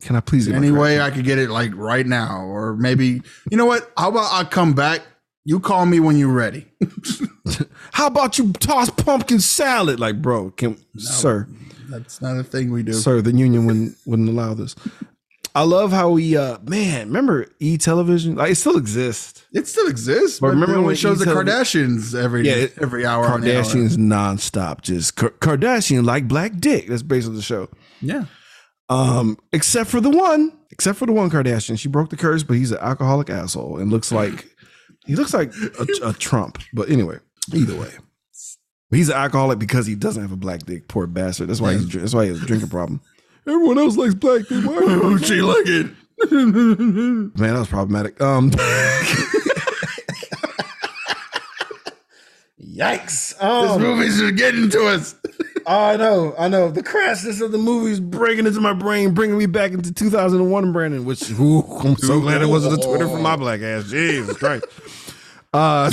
can 0.01 0.15
I 0.15 0.21
please 0.21 0.49
any 0.49 0.71
way 0.71 1.01
I 1.01 1.11
could 1.11 1.25
get 1.25 1.39
it 1.39 1.51
like 1.51 1.75
right 1.75 2.07
now, 2.07 2.43
or 2.45 2.77
maybe 2.77 3.23
you 3.51 3.57
know 3.57 3.67
what? 3.67 3.91
How 3.97 4.11
about 4.11 4.33
I 4.33 4.45
come 4.45 4.75
back? 4.75 5.03
You 5.45 5.59
call 5.59 5.87
me 5.87 5.99
when 6.01 6.17
you're 6.17 6.33
ready. 6.33 6.67
How 7.93 8.07
about 8.07 8.39
you 8.39 8.53
toss 8.53 8.91
pumpkin 8.91 9.41
salad? 9.41 9.99
Like, 9.99 10.21
bro, 10.23 10.51
can 10.51 10.77
sir. 10.99 11.49
That's 11.91 12.23
not 12.23 12.39
a 12.39 12.43
thing 12.45 12.71
we 12.73 12.83
do. 12.83 12.93
Sir, 12.93 13.21
the 13.21 13.33
union 13.33 13.67
wouldn't 13.67 13.97
wouldn't 14.07 14.29
allow 14.29 14.55
this. 14.55 14.75
I 15.53 15.65
love 15.65 15.91
how 15.91 16.11
we 16.11 16.37
uh 16.37 16.59
man, 16.63 17.09
remember 17.09 17.47
E 17.59 17.77
television? 17.77 18.37
Like 18.37 18.53
it 18.53 18.55
still 18.57 18.77
exists. 18.77 19.45
It 19.53 19.67
still 19.67 19.89
exists, 19.89 20.39
but, 20.39 20.49
remember 20.49 20.67
remember 20.67 20.87
when 20.87 20.93
it 20.95 20.99
shows 20.99 21.19
the 21.19 21.25
you 21.27 21.33
tell- 21.35 21.43
Kardashians 21.43 22.15
every 22.15 22.47
Yeah, 22.47 22.55
it- 22.55 22.75
every 22.81 23.05
hour. 23.05 23.27
on 23.27 23.41
the 23.41 23.57
hour. 23.57 23.63
Kardashians 23.65 23.97
nonstop. 23.97 24.83
Just 24.83 25.17
Kar- 25.17 25.31
Kardashian 25.41 26.05
like 26.05 26.29
black 26.29 26.59
dick. 26.59 26.87
That's 26.87 27.03
basically 27.03 27.37
the 27.37 27.43
show. 27.43 27.69
Yeah. 28.01 28.27
Um, 28.89 29.39
except 29.53 29.91
for 29.91 30.01
the 30.01 30.11
one, 30.11 30.53
except 30.71 30.99
for 30.99 31.07
the 31.07 31.13
one 31.13 31.31
Kardashian. 31.31 31.79
She 31.79 31.89
broke 31.89 32.11
the 32.11 32.17
curse, 32.17 32.43
but 32.45 32.55
he's 32.57 32.71
an 32.73 32.79
alcoholic 32.81 33.29
asshole 33.31 33.79
and 33.79 33.91
looks 33.91 34.13
like 34.13 34.47
he 35.07 35.17
looks 35.17 35.35
like 35.35 35.53
a, 35.79 35.87
a 36.11 36.13
Trump. 36.13 36.59
But 36.73 36.91
anyway, 36.91 37.19
either 37.53 37.75
way. 37.77 37.91
He's 38.91 39.09
an 39.09 39.17
alcoholic 39.17 39.59
because 39.59 39.87
he 39.87 39.95
doesn't 39.95 40.21
have 40.23 40.33
a 40.33 40.37
black 40.37 40.61
dick. 40.67 40.89
Poor 40.89 41.07
bastard. 41.07 41.49
That's 41.49 41.61
why 41.61 41.75
he's 41.75 41.89
that's 41.93 42.13
why 42.15 42.25
he 42.25 42.31
has 42.31 42.43
a 42.43 42.47
drinking 42.47 42.71
problem. 42.71 43.01
Everyone 43.47 43.79
else 43.79 43.97
likes 43.97 44.15
black 44.15 44.47
dick. 44.49 44.65
Why 44.65 44.79
Oh, 44.83 45.17
she 45.23 45.41
like 45.43 45.67
it. 45.67 45.87
Man, 46.31 47.33
that 47.37 47.59
was 47.59 47.69
problematic. 47.69 48.21
Um, 48.21 48.51
yikes! 52.61 53.31
This 53.31 53.41
Um, 53.41 53.81
movie's 53.81 54.19
just 54.19 54.37
getting 54.37 54.69
to 54.71 54.87
us. 54.87 55.15
I 55.67 55.97
know, 55.97 56.35
I 56.39 56.49
know. 56.49 56.71
The 56.71 56.83
crassness 56.83 57.41
of 57.41 57.53
the 57.53 57.59
movies 57.59 58.01
breaking 58.01 58.47
into 58.47 58.61
my 58.61 58.73
brain, 58.73 59.15
bringing 59.15 59.39
me 59.39 59.47
back 59.47 59.73
into 59.73 59.93
2001, 59.93 60.73
Brandon. 60.73 61.05
Which 61.05 61.31
ooh, 61.33 61.63
I'm 61.63 61.97
so 61.97 62.21
glad 62.21 62.43
it 62.43 62.47
wasn't 62.47 62.77
the 62.81 62.87
Twitter 62.87 63.07
for 63.09 63.19
my 63.19 63.37
black 63.37 63.61
ass. 63.61 63.85
Jesus 63.89 64.37
Christ! 64.37 64.65
Uh, 65.53 65.91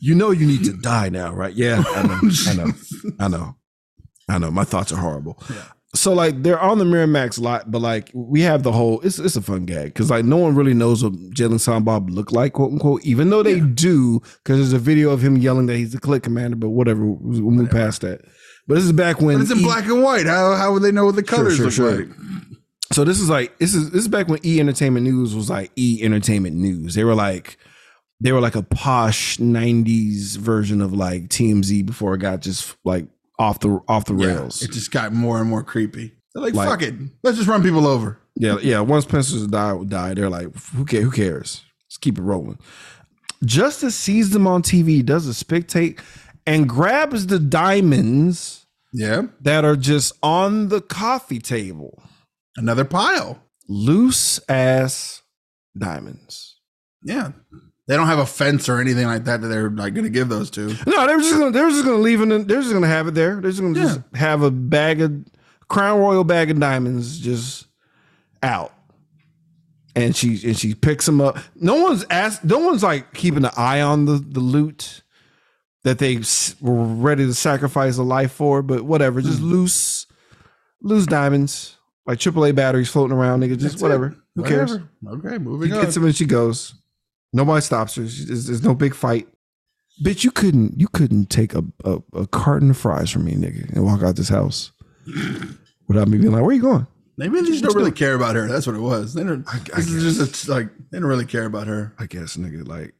you 0.00 0.14
know 0.14 0.30
you 0.30 0.46
need 0.46 0.64
to 0.64 0.72
die 0.72 1.08
now, 1.08 1.32
right? 1.32 1.54
Yeah, 1.54 1.82
I 1.86 2.02
know, 2.06 2.20
I 2.48 2.54
know, 2.54 2.72
I 3.20 3.28
know, 3.28 3.56
I 4.28 4.38
know. 4.38 4.50
My 4.50 4.64
thoughts 4.64 4.92
are 4.92 4.96
horrible. 5.00 5.42
So 5.94 6.12
like 6.12 6.42
they're 6.42 6.60
on 6.60 6.76
the 6.78 6.84
Miramax 6.84 7.40
lot, 7.40 7.70
but 7.70 7.80
like 7.80 8.10
we 8.12 8.42
have 8.42 8.62
the 8.62 8.72
whole. 8.72 9.00
It's 9.00 9.18
it's 9.18 9.36
a 9.36 9.40
fun 9.40 9.64
gag 9.64 9.86
because 9.94 10.10
like 10.10 10.24
no 10.26 10.36
one 10.36 10.54
really 10.54 10.74
knows 10.74 11.02
what 11.02 11.14
Jay 11.30 11.44
and 11.44 11.60
Silent 11.60 11.86
Bob 11.86 12.10
look 12.10 12.32
like, 12.32 12.52
quote 12.52 12.72
unquote. 12.72 13.02
Even 13.04 13.30
though 13.30 13.42
they 13.42 13.60
do, 13.60 14.20
because 14.44 14.58
there's 14.58 14.72
a 14.74 14.78
video 14.78 15.10
of 15.10 15.22
him 15.22 15.38
yelling 15.38 15.66
that 15.66 15.76
he's 15.76 15.92
the 15.92 15.98
click 16.00 16.22
commander. 16.24 16.56
But 16.56 16.70
whatever, 16.70 17.02
we'll 17.04 17.50
move 17.50 17.70
past 17.70 18.02
that. 18.02 18.20
But 18.66 18.74
this 18.74 18.84
is 18.84 18.92
back 18.92 19.20
when 19.22 19.36
But 19.36 19.42
it's 19.42 19.52
in 19.52 19.60
E- 19.60 19.64
black 19.64 19.86
and 19.86 20.02
white. 20.02 20.26
How 20.26 20.54
how 20.56 20.72
would 20.74 20.82
they 20.82 20.92
know 20.92 21.06
what 21.06 21.16
the 21.16 21.22
colors 21.22 21.56
sure, 21.56 21.64
look 21.66 21.74
sure. 21.74 21.96
like? 21.98 22.08
So 22.92 23.04
this 23.04 23.18
is 23.18 23.30
like 23.30 23.56
this 23.58 23.74
is 23.74 23.90
this 23.90 24.02
is 24.02 24.08
back 24.08 24.28
when 24.28 24.44
E 24.44 24.60
Entertainment 24.60 25.04
News 25.04 25.34
was 25.34 25.48
like 25.48 25.70
E 25.76 26.00
Entertainment 26.02 26.56
News. 26.56 26.94
They 26.94 27.04
were 27.04 27.14
like 27.14 27.56
they 28.20 28.32
were 28.32 28.40
like 28.40 28.56
a 28.56 28.62
posh 28.62 29.36
'90s 29.38 30.36
version 30.36 30.80
of 30.80 30.92
like 30.92 31.28
TMZ 31.28 31.84
before 31.84 32.14
it 32.14 32.18
got 32.18 32.40
just 32.40 32.76
like 32.84 33.06
off 33.38 33.60
the 33.60 33.80
off 33.88 34.06
the 34.06 34.14
Yeah, 34.14 34.26
rails. 34.28 34.62
it 34.62 34.70
just 34.72 34.90
got 34.90 35.12
more 35.12 35.38
and 35.40 35.48
more 35.48 35.62
creepy. 35.62 36.12
They're 36.34 36.42
like, 36.42 36.54
Like- 36.54 36.68
fuck 36.68 36.82
it. 36.82 36.94
Let's 37.22 37.36
just 37.36 37.48
run 37.48 37.62
people 37.62 37.86
over. 37.86 38.18
Yeah, 38.34 38.58
yeah. 38.60 38.80
Once 38.80 39.04
Spencer's 39.04 39.46
die, 39.46 39.82
die, 39.84 40.14
they're 40.14 40.28
like, 40.28 40.54
who 40.74 40.84
cares? 40.84 41.04
Who 41.04 41.10
cares? 41.10 41.64
Let's 41.88 41.96
keep 41.98 42.18
it 42.18 42.22
rolling. 42.22 42.58
Justice 43.44 43.94
sees 43.94 44.30
them 44.30 44.46
on 44.46 44.62
TV, 44.62 45.04
does 45.04 45.26
a 45.28 45.32
spectate, 45.44 45.98
and 46.46 46.68
grabs 46.68 47.26
the 47.26 47.38
diamonds 47.38 48.66
Yeah. 48.92 49.22
that 49.40 49.64
are 49.64 49.76
just 49.76 50.12
on 50.22 50.68
the 50.68 50.80
coffee 50.80 51.38
table. 51.38 52.02
Another 52.56 52.84
pile. 52.84 53.42
Loose 53.68 54.38
ass 54.48 55.22
diamonds. 55.78 56.56
Yeah. 57.02 57.32
They 57.86 57.96
don't 57.96 58.08
have 58.08 58.18
a 58.18 58.26
fence 58.26 58.68
or 58.68 58.80
anything 58.80 59.06
like 59.06 59.24
that 59.24 59.40
that 59.40 59.48
they're 59.48 59.70
like 59.70 59.94
going 59.94 60.04
to 60.04 60.10
give 60.10 60.28
those 60.28 60.50
to. 60.52 60.74
No, 60.86 61.06
they're 61.06 61.18
just 61.18 61.32
gonna 61.32 61.52
they 61.52 61.62
were 61.62 61.70
just 61.70 61.84
gonna 61.84 61.98
leave 61.98 62.20
it. 62.20 62.32
In, 62.32 62.46
they're 62.46 62.60
just 62.60 62.72
gonna 62.72 62.88
have 62.88 63.06
it 63.06 63.14
there. 63.14 63.40
They're 63.40 63.50
just 63.50 63.62
gonna 63.62 63.74
just 63.74 64.00
have 64.14 64.42
a 64.42 64.50
bag 64.50 65.00
of 65.00 65.24
Crown 65.68 66.00
Royal 66.00 66.24
bag 66.24 66.50
of 66.50 66.58
diamonds 66.58 67.20
just 67.20 67.66
out. 68.42 68.72
And 69.94 70.14
she 70.14 70.40
and 70.44 70.58
she 70.58 70.74
picks 70.74 71.06
them 71.06 71.20
up. 71.20 71.38
No 71.54 71.76
one's 71.76 72.04
asked. 72.10 72.44
No 72.44 72.58
one's 72.58 72.82
like 72.82 73.14
keeping 73.14 73.44
an 73.44 73.52
eye 73.56 73.80
on 73.80 74.04
the 74.04 74.18
the 74.18 74.40
loot 74.40 75.02
that 75.84 75.98
they 75.98 76.20
were 76.60 76.84
ready 76.84 77.24
to 77.24 77.34
sacrifice 77.34 77.96
a 77.98 78.02
life 78.02 78.32
for. 78.32 78.62
But 78.62 78.82
whatever, 78.82 79.22
just 79.22 79.38
hmm. 79.38 79.46
loose 79.50 80.06
loose 80.82 81.06
diamonds 81.06 81.76
like 82.04 82.18
AAA 82.18 82.54
batteries 82.54 82.88
floating 82.88 83.16
around. 83.16 83.40
Nigga, 83.40 83.50
just 83.50 83.62
That's 83.62 83.74
it. 83.76 83.82
whatever. 83.82 84.16
Who 84.34 84.42
cares? 84.42 84.72
Whatever. 85.00 85.28
Okay, 85.28 85.36
He 85.36 85.38
moving 85.38 85.72
on. 85.72 85.82
gets 85.82 85.94
them 85.94 86.04
and 86.04 86.16
she 86.16 86.26
goes. 86.26 86.74
Nobody 87.36 87.60
stops 87.60 87.94
her. 87.96 88.08
She- 88.08 88.24
There's, 88.24 88.46
there's 88.46 88.62
no 88.62 88.74
big 88.74 88.94
fight. 88.94 89.28
Bitch, 90.02 90.24
you 90.24 90.30
couldn't 90.30 90.80
you 90.80 90.88
couldn't 90.88 91.30
take 91.30 91.54
a, 91.54 91.62
a, 91.84 91.98
a 92.14 92.26
carton 92.26 92.70
of 92.70 92.76
fries 92.76 93.10
from 93.10 93.24
me, 93.24 93.32
nigga, 93.34 93.70
and 93.72 93.84
walk 93.84 94.02
out 94.02 94.16
this 94.16 94.28
house 94.28 94.72
without 95.88 96.08
me 96.08 96.18
being 96.18 96.32
like, 96.32 96.42
"Where 96.42 96.52
you 96.54 96.60
going?" 96.62 96.86
They 97.18 97.28
just 97.28 97.62
don't 97.64 97.74
really 97.74 97.92
care 97.92 98.14
about 98.14 98.36
her. 98.36 98.46
That's 98.46 98.66
what 98.66 98.76
it 98.76 98.80
was. 98.80 99.14
They 99.14 99.24
don't. 99.24 99.46
I 99.54 99.58
this 99.76 99.88
is 99.90 100.02
just 100.16 100.28
it's 100.28 100.48
like 100.48 100.68
they 100.90 100.98
don't 100.98 101.08
really 101.08 101.24
care 101.24 101.46
about 101.46 101.66
her. 101.66 101.94
I 101.98 102.04
guess, 102.06 102.36
nigga, 102.36 102.66
like 102.68 102.94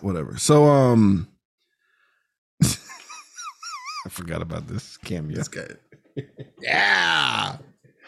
whatever. 0.00 0.36
So, 0.36 0.64
um, 0.64 1.28
I 2.62 4.08
forgot 4.08 4.42
about 4.42 4.66
this 4.66 4.96
cameo. 4.98 5.36
This 5.36 5.48
guy. 5.48 5.66
Yeah. 6.62 7.58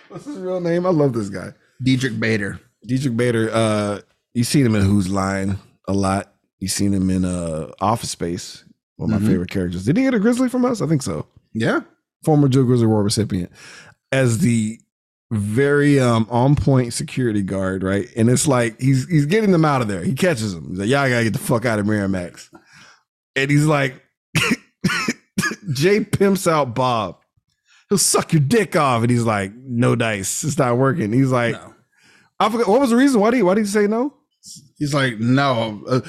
What's 0.09 0.25
his 0.25 0.39
real 0.39 0.61
name? 0.61 0.87
I 0.87 0.91
love 0.91 1.13
this 1.13 1.29
guy, 1.29 1.53
Diedrich 1.83 2.19
Bader. 2.19 2.59
Diedrich 2.87 3.15
Bader. 3.17 3.51
Uh, 3.53 4.01
you 4.39 4.45
seen 4.45 4.65
him 4.65 4.75
in 4.75 4.83
Whose 4.83 5.09
Line 5.11 5.59
a 5.87 5.93
lot. 5.93 6.33
You 6.61 6.69
seen 6.69 6.93
him 6.95 7.11
in 7.11 7.25
uh 7.25 7.71
Office 7.81 8.11
Space. 8.11 8.65
One 8.97 9.13
of 9.13 9.21
my 9.21 9.27
Mhm. 9.27 9.31
favorite 9.31 9.51
characters. 9.51 9.85
Did 9.85 9.97
he 9.97 10.03
get 10.05 10.15
a 10.15 10.19
Grizzly 10.19 10.49
from 10.49 10.65
us? 10.65 10.81
I 10.81 10.87
think 10.87 11.03
so. 11.03 11.27
Yeah. 11.53 11.81
former 12.25 12.49
Joe 12.49 12.65
Grizzly 12.65 12.87
Award 12.87 13.05
recipient, 13.05 13.51
as 14.11 14.39
the 14.39 14.81
very 15.31 16.01
um 16.01 16.27
on 16.31 16.57
point 16.57 16.93
security 16.93 17.43
guard, 17.43 17.83
right? 17.85 18.09
And 18.17 18.29
it's 18.29 18.49
like 18.49 18.81
he's 18.81 19.07
he's 19.09 19.27
getting 19.27 19.53
them 19.53 19.65
out 19.65 19.83
of 19.83 19.89
there. 19.89 20.03
He 20.03 20.15
catches 20.15 20.53
them. 20.55 20.71
He's 20.71 20.79
like, 20.81 20.89
"Y'all 20.89 21.09
gotta 21.09 21.25
get 21.25 21.33
the 21.35 21.39
fuck 21.39 21.65
out 21.65 21.79
of 21.79 21.87
Miramax." 21.87 22.49
And 23.37 23.51
he's 23.51 23.67
like, 23.67 24.03
Jay 25.73 26.03
pimps 26.05 26.47
out 26.47 26.75
Bob. 26.75 27.19
He'll 27.89 27.99
suck 27.99 28.33
your 28.33 28.41
dick 28.43 28.75
off, 28.77 29.03
and 29.03 29.11
he's 29.11 29.23
like, 29.23 29.53
"No 29.55 29.95
dice, 29.97 30.43
it's 30.45 30.59
not 30.59 30.77
working." 30.77 31.13
He's 31.13 31.31
like, 31.31 31.53
No. 31.55 31.75
"I 32.41 32.51
forgot 32.51 32.69
what 32.69 32.81
was 32.81 32.91
the 32.91 32.97
reason? 32.97 33.21
Why 33.21 33.31
did 33.31 33.39
he, 33.39 33.43
why 33.43 33.55
did 33.55 33.61
he 33.65 33.67
say 33.71 33.87
no?" 33.87 34.13
He's 34.79 34.95
like, 34.95 35.19
no. 35.19 35.83
Uh, 35.89 36.01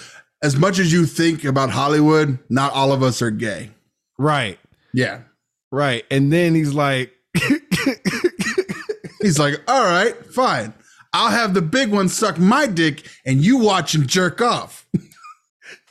as 0.41 0.55
much 0.55 0.79
as 0.79 0.91
you 0.93 1.05
think 1.05 1.43
about 1.43 1.69
Hollywood, 1.69 2.39
not 2.49 2.71
all 2.73 2.91
of 2.91 3.03
us 3.03 3.21
are 3.21 3.31
gay. 3.31 3.71
Right, 4.17 4.59
Yeah. 4.93 5.21
right. 5.71 6.05
And 6.11 6.31
then 6.31 6.55
he's 6.55 6.73
like, 6.73 7.11
He's 9.21 9.37
like, 9.37 9.61
all 9.67 9.83
right, 9.83 10.15
fine. 10.33 10.73
I'll 11.11 11.29
have 11.31 11.53
the 11.53 11.61
big 11.61 11.89
one 11.89 12.07
suck 12.07 12.37
my 12.39 12.67
dick 12.67 13.05
and 13.25 13.41
you 13.43 13.57
watch 13.57 13.93
him 13.93 14.07
jerk 14.07 14.41
off. 14.41 14.85
and 14.93 15.01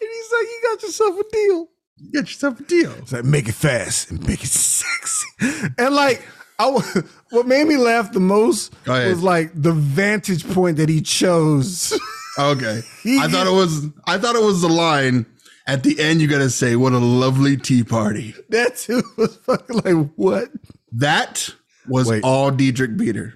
he's 0.00 0.32
like, 0.32 0.42
"You 0.46 0.60
got 0.62 0.82
yourself 0.82 1.18
a 1.18 1.24
deal." 1.30 1.68
You 1.96 2.12
got 2.12 2.20
yourself 2.28 2.60
a 2.60 2.62
deal. 2.62 2.92
It's 2.98 3.12
like 3.12 3.24
make 3.24 3.48
it 3.48 3.54
fast 3.54 4.10
and 4.10 4.26
make 4.26 4.42
it 4.44 4.48
sexy. 4.50 5.26
And 5.78 5.94
like 5.94 6.24
I 6.58 6.70
what 7.30 7.46
made 7.46 7.66
me 7.66 7.76
laugh 7.76 8.12
the 8.12 8.20
most 8.20 8.72
was 8.86 9.22
like 9.22 9.50
the 9.54 9.72
vantage 9.72 10.48
point 10.48 10.76
that 10.78 10.88
he 10.88 11.00
chose. 11.02 11.92
Okay. 12.38 12.82
I 13.06 13.28
thought 13.28 13.46
it 13.46 13.52
was 13.52 13.86
I 14.06 14.18
thought 14.18 14.36
it 14.36 14.42
was 14.42 14.60
the 14.62 14.68
line 14.68 15.26
at 15.66 15.82
the 15.82 15.98
end 16.00 16.20
you 16.20 16.28
gotta 16.28 16.50
say, 16.50 16.76
what 16.76 16.92
a 16.92 16.98
lovely 16.98 17.56
tea 17.56 17.82
party. 17.84 18.34
that 18.50 18.76
too 18.76 19.02
was 19.16 19.36
fucking 19.38 19.80
like 19.84 20.10
what? 20.16 20.50
That 20.92 21.50
was 21.88 22.08
Wait. 22.08 22.22
all 22.24 22.50
Diedrich 22.50 22.96
Bader. 22.96 23.34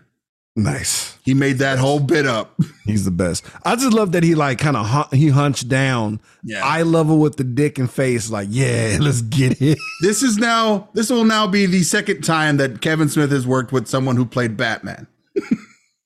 Nice. 0.54 1.16
He 1.24 1.32
made 1.32 1.58
that 1.58 1.78
whole 1.78 1.98
bit 1.98 2.26
up. 2.26 2.60
He's 2.84 3.06
the 3.06 3.10
best. 3.10 3.42
I 3.64 3.74
just 3.74 3.94
love 3.94 4.12
that 4.12 4.22
he 4.22 4.34
like 4.34 4.58
kind 4.58 4.76
of 4.76 4.84
hun- 4.86 5.08
he 5.12 5.28
hunched 5.28 5.68
down, 5.68 6.20
Yeah. 6.44 6.60
eye 6.62 6.82
level 6.82 7.18
with 7.18 7.36
the 7.36 7.44
dick 7.44 7.78
and 7.78 7.90
face, 7.90 8.28
like 8.30 8.48
yeah, 8.50 8.98
let's 9.00 9.22
get 9.22 9.60
it. 9.62 9.78
This 10.02 10.22
is 10.22 10.36
now 10.38 10.88
this 10.92 11.08
will 11.10 11.24
now 11.24 11.46
be 11.46 11.64
the 11.66 11.82
second 11.82 12.22
time 12.22 12.58
that 12.58 12.80
Kevin 12.82 13.08
Smith 13.08 13.30
has 13.30 13.46
worked 13.46 13.72
with 13.72 13.88
someone 13.88 14.16
who 14.16 14.26
played 14.26 14.56
Batman. 14.56 15.06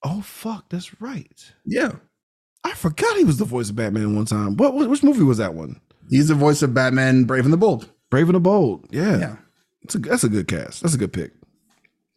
Oh 0.03 0.21
fuck, 0.21 0.69
that's 0.69 1.01
right. 1.01 1.53
Yeah. 1.65 1.93
I 2.67 2.75
forgot 2.75 3.17
he 3.17 3.23
was 3.23 3.39
the 3.39 3.45
voice 3.45 3.71
of 3.71 3.77
Batman 3.77 4.17
one 4.17 4.25
time. 4.25 4.57
What, 4.57 4.75
what 4.75 4.91
which 4.91 5.05
movie 5.05 5.23
was 5.23 5.39
that 5.39 5.55
one? 5.55 5.81
He's 6.11 6.27
the 6.29 6.35
voice 6.35 6.63
of 6.63 6.75
Batman 6.75 7.23
Brave 7.23 7.45
and 7.45 7.53
the 7.53 7.57
Bold. 7.57 7.89
Brave 8.11 8.27
and 8.27 8.35
the 8.35 8.41
Bold. 8.41 8.87
Yeah. 8.91 9.19
Yeah. 9.19 9.37
It's 9.83 9.95
a, 9.95 9.99
that's 10.01 10.25
a 10.25 10.29
good 10.29 10.49
cast. 10.49 10.83
That's 10.83 10.95
a 10.95 10.99
good 10.99 11.13
pick. 11.13 11.33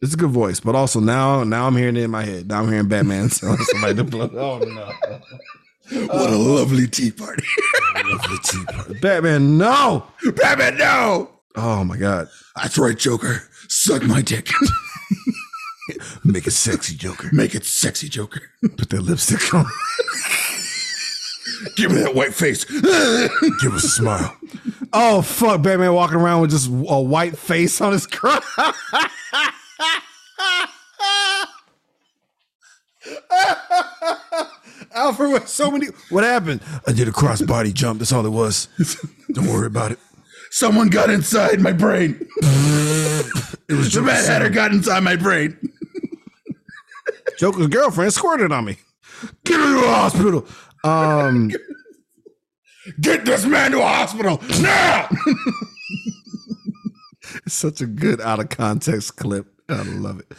It's 0.02 0.12
a 0.14 0.16
good 0.16 0.30
voice, 0.30 0.58
but 0.58 0.74
also 0.74 0.98
now 0.98 1.44
now 1.44 1.68
I'm 1.68 1.76
hearing 1.76 1.96
it 1.96 2.02
in 2.02 2.10
my 2.10 2.24
head. 2.24 2.48
Now 2.48 2.62
I'm 2.62 2.68
hearing 2.68 2.88
Batman 2.88 3.28
telling 3.30 3.58
somebody 3.58 3.94
to 3.94 4.04
blow. 4.04 4.28
Oh 4.34 4.58
no! 4.58 4.92
What 5.92 6.30
a 6.30 6.36
lovely 6.36 6.86
tea 6.86 7.10
party. 7.10 7.42
Batman, 9.00 9.58
no! 9.58 10.06
Batman, 10.36 10.78
no. 10.78 11.30
Oh 11.56 11.82
my 11.82 11.96
god! 11.96 12.28
That's 12.54 12.78
right, 12.78 12.96
Joker. 12.96 13.42
Suck 13.68 14.04
my 14.04 14.22
dick. 14.22 14.48
Make 16.24 16.46
it 16.46 16.52
sexy, 16.52 16.96
Joker. 16.96 17.28
Make 17.32 17.54
it 17.54 17.64
sexy, 17.64 18.08
Joker. 18.08 18.42
Put 18.76 18.90
that 18.90 19.02
lipstick 19.02 19.54
on. 19.54 19.66
Give 21.76 21.90
me 21.90 22.00
that 22.00 22.14
white 22.14 22.32
face. 22.34 22.64
Give 22.64 23.74
us 23.74 23.84
a 23.84 23.88
smile. 23.88 24.36
Oh 24.92 25.20
fuck! 25.20 25.62
Batman 25.62 25.92
walking 25.92 26.16
around 26.16 26.40
with 26.40 26.50
just 26.50 26.68
a 26.68 27.00
white 27.00 27.36
face 27.36 27.80
on 27.80 27.92
his 27.92 28.06
crotch. 28.06 28.42
Alfred 34.94 35.32
with 35.32 35.48
so 35.48 35.70
many. 35.70 35.86
What 36.08 36.24
happened? 36.24 36.60
I 36.86 36.92
did 36.92 37.08
a 37.08 37.12
crossbody 37.12 37.72
jump. 37.72 37.98
That's 37.98 38.12
all 38.12 38.26
it 38.26 38.30
was. 38.30 38.68
Don't 39.32 39.46
worry 39.46 39.66
about 39.66 39.92
it. 39.92 39.98
Someone 40.50 40.88
got 40.88 41.10
inside 41.10 41.60
my 41.60 41.72
brain. 41.72 42.26
It 42.42 43.74
was 43.74 43.92
The 43.92 44.02
Mad 44.02 44.24
Hatter 44.26 44.48
got 44.50 44.72
inside 44.72 45.00
my 45.00 45.14
brain. 45.14 45.56
Joker's 47.40 47.68
girlfriend 47.68 48.12
squirted 48.12 48.52
on 48.52 48.66
me. 48.66 48.76
Get 49.46 49.58
her 49.58 49.74
to 49.74 49.80
the 49.80 49.88
hospital. 49.88 50.46
Um, 50.84 51.50
Get 53.00 53.24
this 53.24 53.46
man 53.46 53.70
to 53.70 53.80
a 53.80 53.86
hospital 53.86 54.38
now. 54.60 55.08
it's 57.46 57.54
such 57.54 57.80
a 57.80 57.86
good 57.86 58.20
out 58.20 58.40
of 58.40 58.50
context 58.50 59.16
clip. 59.16 59.46
I 59.70 59.82
love 59.84 60.20
it. 60.20 60.30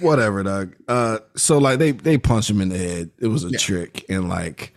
Whatever, 0.00 0.42
dog. 0.42 0.74
Uh, 0.88 1.18
so 1.36 1.58
like 1.58 1.78
they 1.78 1.92
they 1.92 2.18
punched 2.18 2.50
him 2.50 2.60
in 2.60 2.70
the 2.70 2.78
head. 2.78 3.10
It 3.20 3.28
was 3.28 3.44
a 3.44 3.52
trick, 3.52 4.04
and 4.08 4.28
like, 4.28 4.74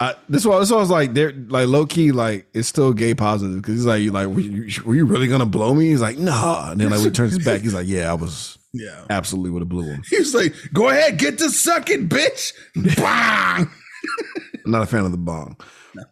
I 0.00 0.14
this 0.28 0.44
was 0.44 0.68
this 0.68 0.76
was 0.76 0.90
like 0.90 1.14
they're 1.14 1.32
like 1.32 1.68
low 1.68 1.86
key 1.86 2.12
like 2.12 2.48
it's 2.52 2.68
still 2.68 2.92
gay 2.92 3.14
positive 3.14 3.62
because 3.62 3.76
he's 3.76 3.86
like 3.86 4.02
you 4.02 4.10
like 4.10 4.26
were 4.26 4.40
you, 4.40 4.82
were 4.84 4.94
you 4.94 5.06
really 5.06 5.28
gonna 5.28 5.46
blow 5.46 5.74
me? 5.74 5.88
He's 5.88 6.02
like 6.02 6.18
nah, 6.18 6.72
and 6.72 6.80
then 6.80 6.90
like 6.90 6.98
when 6.98 7.08
he 7.08 7.12
turns 7.12 7.34
his 7.34 7.44
back, 7.46 7.62
he's 7.62 7.72
like 7.72 7.86
yeah, 7.86 8.10
I 8.10 8.14
was 8.14 8.57
Yeah. 8.72 9.04
absolutely 9.10 9.50
would 9.50 9.62
have 9.62 9.68
blew 9.68 9.84
him. 9.84 10.02
He 10.08 10.18
was 10.18 10.34
like, 10.34 10.54
go 10.72 10.88
ahead, 10.88 11.18
get 11.18 11.38
to 11.38 11.50
sucking, 11.50 12.08
bitch. 12.08 12.52
Bang. 12.96 13.70
I'm 14.64 14.70
not 14.70 14.82
a 14.82 14.86
fan 14.86 15.04
of 15.04 15.12
the 15.12 15.18
bong. 15.18 15.56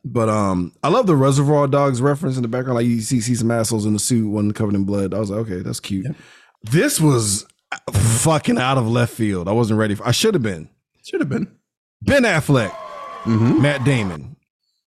But 0.05 0.29
um, 0.29 0.73
I 0.83 0.89
love 0.89 1.07
the 1.07 1.15
Reservoir 1.17 1.69
Dogs 1.69 2.01
reference 2.01 2.37
in 2.37 2.43
the 2.43 2.49
background. 2.49 2.77
Like 2.77 2.87
you 2.87 3.01
see, 3.03 3.21
see 3.21 3.35
some 3.35 3.51
assholes 3.51 3.87
in 3.87 3.93
the 3.93 3.99
suit, 3.99 4.29
one 4.29 4.53
covered 4.53 4.75
in 4.75 4.85
blood. 4.85 5.15
I 5.15 5.19
was 5.19 5.31
like, 5.31 5.41
okay, 5.41 5.61
that's 5.61 5.81
cute. 5.81 6.07
This 6.63 6.99
was 7.01 7.47
fucking 7.93 8.59
out 8.59 8.79
of 8.79 8.89
left 8.89 9.13
field. 9.13 9.49
I 9.49 9.53
wasn't 9.53 9.79
ready 9.79 9.95
for. 9.95 10.07
I 10.09 10.11
should 10.13 10.35
have 10.35 10.43
been. 10.43 10.69
Should 11.05 11.21
have 11.21 11.29
been. 11.29 11.55
Ben 12.03 12.23
Affleck, 12.25 12.71
Mm-hmm. 13.25 13.63
Matt 13.63 13.85
Damon. 13.85 14.37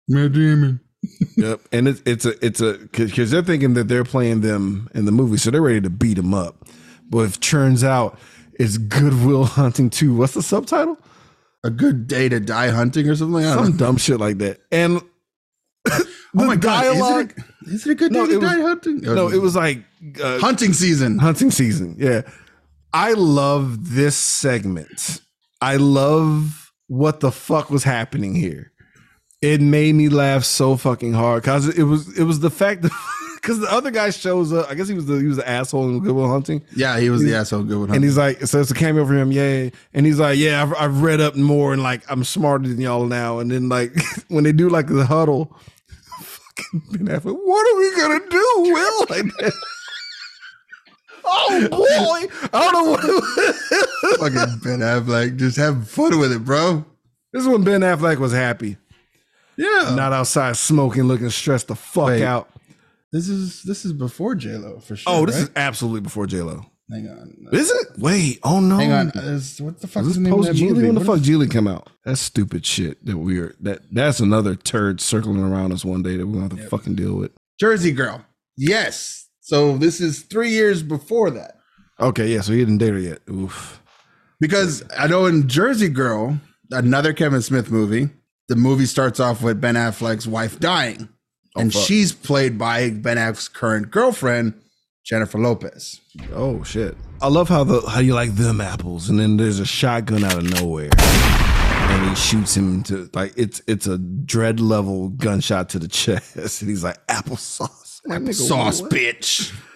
Matt 0.08 0.32
Damon. 0.32 0.80
Yep, 1.36 1.60
and 1.72 1.88
it's 1.88 2.02
it's 2.04 2.26
a 2.26 2.44
it's 2.44 2.60
a 2.60 2.74
because 2.74 3.30
they're 3.30 3.42
thinking 3.42 3.72
that 3.74 3.88
they're 3.88 4.04
playing 4.04 4.40
them 4.42 4.90
in 4.94 5.06
the 5.06 5.12
movie, 5.12 5.38
so 5.38 5.50
they're 5.50 5.62
ready 5.62 5.80
to 5.80 5.88
beat 5.88 6.14
them 6.14 6.34
up. 6.34 6.66
But 7.10 7.20
if 7.26 7.40
turns 7.40 7.82
out 7.84 8.18
it's 8.54 8.78
Good 8.78 9.24
Will 9.24 9.44
Hunting 9.44 9.90
Two, 9.90 10.14
what's 10.14 10.34
the 10.34 10.42
subtitle? 10.42 10.96
A 11.64 11.70
good 11.70 12.06
day 12.06 12.28
to 12.28 12.40
die 12.40 12.68
hunting 12.70 13.06
or 13.08 13.14
something. 13.16 13.44
I 13.44 13.54
don't 13.54 13.64
Some 13.66 13.76
dumb 13.76 13.96
shit 13.98 14.18
like 14.20 14.38
that. 14.38 14.60
And 14.72 15.02
Oh 15.90 16.00
my 16.34 16.56
god! 16.56 16.84
Is 16.86 17.00
it, 17.00 17.02
a, 17.02 17.70
is 17.74 17.86
it 17.86 17.90
a 17.90 17.94
good 17.94 18.12
day 18.12 18.18
No, 18.18 18.26
to 18.26 18.38
was- 18.38 18.50
die 18.50 18.60
hunting? 18.62 19.00
no, 19.00 19.28
it 19.28 19.38
was 19.42 19.56
like 19.56 19.84
uh, 20.22 20.38
hunting 20.38 20.72
season. 20.72 21.18
hunting 21.18 21.50
season. 21.50 21.96
Yeah. 21.98 22.22
I 22.92 23.12
love 23.12 23.94
this 23.94 24.16
segment. 24.16 25.20
I 25.60 25.76
love 25.76 26.72
what 26.88 27.20
the 27.20 27.30
fuck 27.30 27.70
was 27.70 27.84
happening 27.84 28.34
here. 28.34 28.72
It 29.42 29.60
made 29.60 29.94
me 29.94 30.08
laugh 30.08 30.44
so 30.44 30.76
fucking 30.76 31.12
hard 31.12 31.42
because 31.42 31.68
it 31.68 31.84
was 31.84 32.18
it 32.18 32.24
was 32.24 32.40
the 32.40 32.50
fact 32.50 32.82
that 32.82 32.90
because 33.40 33.58
the 33.58 33.72
other 33.72 33.90
guy 33.90 34.10
shows 34.10 34.52
up. 34.52 34.70
I 34.70 34.74
guess 34.74 34.88
he 34.88 34.94
was 34.94 35.06
the 35.06 35.16
he 35.16 35.26
was 35.26 35.36
the 35.38 35.48
asshole 35.48 35.88
in 35.88 36.00
Good 36.00 36.14
Will 36.14 36.28
Hunting. 36.28 36.62
Yeah, 36.76 36.98
he 36.98 37.08
was 37.10 37.22
the 37.22 37.34
asshole. 37.34 37.62
Good 37.62 37.78
one. 37.78 37.94
And 37.94 38.04
he's 38.04 38.16
like, 38.18 38.42
so 38.46 38.60
it's 38.60 38.70
a 38.70 38.74
cameo 38.74 39.06
for 39.06 39.14
him, 39.14 39.32
yeah. 39.32 39.70
And 39.94 40.04
he's 40.06 40.18
like, 40.20 40.38
yeah, 40.38 40.62
I've, 40.62 40.74
I've 40.74 41.02
read 41.02 41.20
up 41.20 41.36
more 41.36 41.72
and 41.72 41.82
like 41.82 42.02
I'm 42.10 42.22
smarter 42.24 42.68
than 42.68 42.80
y'all 42.80 43.06
now. 43.06 43.38
And 43.38 43.50
then 43.50 43.68
like 43.68 43.92
when 44.28 44.44
they 44.44 44.52
do 44.52 44.68
like 44.68 44.86
the 44.88 45.06
huddle, 45.06 45.56
fucking 46.20 46.82
Ben 46.92 47.06
Affleck, 47.18 47.36
what 47.42 47.74
are 47.74 47.78
we 47.78 47.96
gonna 47.96 48.28
do, 48.30 48.54
Will? 48.72 49.06
Like 49.10 49.36
that. 49.38 49.52
Oh 51.32 51.68
boy, 51.70 52.48
I 52.52 52.70
don't 52.70 52.72
know 52.72 52.90
what. 52.90 54.18
fucking 54.18 54.58
Ben 54.64 54.80
Affleck, 54.80 55.36
just 55.36 55.56
have 55.58 55.88
fun 55.88 56.18
with 56.18 56.32
it, 56.32 56.44
bro. 56.44 56.84
this 57.32 57.42
is 57.42 57.48
when 57.48 57.62
Ben 57.62 57.82
Affleck 57.82 58.18
was 58.18 58.32
happy, 58.32 58.76
Yeah. 59.56 59.94
not 59.94 60.12
outside 60.12 60.56
smoking, 60.56 61.04
looking 61.04 61.30
stressed 61.30 61.68
the 61.68 61.76
fuck 61.76 62.06
Wait. 62.06 62.22
out. 62.22 62.48
This 63.12 63.28
is 63.28 63.62
this 63.64 63.84
is 63.84 63.92
before 63.92 64.34
J 64.34 64.56
Lo 64.56 64.78
for 64.80 64.96
sure. 64.96 65.12
Oh, 65.12 65.26
this 65.26 65.36
right? 65.36 65.44
is 65.44 65.50
absolutely 65.56 66.00
before 66.00 66.26
J 66.26 66.42
Lo. 66.42 66.64
hang 66.90 67.08
on. 67.08 67.34
Is 67.52 67.70
it? 67.70 67.86
Wait, 67.98 68.38
oh 68.44 68.60
no. 68.60 68.76
Hang 68.78 68.92
on. 68.92 69.08
Is, 69.14 69.60
what 69.60 69.80
the 69.80 69.88
fuck 69.88 70.02
Is 70.02 70.14
the 70.14 70.20
this 70.20 70.30
name 70.30 70.32
of 70.38 70.44
that 70.44 70.54
Gigli? 70.56 70.68
movie? 70.74 70.86
When 70.86 70.94
the 70.94 71.04
fuck 71.04 71.18
Gigli 71.18 71.50
come 71.50 71.66
out? 71.66 71.90
That's 72.04 72.20
stupid 72.20 72.64
shit 72.64 73.04
that 73.06 73.18
we 73.18 73.38
are 73.40 73.54
that 73.60 73.80
that's 73.92 74.20
another 74.20 74.54
turd 74.54 75.00
circling 75.00 75.42
around 75.42 75.72
us 75.72 75.84
one 75.84 76.02
day 76.02 76.16
that 76.16 76.26
we're 76.26 76.40
gonna 76.40 76.54
have 76.54 76.58
to 76.64 76.68
fucking 76.68 76.94
deal 76.94 77.16
with. 77.16 77.32
Jersey 77.58 77.92
Girl. 77.92 78.24
Yes. 78.56 79.28
So 79.40 79.76
this 79.76 80.00
is 80.00 80.22
three 80.22 80.50
years 80.50 80.82
before 80.82 81.30
that. 81.30 81.56
Okay, 81.98 82.28
yeah, 82.28 82.40
so 82.40 82.52
he 82.52 82.58
didn't 82.60 82.78
date 82.78 82.92
her 82.92 82.98
yet. 82.98 83.18
Oof. 83.28 83.82
Because 84.38 84.82
I 84.96 85.06
know 85.08 85.26
in 85.26 85.48
Jersey 85.48 85.88
Girl, 85.88 86.38
another 86.70 87.12
Kevin 87.12 87.42
Smith 87.42 87.70
movie, 87.70 88.08
the 88.48 88.56
movie 88.56 88.86
starts 88.86 89.20
off 89.20 89.42
with 89.42 89.60
Ben 89.60 89.74
Affleck's 89.74 90.26
wife 90.26 90.58
dying. 90.60 91.08
And 91.56 91.72
fuck. 91.72 91.82
she's 91.82 92.12
played 92.12 92.58
by 92.58 92.90
Ben 92.90 93.16
Affleck's 93.16 93.48
current 93.48 93.90
girlfriend, 93.90 94.54
Jennifer 95.04 95.38
Lopez. 95.38 96.00
Oh 96.34 96.62
shit. 96.62 96.96
I 97.20 97.28
love 97.28 97.48
how 97.48 97.64
the 97.64 97.80
how 97.88 98.00
you 98.00 98.14
like 98.14 98.34
them 98.36 98.60
apples, 98.60 99.10
and 99.10 99.18
then 99.18 99.36
there's 99.36 99.58
a 99.58 99.66
shotgun 99.66 100.24
out 100.24 100.36
of 100.36 100.44
nowhere. 100.60 100.90
And 100.98 102.08
he 102.08 102.14
shoots 102.14 102.56
him 102.56 102.82
to 102.84 103.10
like 103.14 103.32
it's 103.36 103.60
it's 103.66 103.86
a 103.88 103.98
dread 103.98 104.60
level 104.60 105.08
gunshot 105.08 105.68
to 105.70 105.78
the 105.80 105.88
chest, 106.00 106.60
and 106.62 106.70
he's 106.70 106.84
like 106.84 107.04
applesauce. 107.08 108.00
Nigga, 108.06 108.32
Sauce, 108.34 108.80
bitch. 108.82 109.52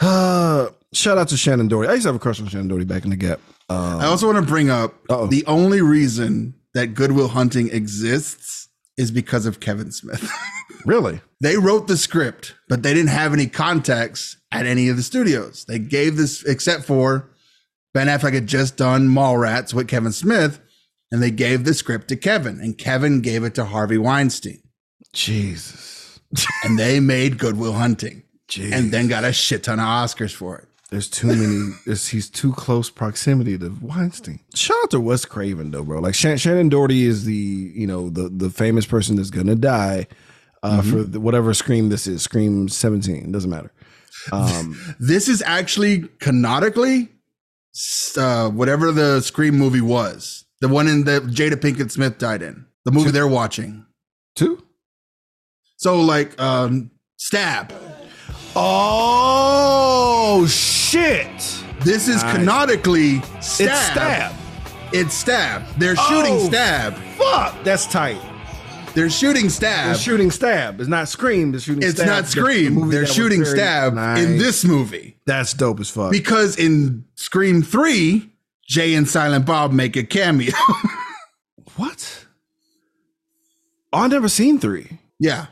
Uh, 0.00 0.70
shout 0.92 1.18
out 1.18 1.28
to 1.28 1.36
Shannen 1.36 1.68
Doherty. 1.68 1.88
I 1.88 1.92
used 1.92 2.02
to 2.02 2.08
have 2.08 2.16
a 2.16 2.18
crush 2.18 2.40
on 2.40 2.48
Shannen 2.48 2.68
Doherty 2.68 2.84
back 2.84 3.04
in 3.04 3.10
the 3.10 3.16
Gap. 3.16 3.38
Um, 3.68 4.00
I 4.00 4.06
also 4.06 4.26
want 4.26 4.44
to 4.44 4.50
bring 4.50 4.68
up 4.68 4.92
Uh-oh. 5.08 5.28
the 5.28 5.46
only 5.46 5.80
reason 5.82 6.54
that 6.74 6.88
Good 6.88 7.12
Will 7.12 7.28
Hunting 7.28 7.70
exists 7.70 8.63
is 8.96 9.10
because 9.10 9.46
of 9.46 9.60
Kevin 9.60 9.90
Smith. 9.92 10.30
really? 10.86 11.20
they 11.40 11.56
wrote 11.56 11.88
the 11.88 11.96
script, 11.96 12.54
but 12.68 12.82
they 12.82 12.94
didn't 12.94 13.10
have 13.10 13.32
any 13.32 13.46
contacts 13.46 14.36
at 14.52 14.66
any 14.66 14.88
of 14.88 14.96
the 14.96 15.02
studios. 15.02 15.64
They 15.66 15.78
gave 15.78 16.16
this, 16.16 16.42
except 16.44 16.84
for 16.84 17.28
Ben 17.92 18.06
Affleck 18.06 18.32
had 18.34 18.46
just 18.46 18.76
done 18.76 19.08
Mallrats 19.08 19.74
with 19.74 19.88
Kevin 19.88 20.12
Smith, 20.12 20.60
and 21.12 21.22
they 21.22 21.30
gave 21.30 21.64
the 21.64 21.74
script 21.74 22.08
to 22.08 22.16
Kevin, 22.16 22.60
and 22.60 22.78
Kevin 22.78 23.20
gave 23.20 23.44
it 23.44 23.54
to 23.56 23.64
Harvey 23.66 23.98
Weinstein, 23.98 24.62
Jesus. 25.12 26.20
and 26.64 26.78
they 26.78 26.98
made 27.00 27.38
Good 27.38 27.56
Will 27.56 27.74
Hunting, 27.74 28.22
Jeez. 28.48 28.72
and 28.72 28.90
then 28.92 29.06
got 29.08 29.24
a 29.24 29.32
shit 29.32 29.64
ton 29.64 29.78
of 29.78 29.84
Oscars 29.86 30.32
for 30.34 30.58
it. 30.58 30.68
There's 30.94 31.08
too 31.08 31.26
many. 31.26 31.72
He's 31.86 32.30
too 32.30 32.52
close 32.52 32.88
proximity 32.88 33.58
to 33.58 33.76
Weinstein. 33.82 34.38
Shout 34.54 34.76
out 34.84 34.90
to 34.92 35.00
Wes 35.00 35.24
Craven 35.24 35.72
though, 35.72 35.82
bro. 35.82 35.98
Like 35.98 36.14
Shan- 36.14 36.36
Shannen 36.36 36.70
Doherty 36.70 37.02
is 37.02 37.24
the 37.24 37.34
you 37.34 37.84
know 37.88 38.10
the 38.10 38.28
the 38.28 38.48
famous 38.48 38.86
person 38.86 39.16
that's 39.16 39.30
gonna 39.30 39.56
die 39.56 40.06
uh, 40.62 40.82
for 40.82 41.02
the, 41.02 41.18
whatever 41.18 41.52
Scream 41.52 41.88
this 41.88 42.06
is. 42.06 42.22
Scream 42.22 42.68
17 42.68 43.32
doesn't 43.32 43.50
matter. 43.50 43.72
Um, 44.30 44.78
This 45.00 45.26
is 45.28 45.42
actually 45.44 46.02
canonically 46.20 47.08
uh, 48.16 48.50
whatever 48.50 48.92
the 48.92 49.20
Scream 49.20 49.56
movie 49.58 49.80
was, 49.80 50.44
the 50.60 50.68
one 50.68 50.86
in 50.86 51.02
that 51.06 51.24
Jada 51.24 51.54
Pinkett 51.56 51.90
Smith 51.90 52.18
died 52.18 52.40
in, 52.40 52.66
the 52.84 52.92
movie 52.92 53.10
they're 53.10 53.26
watching. 53.26 53.84
two. 54.36 54.62
So 55.78 56.00
like 56.00 56.40
um, 56.40 56.92
Stab. 57.16 57.72
Oh 58.54 60.46
shit! 60.48 60.83
This 60.94 62.06
is 62.06 62.22
Nice. 62.22 62.36
canonically 62.36 63.20
stab. 63.40 63.66
It's 63.68 63.80
stab. 63.90 64.32
It's 64.92 65.14
stab. 65.14 65.62
They're 65.76 65.96
shooting 65.96 66.34
Oh. 66.34 66.46
stab. 66.46 66.94
Fuck, 67.18 67.64
that's 67.64 67.86
tight. 67.86 68.20
They're 68.94 69.10
shooting 69.10 69.48
stab. 69.50 69.86
They're 69.86 69.94
shooting 69.96 70.30
stab. 70.30 70.78
It's 70.80 70.88
not 70.88 71.08
Scream. 71.08 71.50
They're 71.50 71.60
shooting. 71.60 71.82
it's 71.82 71.96
stab. 71.96 72.06
not 72.06 72.16
The- 72.18 72.22
the 72.22 72.30
Scream. 72.30 72.90
They're 72.90 73.06
shooting 73.06 73.42
very- 73.42 73.56
stab 73.56 73.92
in 74.18 74.38
this 74.38 74.64
movie 74.64 75.16
That's 75.26 75.52
dope 75.52 75.80
as 75.80 75.90
fuck. 75.90 76.12
because 76.12 76.56
in 76.56 77.04
Scream 77.16 77.62
Three, 77.62 78.30
Jay 78.64 78.94
and 78.94 79.08
Silent 79.08 79.46
Bob 79.46 79.72
make 79.72 79.96
a 79.96 80.04
cameo. 80.04 80.52
what? 81.76 82.24
Oh, 83.92 84.02
I 84.02 84.06
never 84.06 84.28
seen 84.28 84.60
three. 84.60 84.98
yeah, 85.18 85.46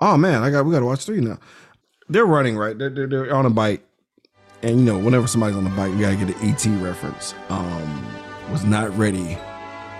Oh 0.00 0.16
man, 0.16 0.42
I 0.44 0.50
got 0.50 0.64
we 0.64 0.70
got 0.72 0.78
to 0.80 0.86
watch 0.86 1.04
three 1.06 1.20
now. 1.20 1.38
They're 2.08 2.24
running 2.26 2.56
right. 2.56 2.78
They're, 2.78 2.90
they're, 2.90 3.08
they're 3.08 3.34
on 3.34 3.46
a 3.46 3.50
bike, 3.50 3.84
and 4.64 4.80
you 4.80 4.84
know 4.84 4.98
whenever 4.98 5.26
somebody's 5.26 5.56
on 5.56 5.66
a 5.66 5.70
bike, 5.70 5.92
you 5.92 6.00
gotta 6.00 6.16
get 6.16 6.36
an 6.36 6.48
ET 6.50 6.64
reference. 6.82 7.34
Um, 7.48 8.06
was 8.50 8.64
not 8.64 8.96
ready 8.96 9.38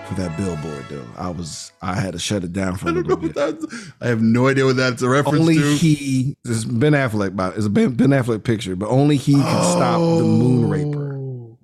for 0.08 0.14
that 0.16 0.36
billboard 0.36 0.84
though. 0.90 1.06
I 1.16 1.30
was 1.30 1.72
I 1.80 1.94
had 1.94 2.12
to 2.12 2.18
shut 2.18 2.44
it 2.44 2.52
down 2.52 2.76
for 2.76 2.86
a 2.88 2.90
I 2.90 2.94
don't 2.94 3.02
little 3.06 3.16
bit. 3.18 3.34
that's. 3.34 3.64
I 4.00 4.08
have 4.08 4.20
no 4.22 4.48
idea 4.48 4.64
what 4.66 4.76
that's 4.76 5.02
a 5.02 5.08
reference 5.08 5.40
Only 5.40 5.54
to. 5.56 5.62
Only 5.64 5.76
he 5.76 6.36
this 6.44 6.56
is 6.58 6.64
Ben 6.64 6.92
Affleck. 6.92 7.34
By 7.36 7.50
it's 7.50 7.66
a 7.66 7.70
Ben, 7.70 7.94
ben 7.94 8.08
Affleck 8.10 8.42
picture, 8.44 8.76
but 8.76 8.88
only 8.90 9.16
he 9.16 9.32
can 9.34 9.42
stop 9.64 9.98
the 10.00 10.24
moon 10.24 10.68
raper. 10.68 11.14
Oh. 11.14 11.58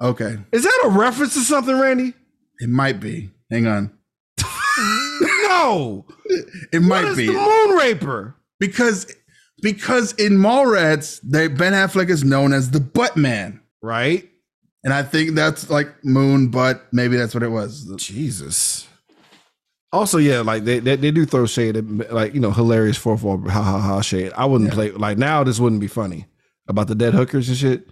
Okay, 0.00 0.36
Is 0.52 0.64
that 0.64 0.80
a 0.84 0.88
reference 0.88 1.34
to 1.34 1.40
something, 1.40 1.78
Randy? 1.78 2.14
it 2.58 2.68
might 2.68 2.98
be. 3.00 3.30
Hang 3.50 3.66
on, 3.66 3.90
No, 5.20 6.04
it 6.72 6.82
might 6.82 7.14
be 7.16 7.26
the 7.28 7.32
moon 7.32 7.76
raper? 7.78 8.34
because 8.58 9.06
because 9.64 10.12
in 10.12 10.34
Mallrats, 10.34 11.20
they 11.24 11.48
Ben 11.48 11.72
Affleck 11.72 12.10
is 12.10 12.22
known 12.22 12.52
as 12.52 12.70
the 12.70 12.80
Butt 12.80 13.16
Man. 13.16 13.60
Right? 13.82 14.28
And 14.84 14.92
I 14.92 15.02
think 15.02 15.30
that's 15.30 15.70
like 15.70 15.88
moon, 16.04 16.48
butt. 16.48 16.82
maybe 16.92 17.16
that's 17.16 17.32
what 17.32 17.42
it 17.42 17.48
was. 17.48 17.90
Jesus. 17.96 18.86
Also, 19.90 20.18
yeah, 20.18 20.40
like 20.40 20.64
they, 20.64 20.80
they 20.80 20.96
they 20.96 21.10
do 21.10 21.24
throw 21.24 21.46
shade 21.46 21.76
at 21.76 22.12
like 22.12 22.34
you 22.34 22.40
know 22.40 22.50
hilarious 22.50 22.98
four 22.98 23.16
four 23.16 23.40
ha 23.48 23.62
ha 23.62 23.80
ha 23.80 24.00
shade. 24.02 24.32
I 24.36 24.44
wouldn't 24.44 24.72
play 24.72 24.90
like 24.90 25.16
now. 25.16 25.42
This 25.44 25.58
wouldn't 25.58 25.80
be 25.80 25.86
funny 25.86 26.26
about 26.68 26.88
the 26.88 26.94
dead 26.94 27.14
hookers 27.14 27.48
and 27.48 27.56
shit. 27.56 27.88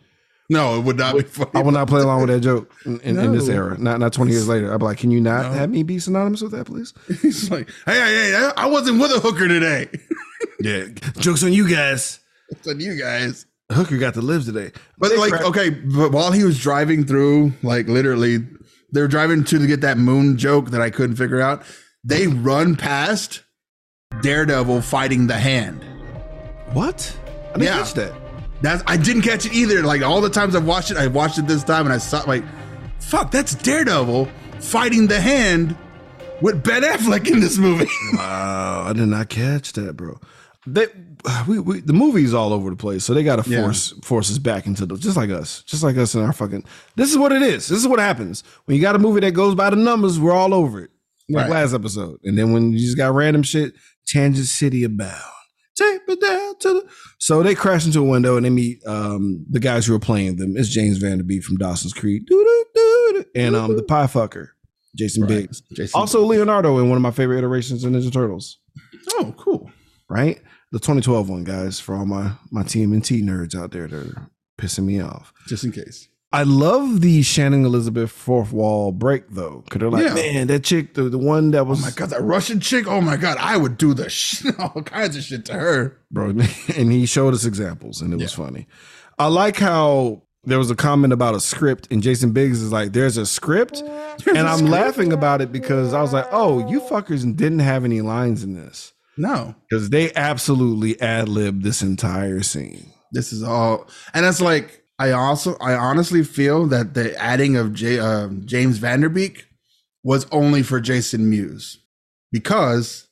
No, 0.51 0.79
it 0.79 0.85
would 0.85 0.99
not 0.99 1.16
be 1.16 1.23
funny. 1.23 1.51
I 1.55 1.62
would 1.62 1.73
not 1.73 1.89
play 1.89 2.03
along 2.03 2.20
with 2.20 2.31
that 2.31 2.41
joke 2.41 2.70
in, 2.85 3.01
in, 3.01 3.18
in 3.18 3.33
this 3.33 3.49
era. 3.49 3.79
Not 3.79 4.01
not 4.01 4.12
twenty 4.12 4.33
years 4.33 4.49
later. 4.49 4.75
I'd 4.75 4.79
be 4.79 4.85
like, 4.85 4.99
can 4.99 5.11
you 5.11 5.20
not 5.20 5.46
have 5.55 5.71
me 5.71 5.83
be 5.83 5.99
synonymous 5.99 6.42
with 6.42 6.53
that, 6.53 6.67
please? 6.67 6.92
He's 7.22 7.51
like, 7.51 7.71
hey, 7.87 7.95
hey, 7.95 8.30
hey, 8.33 8.51
I 8.57 8.67
wasn't 8.67 9.01
with 9.01 9.13
a 9.13 9.21
hooker 9.21 9.49
today. 9.49 9.88
Yeah, 10.61 10.87
jokes 11.19 11.43
on 11.43 11.53
you 11.53 11.69
guys. 11.69 12.21
it's 12.51 12.67
on 12.69 12.79
you 12.81 12.97
guys. 12.99 13.47
Hooker 13.73 13.97
got 13.99 14.14
to 14.14 14.21
live 14.21 14.45
today, 14.45 14.71
But 14.99 15.09
They 15.11 15.17
like, 15.17 15.31
crack- 15.31 15.45
okay, 15.47 15.71
but 15.71 16.13
while 16.13 16.31
he 16.31 16.45
was 16.45 16.61
driving 16.61 17.05
through, 17.07 17.53
like 17.63 17.89
literally, 17.89 18.47
they're 18.91 19.09
driving 19.09 19.45
to 19.45 19.67
get 19.67 19.81
that 19.81 19.97
moon 19.99 20.37
joke 20.37 20.71
that 20.71 20.81
I 20.83 20.91
couldn't 20.91 21.17
figure 21.17 21.41
out. 21.41 21.63
They 22.05 22.27
run 22.27 22.77
past 22.77 23.43
Daredevil 24.21 24.83
fighting 24.83 25.27
the 25.27 25.39
hand. 25.39 25.83
what? 26.73 27.17
I 27.51 27.59
didn't 27.59 27.64
Yeah. 27.64 27.79
catch 27.79 27.95
that. 27.95 28.13
That's 28.63 28.83
I 28.87 28.97
didn't 28.97 29.23
catch 29.23 29.47
it 29.47 29.53
either. 29.55 29.83
Like 29.83 30.03
all 30.03 30.21
the 30.21 30.31
times 30.31 30.55
I've 30.55 30.67
watched 30.67 30.91
it, 30.91 30.97
I 30.97 31.07
watched 31.09 31.39
it 31.39 31.47
this 31.47 31.64
time 31.64 31.87
and 31.87 31.93
I 31.93 31.99
saw 31.99 32.23
like, 32.27 32.45
fuck, 33.01 33.31
that's 33.31 33.55
Daredevil 33.55 34.29
fighting 34.61 35.07
the 35.07 35.21
hand 35.21 35.75
with 36.43 36.63
Ben 36.64 36.83
Affleck 36.83 37.31
in 37.31 37.41
this 37.41 37.57
movie. 37.59 37.87
Wow, 38.14 38.85
I 38.89 38.93
did 38.93 39.07
not 39.07 39.29
catch 39.29 39.73
that, 39.75 39.97
bro. 39.97 40.21
They, 40.67 40.87
we, 41.49 41.59
we, 41.59 41.81
the 41.81 41.93
movie's 41.93 42.33
all 42.35 42.53
over 42.53 42.71
the 42.71 42.77
place, 42.77 43.05
so 43.05 43.14
they 43.14 43.25
got 43.25 43.43
to 43.43 43.51
Yeah. 43.51 43.63
force 43.63 43.95
force 44.05 44.31
us 44.31 44.39
back 44.39 44.67
into 44.67 44.87
the 44.87 44.97
just 44.97 45.17
like 45.17 45.31
us, 45.31 45.63
just 45.64 45.83
like 45.83 45.97
us 45.97 46.14
in 46.14 46.21
our 46.23 46.33
fucking. 46.33 46.64
This 46.95 47.11
is 47.11 47.19
what 47.19 47.33
it 47.33 47.43
is. 47.43 47.67
This 47.67 47.79
is 47.81 47.89
what 47.89 47.99
happens 47.99 48.45
when 48.67 48.77
you 48.77 48.83
got 48.83 48.95
a 48.95 48.99
movie 49.01 49.21
that 49.21 49.33
goes 49.33 49.55
by 49.57 49.71
the 49.71 49.77
numbers. 49.77 50.21
We're 50.21 50.33
all 50.33 50.55
over 50.55 50.81
it, 50.85 50.91
like 51.29 51.45
Right. 51.49 51.51
last 51.63 51.75
episode. 51.75 52.21
And 52.25 52.39
then 52.39 52.53
when 52.53 52.73
you 52.73 52.79
just 52.79 52.97
got 52.97 53.13
random 53.14 53.43
shit, 53.43 53.75
Tangent 54.07 54.47
City 54.47 54.85
abound. 54.85 55.21
Take 55.75 56.07
me 56.07 56.14
down 56.17 56.59
to 56.61 56.69
the. 56.75 56.89
So 57.19 57.43
they 57.43 57.55
crash 57.57 57.85
into 57.87 58.01
a 58.01 58.05
window 58.05 58.37
and 58.37 58.45
they 58.47 58.51
meet 58.51 58.87
um, 58.87 59.45
the 59.51 59.59
guys 59.59 59.87
who 59.87 59.95
are 59.95 59.99
playing 60.01 60.37
them. 60.37 60.55
It's 60.57 60.69
James 60.69 60.99
Van 60.99 61.17
Der 61.19 61.25
Beek 61.25 61.43
from 61.43 61.57
Dawson's 61.57 61.93
Creek, 61.95 62.23
and 63.35 63.57
um, 63.57 63.75
the 63.77 63.83
Pie 63.83 64.07
Fucker, 64.07 64.49
Jason 64.97 65.27
Biggs. 65.27 65.63
Jason 65.75 65.99
Also 65.99 66.25
Leonardo 66.25 66.79
in 66.79 66.89
one 66.89 66.97
of 66.97 67.03
my 67.03 67.11
favorite 67.11 67.39
iterations 67.39 67.85
of 67.85 67.93
Ninja 67.93 68.13
Turtles 68.13 68.59
oh, 69.13 69.35
cool. 69.39 69.71
right? 70.09 70.41
The 70.73 70.79
2012 70.79 71.29
one, 71.29 71.45
guys, 71.45 71.81
for 71.81 71.95
all 71.95 72.07
my 72.07 72.33
my 72.51 72.63
TMNT 72.63 73.23
nerds 73.23 73.55
out 73.55 73.73
there 73.73 73.87
that 73.89 74.07
are 74.07 74.31
pissing 74.59 74.85
me 74.85 75.01
off. 75.01 75.33
Just 75.47 75.64
in 75.64 75.73
case. 75.73 76.09
I 76.35 76.45
love 76.45 77.03
the 77.03 77.21
Shannon 77.23 77.67
Elizabeth 77.67 78.11
fourth 78.11 78.53
wall 78.53 78.91
break 78.91 79.29
though, 79.29 79.61
because 79.67 79.81
they're 79.81 79.91
like, 79.91 80.07
Yeah. 80.07 80.14
man, 80.14 80.47
that 80.47 80.64
chick, 80.64 80.95
the, 80.95 81.03
the 81.11 81.19
one 81.19 81.51
that 81.51 81.67
was, 81.67 81.81
Oh 81.81 81.83
my 81.83 81.91
god, 81.91 82.09
that 82.09 82.23
Russian 82.23 82.59
chick. 82.59 82.87
Oh 82.87 83.03
my 83.03 83.19
god, 83.19 83.37
I 83.39 83.59
would 83.59 83.77
do 83.77 83.93
the 83.93 84.09
sh- 84.11 84.47
all 84.59 84.81
kinds 84.83 85.14
of 85.17 85.23
shit 85.25 85.45
to 85.47 85.53
her. 85.53 85.99
bro, 86.11 86.29
and 86.77 86.91
he 86.93 87.05
showed 87.05 87.35
us 87.35 87.45
examples, 87.45 88.01
and 88.01 88.14
it 88.14 88.17
was 88.17 88.33
funny. 88.33 88.67
I 89.19 89.27
like 89.27 89.59
how 89.59 90.23
there 90.45 90.59
was 90.59 90.71
a 90.71 90.77
comment 90.77 91.13
about 91.13 91.35
a 91.35 91.41
script, 91.41 91.89
and 91.91 92.03
Jason 92.03 92.33
Biggs 92.33 92.61
is 92.63 92.73
like, 92.73 92.93
"There's 92.93 93.17
a 93.17 93.27
script," 93.27 93.79
and 94.27 94.39
I'm 94.39 94.67
laughing 94.67 95.13
about 95.13 95.41
it 95.41 95.53
because 95.53 95.93
I 95.93 96.01
was 96.03 96.13
like, 96.13 96.27
"Oh, 96.31 96.69
you 96.69 96.81
fuckers 96.81 97.23
didn't 97.37 97.61
have 97.61 97.85
any 97.85 98.01
lines 98.01 98.43
in 98.43 98.55
this." 98.55 98.93
No, 99.19 99.55
Because 99.69 99.91
they 99.91 100.13
absolutely 100.14 100.99
ad 101.01 101.29
libbed 101.29 101.63
this 101.63 101.83
entire 101.83 102.43
scene. 102.43 102.93
this 103.13 103.31
is 103.31 103.43
all, 103.43 103.87
and 104.14 104.25
it's 104.25 104.41
like 104.41 104.83
I 104.99 105.11
also, 105.11 105.55
I 105.61 105.75
honestly 105.75 106.25
feel 106.25 106.67
that 106.69 106.95
the 106.95 107.14
adding 107.21 107.57
of 107.57 107.75
J, 107.75 107.99
uh, 107.99 108.29
James 108.47 108.79
Van 108.79 109.01
Der 109.03 109.11
Beek 109.11 109.47
was 110.03 110.27
only 110.33 110.63
for 110.63 110.81
Jason 110.81 111.29
Mewes 111.29 111.79
because 112.33 113.07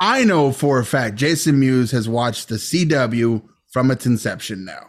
I 0.00 0.24
know 0.24 0.50
for 0.50 0.78
a 0.78 0.84
fact 0.84 1.16
Jason 1.16 1.60
Mewes 1.60 1.90
has 1.90 2.08
watched 2.08 2.48
the 2.48 2.56
CW 2.56 3.42
from 3.70 3.90
its 3.90 4.06
inception 4.06 4.64
now. 4.64 4.88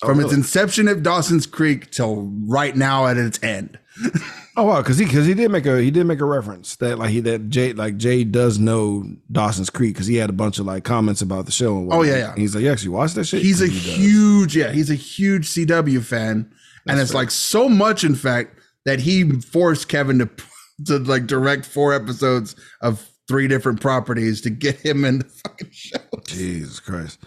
From 0.00 0.18
its 0.20 0.26
really? 0.26 0.36
inception 0.36 0.88
at 0.88 1.02
Dawson's 1.02 1.46
Creek 1.46 1.90
till 1.90 2.30
right 2.46 2.74
now 2.74 3.06
at 3.06 3.16
its 3.16 3.42
end. 3.42 3.78
Oh 4.56 4.64
wow, 4.64 4.82
because 4.82 4.98
he 4.98 5.04
because 5.04 5.26
he 5.26 5.32
did 5.32 5.50
make 5.50 5.64
a 5.64 5.80
he 5.80 5.92
did 5.92 6.04
make 6.04 6.20
a 6.20 6.24
reference 6.24 6.74
that 6.76 6.98
like 6.98 7.10
he 7.10 7.20
that 7.20 7.48
Jay 7.48 7.72
like 7.72 7.96
Jay 7.96 8.24
does 8.24 8.58
know 8.58 9.04
Dawson's 9.30 9.70
Creek 9.70 9.94
because 9.94 10.08
he 10.08 10.16
had 10.16 10.28
a 10.28 10.34
bunch 10.34 10.58
of 10.58 10.66
like 10.66 10.82
comments 10.82 11.22
about 11.22 11.46
the 11.46 11.52
show. 11.52 11.78
And 11.78 11.92
Oh, 11.92 12.02
yeah, 12.02 12.16
yeah. 12.16 12.34
He's 12.36 12.54
like, 12.54 12.62
yeah, 12.62 12.66
you 12.66 12.72
actually 12.72 12.88
watched 12.90 13.14
that 13.14 13.24
shit? 13.24 13.42
He's 13.42 13.62
a 13.62 13.68
He 13.68 13.78
huge, 13.78 14.56
yeah, 14.56 14.72
he's 14.72 14.90
a 14.90 14.96
huge 14.96 15.48
CW 15.48 16.02
fan, 16.02 16.52
and 16.88 16.98
it's 16.98 17.14
like 17.14 17.30
so 17.30 17.68
much, 17.68 18.02
in 18.02 18.16
fact, 18.16 18.58
that 18.84 18.98
he 18.98 19.30
forced 19.40 19.88
Kevin 19.88 20.18
to 20.18 20.28
to 20.86 20.98
like 20.98 21.26
direct 21.28 21.64
four 21.64 21.94
episodes 21.94 22.56
of 22.82 23.08
three 23.28 23.46
different 23.46 23.80
properties 23.80 24.40
to 24.42 24.50
get 24.50 24.76
him 24.76 25.04
in 25.04 25.20
the 25.20 25.24
fucking 25.24 25.70
show. 25.70 25.98
Jesus 26.26 26.80
Christ. 26.80 27.20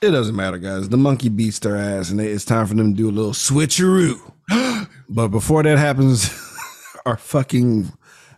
It 0.00 0.12
doesn't 0.12 0.36
matter, 0.36 0.58
guys. 0.58 0.88
The 0.88 0.96
monkey 0.96 1.28
beats 1.28 1.58
their 1.58 1.76
ass, 1.76 2.10
and 2.10 2.20
it's 2.20 2.44
time 2.44 2.66
for 2.66 2.74
them 2.74 2.94
to 2.94 2.96
do 2.96 3.08
a 3.08 3.10
little 3.10 3.32
switcheroo. 3.32 4.20
but 5.08 5.28
before 5.28 5.64
that 5.64 5.76
happens, 5.76 6.30
our 7.06 7.16
fucking 7.16 7.92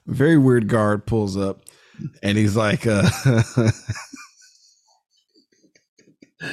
very 0.06 0.38
weird 0.38 0.68
guard 0.68 1.04
pulls 1.04 1.36
up, 1.36 1.64
and 2.22 2.38
he's 2.38 2.56
like, 2.56 2.86
uh, 2.86 3.02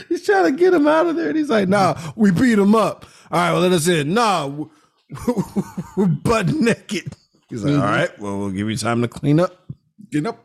he's 0.10 0.26
trying 0.26 0.46
to 0.46 0.52
get 0.52 0.74
him 0.74 0.88
out 0.88 1.08
of 1.08 1.16
there, 1.16 1.30
and 1.30 1.38
he's 1.38 1.50
like, 1.50 1.70
"Nah, 1.70 1.98
we 2.18 2.32
beat 2.32 2.60
him 2.60 2.76
up. 2.76 3.06
All 3.32 3.40
right, 3.40 3.54
well, 3.54 3.62
let 3.62 3.72
us 3.72 3.88
in. 3.88 4.14
Nah, 4.14 4.48
we're 5.98 6.06
butt 6.08 6.48
naked." 6.48 7.14
He's 7.50 7.64
like, 7.64 7.76
"All 7.76 7.80
right, 7.80 8.20
well, 8.20 8.40
we'll 8.40 8.52
give 8.52 8.70
you 8.70 8.76
time 8.76 9.02
to 9.04 9.08
clean 9.08 9.40
up." 9.40 9.72
You 10.12 10.28
up." 10.28 10.44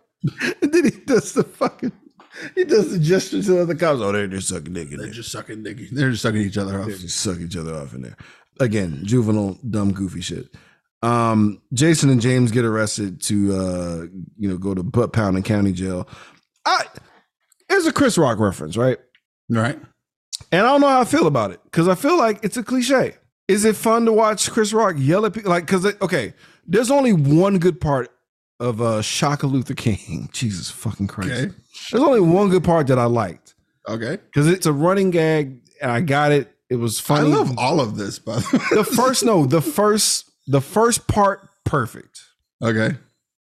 And 0.62 0.72
then 0.72 0.84
he 0.84 0.90
does 1.04 1.32
the 1.32 1.42
fucking, 1.42 1.90
he 2.54 2.64
does 2.64 2.92
the 2.92 2.98
gesture 2.98 3.42
to 3.42 3.52
the 3.52 3.62
other 3.62 3.74
cops. 3.74 4.00
Oh, 4.00 4.12
they're 4.12 4.26
just 4.26 4.48
sucking 4.48 4.72
dick 4.72 4.90
they're 4.90 5.08
just 5.08 5.32
sucking 5.32 5.62
dick. 5.62 5.78
They're 5.90 6.10
just 6.10 6.22
sucking 6.22 6.40
each 6.40 6.58
other 6.58 6.80
off. 6.80 6.86
They 6.86 6.94
just 6.94 7.20
suck 7.20 7.38
each 7.38 7.56
other 7.56 7.74
off 7.74 7.94
in 7.94 8.02
there. 8.02 8.16
Again, 8.60 9.00
juvenile, 9.02 9.58
dumb, 9.68 9.92
goofy 9.92 10.20
shit. 10.20 10.48
Um, 11.02 11.60
Jason 11.72 12.10
and 12.10 12.20
James 12.20 12.52
get 12.52 12.64
arrested 12.64 13.20
to, 13.22 13.56
uh, 13.56 14.06
you 14.38 14.48
know, 14.48 14.56
go 14.56 14.74
to 14.74 14.82
butt 14.82 15.12
pounding 15.12 15.42
county 15.42 15.72
jail. 15.72 16.08
I, 16.64 16.84
it's 17.68 17.86
a 17.86 17.92
Chris 17.92 18.16
Rock 18.16 18.38
reference, 18.38 18.76
right? 18.76 18.98
Right? 19.48 19.78
And 20.50 20.66
I 20.66 20.70
don't 20.70 20.80
know 20.80 20.88
how 20.88 21.00
I 21.00 21.04
feel 21.04 21.26
about 21.26 21.50
it 21.50 21.60
because 21.64 21.88
I 21.88 21.94
feel 21.94 22.16
like 22.16 22.44
it's 22.44 22.56
a 22.56 22.62
cliche. 22.62 23.14
Is 23.48 23.64
it 23.64 23.76
fun 23.76 24.04
to 24.04 24.12
watch 24.12 24.50
Chris 24.50 24.72
Rock 24.72 24.94
yell 24.98 25.26
at 25.26 25.32
people? 25.32 25.50
Like, 25.50 25.66
because 25.66 25.84
okay, 26.00 26.34
there's 26.66 26.90
only 26.90 27.12
one 27.12 27.58
good 27.58 27.80
part 27.80 28.10
of 28.60 28.80
uh 28.80 29.02
Chaka 29.02 29.46
Luther 29.46 29.74
King. 29.74 30.28
Jesus 30.32 30.70
fucking 30.70 31.08
Christ. 31.08 31.32
Okay. 31.32 31.54
There's 31.90 32.02
only 32.02 32.20
one 32.20 32.48
good 32.50 32.64
part 32.64 32.86
that 32.88 32.98
I 32.98 33.04
liked 33.06 33.54
Okay. 33.88 34.16
because 34.26 34.48
it's 34.48 34.66
a 34.66 34.72
running 34.72 35.10
gag 35.10 35.60
and 35.80 35.90
I 35.90 36.00
got 36.00 36.32
it. 36.32 36.48
It 36.70 36.76
was 36.76 36.98
funny. 37.00 37.32
I 37.32 37.36
love 37.36 37.58
all 37.58 37.80
of 37.80 37.96
this, 37.96 38.18
by 38.18 38.36
the 38.36 38.58
way. 38.58 38.76
the 38.76 38.84
first 38.84 39.24
no, 39.24 39.44
the 39.46 39.60
first 39.60 40.30
the 40.46 40.60
first 40.60 41.06
part 41.08 41.48
perfect. 41.64 42.22
okay. 42.62 42.96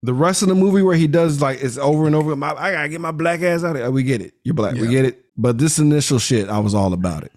The 0.04 0.14
rest 0.14 0.42
of 0.42 0.48
the 0.48 0.56
movie 0.56 0.82
where 0.82 0.96
he 0.96 1.06
does 1.06 1.40
like 1.40 1.62
it's 1.62 1.78
over 1.78 2.06
and 2.06 2.14
over. 2.16 2.34
My, 2.34 2.50
I 2.54 2.72
gotta 2.72 2.88
get 2.88 3.00
my 3.00 3.12
black 3.12 3.40
ass 3.42 3.62
out 3.62 3.76
of 3.76 3.82
here. 3.82 3.90
We 3.90 4.02
get 4.02 4.20
it. 4.20 4.34
You're 4.42 4.54
black. 4.54 4.74
We 4.74 4.88
get 4.88 5.04
it. 5.04 5.24
But 5.36 5.58
this 5.58 5.78
initial 5.78 6.18
shit, 6.18 6.48
I 6.48 6.58
was 6.58 6.74
all 6.74 6.92
about 6.92 7.22
it. 7.22 7.30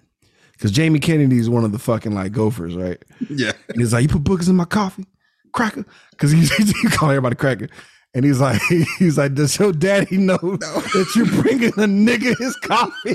Because 0.52 0.72
Jamie 0.72 0.98
Kennedy 0.98 1.38
is 1.38 1.48
one 1.48 1.64
of 1.64 1.70
the 1.70 1.78
fucking 1.78 2.12
like 2.12 2.32
gophers, 2.32 2.74
right? 2.74 3.00
Yeah. 3.30 3.52
And 3.68 3.78
he's 3.78 3.92
like, 3.92 4.02
"You 4.02 4.08
put 4.08 4.24
boogers 4.24 4.48
in 4.48 4.56
my 4.56 4.64
coffee, 4.64 5.06
cracker," 5.52 5.84
because 6.10 6.32
he, 6.32 6.40
he 6.64 6.88
call 6.88 7.10
everybody 7.10 7.36
cracker. 7.36 7.68
And 8.16 8.24
he's 8.24 8.40
like, 8.40 8.62
he's 8.98 9.18
like, 9.18 9.34
does 9.34 9.58
your 9.58 9.72
daddy 9.72 10.16
know 10.16 10.38
that 10.40 11.12
you're 11.14 11.42
bringing 11.42 11.68
a 11.68 11.86
nigga 11.86 12.34
his 12.38 12.56
coffee? 12.56 13.14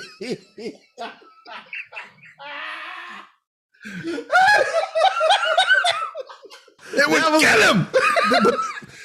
It 6.93 7.09
would 7.09 7.41
get 7.41 7.75
him. 7.75 7.87
but, 8.43 8.55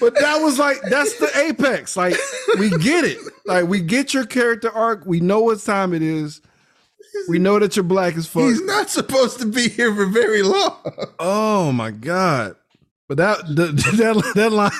but 0.00 0.14
that 0.16 0.42
was 0.42 0.58
like 0.58 0.82
that's 0.82 1.18
the 1.18 1.30
apex. 1.38 1.96
Like 1.96 2.16
we 2.58 2.68
get 2.68 3.06
it. 3.06 3.16
Like 3.46 3.66
we 3.66 3.80
get 3.80 4.12
your 4.12 4.26
character 4.26 4.70
arc. 4.70 5.06
We 5.06 5.20
know 5.20 5.40
what 5.40 5.60
time 5.60 5.94
it 5.94 6.02
is. 6.02 6.42
We 7.28 7.38
know 7.38 7.58
that 7.58 7.74
you're 7.74 7.84
black 7.84 8.16
as 8.16 8.26
fuck. 8.26 8.42
He's 8.42 8.60
not 8.60 8.90
supposed 8.90 9.38
to 9.40 9.46
be 9.46 9.70
here 9.70 9.94
for 9.94 10.04
very 10.04 10.42
long. 10.42 10.76
Oh 11.18 11.72
my 11.72 11.90
god! 11.90 12.56
But 13.08 13.18
that 13.18 13.46
the, 13.46 13.66
that 13.96 14.32
that 14.34 14.52
line 14.52 14.70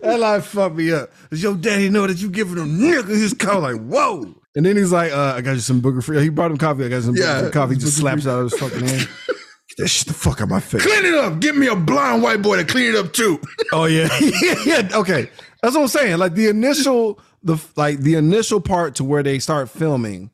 that 0.00 0.20
line 0.20 0.42
fucked 0.42 0.76
me 0.76 0.92
up. 0.92 1.10
Does 1.30 1.42
your 1.42 1.54
daddy 1.54 1.88
know 1.88 2.06
that 2.06 2.18
you 2.18 2.30
giving 2.30 2.56
him 2.56 2.78
nigga 2.78 3.08
his 3.08 3.34
coat? 3.34 3.62
Like 3.62 3.80
whoa! 3.80 4.34
And 4.56 4.66
then 4.66 4.76
he's 4.76 4.92
like, 4.92 5.12
uh, 5.12 5.34
"I 5.36 5.40
got 5.40 5.52
you 5.52 5.60
some 5.60 5.80
booger 5.80 6.02
free." 6.02 6.20
He 6.22 6.28
brought 6.28 6.50
him 6.50 6.58
coffee. 6.58 6.84
I 6.84 6.88
got 6.88 7.02
some 7.02 7.16
Yeah, 7.16 7.50
coffee. 7.50 7.74
He 7.74 7.80
just 7.80 7.98
slaps 7.98 8.26
out 8.26 8.40
of 8.40 8.50
his 8.50 8.60
fucking 8.60 8.86
hand. 8.86 9.08
Get 9.68 9.78
that 9.78 9.88
shit 9.88 10.08
the 10.08 10.14
fuck 10.14 10.40
out 10.40 10.48
my 10.48 10.60
face. 10.60 10.82
Clean 10.82 11.04
it 11.04 11.14
up. 11.14 11.40
Give 11.40 11.56
me 11.56 11.68
a 11.68 11.76
blind 11.76 12.22
white 12.22 12.42
boy 12.42 12.56
to 12.56 12.64
clean 12.64 12.94
it 12.94 12.96
up 12.96 13.12
too. 13.12 13.40
Oh 13.72 13.86
yeah, 13.86 14.08
yeah, 14.20 14.54
yeah. 14.66 14.88
Okay, 14.92 15.30
that's 15.62 15.74
what 15.74 15.82
I'm 15.82 15.88
saying. 15.88 16.18
Like 16.18 16.34
the 16.34 16.48
initial, 16.48 17.18
the 17.42 17.56
like 17.76 18.00
the 18.00 18.16
initial 18.16 18.60
part 18.60 18.96
to 18.96 19.04
where 19.04 19.22
they 19.22 19.38
start 19.38 19.70
filming, 19.70 20.30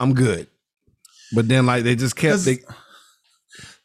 I'm 0.00 0.14
good. 0.14 0.48
But 1.34 1.48
then 1.48 1.64
like 1.64 1.84
they 1.84 1.96
just 1.96 2.16
kept. 2.16 2.44
They, 2.44 2.58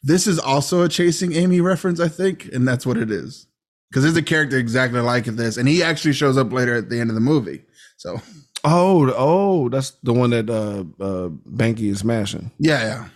This 0.03 0.27
is 0.27 0.39
also 0.39 0.83
a 0.83 0.89
chasing 0.89 1.33
Amy 1.33 1.59
reference, 1.61 1.99
I 1.99 2.07
think, 2.07 2.45
and 2.53 2.67
that's 2.67 2.85
what 2.85 2.97
it 2.97 3.11
is. 3.11 3.47
Because 3.89 4.03
there's 4.03 4.17
a 4.17 4.21
character 4.21 4.57
exactly 4.57 4.99
like 4.99 5.25
this, 5.25 5.57
and 5.57 5.67
he 5.67 5.81
actually 5.81 6.13
shows 6.13 6.37
up 6.37 6.51
later 6.51 6.75
at 6.75 6.89
the 6.89 6.99
end 6.99 7.09
of 7.09 7.15
the 7.15 7.21
movie. 7.21 7.63
So 7.97 8.21
oh, 8.63 9.13
oh, 9.15 9.69
that's 9.69 9.91
the 10.03 10.13
one 10.13 10.29
that 10.31 10.49
uh 10.49 10.83
uh 11.03 11.29
Banky 11.49 11.89
is 11.89 11.99
smashing. 11.99 12.51
yeah, 12.59 12.83
yeah. 12.83 13.07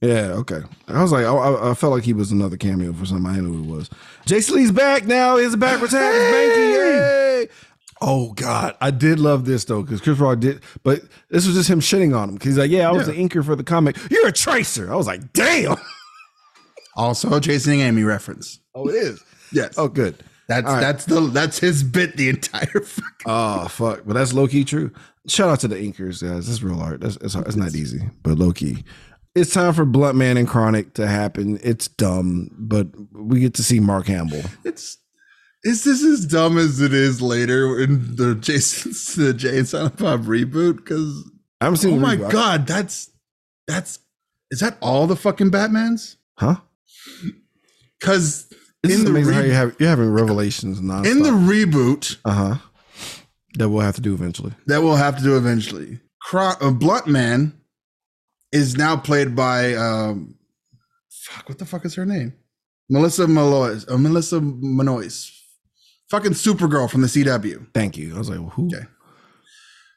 Yeah, 0.00 0.32
okay. 0.34 0.60
I 0.86 1.02
was 1.02 1.10
like, 1.10 1.24
I, 1.26 1.70
I- 1.70 1.74
felt 1.74 1.92
like 1.92 2.04
he 2.04 2.12
was 2.12 2.30
another 2.30 2.56
cameo 2.56 2.92
for 2.92 3.04
something. 3.04 3.26
I 3.26 3.34
didn't 3.34 3.50
know 3.50 3.64
who 3.64 3.74
it 3.74 3.76
was. 3.78 3.90
Jason 4.26 4.54
Lee's 4.54 4.70
back 4.70 5.06
now. 5.06 5.38
He's 5.38 5.54
a 5.54 5.56
backwards 5.56 5.92
hat. 5.92 6.12
It's 6.14 6.36
Banky. 6.36 7.42
Yay! 7.42 7.48
Oh 8.00 8.32
God, 8.34 8.76
I 8.80 8.92
did 8.92 9.18
love 9.18 9.44
this 9.44 9.64
though 9.64 9.82
because 9.82 10.00
Chris 10.00 10.18
Rock 10.18 10.38
did, 10.38 10.62
but 10.84 11.02
this 11.30 11.46
was 11.48 11.56
just 11.56 11.68
him 11.68 11.80
shitting 11.80 12.16
on 12.16 12.28
him 12.28 12.34
because 12.36 12.50
he's 12.50 12.58
like, 12.58 12.70
"Yeah, 12.70 12.88
I 12.88 12.92
was 12.92 13.08
Yeah. 13.08 13.14
the 13.14 13.20
inker 13.28 13.44
for 13.44 13.56
the 13.56 13.64
comic. 13.64 13.96
You're 14.08 14.28
a 14.28 14.32
tracer." 14.32 14.92
I 14.92 14.94
was 14.94 15.08
like, 15.08 15.32
"Damn." 15.32 15.76
Also 16.98 17.30
a 17.30 17.36
and 17.36 17.68
Amy 17.68 18.02
reference. 18.02 18.58
Oh, 18.74 18.88
it 18.88 18.96
is. 18.96 19.22
Yes. 19.52 19.74
Oh, 19.78 19.88
good. 19.88 20.16
that's 20.48 20.66
right. 20.66 20.80
that's 20.80 21.04
the 21.04 21.20
that's 21.20 21.58
his 21.58 21.82
bit 21.84 22.16
the 22.16 22.28
entire 22.28 22.66
fucking 22.66 23.24
Oh 23.24 23.68
fuck, 23.68 24.02
but 24.04 24.14
that's 24.14 24.32
low 24.32 24.48
key 24.48 24.64
true. 24.64 24.92
Shout 25.28 25.48
out 25.48 25.60
to 25.60 25.68
the 25.68 25.76
inkers, 25.76 26.22
guys. 26.22 26.48
That's 26.48 26.62
real 26.62 26.80
art. 26.80 27.00
That's 27.00 27.16
it's, 27.16 27.34
it's 27.34 27.56
not 27.56 27.74
easy, 27.74 28.00
but 28.22 28.38
low 28.38 28.52
key. 28.52 28.84
It's 29.34 29.54
time 29.54 29.72
for 29.74 29.86
Bluntman 29.86 30.36
and 30.38 30.48
Chronic 30.48 30.94
to 30.94 31.06
happen. 31.06 31.60
It's 31.62 31.86
dumb, 31.86 32.50
but 32.58 32.88
we 33.12 33.38
get 33.40 33.54
to 33.54 33.62
see 33.62 33.78
Mark 33.78 34.06
Hamill. 34.08 34.42
It's 34.64 34.98
is 35.64 35.84
this 35.84 36.02
as 36.02 36.26
dumb 36.26 36.58
as 36.58 36.80
it 36.80 36.92
is 36.92 37.22
later 37.22 37.80
in 37.80 38.16
the 38.16 38.34
Jason 38.34 38.92
the 39.24 39.32
Jay 39.34 39.58
and 39.58 39.68
Silent 39.68 39.98
Bob 39.98 40.24
reboot? 40.24 40.78
Because 40.78 41.30
I'm 41.60 41.76
seeing. 41.76 41.98
oh 41.98 42.00
my 42.00 42.16
reboot. 42.16 42.30
god, 42.30 42.66
that's 42.66 43.10
that's 43.68 44.00
is 44.50 44.60
that 44.60 44.78
all 44.80 45.06
the 45.06 45.16
fucking 45.16 45.50
Batmans? 45.50 46.16
huh? 46.38 46.56
Because 48.00 48.52
in 48.84 49.04
the 49.04 49.10
amazing 49.10 49.34
how 49.34 49.40
you 49.40 49.52
have 49.52 49.76
you're 49.78 49.88
having 49.88 50.10
revelations 50.10 50.80
nonstop. 50.80 51.10
in 51.10 51.22
the 51.22 51.30
reboot 51.30 52.16
uh 52.24 52.32
huh. 52.32 52.54
That 53.54 53.70
we'll 53.70 53.82
have 53.82 53.96
to 53.96 54.00
do 54.00 54.14
eventually. 54.14 54.52
that 54.66 54.82
we'll 54.82 54.96
have 54.96 55.16
to 55.16 55.22
do 55.22 55.36
eventually, 55.36 55.98
Cro- 56.22 56.54
uh, 56.60 56.70
Bluntman 56.70 57.52
is 58.52 58.76
now 58.76 58.96
played 58.96 59.34
by 59.34 59.74
um, 59.74 60.36
fuck. 61.10 61.48
What 61.48 61.58
the 61.58 61.64
fuck 61.64 61.84
is 61.84 61.94
her 61.96 62.06
name? 62.06 62.34
Melissa 62.88 63.26
Malois. 63.26 63.84
Uh, 63.90 63.98
Melissa 63.98 64.40
Manois. 64.40 65.30
Fucking 66.10 66.32
Supergirl 66.32 66.88
from 66.88 67.00
the 67.00 67.06
CW. 67.08 67.66
Thank 67.74 67.96
you. 67.96 68.14
I 68.14 68.18
was 68.18 68.30
like, 68.30 68.38
well, 68.38 68.50
who? 68.50 68.66
Okay. 68.68 68.86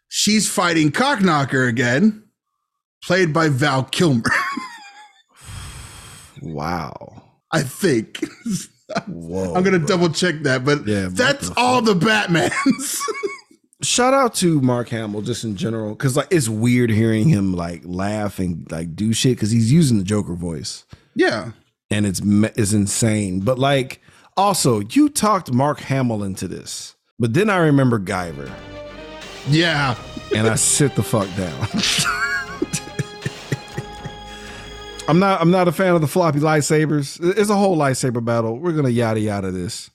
She's 0.09 0.49
fighting 0.49 0.91
Cockknocker 0.91 1.69
again, 1.69 2.23
played 3.03 3.31
by 3.31 3.47
Val 3.49 3.83
Kilmer. 3.83 4.23
Wow. 6.41 7.23
I 7.51 7.63
think. 7.63 8.19
Whoa. 9.07 9.53
I'm 9.53 9.63
gonna 9.63 9.79
double 9.79 10.09
check 10.09 10.35
that, 10.43 10.65
but 10.65 10.85
Yeah, 10.87 11.07
that's 11.11 11.49
the 11.49 11.53
all 11.57 11.81
the 11.81 11.93
Batmans. 11.93 12.99
Shout 13.83 14.13
out 14.13 14.35
to 14.35 14.61
Mark 14.61 14.89
Hamill 14.89 15.21
just 15.21 15.43
in 15.43 15.55
general, 15.55 15.95
because 15.95 16.15
like 16.15 16.27
it's 16.29 16.47
weird 16.49 16.89
hearing 16.91 17.27
him 17.29 17.53
like 17.53 17.81
laugh 17.85 18.37
and 18.37 18.69
like 18.71 18.95
do 18.95 19.11
shit 19.13 19.37
because 19.37 19.49
he's 19.51 19.71
using 19.71 19.97
the 19.97 20.03
Joker 20.03 20.35
voice. 20.35 20.85
yeah. 21.15 21.51
and 21.89 22.05
it's 22.05 22.21
it's 22.23 22.73
insane. 22.73 23.39
But 23.39 23.57
like, 23.57 24.01
also, 24.37 24.81
you 24.81 25.09
talked 25.09 25.51
Mark 25.51 25.79
Hamill 25.79 26.23
into 26.23 26.47
this, 26.47 26.95
but 27.17 27.33
then 27.33 27.49
I 27.49 27.57
remember 27.57 27.99
Guyver, 27.99 28.51
Yeah. 29.49 29.95
and 30.35 30.47
I 30.47 30.55
sit 30.55 30.95
the 30.95 31.03
fuck 31.03 31.27
down. 31.35 31.67
I'm 35.11 35.19
not. 35.19 35.41
I'm 35.41 35.51
not 35.51 35.67
a 35.67 35.71
fan 35.71 35.93
of 35.93 36.01
the 36.01 36.07
floppy 36.07 36.39
lightsabers. 36.39 37.19
It's 37.37 37.49
a 37.49 37.55
whole 37.55 37.77
lightsaber 37.77 38.23
battle. 38.23 38.57
We're 38.57 38.71
gonna 38.71 38.89
yada 38.89 39.19
yada 39.19 39.51
this. 39.51 39.91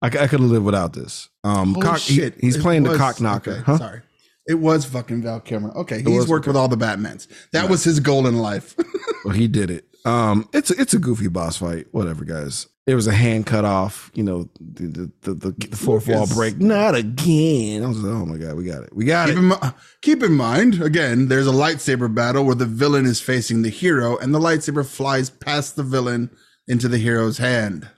I 0.00 0.10
could 0.10 0.20
have 0.30 0.40
lived 0.40 0.64
without 0.64 0.92
this. 0.92 1.28
Um, 1.42 1.74
Holy 1.74 1.84
cock, 1.86 1.98
he- 1.98 2.14
shit. 2.16 2.34
he's 2.40 2.54
It 2.56 2.62
playing 2.62 2.84
the 2.84 2.90
was- 2.90 2.98
cock 2.98 3.20
knocker. 3.20 3.50
okay, 3.52 3.62
huh? 3.66 3.78
Sorry. 3.78 4.02
It 4.46 4.54
was 4.60 4.84
fucking 4.84 5.22
Val 5.22 5.40
Kilmer. 5.40 5.70
Okay. 5.76 6.02
He's 6.02 6.26
worked 6.28 6.46
with 6.46 6.56
all 6.56 6.68
the 6.68 6.76
Batmans. 6.76 7.26
That 7.52 7.68
was 7.68 7.84
his 7.84 8.00
goal 8.00 8.26
in 8.26 8.38
life. 8.38 8.74
Well, 9.24 9.34
he 9.34 9.48
did 9.48 9.68
it. 9.70 9.84
Um, 10.04 10.48
it's 10.54 10.70
a, 10.70 10.80
it's 10.80 10.94
a 10.94 10.98
goofy 10.98 11.26
boss 11.28 11.56
fight. 11.56 11.86
Whatever, 11.90 12.24
guys. 12.24 12.68
It 12.88 12.94
was 12.94 13.06
a 13.06 13.12
hand 13.12 13.44
cut 13.44 13.66
off. 13.66 14.10
You 14.14 14.22
know, 14.22 14.48
the 14.58 15.12
the, 15.20 15.34
the, 15.34 15.50
the, 15.50 15.76
fourth 15.76 16.08
wall 16.08 16.26
break. 16.26 16.58
Not 16.58 16.94
again. 16.94 17.84
I 17.84 17.86
was 17.86 17.98
like, 17.98 18.10
oh 18.10 18.24
my 18.24 18.38
god, 18.38 18.54
we 18.54 18.64
got 18.64 18.82
it. 18.82 18.96
We 18.96 19.04
got 19.04 19.28
keep, 19.28 19.36
it. 19.36 19.40
in, 19.40 19.48
mi- 19.48 19.56
keep 20.00 20.22
in 20.22 20.32
mind, 20.32 20.80
again, 20.80 21.28
there's 21.28 21.46
a 21.46 21.52
lightsaber 21.52 22.12
battle 22.12 22.44
where 22.44 22.54
the 22.54 22.64
villain 22.64 23.04
is 23.04 23.20
facing 23.20 23.60
the 23.60 23.68
hero 23.68 24.16
and 24.16 24.34
the 24.34 24.38
lightsaber 24.38 24.86
flies 24.86 25.28
past 25.28 25.76
the 25.76 25.82
villain 25.82 26.30
into 26.66 26.88
the 26.88 26.96
hero's 26.96 27.36
hand. 27.36 27.90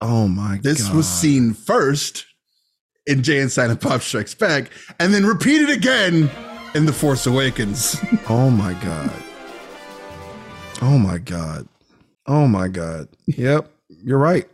Oh 0.00 0.28
my 0.28 0.54
god. 0.54 0.62
This 0.62 0.86
god. 0.86 0.96
was 0.96 1.08
seen 1.08 1.52
first 1.52 2.24
in 3.08 3.24
Jay 3.24 3.40
and 3.40 3.50
Silent 3.50 3.80
Bob 3.80 4.00
Strikes 4.02 4.34
Back 4.34 4.70
and 5.00 5.12
then 5.12 5.26
repeated 5.26 5.70
again 5.70 6.30
in 6.76 6.86
The 6.86 6.92
Force 6.92 7.26
Awakens. 7.26 8.00
Oh 8.28 8.48
my 8.48 8.74
god. 8.74 9.12
Oh 10.80 10.98
my 10.98 11.18
god. 11.18 11.66
Oh 12.26 12.46
my 12.46 12.68
god. 12.68 13.08
Yep, 13.26 13.69
you're 14.02 14.18
right. 14.18 14.48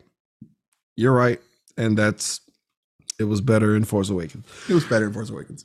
You're 0.96 1.12
right, 1.12 1.40
and 1.76 1.96
that's 1.96 2.40
it 3.18 3.24
was 3.24 3.40
better 3.40 3.74
in 3.74 3.84
Force 3.84 4.10
Awakens. 4.10 4.44
it 4.68 4.74
was 4.74 4.84
better 4.84 5.06
in 5.06 5.12
Force 5.12 5.30
Awakens. 5.30 5.64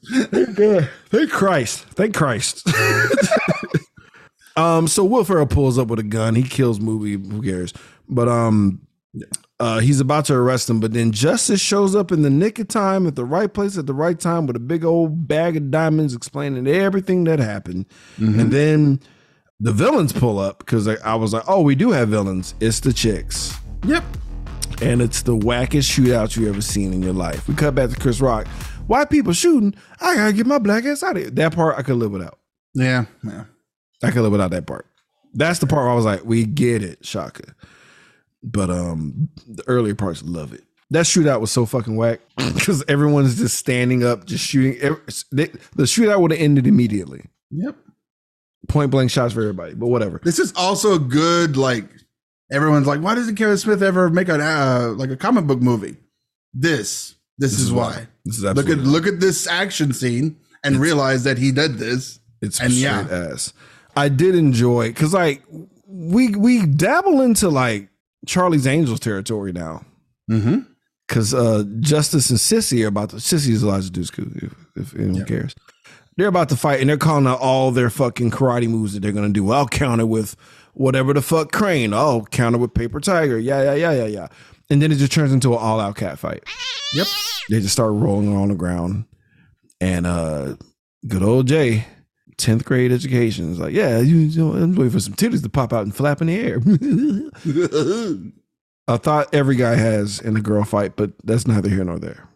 Thank 1.10 1.32
Christ. 1.32 1.84
Thank 1.90 2.16
Christ. 2.16 2.68
um, 4.56 4.88
so 4.88 5.04
Will 5.04 5.24
Ferrell 5.24 5.48
pulls 5.48 5.78
up 5.78 5.88
with 5.88 6.00
a 6.00 6.04
gun. 6.04 6.36
He 6.36 6.44
kills 6.44 6.80
movie. 6.80 7.14
Who 7.14 7.42
cares? 7.42 7.74
But 8.08 8.30
um, 8.30 8.82
uh, 9.60 9.80
he's 9.80 10.00
about 10.00 10.26
to 10.26 10.34
arrest 10.34 10.70
him. 10.70 10.80
But 10.80 10.94
then 10.94 11.12
Justice 11.12 11.62
shows 11.62 11.96
up 11.96 12.12
in 12.12 12.22
the 12.22 12.30
nick 12.30 12.58
of 12.60 12.68
time 12.68 13.06
at 13.06 13.16
the 13.16 13.26
right 13.26 13.54
place 13.54 13.78
at 13.78 13.86
the 13.86 13.94
right 13.94 14.20
time 14.20 14.48
with 14.48 14.56
a 14.56 14.60
big 14.60 14.86
old 14.86 15.28
bag 15.28 15.58
of 15.58 15.72
diamonds, 15.72 16.16
explaining 16.16 16.68
everything 16.68 17.26
that 17.26 17.40
happened. 17.40 17.86
And 18.18 18.52
then 18.52 19.00
the 19.60 19.74
villains 19.74 20.14
pull 20.14 20.40
up 20.40 20.60
because 20.60 20.88
I, 20.88 20.96
I 21.04 21.16
was 21.16 21.34
like, 21.34 21.44
"Oh, 21.48 21.62
we 21.62 21.76
do 21.76 21.92
have 21.92 22.10
villains. 22.10 22.56
It's 22.60 22.80
the 22.80 22.94
chicks." 22.94 23.58
Yep. 23.86 24.04
and 24.82 25.02
it's 25.02 25.24
the 25.24 25.36
wackest 25.36 25.90
shootout 25.90 26.36
you 26.38 26.48
ever 26.50 26.62
seen 26.62 26.94
in 26.94 27.02
your 27.02 27.14
life. 27.14 27.48
We 27.48 27.56
cut 27.56 27.76
back 27.76 27.90
to 27.90 27.96
Chris 27.96 28.22
Rock. 28.22 28.48
White 28.88 29.10
people 29.10 29.34
shooting. 29.34 29.76
I 30.00 30.16
gotta 30.16 30.34
get 30.34 30.46
my 30.46 30.58
black 30.60 30.86
ass 30.86 31.04
out 31.04 31.16
of 31.16 31.22
here. 31.22 31.32
That 31.32 31.56
part 31.56 31.78
I 31.78 31.82
could 31.82 31.96
live 31.96 32.12
without. 32.12 32.38
Yeah. 32.74 33.06
Yeah. 33.24 33.46
I 34.04 34.12
could 34.12 34.22
live 34.22 34.32
without 34.32 34.52
that 34.52 34.66
part. 34.66 34.88
That's 35.34 35.60
the 35.60 35.68
part 35.68 35.84
where 35.84 35.92
I 35.92 35.96
was 35.96 36.06
like, 36.06 36.26
we 36.26 36.46
get 36.46 36.84
it, 36.84 37.02
Chaka. 37.04 37.56
But 38.44 38.70
um, 38.70 39.30
the 39.48 39.64
earlier 39.68 39.96
parts, 39.96 40.24
love 40.24 40.52
it. 40.54 40.64
That 40.90 41.06
shootout 41.06 41.40
was 41.40 41.52
so 41.52 41.66
fucking 41.66 41.96
whack 41.96 42.20
because 42.38 42.84
everyone's 42.88 43.38
just 43.38 43.58
standing 43.58 44.04
up, 44.04 44.26
just 44.26 44.44
shooting. 44.46 44.78
The 45.32 45.50
shootout 45.84 46.20
would 46.20 46.32
have 46.32 46.40
ended 46.42 46.68
immediately. 46.68 47.24
Yep. 47.52 47.76
Point 48.68 48.92
blank 48.92 49.10
shots 49.10 49.34
for 49.34 49.42
everybody, 49.42 49.74
but 49.74 49.88
whatever. 49.88 50.20
This 50.24 50.40
is 50.40 50.52
also 50.56 50.94
a 50.96 51.00
good 51.00 51.56
like 51.56 51.86
everyone's 52.52 52.88
like, 52.88 53.00
why 53.02 53.16
doesn't 53.16 53.36
Kevin 53.36 53.58
Smith 53.58 53.82
ever 53.82 54.10
make 54.10 54.30
a 54.30 54.36
uh, 54.36 54.94
like 54.96 55.10
a 55.10 55.18
comic 55.18 55.46
book 55.46 55.62
movie? 55.62 55.98
This 56.54 57.16
this, 57.38 57.60
is, 57.60 57.72
why. 57.72 58.08
This 58.26 58.38
is 58.38 58.44
Look 58.44 58.58
at 58.58 58.60
absolutely 58.60 58.86
look 58.92 59.08
at 59.08 59.20
this 59.20 59.48
action 59.48 59.94
scene 59.94 60.38
and 60.64 60.78
realize 60.78 61.24
that 61.24 61.38
he 61.38 61.52
did 61.52 61.76
this. 61.78 62.20
It's 62.42 62.60
And 62.60 62.72
straight 62.72 62.84
yeah. 62.84 63.30
ass. 63.32 63.54
I 63.96 64.10
did 64.10 64.36
enjoy 64.36 64.90
because 64.90 65.14
like 65.14 65.42
we 65.88 66.30
we 66.36 66.66
dabble 66.66 67.22
into 67.22 67.50
like 67.50 67.90
Charlie's 68.28 68.68
Angels 68.68 69.00
territory 69.00 69.52
now. 69.54 69.84
Mm-hmm. 70.30 70.60
Because 71.08 71.34
uh 71.34 71.64
Justice 71.80 72.30
and 72.30 72.40
Sissy 72.40 72.84
are 72.84 72.88
about 72.88 73.10
to 73.12 73.18
Sissy 73.18 73.50
is 73.50 73.64
Eliza 73.64 73.92
Dushku, 73.92 74.44
if, 74.44 74.54
if 74.76 74.96
anyone 74.96 75.16
Yeah. 75.16 75.26
cares. 75.26 75.56
They're 76.18 76.28
about 76.28 76.50
to 76.50 76.56
fight 76.56 76.82
and 76.82 76.90
they're 76.90 76.98
calling 76.98 77.26
out 77.28 77.40
all 77.40 77.72
their 77.72 77.90
fucking 77.90 78.32
karate 78.32 78.68
moves 78.68 78.94
that 78.94 79.00
they're 79.02 79.12
gonna 79.12 79.30
do. 79.30 79.50
I'll 79.52 79.68
counter 79.68 80.06
with 80.06 80.36
whatever 80.74 81.14
the 81.14 81.22
fuck 81.22 81.52
crane. 81.52 81.94
I'll 81.94 82.26
counter 82.26 82.58
with 82.58 82.74
paper 82.74 83.00
tiger. 83.00 83.38
Yeah, 83.38 83.64
yeah, 83.64 83.74
yeah, 83.74 83.92
yeah, 83.92 84.06
yeah. 84.06 84.28
And 84.70 84.82
then 84.82 84.92
it 84.92 84.96
just 84.96 85.12
turns 85.12 85.34
into 85.34 85.52
an 85.54 85.60
all 85.60 85.80
out 85.80 85.96
cat 85.96 86.18
fight. 86.18 86.44
Yep. 86.94 87.08
They 87.50 87.60
just 87.60 87.74
start 87.74 87.92
rolling 87.94 88.36
on 88.36 88.50
the 88.50 88.56
ground. 88.56 89.06
And 89.80 90.06
uh 90.06 90.56
good 91.08 91.24
old 91.24 91.48
Jay, 91.48 91.86
10th 92.38 92.64
grade 92.64 92.92
education 92.92 93.52
is 93.52 93.60
like, 93.60 93.74
yeah, 93.74 94.00
you, 94.00 94.18
you 94.18 94.44
know, 94.44 94.54
I'm 94.54 94.76
waiting 94.76 94.92
for 94.92 95.00
some 95.00 95.14
titties 95.14 95.44
to 95.44 95.50
pop 95.50 95.74
out 95.74 95.84
and 95.84 95.96
flap 95.96 96.22
in 96.22 96.28
the 96.28 96.40
air. 96.40 96.58
a 98.88 98.98
thought 98.98 99.34
every 99.34 99.56
guy 99.56 99.76
has 99.76 100.20
in 100.20 100.36
a 100.38 100.42
girl 100.42 100.64
fight, 100.64 100.96
but 100.96 101.12
that's 101.24 101.48
neither 101.48 101.70
here 101.70 101.84
nor 101.84 102.00
there. 102.00 102.28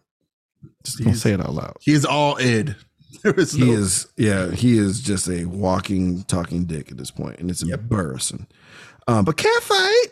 Just 0.84 0.98
don't 0.98 1.14
say 1.14 1.32
it 1.32 1.40
out 1.40 1.54
loud. 1.54 1.76
He's 1.80 2.04
all 2.04 2.36
id. 2.38 2.76
There 3.22 3.34
is 3.34 3.52
He 3.52 3.64
no, 3.64 3.72
is, 3.72 4.06
yeah, 4.16 4.50
he 4.50 4.78
is 4.78 5.00
just 5.00 5.28
a 5.28 5.44
walking, 5.46 6.22
talking 6.24 6.64
dick 6.64 6.90
at 6.90 6.96
this 6.96 7.10
point, 7.10 7.38
and 7.38 7.50
it's 7.50 7.62
embarrassing. 7.62 8.46
Um, 9.08 9.24
but 9.24 9.36
cat 9.36 9.62
fight. 9.62 10.06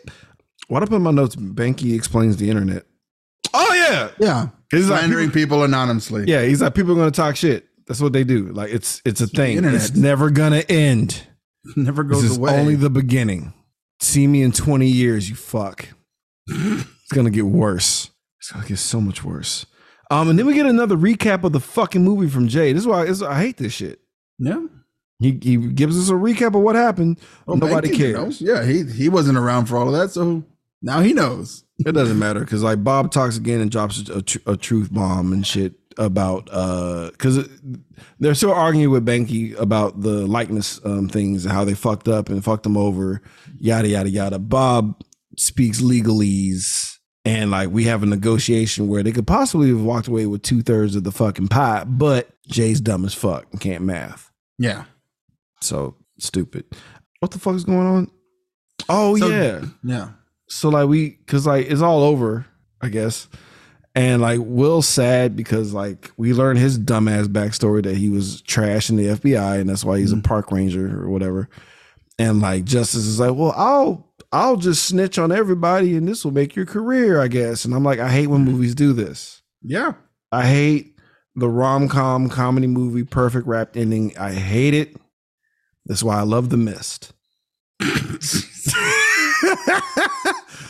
What 0.67 0.81
I 0.83 0.85
put 0.87 0.95
in 0.95 1.03
my 1.03 1.11
notes, 1.11 1.35
Banky 1.35 1.93
explains 1.95 2.37
the 2.37 2.49
internet. 2.49 2.85
Oh 3.53 3.73
yeah, 3.73 4.09
yeah. 4.19 4.47
He's 4.71 4.89
like, 4.89 4.99
Slandering 4.99 5.31
people 5.31 5.63
anonymously. 5.63 6.25
yeah. 6.27 6.41
He's 6.43 6.61
like, 6.61 6.73
people 6.75 6.93
are 6.93 6.95
gonna 6.95 7.11
talk 7.11 7.35
shit. 7.35 7.67
That's 7.87 8.01
what 8.01 8.13
they 8.13 8.23
do. 8.23 8.47
Like 8.51 8.71
it's 8.71 9.01
it's 9.05 9.21
a 9.21 9.27
thing. 9.27 9.57
internet. 9.57 9.81
It's 9.81 9.95
never 9.95 10.29
gonna 10.31 10.63
end. 10.67 11.21
Never 11.75 12.03
This 12.03 12.21
goes 12.21 12.31
is 12.31 12.37
away. 12.37 12.51
only 12.59 12.75
the 12.75 12.89
beginning. 12.89 13.53
See 13.99 14.27
me 14.27 14.43
in 14.43 14.51
20 14.51 14.87
years, 14.87 15.29
you 15.29 15.35
fuck. 15.35 15.87
it's 16.47 17.11
gonna 17.13 17.29
get 17.31 17.45
worse. 17.45 18.11
It's 18.39 18.51
gonna 18.51 18.67
get 18.67 18.77
so 18.79 18.99
much 19.01 19.23
worse. 19.23 19.65
Um, 20.11 20.29
and 20.29 20.37
then 20.37 20.45
we 20.45 20.53
get 20.53 20.65
another 20.65 20.95
recap 20.95 21.43
of 21.43 21.51
the 21.51 21.59
fucking 21.59 22.03
movie 22.03 22.29
from 22.29 22.47
Jay. 22.47 22.71
This 22.73 22.81
is 22.83 22.87
why 22.87 23.05
this, 23.05 23.21
I 23.21 23.39
hate 23.39 23.57
this 23.57 23.73
shit. 23.73 23.99
yeah. 24.39 24.65
He 25.19 25.39
he 25.41 25.55
gives 25.55 25.97
us 25.97 26.09
a 26.09 26.13
recap 26.13 26.55
of 26.55 26.61
what 26.61 26.75
happened. 26.75 27.21
Well, 27.45 27.55
Nobody 27.55 27.89
Banky 27.89 27.97
cares. 28.13 28.41
Yeah, 28.41 28.65
he 28.65 28.83
he 28.83 29.07
wasn't 29.07 29.37
around 29.37 29.67
for 29.67 29.77
all 29.77 29.87
of 29.87 29.93
that, 29.93 30.11
so 30.11 30.43
now 30.81 30.99
he 30.99 31.13
knows. 31.13 31.63
It 31.85 31.93
doesn't 31.93 32.19
matter 32.19 32.41
because 32.41 32.61
like 32.63 32.83
Bob 32.83 33.11
talks 33.11 33.37
again 33.37 33.61
and 33.61 33.71
drops 33.71 34.09
a, 34.09 34.21
tr- 34.21 34.39
a 34.45 34.57
truth 34.57 34.93
bomb 34.93 35.31
and 35.31 35.47
shit 35.47 35.73
about 35.97 36.49
uh 36.51 37.11
because 37.11 37.47
they're 38.19 38.35
still 38.35 38.51
arguing 38.51 38.89
with 38.89 39.05
Banky 39.05 39.57
about 39.57 40.01
the 40.01 40.27
likeness 40.27 40.81
um 40.83 41.07
things 41.07 41.45
and 41.45 41.53
how 41.53 41.63
they 41.63 41.75
fucked 41.75 42.09
up 42.09 42.27
and 42.27 42.43
fucked 42.43 42.63
them 42.63 42.75
over, 42.75 43.21
yada 43.57 43.87
yada 43.87 44.09
yada. 44.09 44.37
Bob 44.37 45.01
speaks 45.37 45.81
legalese 45.81 46.84
and 47.25 47.51
like 47.51 47.69
we 47.69 47.85
have 47.85 48.03
a 48.03 48.05
negotiation 48.05 48.87
where 48.87 49.03
they 49.03 49.11
could 49.11 49.27
possibly 49.27 49.69
have 49.69 49.81
walked 49.81 50.07
away 50.07 50.27
with 50.27 50.43
two 50.43 50.61
thirds 50.61 50.95
of 50.95 51.03
the 51.03 51.11
fucking 51.11 51.47
pie, 51.47 51.83
but 51.85 52.29
Jay's 52.47 52.79
dumb 52.79 53.03
as 53.03 53.13
fuck 53.13 53.47
and 53.51 53.59
can't 53.59 53.83
math, 53.83 54.31
Yeah. 54.57 54.85
so 55.59 55.95
stupid. 56.19 56.65
What 57.19 57.31
the 57.31 57.39
fuck 57.39 57.55
is 57.55 57.63
going 57.63 57.87
on? 57.87 58.11
Oh 58.87 59.17
So- 59.17 59.27
yeah. 59.27 59.65
Yeah. 59.83 60.09
So 60.47 60.69
like 60.69 60.87
we 60.87 61.11
cause 61.25 61.47
like 61.47 61.65
it's 61.69 61.81
all 61.81 62.03
over, 62.03 62.45
I 62.81 62.89
guess. 62.89 63.27
And 63.95 64.21
like 64.21 64.41
Will's 64.43 64.87
sad 64.87 65.35
because 65.35 65.73
like 65.73 66.11
we 66.17 66.33
learned 66.33 66.59
his 66.59 66.77
dumbass 66.77 67.25
backstory 67.25 67.81
that 67.83 67.97
he 67.97 68.09
was 68.09 68.41
trash 68.41 68.89
in 68.89 68.97
the 68.97 69.05
FBI 69.07 69.59
and 69.59 69.69
that's 69.69 69.83
why 69.85 69.97
he's 69.97 70.11
a 70.11 70.15
mm-hmm. 70.15 70.21
park 70.23 70.51
ranger 70.51 71.01
or 71.01 71.09
whatever. 71.09 71.49
And 72.19 72.41
like 72.41 72.65
Justice 72.65 73.05
is 73.05 73.19
like, 73.19 73.33
well, 73.33 73.53
I'll 73.55 74.04
I'll 74.35 74.57
just 74.57 74.83
snitch 74.83 75.17
on 75.17 75.31
everybody 75.31 75.95
and 75.95 76.05
this 76.05 76.25
will 76.25 76.33
make 76.33 76.57
your 76.57 76.65
career, 76.65 77.21
I 77.21 77.29
guess. 77.29 77.63
And 77.63 77.73
I'm 77.73 77.85
like, 77.85 77.99
I 77.99 78.09
hate 78.09 78.27
when 78.27 78.41
mm-hmm. 78.41 78.51
movies 78.51 78.75
do 78.75 78.91
this. 78.91 79.41
Yeah. 79.61 79.93
I 80.29 80.45
hate 80.45 80.97
the 81.35 81.47
rom 81.47 81.87
com 81.87 82.27
comedy 82.27 82.67
movie 82.67 83.05
perfect 83.05 83.47
wrapped 83.47 83.77
ending. 83.77 84.11
I 84.17 84.33
hate 84.33 84.73
it. 84.73 84.97
That's 85.85 86.03
why 86.03 86.17
I 86.17 86.23
love 86.23 86.49
The 86.49 86.57
Mist. 86.57 87.13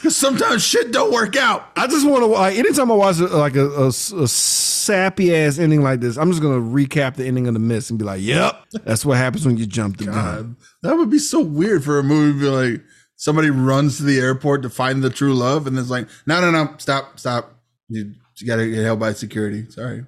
Because 0.05 0.17
sometimes 0.17 0.63
shit 0.63 0.91
don't 0.91 1.11
work 1.11 1.35
out. 1.35 1.67
I 1.75 1.87
just 1.87 2.07
want 2.07 2.21
to 2.21 2.27
like 2.27 2.59
anytime 2.59 2.91
I 2.91 2.93
watch 2.93 3.17
like 3.17 3.55
a, 3.55 3.67
a- 3.67 3.87
a 3.87 4.27
sappy 4.27 5.35
ass 5.35 5.57
ending 5.57 5.81
like 5.81 5.99
this, 5.99 6.15
I'm 6.15 6.29
just 6.29 6.43
gonna 6.43 6.61
recap 6.61 7.15
the 7.15 7.25
ending 7.25 7.47
of 7.47 7.55
the 7.55 7.59
mist 7.59 7.89
and 7.89 7.97
be 7.97 8.05
like, 8.05 8.21
"Yep, 8.21 8.65
that's 8.83 9.03
what 9.03 9.17
happens 9.17 9.47
when 9.47 9.57
you 9.57 9.65
jump 9.65 9.97
the 9.97 10.05
gun." 10.05 10.57
That 10.83 10.95
would 10.95 11.09
be 11.09 11.17
so 11.17 11.39
weird 11.39 11.83
for 11.83 11.97
a 11.97 12.03
movie 12.03 12.39
to 12.39 12.39
be 12.39 12.49
like, 12.49 12.83
somebody 13.15 13.49
runs 13.49 13.97
to 13.97 14.03
the 14.03 14.19
airport 14.19 14.61
to 14.63 14.69
find 14.69 15.03
the 15.03 15.09
true 15.09 15.33
love, 15.33 15.67
and 15.67 15.77
it's 15.77 15.89
like, 15.89 16.07
no, 16.25 16.41
no, 16.41 16.51
no, 16.51 16.73
stop, 16.77 17.19
stop. 17.19 17.53
You, 17.87 18.13
you 18.37 18.47
gotta 18.47 18.67
get 18.67 18.83
held 18.83 18.99
by 18.99 19.13
security. 19.13 19.69
Sorry. 19.69 20.05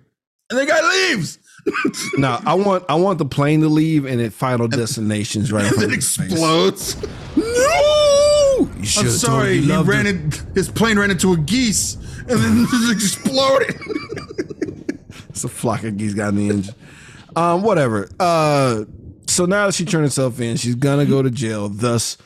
And 0.49 0.59
the 0.59 0.65
guy 0.65 0.81
leaves. 1.11 1.39
No, 2.17 2.39
I 2.45 2.53
want 2.53 2.85
I 2.87 2.95
want 2.95 3.17
the 3.17 3.25
plane 3.25 3.59
to 3.59 3.67
leave 3.67 4.05
and 4.05 4.21
it 4.21 4.31
final 4.31 4.67
destinations 4.69 5.51
right. 5.51 5.65
and 5.65 5.75
front 5.75 5.81
then 5.81 5.89
of 5.89 5.95
his 5.95 6.15
face. 6.15 6.31
explodes. 6.31 6.95
No, 7.35 8.69
you 8.77 9.01
I'm 9.01 9.09
sorry. 9.09 9.61
He 9.61 9.75
ran 9.81 10.07
in, 10.07 10.31
his 10.55 10.69
plane 10.69 10.97
ran 10.97 11.11
into 11.11 11.33
a 11.33 11.37
geese 11.37 11.95
and 12.19 12.39
then 12.39 12.67
just 12.71 12.91
exploded. 12.93 13.75
It's 15.29 15.43
a 15.43 15.49
flock 15.49 15.83
of 15.83 15.97
geese 15.97 16.13
got 16.13 16.29
in 16.29 16.35
the 16.37 16.49
engine. 16.49 16.75
Um, 17.35 17.63
whatever. 17.63 18.09
Uh, 18.19 18.85
so 19.27 19.45
now 19.45 19.65
that 19.65 19.73
she 19.75 19.83
turned 19.83 20.05
herself 20.05 20.39
in, 20.39 20.55
she's 20.57 20.75
gonna 20.75 21.05
go 21.05 21.21
to 21.21 21.29
jail. 21.29 21.67
Thus, 21.67 22.17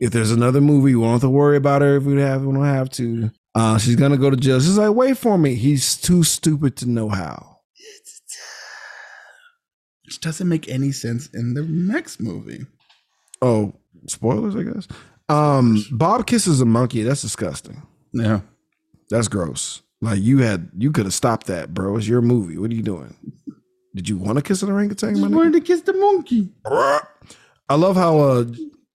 if 0.00 0.10
there's 0.10 0.30
another 0.30 0.60
movie, 0.60 0.94
we 0.94 0.96
won't 0.96 1.12
have 1.12 1.20
to 1.22 1.30
worry 1.30 1.56
about 1.56 1.82
her 1.82 1.96
if 1.96 2.04
we 2.04 2.20
have 2.20 2.44
we 2.44 2.52
don't 2.52 2.64
have 2.64 2.90
to. 2.90 3.30
Uh, 3.54 3.78
she's 3.78 3.96
gonna 3.96 4.16
go 4.16 4.30
to 4.30 4.36
jail. 4.36 4.60
She's 4.60 4.78
like, 4.78 4.94
wait 4.94 5.18
for 5.18 5.36
me. 5.36 5.54
He's 5.54 5.96
too 5.96 6.22
stupid 6.22 6.76
to 6.78 6.86
know 6.88 7.08
how. 7.08 7.58
Which 10.04 10.20
doesn't 10.20 10.48
make 10.48 10.68
any 10.68 10.90
sense 10.90 11.28
in 11.28 11.54
the 11.54 11.62
next 11.62 12.20
movie. 12.20 12.66
Oh, 13.40 13.74
spoilers, 14.06 14.56
I 14.56 14.64
guess. 14.64 14.88
Um, 15.28 15.84
Bob 15.92 16.26
kisses 16.26 16.60
a 16.60 16.64
monkey. 16.64 17.04
That's 17.04 17.22
disgusting. 17.22 17.82
Yeah. 18.12 18.40
That's 19.08 19.28
gross. 19.28 19.82
Like 20.00 20.20
you 20.20 20.38
had, 20.38 20.70
you 20.76 20.90
could 20.90 21.04
have 21.04 21.14
stopped 21.14 21.46
that, 21.46 21.72
bro. 21.72 21.96
It's 21.96 22.08
your 22.08 22.22
movie. 22.22 22.58
What 22.58 22.72
are 22.72 22.74
you 22.74 22.82
doing? 22.82 23.14
Did 23.94 24.08
you 24.08 24.16
want 24.16 24.36
to 24.38 24.42
kiss 24.42 24.62
an 24.62 24.70
orangutan? 24.70 25.14
nigga? 25.14 25.34
wanted 25.34 25.52
to 25.52 25.60
kiss 25.60 25.82
the 25.82 25.92
monkey. 25.92 26.48
I 26.64 27.74
love 27.76 27.94
how 27.96 28.18
uh 28.18 28.44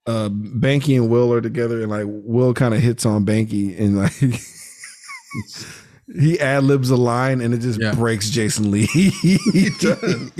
uh 0.07 0.29
Banky 0.29 0.95
and 0.95 1.09
Will 1.09 1.33
are 1.33 1.41
together 1.41 1.81
and 1.81 1.89
like 1.89 2.05
Will 2.07 2.53
kind 2.53 2.73
of 2.73 2.81
hits 2.81 3.05
on 3.05 3.25
Banky 3.25 3.79
and 3.79 3.97
like 3.97 4.13
he 6.19 6.39
ad 6.39 6.63
libs 6.63 6.89
a 6.91 6.95
line 6.95 7.41
and 7.41 7.53
it 7.53 7.59
just 7.59 7.79
Yeah. 7.81 7.93
breaks 7.95 8.29
Jason 8.29 8.69
Lee. 8.71 8.85
he 8.87 9.69
does. 9.79 10.31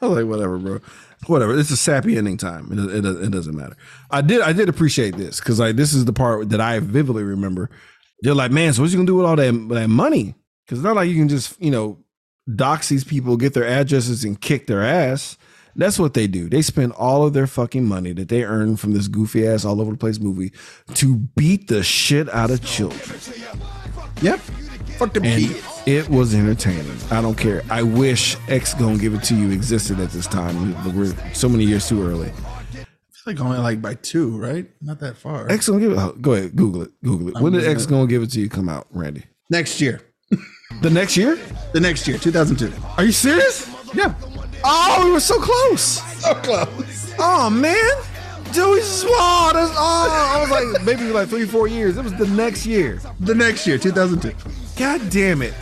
I 0.00 0.06
was 0.06 0.18
like, 0.18 0.26
whatever, 0.26 0.58
bro. 0.58 0.80
Whatever. 1.26 1.58
It's 1.58 1.70
a 1.70 1.76
sappy 1.76 2.16
ending 2.18 2.36
time. 2.36 2.68
It, 2.70 3.04
it, 3.04 3.24
it 3.24 3.30
doesn't 3.32 3.56
matter. 3.56 3.76
I 4.10 4.20
did 4.20 4.42
I 4.42 4.52
did 4.52 4.68
appreciate 4.68 5.16
this 5.16 5.40
because 5.40 5.58
like 5.58 5.76
this 5.76 5.92
is 5.94 6.04
the 6.04 6.12
part 6.12 6.50
that 6.50 6.60
I 6.60 6.78
vividly 6.80 7.24
remember. 7.24 7.70
They're 8.20 8.34
like, 8.34 8.52
man, 8.52 8.72
so 8.72 8.82
what 8.82 8.90
you 8.90 8.96
gonna 8.96 9.06
do 9.06 9.16
with 9.16 9.26
all 9.26 9.36
that, 9.36 9.52
that 9.70 9.88
money? 9.88 10.34
Because 10.64 10.78
it's 10.78 10.84
not 10.84 10.96
like 10.96 11.08
you 11.08 11.16
can 11.16 11.28
just, 11.28 11.60
you 11.60 11.70
know, 11.70 11.98
dox 12.54 12.88
these 12.88 13.04
people, 13.04 13.36
get 13.36 13.54
their 13.54 13.66
addresses, 13.66 14.24
and 14.24 14.40
kick 14.40 14.66
their 14.66 14.82
ass. 14.82 15.36
That's 15.76 15.98
what 15.98 16.14
they 16.14 16.26
do. 16.26 16.48
They 16.48 16.62
spend 16.62 16.92
all 16.92 17.24
of 17.26 17.32
their 17.34 17.46
fucking 17.46 17.84
money 17.84 18.12
that 18.14 18.28
they 18.28 18.44
earn 18.44 18.76
from 18.76 18.92
this 18.92 19.08
goofy 19.08 19.46
ass 19.46 19.64
all 19.64 19.80
over 19.80 19.90
the 19.92 19.96
place 19.98 20.18
movie 20.18 20.52
to 20.94 21.16
beat 21.36 21.68
the 21.68 21.82
shit 21.82 22.28
out 22.30 22.50
of 22.50 22.64
children. 22.64 23.20
Yep. 24.22 24.40
Fuck 24.98 25.12
the 25.12 25.20
kids. 25.20 25.82
it 25.84 26.08
was 26.08 26.34
entertaining. 26.34 26.96
I 27.10 27.20
don't 27.20 27.36
care. 27.36 27.62
I 27.68 27.82
wish 27.82 28.36
X 28.48 28.72
Gonna 28.74 28.96
Give 28.96 29.12
It 29.14 29.22
To 29.24 29.34
You 29.36 29.50
existed 29.50 30.00
at 30.00 30.10
this 30.10 30.26
time. 30.26 30.74
We're 30.96 31.14
so 31.34 31.48
many 31.48 31.64
years 31.64 31.86
too 31.86 32.02
early. 32.02 32.32
like 33.26 33.38
only 33.40 33.58
like 33.58 33.82
by 33.82 33.94
two, 33.94 34.38
right? 34.38 34.66
Not 34.80 35.00
that 35.00 35.18
far. 35.18 35.50
X 35.50 35.68
Gonna 35.68 35.80
Give 35.80 35.92
It. 35.92 35.98
oh, 35.98 36.12
Go 36.20 36.32
ahead, 36.32 36.56
Google 36.56 36.82
it. 36.82 36.90
Google 37.04 37.28
it. 37.36 37.42
When 37.42 37.52
did 37.52 37.64
X 37.64 37.84
Gonna 37.84 38.06
Give 38.06 38.22
It 38.22 38.30
To 38.32 38.40
You 38.40 38.48
come 38.48 38.70
out, 38.70 38.86
Randy? 38.90 39.24
Next 39.50 39.80
year. 39.82 40.00
The 40.82 40.90
next 40.90 41.16
year? 41.16 41.38
The 41.72 41.80
next 41.80 42.08
year, 42.08 42.16
2002. 42.18 42.72
Are 42.96 43.04
you 43.04 43.12
serious? 43.12 43.68
Yeah. 43.94 44.14
Oh, 44.64 45.02
we 45.04 45.12
were 45.12 45.20
so 45.20 45.38
close. 45.40 46.02
So 46.22 46.34
close. 46.34 47.14
Oh 47.18 47.50
man, 47.50 47.74
Joey 48.52 48.78
oh, 48.78 48.82
Swall. 48.82 49.52
That's 49.52 49.72
oh, 49.76 50.34
I 50.36 50.40
was 50.40 50.50
like 50.50 50.84
maybe 50.84 51.10
like 51.12 51.28
three, 51.28 51.46
four 51.46 51.68
years. 51.68 51.96
It 51.96 52.04
was 52.04 52.14
the 52.14 52.26
next 52.28 52.66
year. 52.66 53.00
The 53.20 53.34
next 53.34 53.66
year, 53.66 53.78
2002. 53.78 54.34
God 54.76 55.10
damn 55.10 55.42
it. 55.42 55.54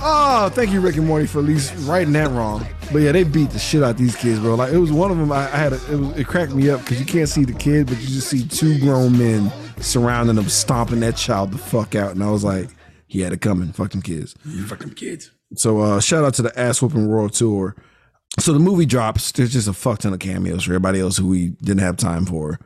Oh, 0.00 0.50
thank 0.52 0.70
you, 0.70 0.80
Rick 0.80 0.96
and 0.96 1.06
Morty, 1.06 1.26
for 1.26 1.38
at 1.38 1.46
least 1.46 1.74
writing 1.88 2.12
that 2.12 2.30
wrong. 2.30 2.66
But 2.92 2.98
yeah, 2.98 3.12
they 3.12 3.24
beat 3.24 3.50
the 3.50 3.58
shit 3.58 3.82
out 3.82 3.96
these 3.96 4.14
kids, 4.14 4.38
bro. 4.38 4.54
Like 4.54 4.72
it 4.72 4.78
was 4.78 4.92
one 4.92 5.10
of 5.10 5.16
them. 5.16 5.32
I, 5.32 5.44
I 5.44 5.56
had 5.56 5.72
a, 5.72 5.92
it, 5.92 5.96
was, 5.96 6.18
it 6.18 6.26
cracked 6.26 6.52
me 6.52 6.70
up 6.70 6.80
because 6.80 7.00
you 7.00 7.06
can't 7.06 7.28
see 7.28 7.44
the 7.44 7.52
kid, 7.52 7.86
but 7.86 7.98
you 8.00 8.06
just 8.06 8.28
see 8.28 8.46
two 8.46 8.78
grown 8.78 9.18
men 9.18 9.50
surrounding 9.80 10.36
them, 10.36 10.48
stomping 10.48 11.00
that 11.00 11.16
child 11.16 11.52
the 11.52 11.58
fuck 11.58 11.94
out. 11.94 12.12
And 12.12 12.22
I 12.22 12.30
was 12.30 12.44
like, 12.44 12.68
he 13.06 13.20
had 13.20 13.32
it 13.32 13.40
coming. 13.40 13.72
Fuck 13.72 13.90
them 13.90 14.02
kids. 14.02 14.34
You 14.44 14.66
fucking 14.66 14.94
kids. 14.94 15.30
So 15.54 15.80
uh 15.80 16.00
shout 16.00 16.24
out 16.24 16.34
to 16.34 16.42
the 16.42 16.58
ass 16.58 16.82
whooping 16.82 17.06
world 17.08 17.32
tour. 17.32 17.76
So 18.38 18.52
the 18.52 18.58
movie 18.58 18.86
drops. 18.86 19.32
There's 19.32 19.52
just 19.52 19.68
a 19.68 19.72
fuck 19.72 20.00
ton 20.00 20.12
of 20.12 20.18
cameos 20.18 20.64
for 20.64 20.72
everybody 20.72 21.00
else 21.00 21.16
who 21.16 21.28
we 21.28 21.50
didn't 21.62 21.80
have 21.82 21.96
time 21.96 22.26
for. 22.26 22.58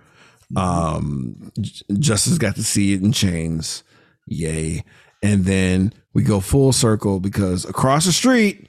Um 0.56 1.52
Justice 1.98 2.38
got 2.38 2.56
to 2.56 2.64
see 2.64 2.92
it 2.94 3.02
in 3.02 3.12
chains. 3.12 3.84
Yay. 4.26 4.84
And 5.22 5.44
then 5.44 5.92
we 6.14 6.22
go 6.22 6.40
full 6.40 6.72
circle 6.72 7.20
because 7.20 7.64
across 7.64 8.06
the 8.06 8.12
street 8.12 8.68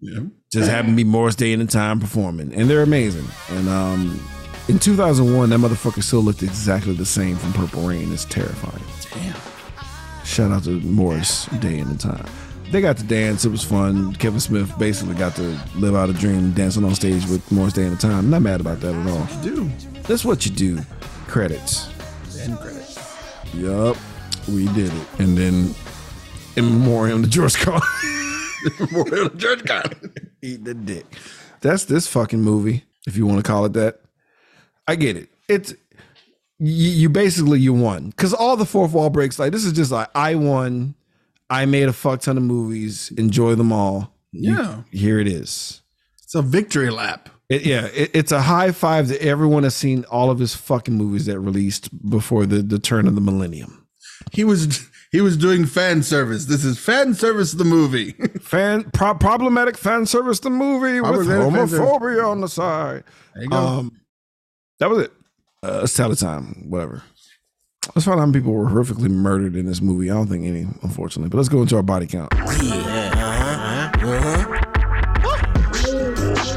Yeah. 0.00 0.20
just 0.52 0.68
happened 0.70 0.94
to 0.98 1.04
be 1.04 1.08
Morris 1.08 1.36
Day 1.36 1.52
and 1.52 1.62
the 1.62 1.66
time 1.66 2.00
performing. 2.00 2.52
And 2.52 2.68
they're 2.68 2.82
amazing. 2.82 3.26
And 3.50 3.68
um 3.68 4.20
in 4.66 4.78
2001, 4.78 5.50
that 5.50 5.58
motherfucker 5.60 6.02
still 6.02 6.20
looked 6.22 6.42
exactly 6.42 6.94
the 6.94 7.04
same 7.04 7.36
from 7.36 7.52
Purple 7.52 7.82
Rain. 7.86 8.10
It's 8.12 8.24
terrifying. 8.24 8.82
Damn. 9.12 9.36
Shout 10.24 10.50
out 10.52 10.64
to 10.64 10.80
Morris 10.80 11.44
Day 11.60 11.78
and 11.78 11.90
the 11.90 11.98
time. 11.98 12.26
They 12.74 12.80
got 12.80 12.96
to 12.96 13.04
dance. 13.04 13.44
It 13.44 13.50
was 13.50 13.62
fun. 13.62 14.14
Kevin 14.16 14.40
Smith 14.40 14.76
basically 14.80 15.14
got 15.14 15.36
to 15.36 15.56
live 15.76 15.94
out 15.94 16.10
a 16.10 16.12
dream 16.12 16.50
dancing 16.54 16.82
on 16.82 16.92
stage 16.96 17.24
with 17.28 17.52
Morris 17.52 17.72
Day 17.72 17.84
in 17.84 17.90
the 17.90 17.96
time. 17.96 18.30
Not 18.30 18.42
mad 18.42 18.60
about 18.60 18.80
that 18.80 18.96
at 18.96 19.06
all. 19.06 19.42
Do. 19.44 19.70
That's 20.08 20.24
what 20.24 20.44
you 20.44 20.50
do. 20.50 20.80
Credits. 21.28 21.88
End 22.40 22.58
credits. 22.58 22.98
Yup. 23.54 23.96
We 24.48 24.66
did 24.72 24.92
it. 24.92 25.20
And 25.20 25.38
then 25.38 25.72
in 26.56 26.64
memoriam 26.64 27.22
to 27.22 27.28
George 27.30 27.54
Carlin. 27.54 27.80
Memorial 28.80 29.30
to 29.30 29.36
George 29.36 29.64
Carlin. 29.64 30.12
Eat 30.42 30.64
the 30.64 30.74
dick. 30.74 31.06
That's 31.60 31.84
this 31.84 32.08
fucking 32.08 32.40
movie, 32.40 32.82
if 33.06 33.16
you 33.16 33.24
want 33.24 33.38
to 33.38 33.48
call 33.48 33.66
it 33.66 33.74
that. 33.74 34.00
I 34.88 34.96
get 34.96 35.16
it. 35.16 35.28
It's 35.48 35.74
you, 36.58 36.90
you 36.90 37.08
basically 37.08 37.60
you 37.60 37.72
won 37.72 38.10
because 38.10 38.34
all 38.34 38.56
the 38.56 38.66
fourth 38.66 38.90
wall 38.90 39.10
breaks. 39.10 39.38
Like 39.38 39.52
this 39.52 39.64
is 39.64 39.72
just 39.74 39.92
like 39.92 40.08
I 40.16 40.34
won. 40.34 40.96
I 41.50 41.66
made 41.66 41.88
a 41.88 41.92
fuck 41.92 42.20
ton 42.22 42.36
of 42.36 42.42
movies. 42.42 43.12
Enjoy 43.16 43.54
them 43.54 43.72
all. 43.72 44.14
You- 44.32 44.56
Yeah. 44.56 44.82
here 44.90 45.18
it 45.18 45.28
is. 45.28 45.82
It's 46.22 46.34
a 46.34 46.42
victory 46.42 46.90
lap. 46.90 47.28
It, 47.50 47.66
yeah, 47.66 47.86
it, 47.86 48.10
it's 48.14 48.32
a 48.32 48.40
high 48.42 48.72
five 48.72 49.08
to 49.08 49.22
everyone 49.22 49.62
has 49.64 49.74
seen 49.74 50.04
all 50.10 50.30
of 50.30 50.38
his 50.38 50.54
fucking 50.56 50.94
movies 50.94 51.26
that 51.26 51.38
released 51.38 51.90
before 52.08 52.46
the, 52.46 52.62
the 52.62 52.78
turn 52.78 53.06
of 53.06 53.14
the 53.14 53.20
millennium. 53.20 53.86
He 54.32 54.42
was 54.44 54.88
he 55.12 55.20
was 55.20 55.36
doing 55.36 55.66
fan 55.66 56.02
service. 56.02 56.46
This 56.46 56.64
is 56.64 56.78
fan 56.78 57.12
service 57.14 57.52
the 57.52 57.64
movie. 57.64 58.12
Fan 58.40 58.90
pro- 58.92 59.14
problematic 59.14 59.76
fan 59.76 60.06
service 60.06 60.40
the 60.40 60.50
movie 60.50 61.00
with 61.00 61.10
Problematic 61.12 61.52
fan 61.54 61.68
service. 61.68 61.78
homophobia 61.86 62.26
on 62.28 62.40
the 62.40 62.48
side. 62.48 63.04
There 63.34 63.42
you 63.44 63.50
go. 63.50 63.56
Um, 63.56 63.92
that 64.80 64.88
was 64.90 65.00
it. 65.04 65.12
Uh, 65.62 65.80
it's 65.84 65.94
tell 65.94 66.08
the 66.08 66.16
time, 66.16 66.64
whatever. 66.70 67.02
Let's 67.94 68.06
find 68.06 68.16
out 68.16 68.20
how 68.20 68.26
many 68.26 68.40
people 68.40 68.52
were 68.54 68.66
horrifically 68.68 69.10
murdered 69.10 69.54
in 69.56 69.66
this 69.66 69.80
movie. 69.80 70.10
I 70.10 70.14
don't 70.14 70.26
think 70.26 70.44
any, 70.44 70.66
unfortunately. 70.82 71.28
But 71.28 71.36
let's 71.36 71.48
go 71.48 71.62
into 71.62 71.76
our 71.76 71.82
body 71.82 72.06
count. 72.06 72.30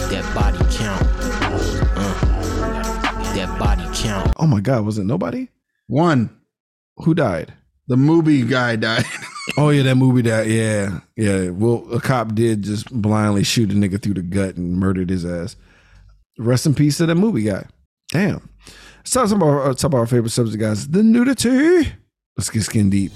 That 0.09 0.31
body 0.33 0.57
count. 0.75 1.03
Uh, 1.95 3.33
that 3.35 3.59
body 3.59 3.83
count. 3.93 4.33
Oh 4.37 4.47
my 4.47 4.61
God, 4.61 4.85
was 4.85 4.97
it 4.97 5.03
nobody? 5.03 5.49
One. 5.87 6.29
Who 6.97 7.13
died? 7.13 7.53
The 7.87 7.97
movie 7.97 8.43
guy 8.43 8.75
died. 8.75 9.05
Oh 9.55 9.69
yeah, 9.69 9.83
that 9.83 9.95
movie 9.95 10.23
that 10.23 10.47
yeah 10.47 10.99
yeah. 11.15 11.49
Well, 11.51 11.87
a 11.91 12.01
cop 12.01 12.35
did 12.35 12.63
just 12.63 12.91
blindly 12.91 13.45
shoot 13.45 13.71
a 13.71 13.73
nigga 13.73 13.99
through 13.99 14.15
the 14.15 14.21
gut 14.21 14.57
and 14.57 14.77
murdered 14.77 15.09
his 15.09 15.25
ass. 15.25 15.55
Rest 16.37 16.65
in 16.65 16.75
peace 16.75 16.97
to 16.97 17.05
that 17.05 17.15
movie 17.15 17.43
guy. 17.43 17.65
Damn. 18.11 18.49
Let's 19.07 19.31
talk 19.31 19.37
about 19.37 19.47
our, 19.47 19.61
uh, 19.61 19.73
talk 19.73 19.83
about 19.85 19.99
our 19.99 20.05
favorite 20.05 20.31
subject, 20.31 20.59
guys. 20.59 20.85
The 20.85 21.01
nudity. 21.01 21.93
Let's 22.35 22.49
get 22.49 22.63
skin 22.63 22.89
deep. 22.89 23.13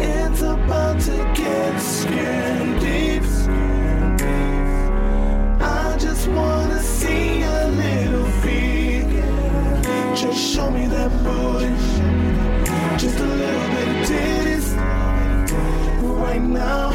It's 0.00 0.40
about 0.40 0.98
to 1.02 1.32
get 1.36 1.78
skin 1.78 2.78
deep. 2.80 3.24
I 5.60 5.98
just 6.00 6.28
wanna 6.28 6.80
see 6.80 7.42
a 7.42 7.68
little 7.68 8.30
feet. 8.40 9.04
Just 10.16 10.38
show 10.38 10.70
me 10.70 10.86
that 10.86 11.12
booty. 11.22 11.68
Just 12.96 13.18
a 13.18 13.26
little 13.26 13.68
bit 13.74 13.88
of 13.88 14.08
titties. 14.08 14.76
Right 16.22 16.40
now, 16.40 16.90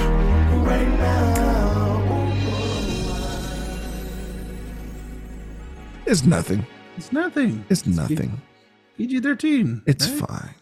right 0.66 0.90
now. 0.98 1.43
It's 6.06 6.24
nothing. 6.26 6.66
it's 6.98 7.12
nothing. 7.12 7.66
It's 7.70 7.86
nothing. 7.86 8.42
PG 8.98 9.22
thirteen. 9.22 9.82
It's 9.88 10.08
fine. 10.08 10.56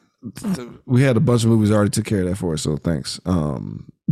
We 0.86 1.02
had 1.02 1.18
a 1.18 1.20
bunch 1.20 1.44
of 1.44 1.50
movies 1.50 1.72
already 1.72 1.90
took 1.90 2.06
care 2.06 2.22
of 2.22 2.30
that 2.30 2.36
for 2.36 2.54
us, 2.54 2.62
so 2.62 2.78
thanks. 2.78 3.20
Um 3.26 3.92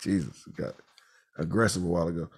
Jesus, 0.00 0.44
got 0.56 0.74
aggressive 1.38 1.84
a 1.84 1.86
while 1.86 2.08
ago. 2.08 2.28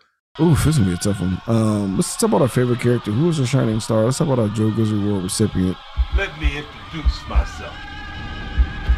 Oof, 0.40 0.58
this 0.64 0.76
is 0.76 0.78
gonna 0.78 0.90
be 0.90 0.94
a 0.94 0.98
tough 0.98 1.20
one. 1.20 1.40
Um, 1.46 1.96
let's 1.96 2.14
talk 2.16 2.28
about 2.30 2.42
our 2.42 2.48
favorite 2.48 2.80
character. 2.80 3.10
Who 3.10 3.26
was 3.26 3.40
our 3.40 3.46
shining 3.46 3.80
star? 3.80 4.04
Let's 4.04 4.18
talk 4.18 4.28
about 4.28 4.38
our 4.38 4.48
Joe 4.48 4.70
Grizzly 4.70 5.02
Award 5.06 5.24
recipient. 5.24 5.76
Let 6.16 6.38
me 6.40 6.58
introduce 6.58 7.28
myself. 7.28 7.74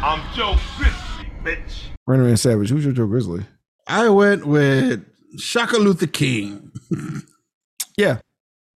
I'm 0.01 0.21
Joe 0.35 0.55
Grizzly, 0.77 1.31
bitch. 1.43 1.83
Rainer 2.05 2.27
and 2.27 2.39
Savage. 2.39 2.69
Who's 2.69 2.85
your 2.85 2.93
Joe 2.93 3.07
Grizzly? 3.07 3.45
I 3.87 4.09
went 4.09 4.45
with 4.45 5.05
Chaka 5.39 5.77
Luther 5.77 6.07
King. 6.07 6.71
Yeah. 7.97 8.19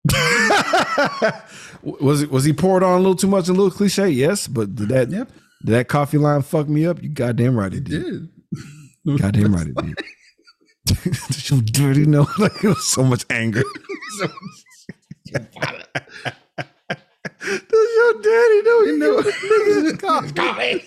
was 1.81 2.21
it 2.21 2.31
was 2.31 2.43
he 2.45 2.53
poured 2.53 2.83
on 2.83 2.93
a 2.93 2.97
little 2.97 3.15
too 3.15 3.27
much 3.27 3.47
and 3.49 3.57
a 3.57 3.61
little 3.61 3.75
cliche? 3.75 4.09
Yes, 4.09 4.47
but 4.47 4.73
did 4.75 4.89
that 4.89 5.09
Yep. 5.09 5.29
did 5.65 5.71
that 5.73 5.87
coffee 5.87 6.17
line 6.17 6.41
fuck 6.43 6.67
me 6.69 6.85
up? 6.85 7.01
You 7.03 7.09
goddamn 7.09 7.57
right 7.57 7.73
it 7.73 7.83
did. 7.83 8.03
Dude. 8.03 8.29
Goddamn 9.21 9.53
right 9.55 9.67
it 9.67 9.75
did. 9.75 9.95
Did 11.03 11.49
you 11.49 11.61
dirty 11.61 12.05
know? 12.05 12.27
Like 12.37 12.63
it 12.63 12.67
was 12.67 12.85
so 12.87 13.03
much 13.03 13.25
anger. 13.29 13.63
so 14.19 14.27
Does 17.39 17.89
your 17.95 18.13
daddy 18.21 18.61
know 18.63 18.81
you 18.81 18.97
know 18.97 19.21
niggas 19.21 19.99
coffee? 19.99 20.83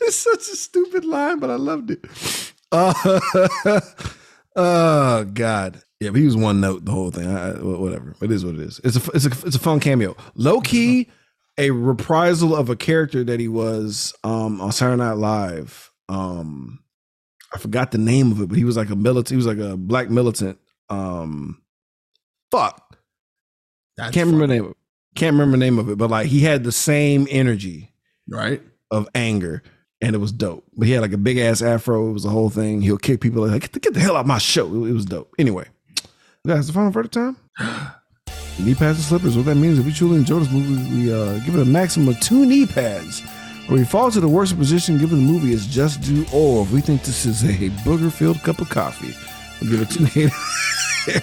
It's 0.00 0.16
such 0.16 0.40
a 0.52 0.56
stupid 0.56 1.04
line, 1.04 1.38
but 1.40 1.50
I 1.50 1.56
loved 1.56 1.90
it. 1.90 2.04
Uh, 2.72 2.92
oh 4.56 5.24
God, 5.24 5.82
yeah, 6.00 6.10
but 6.10 6.18
he 6.20 6.24
was 6.26 6.36
one 6.36 6.60
note 6.60 6.84
the 6.84 6.92
whole 6.92 7.10
thing. 7.10 7.28
I, 7.28 7.52
whatever, 7.52 8.14
it 8.20 8.30
is 8.30 8.44
what 8.44 8.54
it 8.54 8.60
is. 8.60 8.80
It's 8.84 8.96
a 8.96 9.10
it's 9.12 9.26
a 9.26 9.46
it's 9.46 9.56
a 9.56 9.60
fun 9.60 9.80
cameo. 9.80 10.16
Low 10.34 10.60
key, 10.60 11.08
a 11.56 11.70
reprisal 11.70 12.54
of 12.54 12.70
a 12.70 12.76
character 12.76 13.24
that 13.24 13.40
he 13.40 13.48
was 13.48 14.14
um, 14.24 14.60
on 14.60 14.72
Saturday 14.72 14.98
Night 14.98 15.14
Live. 15.14 15.90
Um, 16.08 16.80
I 17.54 17.58
forgot 17.58 17.90
the 17.90 17.98
name 17.98 18.30
of 18.32 18.40
it, 18.40 18.48
but 18.48 18.58
he 18.58 18.64
was 18.64 18.76
like 18.76 18.90
a 18.90 18.96
militant. 18.96 19.30
He 19.30 19.36
was 19.36 19.46
like 19.46 19.58
a 19.58 19.76
black 19.76 20.10
militant. 20.10 20.58
Um, 20.90 21.62
fuck, 22.50 22.96
That's 23.96 24.14
can't 24.14 24.26
remember 24.26 24.46
the 24.46 24.54
name. 24.54 24.64
Of 24.66 24.70
it. 24.72 24.76
Can't 25.16 25.34
remember 25.34 25.56
the 25.56 25.64
name 25.64 25.78
of 25.78 25.88
it, 25.88 25.98
but 25.98 26.10
like 26.10 26.26
he 26.28 26.40
had 26.40 26.64
the 26.64 26.72
same 26.72 27.26
energy 27.30 27.92
Right? 28.28 28.62
of 28.90 29.08
anger, 29.14 29.62
and 30.00 30.14
it 30.14 30.18
was 30.18 30.30
dope. 30.32 30.64
But 30.76 30.86
he 30.86 30.92
had 30.92 31.02
like 31.02 31.12
a 31.12 31.18
big 31.18 31.38
ass 31.38 31.60
afro. 31.60 32.08
It 32.08 32.12
was 32.12 32.22
the 32.22 32.30
whole 32.30 32.50
thing. 32.50 32.82
He'll 32.82 32.98
kick 32.98 33.20
people 33.20 33.46
like 33.46 33.62
get 33.62 33.72
the, 33.72 33.80
get 33.80 33.94
the 33.94 34.00
hell 34.00 34.16
out 34.16 34.20
of 34.20 34.26
my 34.26 34.38
show. 34.38 34.66
It, 34.84 34.90
it 34.90 34.92
was 34.92 35.06
dope. 35.06 35.34
Anyway, 35.38 35.66
guys, 36.48 36.66
the 36.66 36.72
final 36.72 36.90
verdict 36.90 37.12
time. 37.12 37.36
knee 38.58 38.74
pads 38.74 38.96
and 38.96 39.04
slippers. 39.04 39.36
What 39.36 39.44
that 39.46 39.56
means 39.56 39.78
if 39.78 39.84
we 39.84 39.92
truly 39.92 40.16
enjoy 40.16 40.38
this 40.38 40.50
movie, 40.50 40.96
we 40.96 41.12
uh, 41.12 41.38
give 41.40 41.54
it 41.54 41.60
a 41.60 41.64
maximum 41.64 42.08
of 42.08 42.20
two 42.20 42.46
knee 42.46 42.66
pads. 42.66 43.22
Or 43.68 43.74
we 43.74 43.84
fall 43.84 44.10
to 44.10 44.18
the 44.18 44.28
worst 44.28 44.56
position 44.56 44.96
given 44.96 45.26
the 45.26 45.32
movie 45.32 45.52
is 45.52 45.66
just 45.66 46.00
due, 46.00 46.24
or 46.32 46.62
if 46.62 46.72
we 46.72 46.80
think 46.80 47.02
this 47.02 47.26
is 47.26 47.44
a 47.44 47.68
booger 47.84 48.10
filled 48.10 48.42
cup 48.42 48.60
of 48.60 48.70
coffee, 48.70 49.14
we 49.60 49.70
give 49.70 49.82
it 49.82 49.90
two 49.90 50.04
hater, 50.06 50.34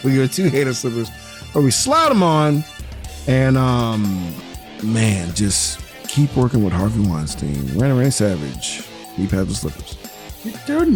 we 0.04 0.14
give 0.14 0.22
it 0.22 0.32
two 0.32 0.48
hater 0.48 0.76
slippers, 0.76 1.10
or 1.56 1.64
we 1.64 1.72
slide 1.72 2.10
them 2.10 2.22
on, 2.22 2.64
and 3.26 3.58
um, 3.58 4.32
man, 4.84 5.34
just 5.34 5.80
keep 6.08 6.36
working 6.38 6.64
with 6.64 6.72
Harvey 6.72 7.02
Weinstein, 7.10 7.66
Randy 7.76 8.00
Ray 8.00 8.12
Savage, 8.12 8.88
knee 9.18 9.26
pads 9.26 9.48
and 9.48 9.74
slippers. 9.74 9.98
Dude, 10.68 10.88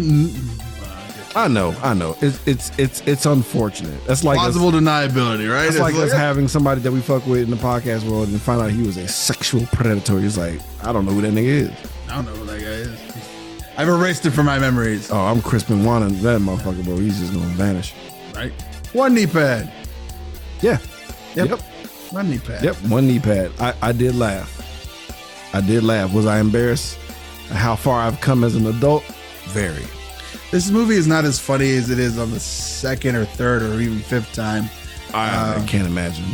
I 1.36 1.46
know, 1.46 1.74
I 1.82 1.94
know. 1.94 2.16
It's 2.20 2.44
it's 2.46 2.72
it's 2.76 3.00
it's 3.02 3.24
unfortunate. 3.26 4.04
That's 4.04 4.24
like 4.24 4.36
us- 4.38 4.56
plausible 4.56 4.72
deniability, 4.72 5.52
right? 5.52 5.66
It's 5.66 5.76
It's 5.76 5.80
like 5.80 5.94
us 5.94 6.12
having 6.12 6.48
somebody 6.48 6.80
that 6.80 6.90
we 6.90 7.00
fuck 7.00 7.24
with 7.26 7.42
in 7.42 7.50
the 7.50 7.56
podcast 7.56 8.08
world 8.10 8.28
and 8.28 8.40
find 8.40 8.60
out 8.60 8.70
he 8.72 8.82
was 8.82 8.96
a 8.96 9.06
sexual 9.06 9.64
predator. 9.66 10.18
He's 10.18 10.36
like, 10.36 10.60
I 10.82 10.92
don't 10.92 11.06
know 11.06 11.12
who 11.12 11.20
that 11.22 11.32
nigga 11.32 11.44
is. 11.44 11.70
I 12.08 12.16
don't 12.16 12.24
know 12.26 12.32
who 12.32 12.44
that 12.46 12.60
guy 12.60 12.66
is. 12.66 13.00
I've 13.76 13.88
erased 13.88 14.26
it 14.26 14.32
from 14.32 14.46
my 14.46 14.58
memories. 14.58 15.10
Oh, 15.10 15.18
I'm 15.20 15.40
Crispin 15.40 15.86
and 15.86 16.16
that 16.16 16.40
motherfucker, 16.40 16.84
bro. 16.84 16.96
He's 16.96 17.20
just 17.20 17.32
gonna 17.32 17.46
vanish. 17.54 17.94
Right? 18.34 18.52
One 18.92 19.14
knee 19.14 19.26
pad. 19.26 19.72
Yeah. 20.60 20.78
Yep. 21.36 21.48
Yep. 21.50 21.60
One 22.10 22.28
knee 22.28 22.38
pad. 22.38 22.64
Yep. 22.64 22.76
One 22.88 23.06
knee 23.06 23.20
pad. 23.20 23.52
I, 23.60 23.74
I 23.80 23.92
did 23.92 24.16
laugh. 24.16 24.56
I 25.54 25.60
did 25.60 25.84
laugh. 25.84 26.12
Was 26.12 26.26
I 26.26 26.40
embarrassed? 26.40 26.96
How 27.50 27.76
far 27.76 28.00
I've 28.00 28.20
come 28.20 28.42
as 28.42 28.56
an 28.56 28.66
adult? 28.66 29.04
Very. 29.46 29.84
This 30.50 30.70
movie 30.70 30.96
is 30.96 31.06
not 31.06 31.24
as 31.24 31.38
funny 31.38 31.76
as 31.76 31.90
it 31.90 32.00
is 32.00 32.18
on 32.18 32.32
the 32.32 32.40
second 32.40 33.14
or 33.14 33.24
third 33.24 33.62
or 33.62 33.80
even 33.80 34.00
fifth 34.00 34.32
time. 34.32 34.68
I, 35.14 35.56
I 35.56 35.66
can't 35.66 35.86
imagine. 35.86 36.24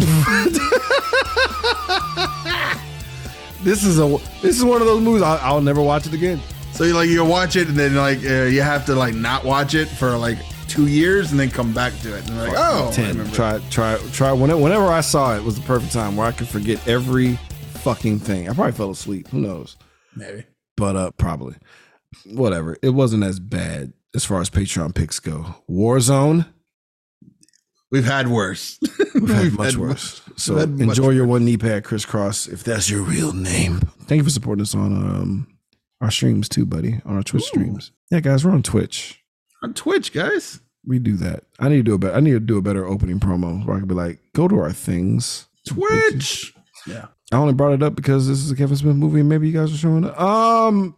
this 3.62 3.84
is 3.84 3.98
a 3.98 4.08
this 4.40 4.56
is 4.56 4.64
one 4.64 4.80
of 4.80 4.86
those 4.86 5.02
movies 5.02 5.22
I'll, 5.22 5.38
I'll 5.42 5.60
never 5.60 5.82
watch 5.82 6.06
it 6.06 6.14
again. 6.14 6.40
So 6.72 6.84
you 6.84 6.94
like 6.94 7.08
you 7.08 7.24
watch 7.24 7.56
it 7.56 7.68
and 7.68 7.76
then 7.76 7.94
like 7.94 8.18
uh, 8.24 8.44
you 8.44 8.62
have 8.62 8.86
to 8.86 8.94
like 8.94 9.14
not 9.14 9.44
watch 9.44 9.74
it 9.74 9.86
for 9.86 10.16
like 10.16 10.38
two 10.66 10.86
years 10.86 11.30
and 11.30 11.40
then 11.40 11.50
come 11.50 11.72
back 11.72 11.92
to 12.00 12.16
it 12.16 12.28
and 12.28 12.38
like 12.38 12.52
oh 12.56 12.88
I 12.88 13.30
Try, 13.32 13.60
try, 13.70 13.98
try. 14.12 14.32
Whenever, 14.32 14.60
whenever 14.60 14.86
I 14.86 15.00
saw 15.00 15.36
it, 15.36 15.42
was 15.42 15.56
the 15.56 15.66
perfect 15.66 15.92
time 15.92 16.16
where 16.16 16.26
I 16.26 16.32
could 16.32 16.48
forget 16.48 16.86
every 16.88 17.36
fucking 17.74 18.20
thing. 18.20 18.48
I 18.48 18.54
probably 18.54 18.72
fell 18.72 18.90
asleep. 18.90 19.28
Who 19.28 19.40
knows? 19.40 19.76
maybe 20.14 20.44
But 20.76 20.96
uh, 20.96 21.10
probably 21.12 21.56
whatever. 22.24 22.76
It 22.82 22.90
wasn't 22.90 23.24
as 23.24 23.40
bad 23.40 23.92
as 24.16 24.24
far 24.24 24.40
as 24.40 24.50
Patreon 24.50 24.92
picks 24.94 25.20
go. 25.20 25.54
Warzone, 25.70 26.46
we've 27.90 28.04
had 28.04 28.28
worse. 28.28 28.78
we've 29.14 29.28
had 29.28 29.42
We've 29.44 29.58
much 29.58 29.66
had 29.72 29.76
worse. 29.76 30.22
much- 30.28 30.38
So 30.40 30.54
we've 30.54 30.60
had 30.62 30.70
much 30.70 30.98
enjoy 30.98 31.10
your 31.10 31.26
one 31.26 31.44
knee 31.44 31.56
pad 31.56 31.84
Criss 31.84 32.04
Cross 32.04 32.48
if 32.48 32.64
that's 32.64 32.90
your 32.90 33.02
real 33.02 33.32
name. 33.32 33.80
Thank 34.06 34.18
you 34.20 34.24
for 34.24 34.30
supporting 34.30 34.62
us 34.62 34.74
on 34.74 34.92
um 34.96 35.46
our 36.00 36.10
streams 36.10 36.48
too, 36.48 36.66
buddy. 36.66 37.00
On 37.04 37.16
our 37.16 37.22
Twitch 37.22 37.44
streams. 37.44 37.92
Yeah, 38.10 38.20
guys, 38.20 38.44
we're 38.44 38.50
on 38.52 38.62
Twitch. 38.62 39.22
on 39.62 39.72
Twitch, 39.74 40.12
guys. 40.12 40.60
We 40.84 40.98
do 40.98 41.16
that. 41.16 41.44
I 41.58 41.68
need 41.68 41.76
to 41.78 41.82
do 41.82 41.94
a 41.94 41.98
better. 41.98 42.14
I 42.14 42.20
need 42.20 42.32
to 42.32 42.40
do 42.40 42.58
a 42.58 42.62
better 42.62 42.86
opening 42.86 43.18
promo 43.18 43.64
where 43.66 43.76
I 43.76 43.80
can 43.80 43.88
be 43.88 43.94
like, 43.94 44.20
go 44.34 44.46
to 44.46 44.58
our 44.58 44.72
things. 44.72 45.46
Twitch. 45.66 46.54
Yeah. 46.86 47.06
I 47.32 47.36
only 47.38 47.54
brought 47.54 47.72
it 47.72 47.82
up 47.82 47.96
because 47.96 48.28
this 48.28 48.38
is 48.38 48.50
a 48.52 48.56
Kevin 48.56 48.76
Smith 48.76 48.94
movie 48.94 49.18
and 49.20 49.28
maybe 49.28 49.48
you 49.48 49.52
guys 49.52 49.72
are 49.74 49.76
showing 49.76 50.04
up. 50.04 50.20
Um, 50.20 50.94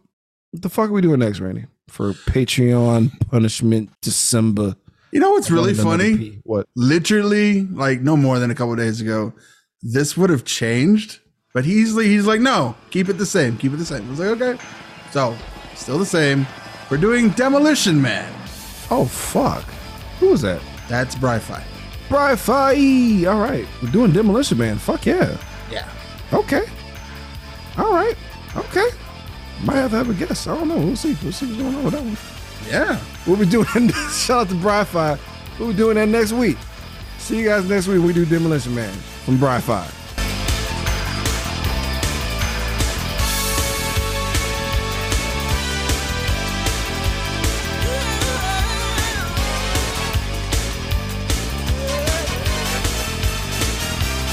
what 0.51 0.61
the 0.61 0.69
fuck 0.69 0.89
are 0.89 0.93
we 0.93 1.01
doing 1.01 1.19
next, 1.19 1.39
Randy? 1.39 1.65
For 1.87 2.13
Patreon 2.13 3.11
punishment 3.29 3.89
December. 4.01 4.75
You 5.11 5.19
know 5.19 5.31
what's 5.31 5.49
really 5.49 5.73
funny? 5.73 6.39
What? 6.43 6.67
Literally, 6.75 7.65
like 7.65 8.01
no 8.01 8.15
more 8.15 8.39
than 8.39 8.51
a 8.51 8.55
couple 8.55 8.75
days 8.75 9.01
ago, 9.01 9.33
this 9.81 10.15
would 10.15 10.29
have 10.29 10.45
changed. 10.45 11.19
But 11.53 11.65
he's 11.65 11.95
he's 11.95 12.27
like, 12.27 12.41
no, 12.41 12.75
keep 12.91 13.09
it 13.09 13.13
the 13.13 13.25
same. 13.25 13.57
Keep 13.57 13.73
it 13.73 13.77
the 13.77 13.85
same. 13.85 14.05
I 14.05 14.09
was 14.09 14.19
like, 14.19 14.41
okay. 14.41 14.63
So, 15.11 15.35
still 15.75 15.97
the 15.97 16.05
same. 16.05 16.45
We're 16.91 16.97
doing 16.97 17.29
Demolition 17.29 17.99
Man. 17.99 18.31
Oh 18.91 19.05
fuck. 19.05 19.63
Who 20.19 20.29
was 20.29 20.41
that? 20.41 20.61
That's 20.87 21.15
Bri-Fi. 21.15 21.63
Bri 22.07 22.35
Fi. 22.35 23.25
All 23.25 23.39
right. 23.39 23.65
We're 23.81 23.91
doing 23.91 24.11
Demolition 24.11 24.57
Man. 24.57 24.77
Fuck 24.77 25.05
yeah. 25.05 25.37
Yeah. 25.71 25.89
Okay. 26.33 26.65
All 27.77 27.93
right. 27.93 28.15
Okay. 28.55 28.89
Might 29.63 29.75
have 29.75 29.91
to 29.91 29.97
have 29.97 30.09
a 30.09 30.13
guess. 30.13 30.47
I 30.47 30.55
don't 30.55 30.67
know. 30.67 30.77
We'll 30.77 30.95
see. 30.95 31.17
We'll 31.21 31.31
see 31.31 31.45
what's 31.47 31.57
going 31.61 31.75
on 31.75 31.83
with 31.83 31.93
that 31.93 32.03
one. 32.03 32.17
Yeah. 32.69 33.01
We'll 33.27 33.37
be 33.37 33.45
doing 33.45 33.65
shout 34.11 34.41
out 34.41 34.49
to 34.49 34.55
Bri-Fi. 34.55 35.17
We'll 35.59 35.69
be 35.69 35.73
doing 35.77 35.95
that 35.95 36.07
next 36.07 36.31
week. 36.31 36.57
See 37.17 37.39
you 37.39 37.45
guys 37.45 37.67
next 37.67 37.87
week. 37.87 38.01
We 38.01 38.13
do 38.13 38.25
Demolition 38.25 38.73
Man 38.73 38.93
from 38.93 39.37
Bri-Fi. 39.37 39.89